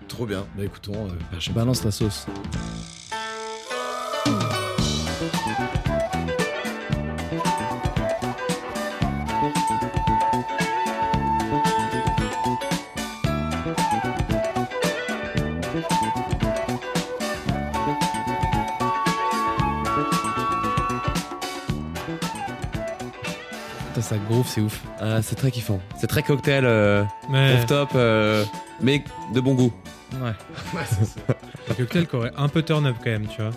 Trop 0.08 0.26
bien. 0.28 0.46
Bah 0.56 0.64
écoutons, 0.64 1.08
balance 1.56 1.84
la 1.84 1.92
sauce. 1.92 2.28
Ça 24.10 24.16
groove, 24.30 24.48
c'est 24.48 24.62
ouf. 24.62 24.82
Ah, 25.00 25.22
c'est 25.22 25.36
très 25.36 25.52
kiffant. 25.52 25.80
C'est 26.00 26.08
très 26.08 26.24
cocktail, 26.24 26.64
euh, 26.66 27.04
rooftop, 27.30 27.90
euh, 27.96 28.44
mais 28.82 29.04
de 29.34 29.40
bon 29.42 29.54
goût. 29.54 29.74
Ouais. 30.22 30.32
Un 31.70 31.74
cocktail 31.74 32.08
qui 32.08 32.16
aurait 32.16 32.32
un 32.38 32.48
peu 32.48 32.62
turn 32.64 32.86
up 32.88 32.96
quand 33.04 33.10
même, 33.10 33.28
tu 33.28 33.42
vois. 33.42 33.52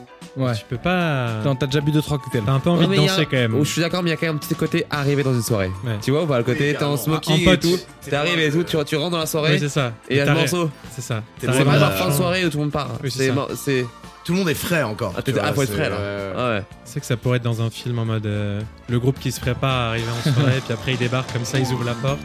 Ouais. 0.49 0.55
Tu 0.57 0.65
peux 0.69 0.77
pas. 0.79 1.43
Non, 1.45 1.55
t'as 1.57 1.67
déjà 1.67 1.81
bu 1.81 1.91
2-3 1.93 2.19
cocktails. 2.19 2.43
T'as 2.45 2.53
un 2.53 2.61
peu 2.61 2.71
envie 2.71 2.83
Ouais, 2.83 2.87
mais 2.89 2.97
de 2.97 3.03
il 3.03 3.05
y 3.05 3.09
a 3.09 3.13
danser 3.13 3.27
quand 3.27 3.37
même. 3.37 3.55
Oh, 3.55 3.65
je 3.65 3.71
suis 3.71 3.81
d'accord, 3.81 4.03
mais 4.03 4.11
il 4.11 4.13
y 4.13 4.15
a 4.15 4.17
quand 4.17 4.27
même 4.27 4.37
un 4.37 4.39
petit 4.39 4.55
côté 4.55 4.85
arrivé 4.91 5.23
dans 5.23 5.35
une 5.35 5.43
soirée. 5.43 5.71
Ouais. 5.85 5.99
Tu 6.03 6.11
vois, 6.11 6.23
ou 6.25 6.27
pas 6.27 6.39
Le 6.39 6.45
côté 6.45 6.75
t'es 6.75 6.85
en 6.85 6.97
smoking 6.97 7.35
En 7.35 7.39
et 7.39 7.45
pote. 7.45 7.61
tout. 7.61 7.79
T'arrives 8.09 8.39
et 8.39 8.51
tout, 8.51 8.63
tu, 8.65 8.77
tu 8.85 8.97
rentres 8.97 9.11
dans 9.11 9.19
la 9.19 9.27
soirée 9.27 9.53
Oui, 9.55 9.59
c'est 9.61 9.69
ça. 9.69 9.93
et 10.09 10.15
il 10.15 10.17
y 10.19 10.21
a 10.21 10.25
le 10.27 10.35
morceau. 10.35 10.71
C'est 10.93 11.03
ça. 11.03 11.23
T'arrives 11.41 11.59
C'est 11.59 11.65
vraiment 11.65 11.85
pas 11.85 11.91
la 11.91 11.97
fin 11.97 12.09
de 12.09 12.15
soirée 12.15 12.45
où 12.45 12.49
tout 12.51 12.59
le 12.59 12.63
monde 12.65 12.73
part. 12.73 12.91
Oui, 13.03 13.11
c'est 13.11 13.19
c'est 13.19 13.29
ça. 13.29 13.35
mo- 13.35 13.49
c'est 13.55 13.87
Tout 14.25 14.33
le 14.33 14.39
monde 14.39 14.49
est 14.51 14.55
frais 14.55 14.83
encore. 14.83 15.13
Ah, 15.17 15.23
tu 15.23 15.27
t'es- 15.27 15.33
vois, 15.33 15.43
ah, 15.49 15.53
faut 15.53 15.63
être 15.63 15.73
frais, 15.73 15.89
là. 15.91 15.97
ouais. 15.97 16.33
ah 16.37 16.49
ouais. 16.51 16.65
C'est 16.85 17.01
que 17.01 17.07
ça 17.07 17.17
pourrait 17.17 17.39
être 17.39 17.43
dans 17.43 17.63
un 17.63 17.71
film 17.71 17.99
en 17.99 18.05
mode 18.05 18.27
euh, 18.27 18.61
le 18.89 19.01
groupe 19.01 19.19
qui 19.19 19.33
se 19.33 19.41
prépare 19.41 19.71
à 19.71 19.89
arriver 19.91 20.11
en 20.11 20.31
soirée, 20.33 20.61
puis 20.65 20.73
après 20.75 20.93
ils 20.93 20.99
débarquent 20.99 21.33
comme 21.33 21.45
ça, 21.45 21.59
ils 21.59 21.73
ouvrent 21.73 21.85
la 21.85 21.95
porte. 21.95 22.21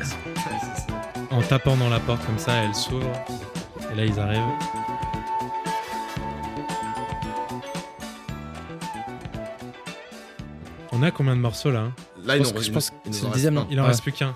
En 1.32 1.42
tapant 1.42 1.76
dans 1.78 1.90
la 1.90 2.00
porte 2.00 2.26
comme 2.26 2.38
ça, 2.40 2.54
elle 2.54 2.76
s'ouvre. 2.76 3.12
Et 3.92 3.96
là 3.96 4.06
ils 4.06 4.20
arrivent. 4.20 4.42
On 10.92 11.04
a 11.04 11.12
combien 11.12 11.36
de 11.36 11.42
morceaux 11.42 11.72
là 11.72 11.80
hein? 11.82 11.94
Là, 12.24 12.36
Je 12.36 12.40
ils 12.40 12.44
pense 12.44 12.54
que- 12.54 12.62
je 12.62 12.72
pense 12.72 12.92
nous 13.06 13.14
c'est 13.14 13.26
en 13.26 13.30
le 13.30 13.34
dixième, 13.34 13.54
non 13.54 13.68
Il 13.70 13.80
en 13.80 13.84
Ouais. 13.84 13.90
reste 13.90 14.02
plus 14.02 14.12
qu'un. 14.12 14.34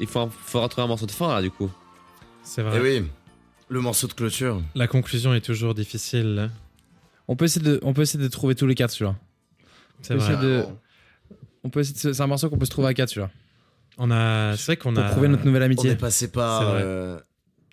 Il 0.00 0.06
faut, 0.06 0.28
faut 0.44 0.60
retrouver 0.62 0.84
un 0.84 0.88
morceau 0.88 1.06
de 1.06 1.10
fin 1.10 1.34
là, 1.34 1.42
du 1.42 1.50
coup. 1.50 1.70
C'est 2.42 2.60
Eh 2.62 2.64
vrai. 2.64 2.80
oui, 2.80 3.10
le 3.68 3.80
morceau 3.80 4.06
de 4.06 4.12
clôture. 4.12 4.62
La 4.74 4.86
conclusion 4.86 5.34
est 5.34 5.40
toujours 5.40 5.74
difficile. 5.74 6.34
là. 6.34 6.48
On 7.28 7.36
peut 7.36 7.46
essayer 7.46 7.64
de, 7.64 7.80
on 7.82 7.92
peut 7.94 8.02
essayer 8.02 8.22
de 8.22 8.28
trouver 8.28 8.54
tous 8.54 8.66
les 8.66 8.74
quatre 8.74 8.90
celui-là. 8.90 9.16
C'est 10.02 10.14
vrai. 10.14 10.36
de-. 10.36 10.64
On 11.62 11.70
peut 11.70 11.80
essayer 11.80 11.94
de- 12.10 12.12
c'est 12.12 12.22
un 12.22 12.26
morceau 12.26 12.50
qu'on 12.50 12.58
peut 12.58 12.66
se 12.66 12.70
trouver 12.70 12.88
à 12.88 12.94
quatre 12.94 13.08
celui-là. 13.10 13.30
On 13.96 14.10
a. 14.10 14.56
C'est 14.56 14.66
vrai 14.66 14.76
qu'on 14.76 14.96
a. 14.96 15.02
prouver 15.10 15.28
notre 15.28 15.44
nouvelle 15.46 15.62
On 15.62 15.66
amitié. 15.66 15.90
est 15.90 15.96
passé 15.96 16.28
par. 16.30 16.62
Euh, 16.74 17.18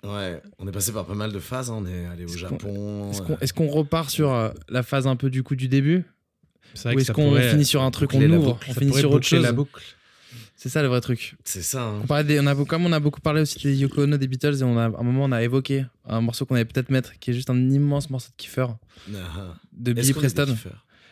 Ouais, 0.04 0.42
on 0.58 0.66
est 0.66 0.72
passé 0.72 0.90
par 0.90 1.04
pas 1.06 1.14
mal 1.14 1.30
de 1.30 1.38
phases. 1.38 1.70
hein. 1.70 1.76
On 1.78 1.86
est 1.86 2.06
allé 2.06 2.24
au 2.24 2.36
Japon. 2.36 3.08
Est-ce 3.12 3.22
euh, 3.22 3.24
qu'on 3.24 3.38
est-ce 3.38 3.52
qu'on 3.52 3.68
repart 3.68 4.10
sur 4.10 4.32
euh, 4.32 4.48
la 4.68 4.82
phase 4.82 5.06
un 5.06 5.14
peu 5.14 5.30
du 5.30 5.44
coup 5.44 5.54
du 5.54 5.68
début? 5.68 6.04
C'est 6.74 6.88
vrai 6.88 6.96
Ou 6.96 6.98
est-ce 6.98 7.12
qu'on 7.12 7.36
finit 7.36 7.64
sur 7.64 7.82
un 7.82 7.90
truc, 7.92 8.12
on 8.14 8.20
ouvre, 8.20 8.54
boucle. 8.54 8.66
on 8.68 8.74
finit 8.74 8.92
sur 8.94 9.12
autre 9.12 9.24
chose 9.26 9.42
la 9.44 9.52
boucle. 9.52 9.80
C'est 10.62 10.68
ça 10.68 10.80
le 10.80 10.86
vrai 10.86 11.00
truc. 11.00 11.34
C'est 11.42 11.60
ça. 11.62 11.82
hein. 11.82 12.00
On 12.04 12.06
parlait 12.06 12.22
des- 12.22 12.38
on 12.38 12.46
a, 12.46 12.54
comme 12.54 12.86
on 12.86 12.92
a 12.92 13.00
beaucoup 13.00 13.20
parlé 13.20 13.40
aussi 13.40 13.58
des 13.60 13.74
Yoko 13.74 14.02
Ono, 14.02 14.16
des 14.16 14.28
Beatles, 14.28 14.58
et 14.60 14.62
on 14.62 14.78
a, 14.78 14.84
à 14.84 14.86
un 14.86 15.02
moment 15.02 15.24
on 15.24 15.32
a 15.32 15.42
évoqué 15.42 15.84
un 16.08 16.20
morceau 16.20 16.46
qu'on 16.46 16.54
allait 16.54 16.64
peut-être 16.64 16.88
mettre, 16.90 17.18
qui 17.18 17.32
est 17.32 17.34
juste 17.34 17.50
un 17.50 17.70
immense 17.70 18.10
morceau 18.10 18.28
de 18.28 18.36
kiffer 18.36 18.66
Ah, 18.70 19.16
ah. 19.36 19.54
de 19.72 19.92
Billy 19.92 20.12
Preston. 20.12 20.46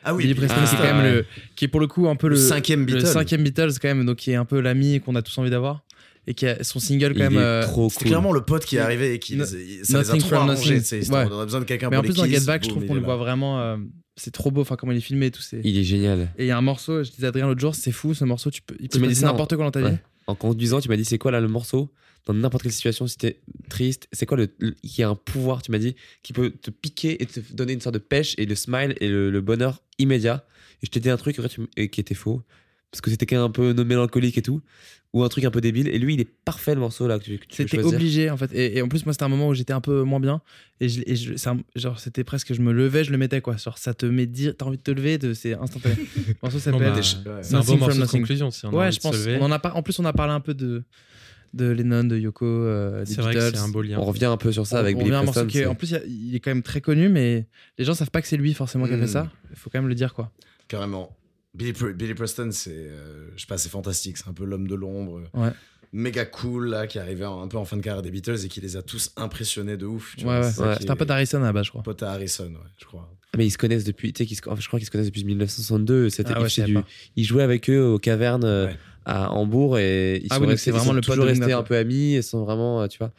Ah 0.05 0.15
oui, 0.15 0.23
Billy 0.23 0.35
Preston, 0.37 0.55
c'est 0.67 0.77
quand 0.77 0.95
même 0.95 1.03
le, 1.03 1.27
qui 1.57 1.65
est 1.65 1.69
pour 1.69 1.81
le 1.81 1.89
coup 1.89 2.09
un 2.09 2.15
peu 2.15 2.29
Le 2.29 2.37
le, 2.37 2.41
cinquième 2.41 2.81
le 2.87 2.87
Beatle. 2.95 3.07
cinquième 3.09 3.43
Beatles 3.43 3.73
quand 3.83 3.89
même, 3.89 4.07
donc 4.07 4.19
qui 4.19 4.31
est 4.31 4.37
un 4.37 4.45
peu 4.45 4.61
l'ami 4.61 5.01
qu'on 5.01 5.17
a 5.17 5.23
tous 5.23 5.37
envie 5.39 5.51
d'avoir, 5.51 5.83
et 6.29 6.35
qui 6.35 6.47
a 6.47 6.63
son 6.63 6.79
single 6.79 7.09
quand 7.15 7.25
Il 7.25 7.31
même. 7.31 7.37
euh, 7.37 7.67
cool. 7.67 7.91
clairement 7.91 8.33
le 8.33 8.43
pote 8.43 8.65
qui 8.65 8.77
est 8.77 8.81
arrivé 8.81 9.15
et 9.15 9.19
qui 9.19 9.35
No- 9.37 9.45
les 9.45 9.81
a- 9.81 9.85
ça 9.85 9.99
les 9.99 10.11
a 10.11 10.17
trop 10.19 10.55
c'était- 10.57 11.11
Ouais. 11.11 11.27
On 11.29 11.41
a 11.41 11.45
besoin 11.45 11.59
de 11.61 11.65
quelqu'un 11.65 11.91
mais 11.91 11.97
pour 11.97 12.05
en 12.05 12.07
plus 12.09 12.23
les 12.23 12.29
dans 12.35 12.39
Get 12.39 12.47
Back, 12.47 12.63
je 12.65 12.69
trouve 12.69 12.87
qu'on 12.87 12.95
le 12.95 13.01
voit 13.01 13.17
vraiment. 13.17 13.61
euh, 13.61 13.77
c'est 14.17 14.31
trop 14.33 14.51
beau, 14.51 14.61
enfin 14.63 14.77
comment 14.77 14.93
il 14.93 14.99
est 14.99 15.03
filmé 15.03 15.27
et 15.27 15.31
tout. 15.31 15.43
c'est- 15.43 15.61
Il 15.65 15.79
est 15.79 15.85
génial. 15.85 16.33
Et 16.39 16.45
il 16.45 16.47
y 16.49 16.51
a 16.51 16.59
un 16.59 16.63
morceau, 16.63 17.03
je 17.05 17.11
disais 17.11 17.27
à 17.27 17.29
Adrien 17.29 17.47
l'autre 17.47 17.61
jour, 17.61 17.75
c'est 17.75 17.93
fou 17.93 18.15
ce 18.15 18.25
morceau, 18.25 18.51
tu 18.51 18.63
peux, 18.63 18.77
il 18.81 18.89
peut 18.89 18.97
se 18.97 19.01
m'as 19.01 19.07
dit 19.09 19.15
passer 19.15 19.25
n'importe 19.27 19.57
quoi 19.57 19.65
dans 19.65 19.71
ta 19.71 19.81
vie. 19.81 19.87
Ouais. 19.87 20.03
En 20.27 20.35
conduisant, 20.35 20.81
tu 20.81 20.89
m'as 20.89 20.97
dit 20.97 21.05
c'est 21.05 21.19
quoi 21.19 21.31
là 21.31 21.41
le 21.41 21.49
morceau? 21.49 21.93
Dans 22.27 22.35
n'importe 22.35 22.65
quelle 22.65 22.73
situation, 22.73 23.07
si 23.07 23.17
t'es 23.17 23.41
triste, 23.71 24.07
c'est 24.13 24.27
quoi 24.27 24.37
le, 24.37 24.49
le- 24.59 24.73
qui 24.83 25.03
a 25.03 25.09
un 25.09 25.15
pouvoir, 25.15 25.63
tu 25.63 25.71
m'as 25.71 25.79
dit, 25.79 25.97
qui 26.23 26.35
peut 26.35 26.51
te 26.51 26.71
piquer 26.71 27.23
et 27.23 27.27
te 27.27 27.41
donner 27.55 27.73
une 27.73 27.81
sorte 27.81 27.95
de 27.95 27.99
pêche 27.99 28.35
et 28.37 28.45
le 28.45 28.55
smile 28.55 28.95
et 29.01 29.09
le, 29.09 29.31
le 29.31 29.41
bonheur 29.41 29.83
immédiat. 29.99 30.45
Et 30.83 30.87
je 30.87 30.91
t'ai 30.91 31.01
dit 31.01 31.09
un 31.09 31.17
truc 31.17 31.37
tu 31.49 31.61
et 31.79 31.89
qui 31.89 32.01
était 32.01 32.15
faux 32.15 32.43
parce 32.91 33.01
que 33.01 33.11
c'était 33.11 33.27
qu'un 33.27 33.51
peu 33.51 33.73
no- 33.73 33.85
mélancolique 33.85 34.37
et 34.39 34.43
tout, 34.43 34.61
ou 35.13 35.25
un 35.25 35.29
truc 35.29 35.45
un 35.45 35.51
peu 35.51 35.61
débile. 35.61 35.89
Et 35.89 35.99
lui, 35.99 36.15
il 36.15 36.21
est 36.21 36.29
parfait 36.45 36.75
le 36.75 36.81
morceau 36.81 37.07
là 37.09 37.19
que 37.19 37.25
tu, 37.25 37.39
que 37.39 37.45
C'était 37.51 37.83
obligé 37.83 38.31
en 38.31 38.37
fait. 38.37 38.53
Et, 38.53 38.79
et 38.79 38.83
en 38.83 38.89
plus, 38.89 39.05
moi, 39.07 39.13
c'était 39.13 39.25
un 39.25 39.29
moment 39.29 39.49
où 39.49 39.55
j'étais 39.55 39.73
un 39.73 39.81
peu 39.81 40.03
moins 40.03 40.21
bien. 40.21 40.41
Et, 40.81 40.89
je, 40.89 41.03
et 41.07 41.17
je- 41.17 41.35
c'est 41.37 41.49
un- 41.51 41.61
genre, 41.77 41.99
c'était 42.01 42.23
presque, 42.25 42.53
je 42.55 42.61
me 42.63 42.73
levais, 42.73 43.03
je 43.05 43.11
le 43.13 43.19
mettais 43.19 43.41
quoi. 43.41 43.57
Genre, 43.57 43.77
ça 43.79 43.93
te 43.95 44.07
met 44.07 44.27
dire, 44.27 44.55
t'as 44.57 44.67
envie 44.67 44.77
de 44.79 44.83
te 44.83 44.91
lever, 44.91 45.19
de, 45.19 45.35
c'est 45.35 45.55
instantané. 45.55 45.95
Le 46.29 46.35
morceau 46.43 46.59
s'appelle. 46.59 46.93
bah, 47.25 47.39
c'est 47.43 47.55
un 47.55 47.61
bon 47.61 47.77
morceau 47.77 48.01
de 48.01 48.07
conclusion. 48.07 48.51
Si 48.51 48.65
on 48.67 48.73
ouais, 48.75 48.93
je 48.93 49.01
pense. 49.01 49.15
lever. 49.15 49.39
On 49.41 49.45
en, 49.45 49.53
a 49.53 49.59
pas, 49.59 49.73
en 49.75 49.83
plus, 49.83 49.99
on 49.99 50.05
a 50.05 50.13
parlé 50.13 50.33
un 50.33 50.41
peu 50.41 50.55
de, 50.55 50.85
de 51.55 51.69
Lennon, 51.71 52.05
de 52.05 52.17
Yoko, 52.17 52.45
euh, 52.47 53.05
des 53.05 53.13
C'est 53.15 53.21
vrai 53.23 53.35
que 53.35 53.41
c'est 53.41 53.59
un 53.59 53.69
beau 53.69 53.83
lien. 53.83 53.99
On 53.99 54.05
revient 54.05 54.27
un 54.27 54.37
peu 54.37 54.53
sur 54.53 54.67
ça 54.67 54.77
On- 54.77 54.81
avec 54.81 54.95
on 54.97 55.01
Billy 55.01 55.11
revient 55.11 55.17
à 55.17 55.21
un 55.21 55.25
morceau 55.25 55.41
Preston. 55.45 55.59
qui 55.61 55.67
en 55.67 55.75
plus, 55.75 55.91
il 55.91 55.95
y 55.95 55.97
a- 55.97 56.05
il 56.07 56.35
est 56.37 56.41
quand 56.41 56.51
même 56.53 56.63
très 56.63 56.81
connu, 56.81 57.09
mais 57.09 57.47
les 57.79 57.85
gens 57.85 57.95
savent 57.95 58.11
pas 58.13 58.23
que 58.23 58.29
c'est 58.29 58.37
lui 58.37 58.55
forcément 58.55 58.87
qui 58.87 58.93
a 58.95 58.99
fait 58.99 59.07
ça. 59.09 59.29
Il 59.51 59.57
faut 59.57 59.71
quand 59.71 59.79
même 59.81 59.89
le 59.89 59.95
dire 59.97 60.15
quoi. 60.15 60.31
Carrément. 60.69 61.17
Billy, 61.55 61.73
Pre- 61.73 61.93
Billy 61.95 62.15
Preston, 62.15 62.51
c'est, 62.53 62.71
euh, 62.73 63.29
je 63.37 63.41
sais 63.41 63.47
pas, 63.47 63.59
c'est 63.59 63.69
fantastique. 63.69 64.17
C'est 64.19 64.29
un 64.29 64.33
peu 64.33 64.45
l'homme 64.45 64.69
de 64.69 64.75
l'ombre. 64.75 65.23
Ouais. 65.35 65.51
Méga 65.93 66.25
cool, 66.25 66.69
là, 66.69 66.87
qui 66.87 67.01
arrivait 67.01 67.25
un 67.25 67.49
peu 67.49 67.57
en 67.57 67.65
fin 67.65 67.77
de 67.77 67.83
carrière 67.83 68.03
des 68.03 68.13
Beatles 68.13 68.45
et 68.45 68.49
qui 68.49 68.61
les 68.61 68.77
a 68.77 68.83
tous 68.83 69.11
impressionnés 69.17 69.77
de 69.77 69.87
ouf. 69.87 70.15
tu 70.17 70.25
Ouais, 70.25 70.39
vois, 70.41 70.47
ouais. 70.47 70.53
c'est 70.53 70.89
un 70.89 70.95
est- 70.95 70.97
pote 70.97 71.11
à 71.11 71.17
la 71.19 71.53
base, 71.53 71.65
je 71.67 71.71
crois. 71.71 71.83
Pote 71.83 72.03
à 72.05 72.13
Harrison, 72.13 72.45
ouais, 72.47 72.71
je 72.79 72.85
crois. 72.85 73.09
Ah, 73.33 73.37
Mais 73.37 73.47
ils 73.47 73.51
se 73.51 73.59
connaissent 73.59 73.83
depuis, 73.85 74.13
tu 74.13 74.23
sais, 74.23 74.27
qu'ils 74.27 74.37
se- 74.37 74.43
enfin, 74.49 74.61
je 74.61 74.67
crois 74.69 74.79
qu'ils 74.79 74.87
se 74.87 74.91
connaissent 74.93 75.09
depuis 75.09 75.25
1962. 75.25 76.09
C'était, 76.11 76.31
Ah 76.37 76.39
du- 76.67 76.75
pas. 76.75 76.85
il 77.17 77.25
jouait 77.25 77.43
avec 77.43 77.69
eux 77.69 77.83
aux 77.83 77.99
cavernes 77.99 78.45
euh, 78.45 78.67
Ouais. 78.69 78.77
à 79.05 79.33
Hambourg 79.33 79.79
et 79.79 80.19
ils 80.23 80.27
Ah 80.31 80.37
sont 80.37 80.41
oui, 80.43 80.47
donc 80.47 80.51
restés, 80.53 80.65
c'est 80.65 80.71
ils 80.71 80.73
vraiment 80.75 80.91
sont 80.91 80.93
le 80.95 81.01
pote 81.01 81.15
toujours 81.17 81.25
restés 81.27 81.53
un 81.53 81.63
peu 81.65 81.77
amis. 81.77 82.15
Ils 82.15 82.23
sont 82.23 82.45
vraiment, 82.45 82.83
euh, 82.83 82.87
tu 82.87 82.99
vois. 82.99 83.13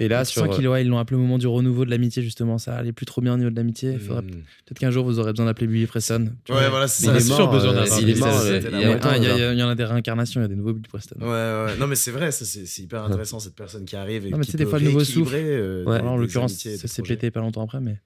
Et 0.00 0.06
là, 0.06 0.24
sur, 0.24 0.46
sens 0.46 0.54
qu'ils 0.56 0.68
ouais, 0.68 0.82
ils 0.82 0.88
l'ont 0.88 0.98
appelé 0.98 1.16
au 1.16 1.20
moment 1.20 1.38
du 1.38 1.48
renouveau 1.48 1.84
de 1.84 1.90
l'amitié, 1.90 2.22
justement. 2.22 2.56
Ça 2.58 2.76
allait 2.76 2.92
plus 2.92 3.04
trop 3.04 3.20
bien 3.20 3.34
au 3.34 3.36
niveau 3.36 3.50
de 3.50 3.56
l'amitié. 3.56 3.92
Il 3.94 3.98
faudrait 3.98 4.22
Mm. 4.22 4.30
peut-être 4.30 4.78
qu'un 4.78 4.90
jour 4.92 5.04
vous 5.04 5.18
aurez 5.18 5.32
besoin 5.32 5.46
d'appeler 5.46 5.66
Billy 5.66 5.86
Preston. 5.86 6.30
Tu 6.44 6.52
Ouais, 6.52 6.58
vois. 6.60 6.68
voilà, 6.70 6.86
c'est 6.88 7.06
il 7.12 7.20
sûr 7.20 7.50
besoin 7.50 7.72
euh, 7.72 7.80
d'avoir 7.80 7.98
il 8.00 9.26
euh, 9.26 9.54
y 9.54 9.62
en 9.64 9.68
a 9.68 9.74
des 9.74 9.84
réincarnations, 9.84 10.40
il 10.40 10.44
y 10.44 10.46
a 10.46 10.48
des 10.48 10.54
nouveaux 10.54 10.72
Billy 10.72 10.86
Preston. 10.88 11.16
Ouais, 11.20 11.26
ouais. 11.26 11.76
Non, 11.80 11.88
mais 11.88 11.96
c'est 11.96 12.12
vrai, 12.12 12.30
c'est 12.30 12.44
c'est 12.44 12.82
hyper 12.82 13.02
intéressant, 13.04 13.40
cette 13.40 13.56
personne 13.56 13.84
qui 13.84 13.96
arrive 13.96 14.24
et 14.26 14.30
Non, 14.30 14.38
mais 14.38 14.44
qui 14.44 14.52
sais, 14.52 14.56
des 14.58 14.64
peut 14.64 14.70
fois, 14.70 14.78
le 14.78 14.84
nouveau 14.84 14.98
rééquilibrer, 14.98 15.42
euh, 15.44 15.84
Ouais. 15.84 16.00
en 16.00 16.16
l'occurrence, 16.16 16.52
ça 16.54 16.86
s'est 16.88 17.02
pété 17.02 17.30
pas 17.32 17.40
longtemps 17.40 17.62
après, 17.64 17.80
mais. 17.80 17.98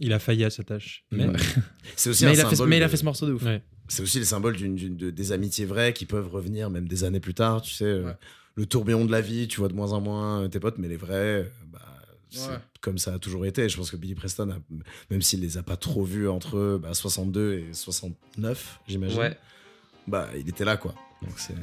Il 0.00 0.12
a 0.12 0.18
failli 0.18 0.44
à 0.44 0.50
sa 0.50 0.62
tâche. 0.64 1.04
Mais 1.12 1.26
Ouais. 1.28 1.34
Aussi 2.06 2.24
Mais 2.24 2.30
un 2.30 2.34
il, 2.34 2.40
a 2.40 2.44
fait, 2.46 2.56
symbole 2.56 2.68
mais 2.70 2.76
il 2.78 2.82
a 2.82 2.88
fait 2.88 2.96
ce 2.96 3.04
morceau 3.04 3.26
de 3.26 3.32
ouf. 3.32 3.42
Ouais. 3.44 3.62
C'est 3.86 4.02
aussi 4.02 4.18
le 4.18 4.24
symbole 4.24 4.56
de- 4.56 5.10
des 5.10 5.32
amitiés 5.32 5.64
vraies 5.64 5.92
qui 5.92 6.06
peuvent 6.06 6.28
revenir 6.28 6.70
même 6.70 6.88
des 6.88 7.04
années 7.04 7.20
plus 7.20 7.34
tard, 7.34 7.60
tu 7.62 7.72
sais. 7.74 7.84
euh, 7.84 8.04
Ouais. 8.04 8.12
Le 8.60 8.66
tourbillon 8.66 9.06
de 9.06 9.10
la 9.10 9.22
vie, 9.22 9.48
tu 9.48 9.58
vois 9.58 9.68
de 9.68 9.72
moins 9.72 9.92
en 9.92 10.02
moins 10.02 10.42
euh, 10.42 10.48
tes 10.48 10.60
potes, 10.60 10.76
mais 10.76 10.86
les 10.86 10.98
vrais, 10.98 11.14
euh, 11.14 11.44
bah, 11.72 11.78
c'est 12.28 12.50
Ouais. 12.50 12.58
comme 12.82 12.98
ça 12.98 13.14
a 13.14 13.18
toujours 13.18 13.46
été. 13.46 13.66
Je 13.70 13.76
pense 13.78 13.90
que 13.90 13.96
Billy 13.96 14.14
Preston, 14.14 14.50
a- 14.50 14.58
même 15.10 15.22
s'il 15.22 15.40
les 15.40 15.56
a 15.56 15.62
pas 15.62 15.76
trop 15.78 16.04
vus 16.04 16.28
entre 16.28 16.58
eux, 16.58 16.78
bah, 16.82 16.92
62 16.92 17.54
et 17.54 17.72
69, 17.72 18.80
j'imagine, 18.86 19.18
Ouais. 19.18 19.38
bah, 20.06 20.28
il 20.38 20.46
était 20.46 20.66
là, 20.66 20.76
quoi. 20.76 20.94
Donc 21.22 21.32
c'est, 21.38 21.54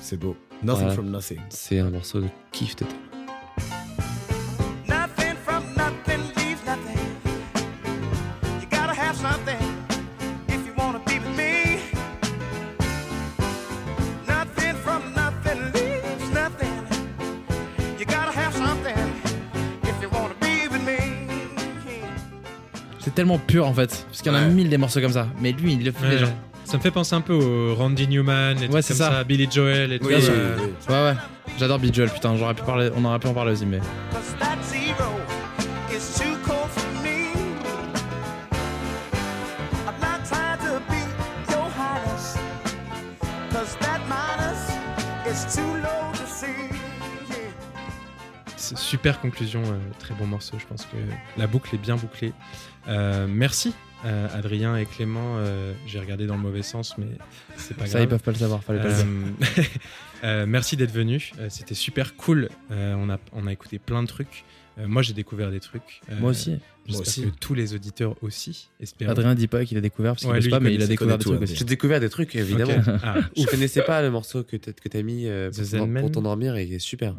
c'est 0.00 0.16
beau. 0.16 0.34
Nothing 0.62 0.78
Voilà. 0.84 0.94
from 0.94 1.10
nothing. 1.10 1.40
C'est 1.50 1.78
un 1.78 1.90
morceau 1.90 2.22
de 2.22 2.28
kiff 2.52 2.74
total. 2.74 2.96
C'est 23.14 23.22
tellement 23.22 23.38
pur 23.38 23.64
en 23.68 23.72
fait. 23.72 24.04
Parce 24.10 24.22
qu'il 24.22 24.32
y 24.32 24.34
en 24.34 24.38
a 24.38 24.42
Ouais. 24.42 24.48
mille 24.52 24.68
des 24.68 24.76
morceaux 24.76 25.00
comme 25.00 25.12
ça. 25.12 25.28
Mais 25.40 25.52
lui, 25.52 25.74
il 25.74 25.84
le 25.84 25.92
fait 25.92 26.04
Ouais. 26.04 26.10
déjà. 26.10 26.26
Ça 26.64 26.76
me 26.78 26.82
fait 26.82 26.90
penser 26.90 27.14
un 27.14 27.20
peu 27.20 27.32
au 27.34 27.74
Randy 27.76 28.08
Newman 28.08 28.52
et 28.52 28.54
tout 28.56 28.62
Ouais, 28.62 28.68
comme 28.70 28.82
c'est 28.82 28.94
ça. 28.94 29.10
ça. 29.12 29.22
Billy 29.24 29.46
Joel 29.48 29.92
et 29.92 29.98
tout. 30.00 30.06
Oui. 30.08 30.14
Ouais, 30.14 30.94
ouais. 30.94 31.14
J'adore 31.56 31.78
Billy 31.78 31.94
Joel, 31.94 32.10
putain. 32.10 32.34
J'aurais 32.36 32.54
pu 32.54 32.62
parler, 32.64 32.90
on 32.96 33.04
aurait 33.04 33.20
pu 33.20 33.28
en 33.28 33.34
parler 33.34 33.52
aussi, 33.52 33.66
mais. 33.66 33.78
Super 48.74 49.20
conclusion, 49.20 49.62
euh, 49.64 49.78
très 49.98 50.14
bon 50.14 50.26
morceau. 50.26 50.58
Je 50.58 50.66
pense 50.66 50.84
que 50.86 50.96
la 51.36 51.46
boucle 51.46 51.74
est 51.74 51.78
bien 51.78 51.96
bouclée. 51.96 52.32
Euh, 52.88 53.26
merci 53.28 53.74
euh, 54.04 54.28
Adrien 54.36 54.76
et 54.76 54.84
Clément. 54.84 55.36
Euh, 55.38 55.72
J'ai 55.86 56.00
regardé 56.00 56.26
dans 56.26 56.34
le 56.36 56.42
mauvais 56.42 56.62
sens, 56.62 56.98
mais 56.98 57.06
c'est 57.56 57.76
pas 57.76 57.86
Ça, 57.86 57.92
grave. 57.98 58.02
ils 58.02 58.08
peuvent 58.08 58.22
pas 58.22 58.32
le 58.32 58.36
savoir, 58.38 58.62
fallait 58.62 58.80
pas. 58.82 58.90
Euh, 60.22 60.46
merci 60.46 60.78
d'être 60.78 60.90
venu. 60.92 61.32
C'était 61.50 61.74
super 61.74 62.16
cool. 62.16 62.48
On, 62.70 63.10
a, 63.10 63.18
on 63.34 63.46
a 63.46 63.52
écouté 63.52 63.78
plein 63.78 64.02
de 64.02 64.08
trucs. 64.08 64.44
Euh, 64.78 64.86
moi, 64.88 65.02
j'ai 65.02 65.12
découvert 65.12 65.50
des 65.50 65.60
trucs. 65.60 66.00
Euh, 66.10 66.18
Moi 66.20 66.30
aussi. 66.30 66.56
J'espère 66.86 67.00
aussi. 67.06 67.22
que 67.22 67.28
tous 67.40 67.54
les 67.54 67.74
auditeurs 67.74 68.14
aussi. 68.22 68.68
Espérons. 68.78 69.10
Adrien 69.12 69.34
dit 69.34 69.46
pas 69.48 69.64
qu'il 69.64 69.78
a 69.78 69.80
découvert 69.80 70.12
parce 70.12 70.22
qu'il 70.22 70.30
Ouais, 70.32 70.40
lui, 70.40 70.50
pas, 70.50 70.58
il 70.58 70.62
mais 70.64 70.74
il 70.74 70.82
a 70.82 70.86
découvert 70.86 71.16
des 71.16 71.24
trucs 71.24 71.40
aussi. 71.40 71.56
J'ai 71.56 71.64
découvert 71.64 71.98
des 71.98 72.10
trucs, 72.10 72.34
évidemment. 72.34 72.74
Ok. 72.76 73.00
Ah, 73.02 73.20
Je 73.34 73.46
connaissais 73.46 73.80
pas 73.82 74.02
le 74.02 74.10
morceau 74.10 74.42
que 74.44 74.56
t'as 74.56 74.72
que 74.72 74.88
t'as 74.90 75.02
mis 75.02 75.26
euh, 75.26 75.50
The 75.50 75.78
pour, 76.00 76.10
t'endormir 76.10 76.56
et 76.56 76.64
il 76.64 76.72
est 76.74 76.78
super. 76.78 77.16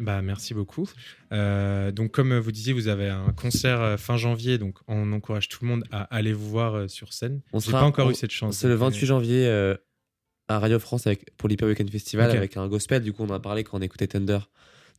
Bah, 0.00 0.20
merci 0.22 0.52
beaucoup. 0.54 0.88
Euh, 1.30 1.92
donc, 1.92 2.10
comme 2.10 2.36
vous 2.36 2.50
disiez, 2.50 2.72
vous 2.72 2.88
avez 2.88 3.08
un 3.08 3.32
concert 3.36 3.80
euh, 3.80 3.96
fin 3.96 4.16
janvier, 4.16 4.58
donc 4.58 4.78
on 4.88 5.12
encourage 5.12 5.48
tout 5.48 5.58
le 5.62 5.68
monde 5.70 5.84
à 5.92 6.02
aller 6.12 6.32
vous 6.32 6.48
voir 6.50 6.74
euh, 6.74 6.88
sur 6.88 7.12
scène. 7.12 7.40
On 7.52 7.60
sera- 7.60 7.78
pas 7.80 7.86
encore 7.86 8.08
on- 8.08 8.10
eu 8.10 8.14
cette 8.16 8.32
chance. 8.32 8.56
C'est 8.56 8.66
le 8.66 8.74
donc, 8.74 8.82
euh, 8.82 8.86
28 8.86 9.06
janvier 9.06 9.46
euh, 9.46 9.76
à 10.48 10.58
Radio 10.58 10.80
France 10.80 11.06
avec, 11.06 11.36
pour 11.36 11.48
l'Hyper 11.48 11.68
Weekend 11.68 11.88
Festival 11.88 12.32
avec 12.32 12.56
un 12.56 12.66
gospel. 12.66 13.02
Du 13.02 13.12
coup, 13.12 13.22
on 13.22 13.30
en 13.30 13.34
a 13.34 13.40
parlé 13.40 13.62
quand 13.62 13.78
on 13.78 13.82
écoutait 13.82 14.08
Thunder 14.08 14.40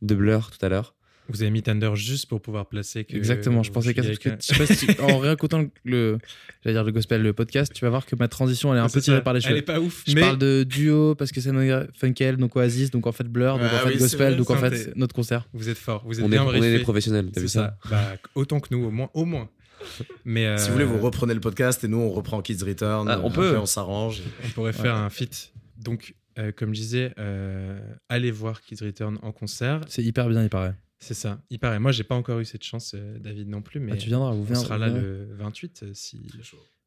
de 0.00 0.14
Blur 0.14 0.50
tout 0.50 0.64
à 0.64 0.70
l'heure. 0.70 0.94
Vous 1.28 1.42
avez 1.42 1.50
mis 1.50 1.62
Thunder 1.62 1.90
juste 1.94 2.26
pour 2.26 2.40
pouvoir 2.40 2.66
placer 2.66 3.04
que. 3.04 3.16
Exactement, 3.16 3.62
je 3.62 3.72
pensais 3.72 3.94
qu'à 3.94 4.02
ça. 4.02 4.08
parce 4.08 4.18
que 4.18 4.30
Je 4.40 4.46
sais 4.46 4.54
pas 4.56 4.66
si, 4.66 4.86
en 5.00 5.18
réécoutant 5.18 5.58
le, 5.62 5.70
le- 5.84 6.18
j'allais 6.62 6.74
dire 6.74 6.84
le 6.84 6.92
gospel, 6.92 7.22
le 7.22 7.32
podcast, 7.32 7.72
tu 7.74 7.84
vas 7.84 7.90
voir 7.90 8.06
que 8.06 8.14
ma 8.16 8.28
transition 8.28 8.72
elle 8.72 8.78
est 8.78 8.82
un 8.82 8.88
peu 8.88 9.00
tirée 9.00 9.22
par 9.22 9.32
les 9.34 9.38
Elle 9.38 9.42
cheveux. 9.44 9.56
est 9.58 9.62
pas 9.62 9.80
ouf, 9.80 10.04
Je 10.06 10.14
mais 10.14 10.20
parle 10.20 10.38
de 10.38 10.64
duo 10.64 11.14
parce 11.14 11.32
que 11.32 11.40
c'est 11.40 11.50
Funkel, 11.94 12.36
donc 12.36 12.54
Oasis, 12.56 12.90
donc 12.90 13.06
en 13.06 13.12
fait 13.12 13.24
Blur, 13.24 13.58
donc 13.58 13.68
Ah 13.70 13.76
en 13.76 13.78
fait 13.80 13.86
oui, 13.86 13.92
c'est 13.94 13.98
gospel, 14.00 14.28
vrai, 14.28 14.36
donc 14.36 14.50
en 14.50 14.56
fait 14.56 14.96
notre 14.96 15.14
concert. 15.14 15.48
vous 15.52 15.68
êtes 15.68 15.78
fort, 15.78 16.02
vous 16.06 16.18
êtes 16.18 16.24
On 16.24 16.28
est, 16.28 16.30
bien 16.30 16.44
on 16.44 16.52
est 16.54 16.76
des 16.78 16.82
professionnels, 16.82 17.26
t'as 17.26 17.34
C'est 17.34 17.40
vu 17.40 17.48
ça, 17.48 17.76
ça. 17.82 17.90
Bah, 17.90 18.02
autant 18.34 18.60
que 18.60 18.68
nous, 18.70 18.84
au 18.84 18.90
moins. 18.90 19.10
Au 19.14 19.24
moins. 19.24 19.48
Mais 20.24 20.46
euh, 20.46 20.56
Si 20.56 20.68
vous 20.68 20.72
voulez, 20.74 20.84
vous 20.84 20.98
reprenez 20.98 21.34
le 21.34 21.40
podcast 21.40 21.82
et 21.84 21.88
nous, 21.88 21.98
on 21.98 22.10
reprend 22.10 22.40
Kids 22.42 22.64
Return. 22.64 23.08
Ah, 23.08 23.20
on 23.22 23.28
Après, 23.28 23.40
peut. 23.52 23.58
on 23.58 23.66
s'arrange. 23.66 24.22
on 24.44 24.48
pourrait 24.50 24.72
faire 24.72 24.94
un 24.94 25.10
feat. 25.10 25.52
Donc, 25.78 26.14
euh, 26.38 26.50
comme 26.50 26.74
je 26.74 26.80
disais, 26.80 27.12
euh, 27.18 27.78
allez 28.08 28.30
voir 28.30 28.62
Kids 28.62 28.82
Return 28.84 29.18
en 29.22 29.32
concert. 29.32 29.80
C'est 29.88 30.02
hyper 30.02 30.28
bien, 30.28 30.42
il 30.42 30.48
paraît. 30.48 30.74
C'est 30.98 31.14
ça, 31.14 31.42
il 31.50 31.58
paraît. 31.58 31.78
Moi, 31.78 31.92
j'ai 31.92 32.04
pas 32.04 32.14
encore 32.14 32.38
eu 32.40 32.44
cette 32.44 32.64
chance, 32.64 32.92
euh, 32.94 33.18
David 33.18 33.48
non 33.48 33.60
plus, 33.62 33.80
mais 33.80 33.92
Ah, 33.92 33.96
tu 33.96 34.06
viendras, 34.08 34.32
vous 34.32 34.50
on 34.50 34.54
sera 34.54 34.76
vous 34.76 34.80
là 34.82 34.88
le 34.88 35.28
28 35.34 35.82
euh, 35.82 35.90
si, 35.94 36.26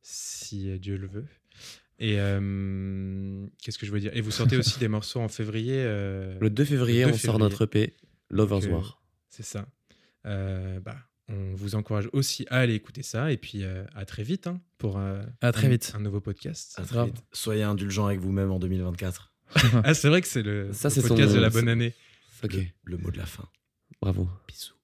si 0.02 0.70
euh, 0.70 0.78
Dieu 0.80 0.98
le 0.98 1.08
veut. 1.08 1.26
Et 2.00 2.16
euh, 2.20 3.46
qu'est-ce 3.62 3.78
que 3.78 3.86
je 3.86 3.92
veux 3.92 4.00
dire? 4.00 4.12
Et 4.16 4.22
vous 4.22 4.32
sortez 4.32 4.58
aussi 4.58 4.80
des 4.80 4.88
morceaux 4.88 5.20
en 5.20 5.28
février. 5.28 5.76
euh, 5.78 6.38
Le 6.40 6.50
2 6.50 6.66
février, 6.66 7.02
Le 7.06 7.12
2 7.12 7.14
on 7.14 7.18
sort 7.18 7.40
notre 7.40 7.64
EP 7.66 7.94
Lovers 8.30 8.62
Donc, 8.62 8.70
euh, 8.70 8.74
War. 8.74 9.04
C'est 9.30 9.44
ça. 9.44 9.68
Euh, 10.26 10.80
bah, 10.80 10.96
on 11.28 11.54
vous 11.56 11.76
encourage 11.76 12.10
aussi 12.14 12.46
à 12.50 12.60
aller 12.60 12.74
écouter 12.74 13.04
ça. 13.04 13.32
Et 13.32 13.38
puis, 13.38 13.64
euh, 13.64 13.84
à 13.94 14.06
très 14.06 14.24
vite 14.24 14.48
hein, 14.48 14.62
pour 14.78 14.98
euh, 14.98 15.22
À 15.42 15.52
très 15.52 15.68
un- 15.68 15.70
vite. 15.72 15.94
un 15.96 16.00
nouveau 16.00 16.22
podcast. 16.22 16.74
À 16.78 16.84
très 16.84 17.06
vite. 17.06 17.24
Soyez 17.34 17.64
indulgents 17.64 18.08
avec 18.08 18.20
vous-même 18.22 18.50
en 18.52 18.60
2024. 18.60 19.34
ah, 19.84 19.94
c'est 19.94 20.08
vrai 20.10 20.22
que 20.22 20.28
c'est 20.28 20.42
le, 20.44 20.72
Ça, 20.74 20.88
le 20.88 20.94
c'est 20.96 21.02
son- 21.02 21.10
podcast 21.10 21.34
de 21.36 21.40
la 21.40 21.50
bonne 21.52 21.68
année. 21.70 21.94
Ok, 22.44 22.56
Le 22.86 22.98
mot 22.98 23.12
de 23.12 23.18
la 23.18 23.26
fin. 23.26 23.48
Bravo. 24.02 24.30
Bisous. 24.48 24.79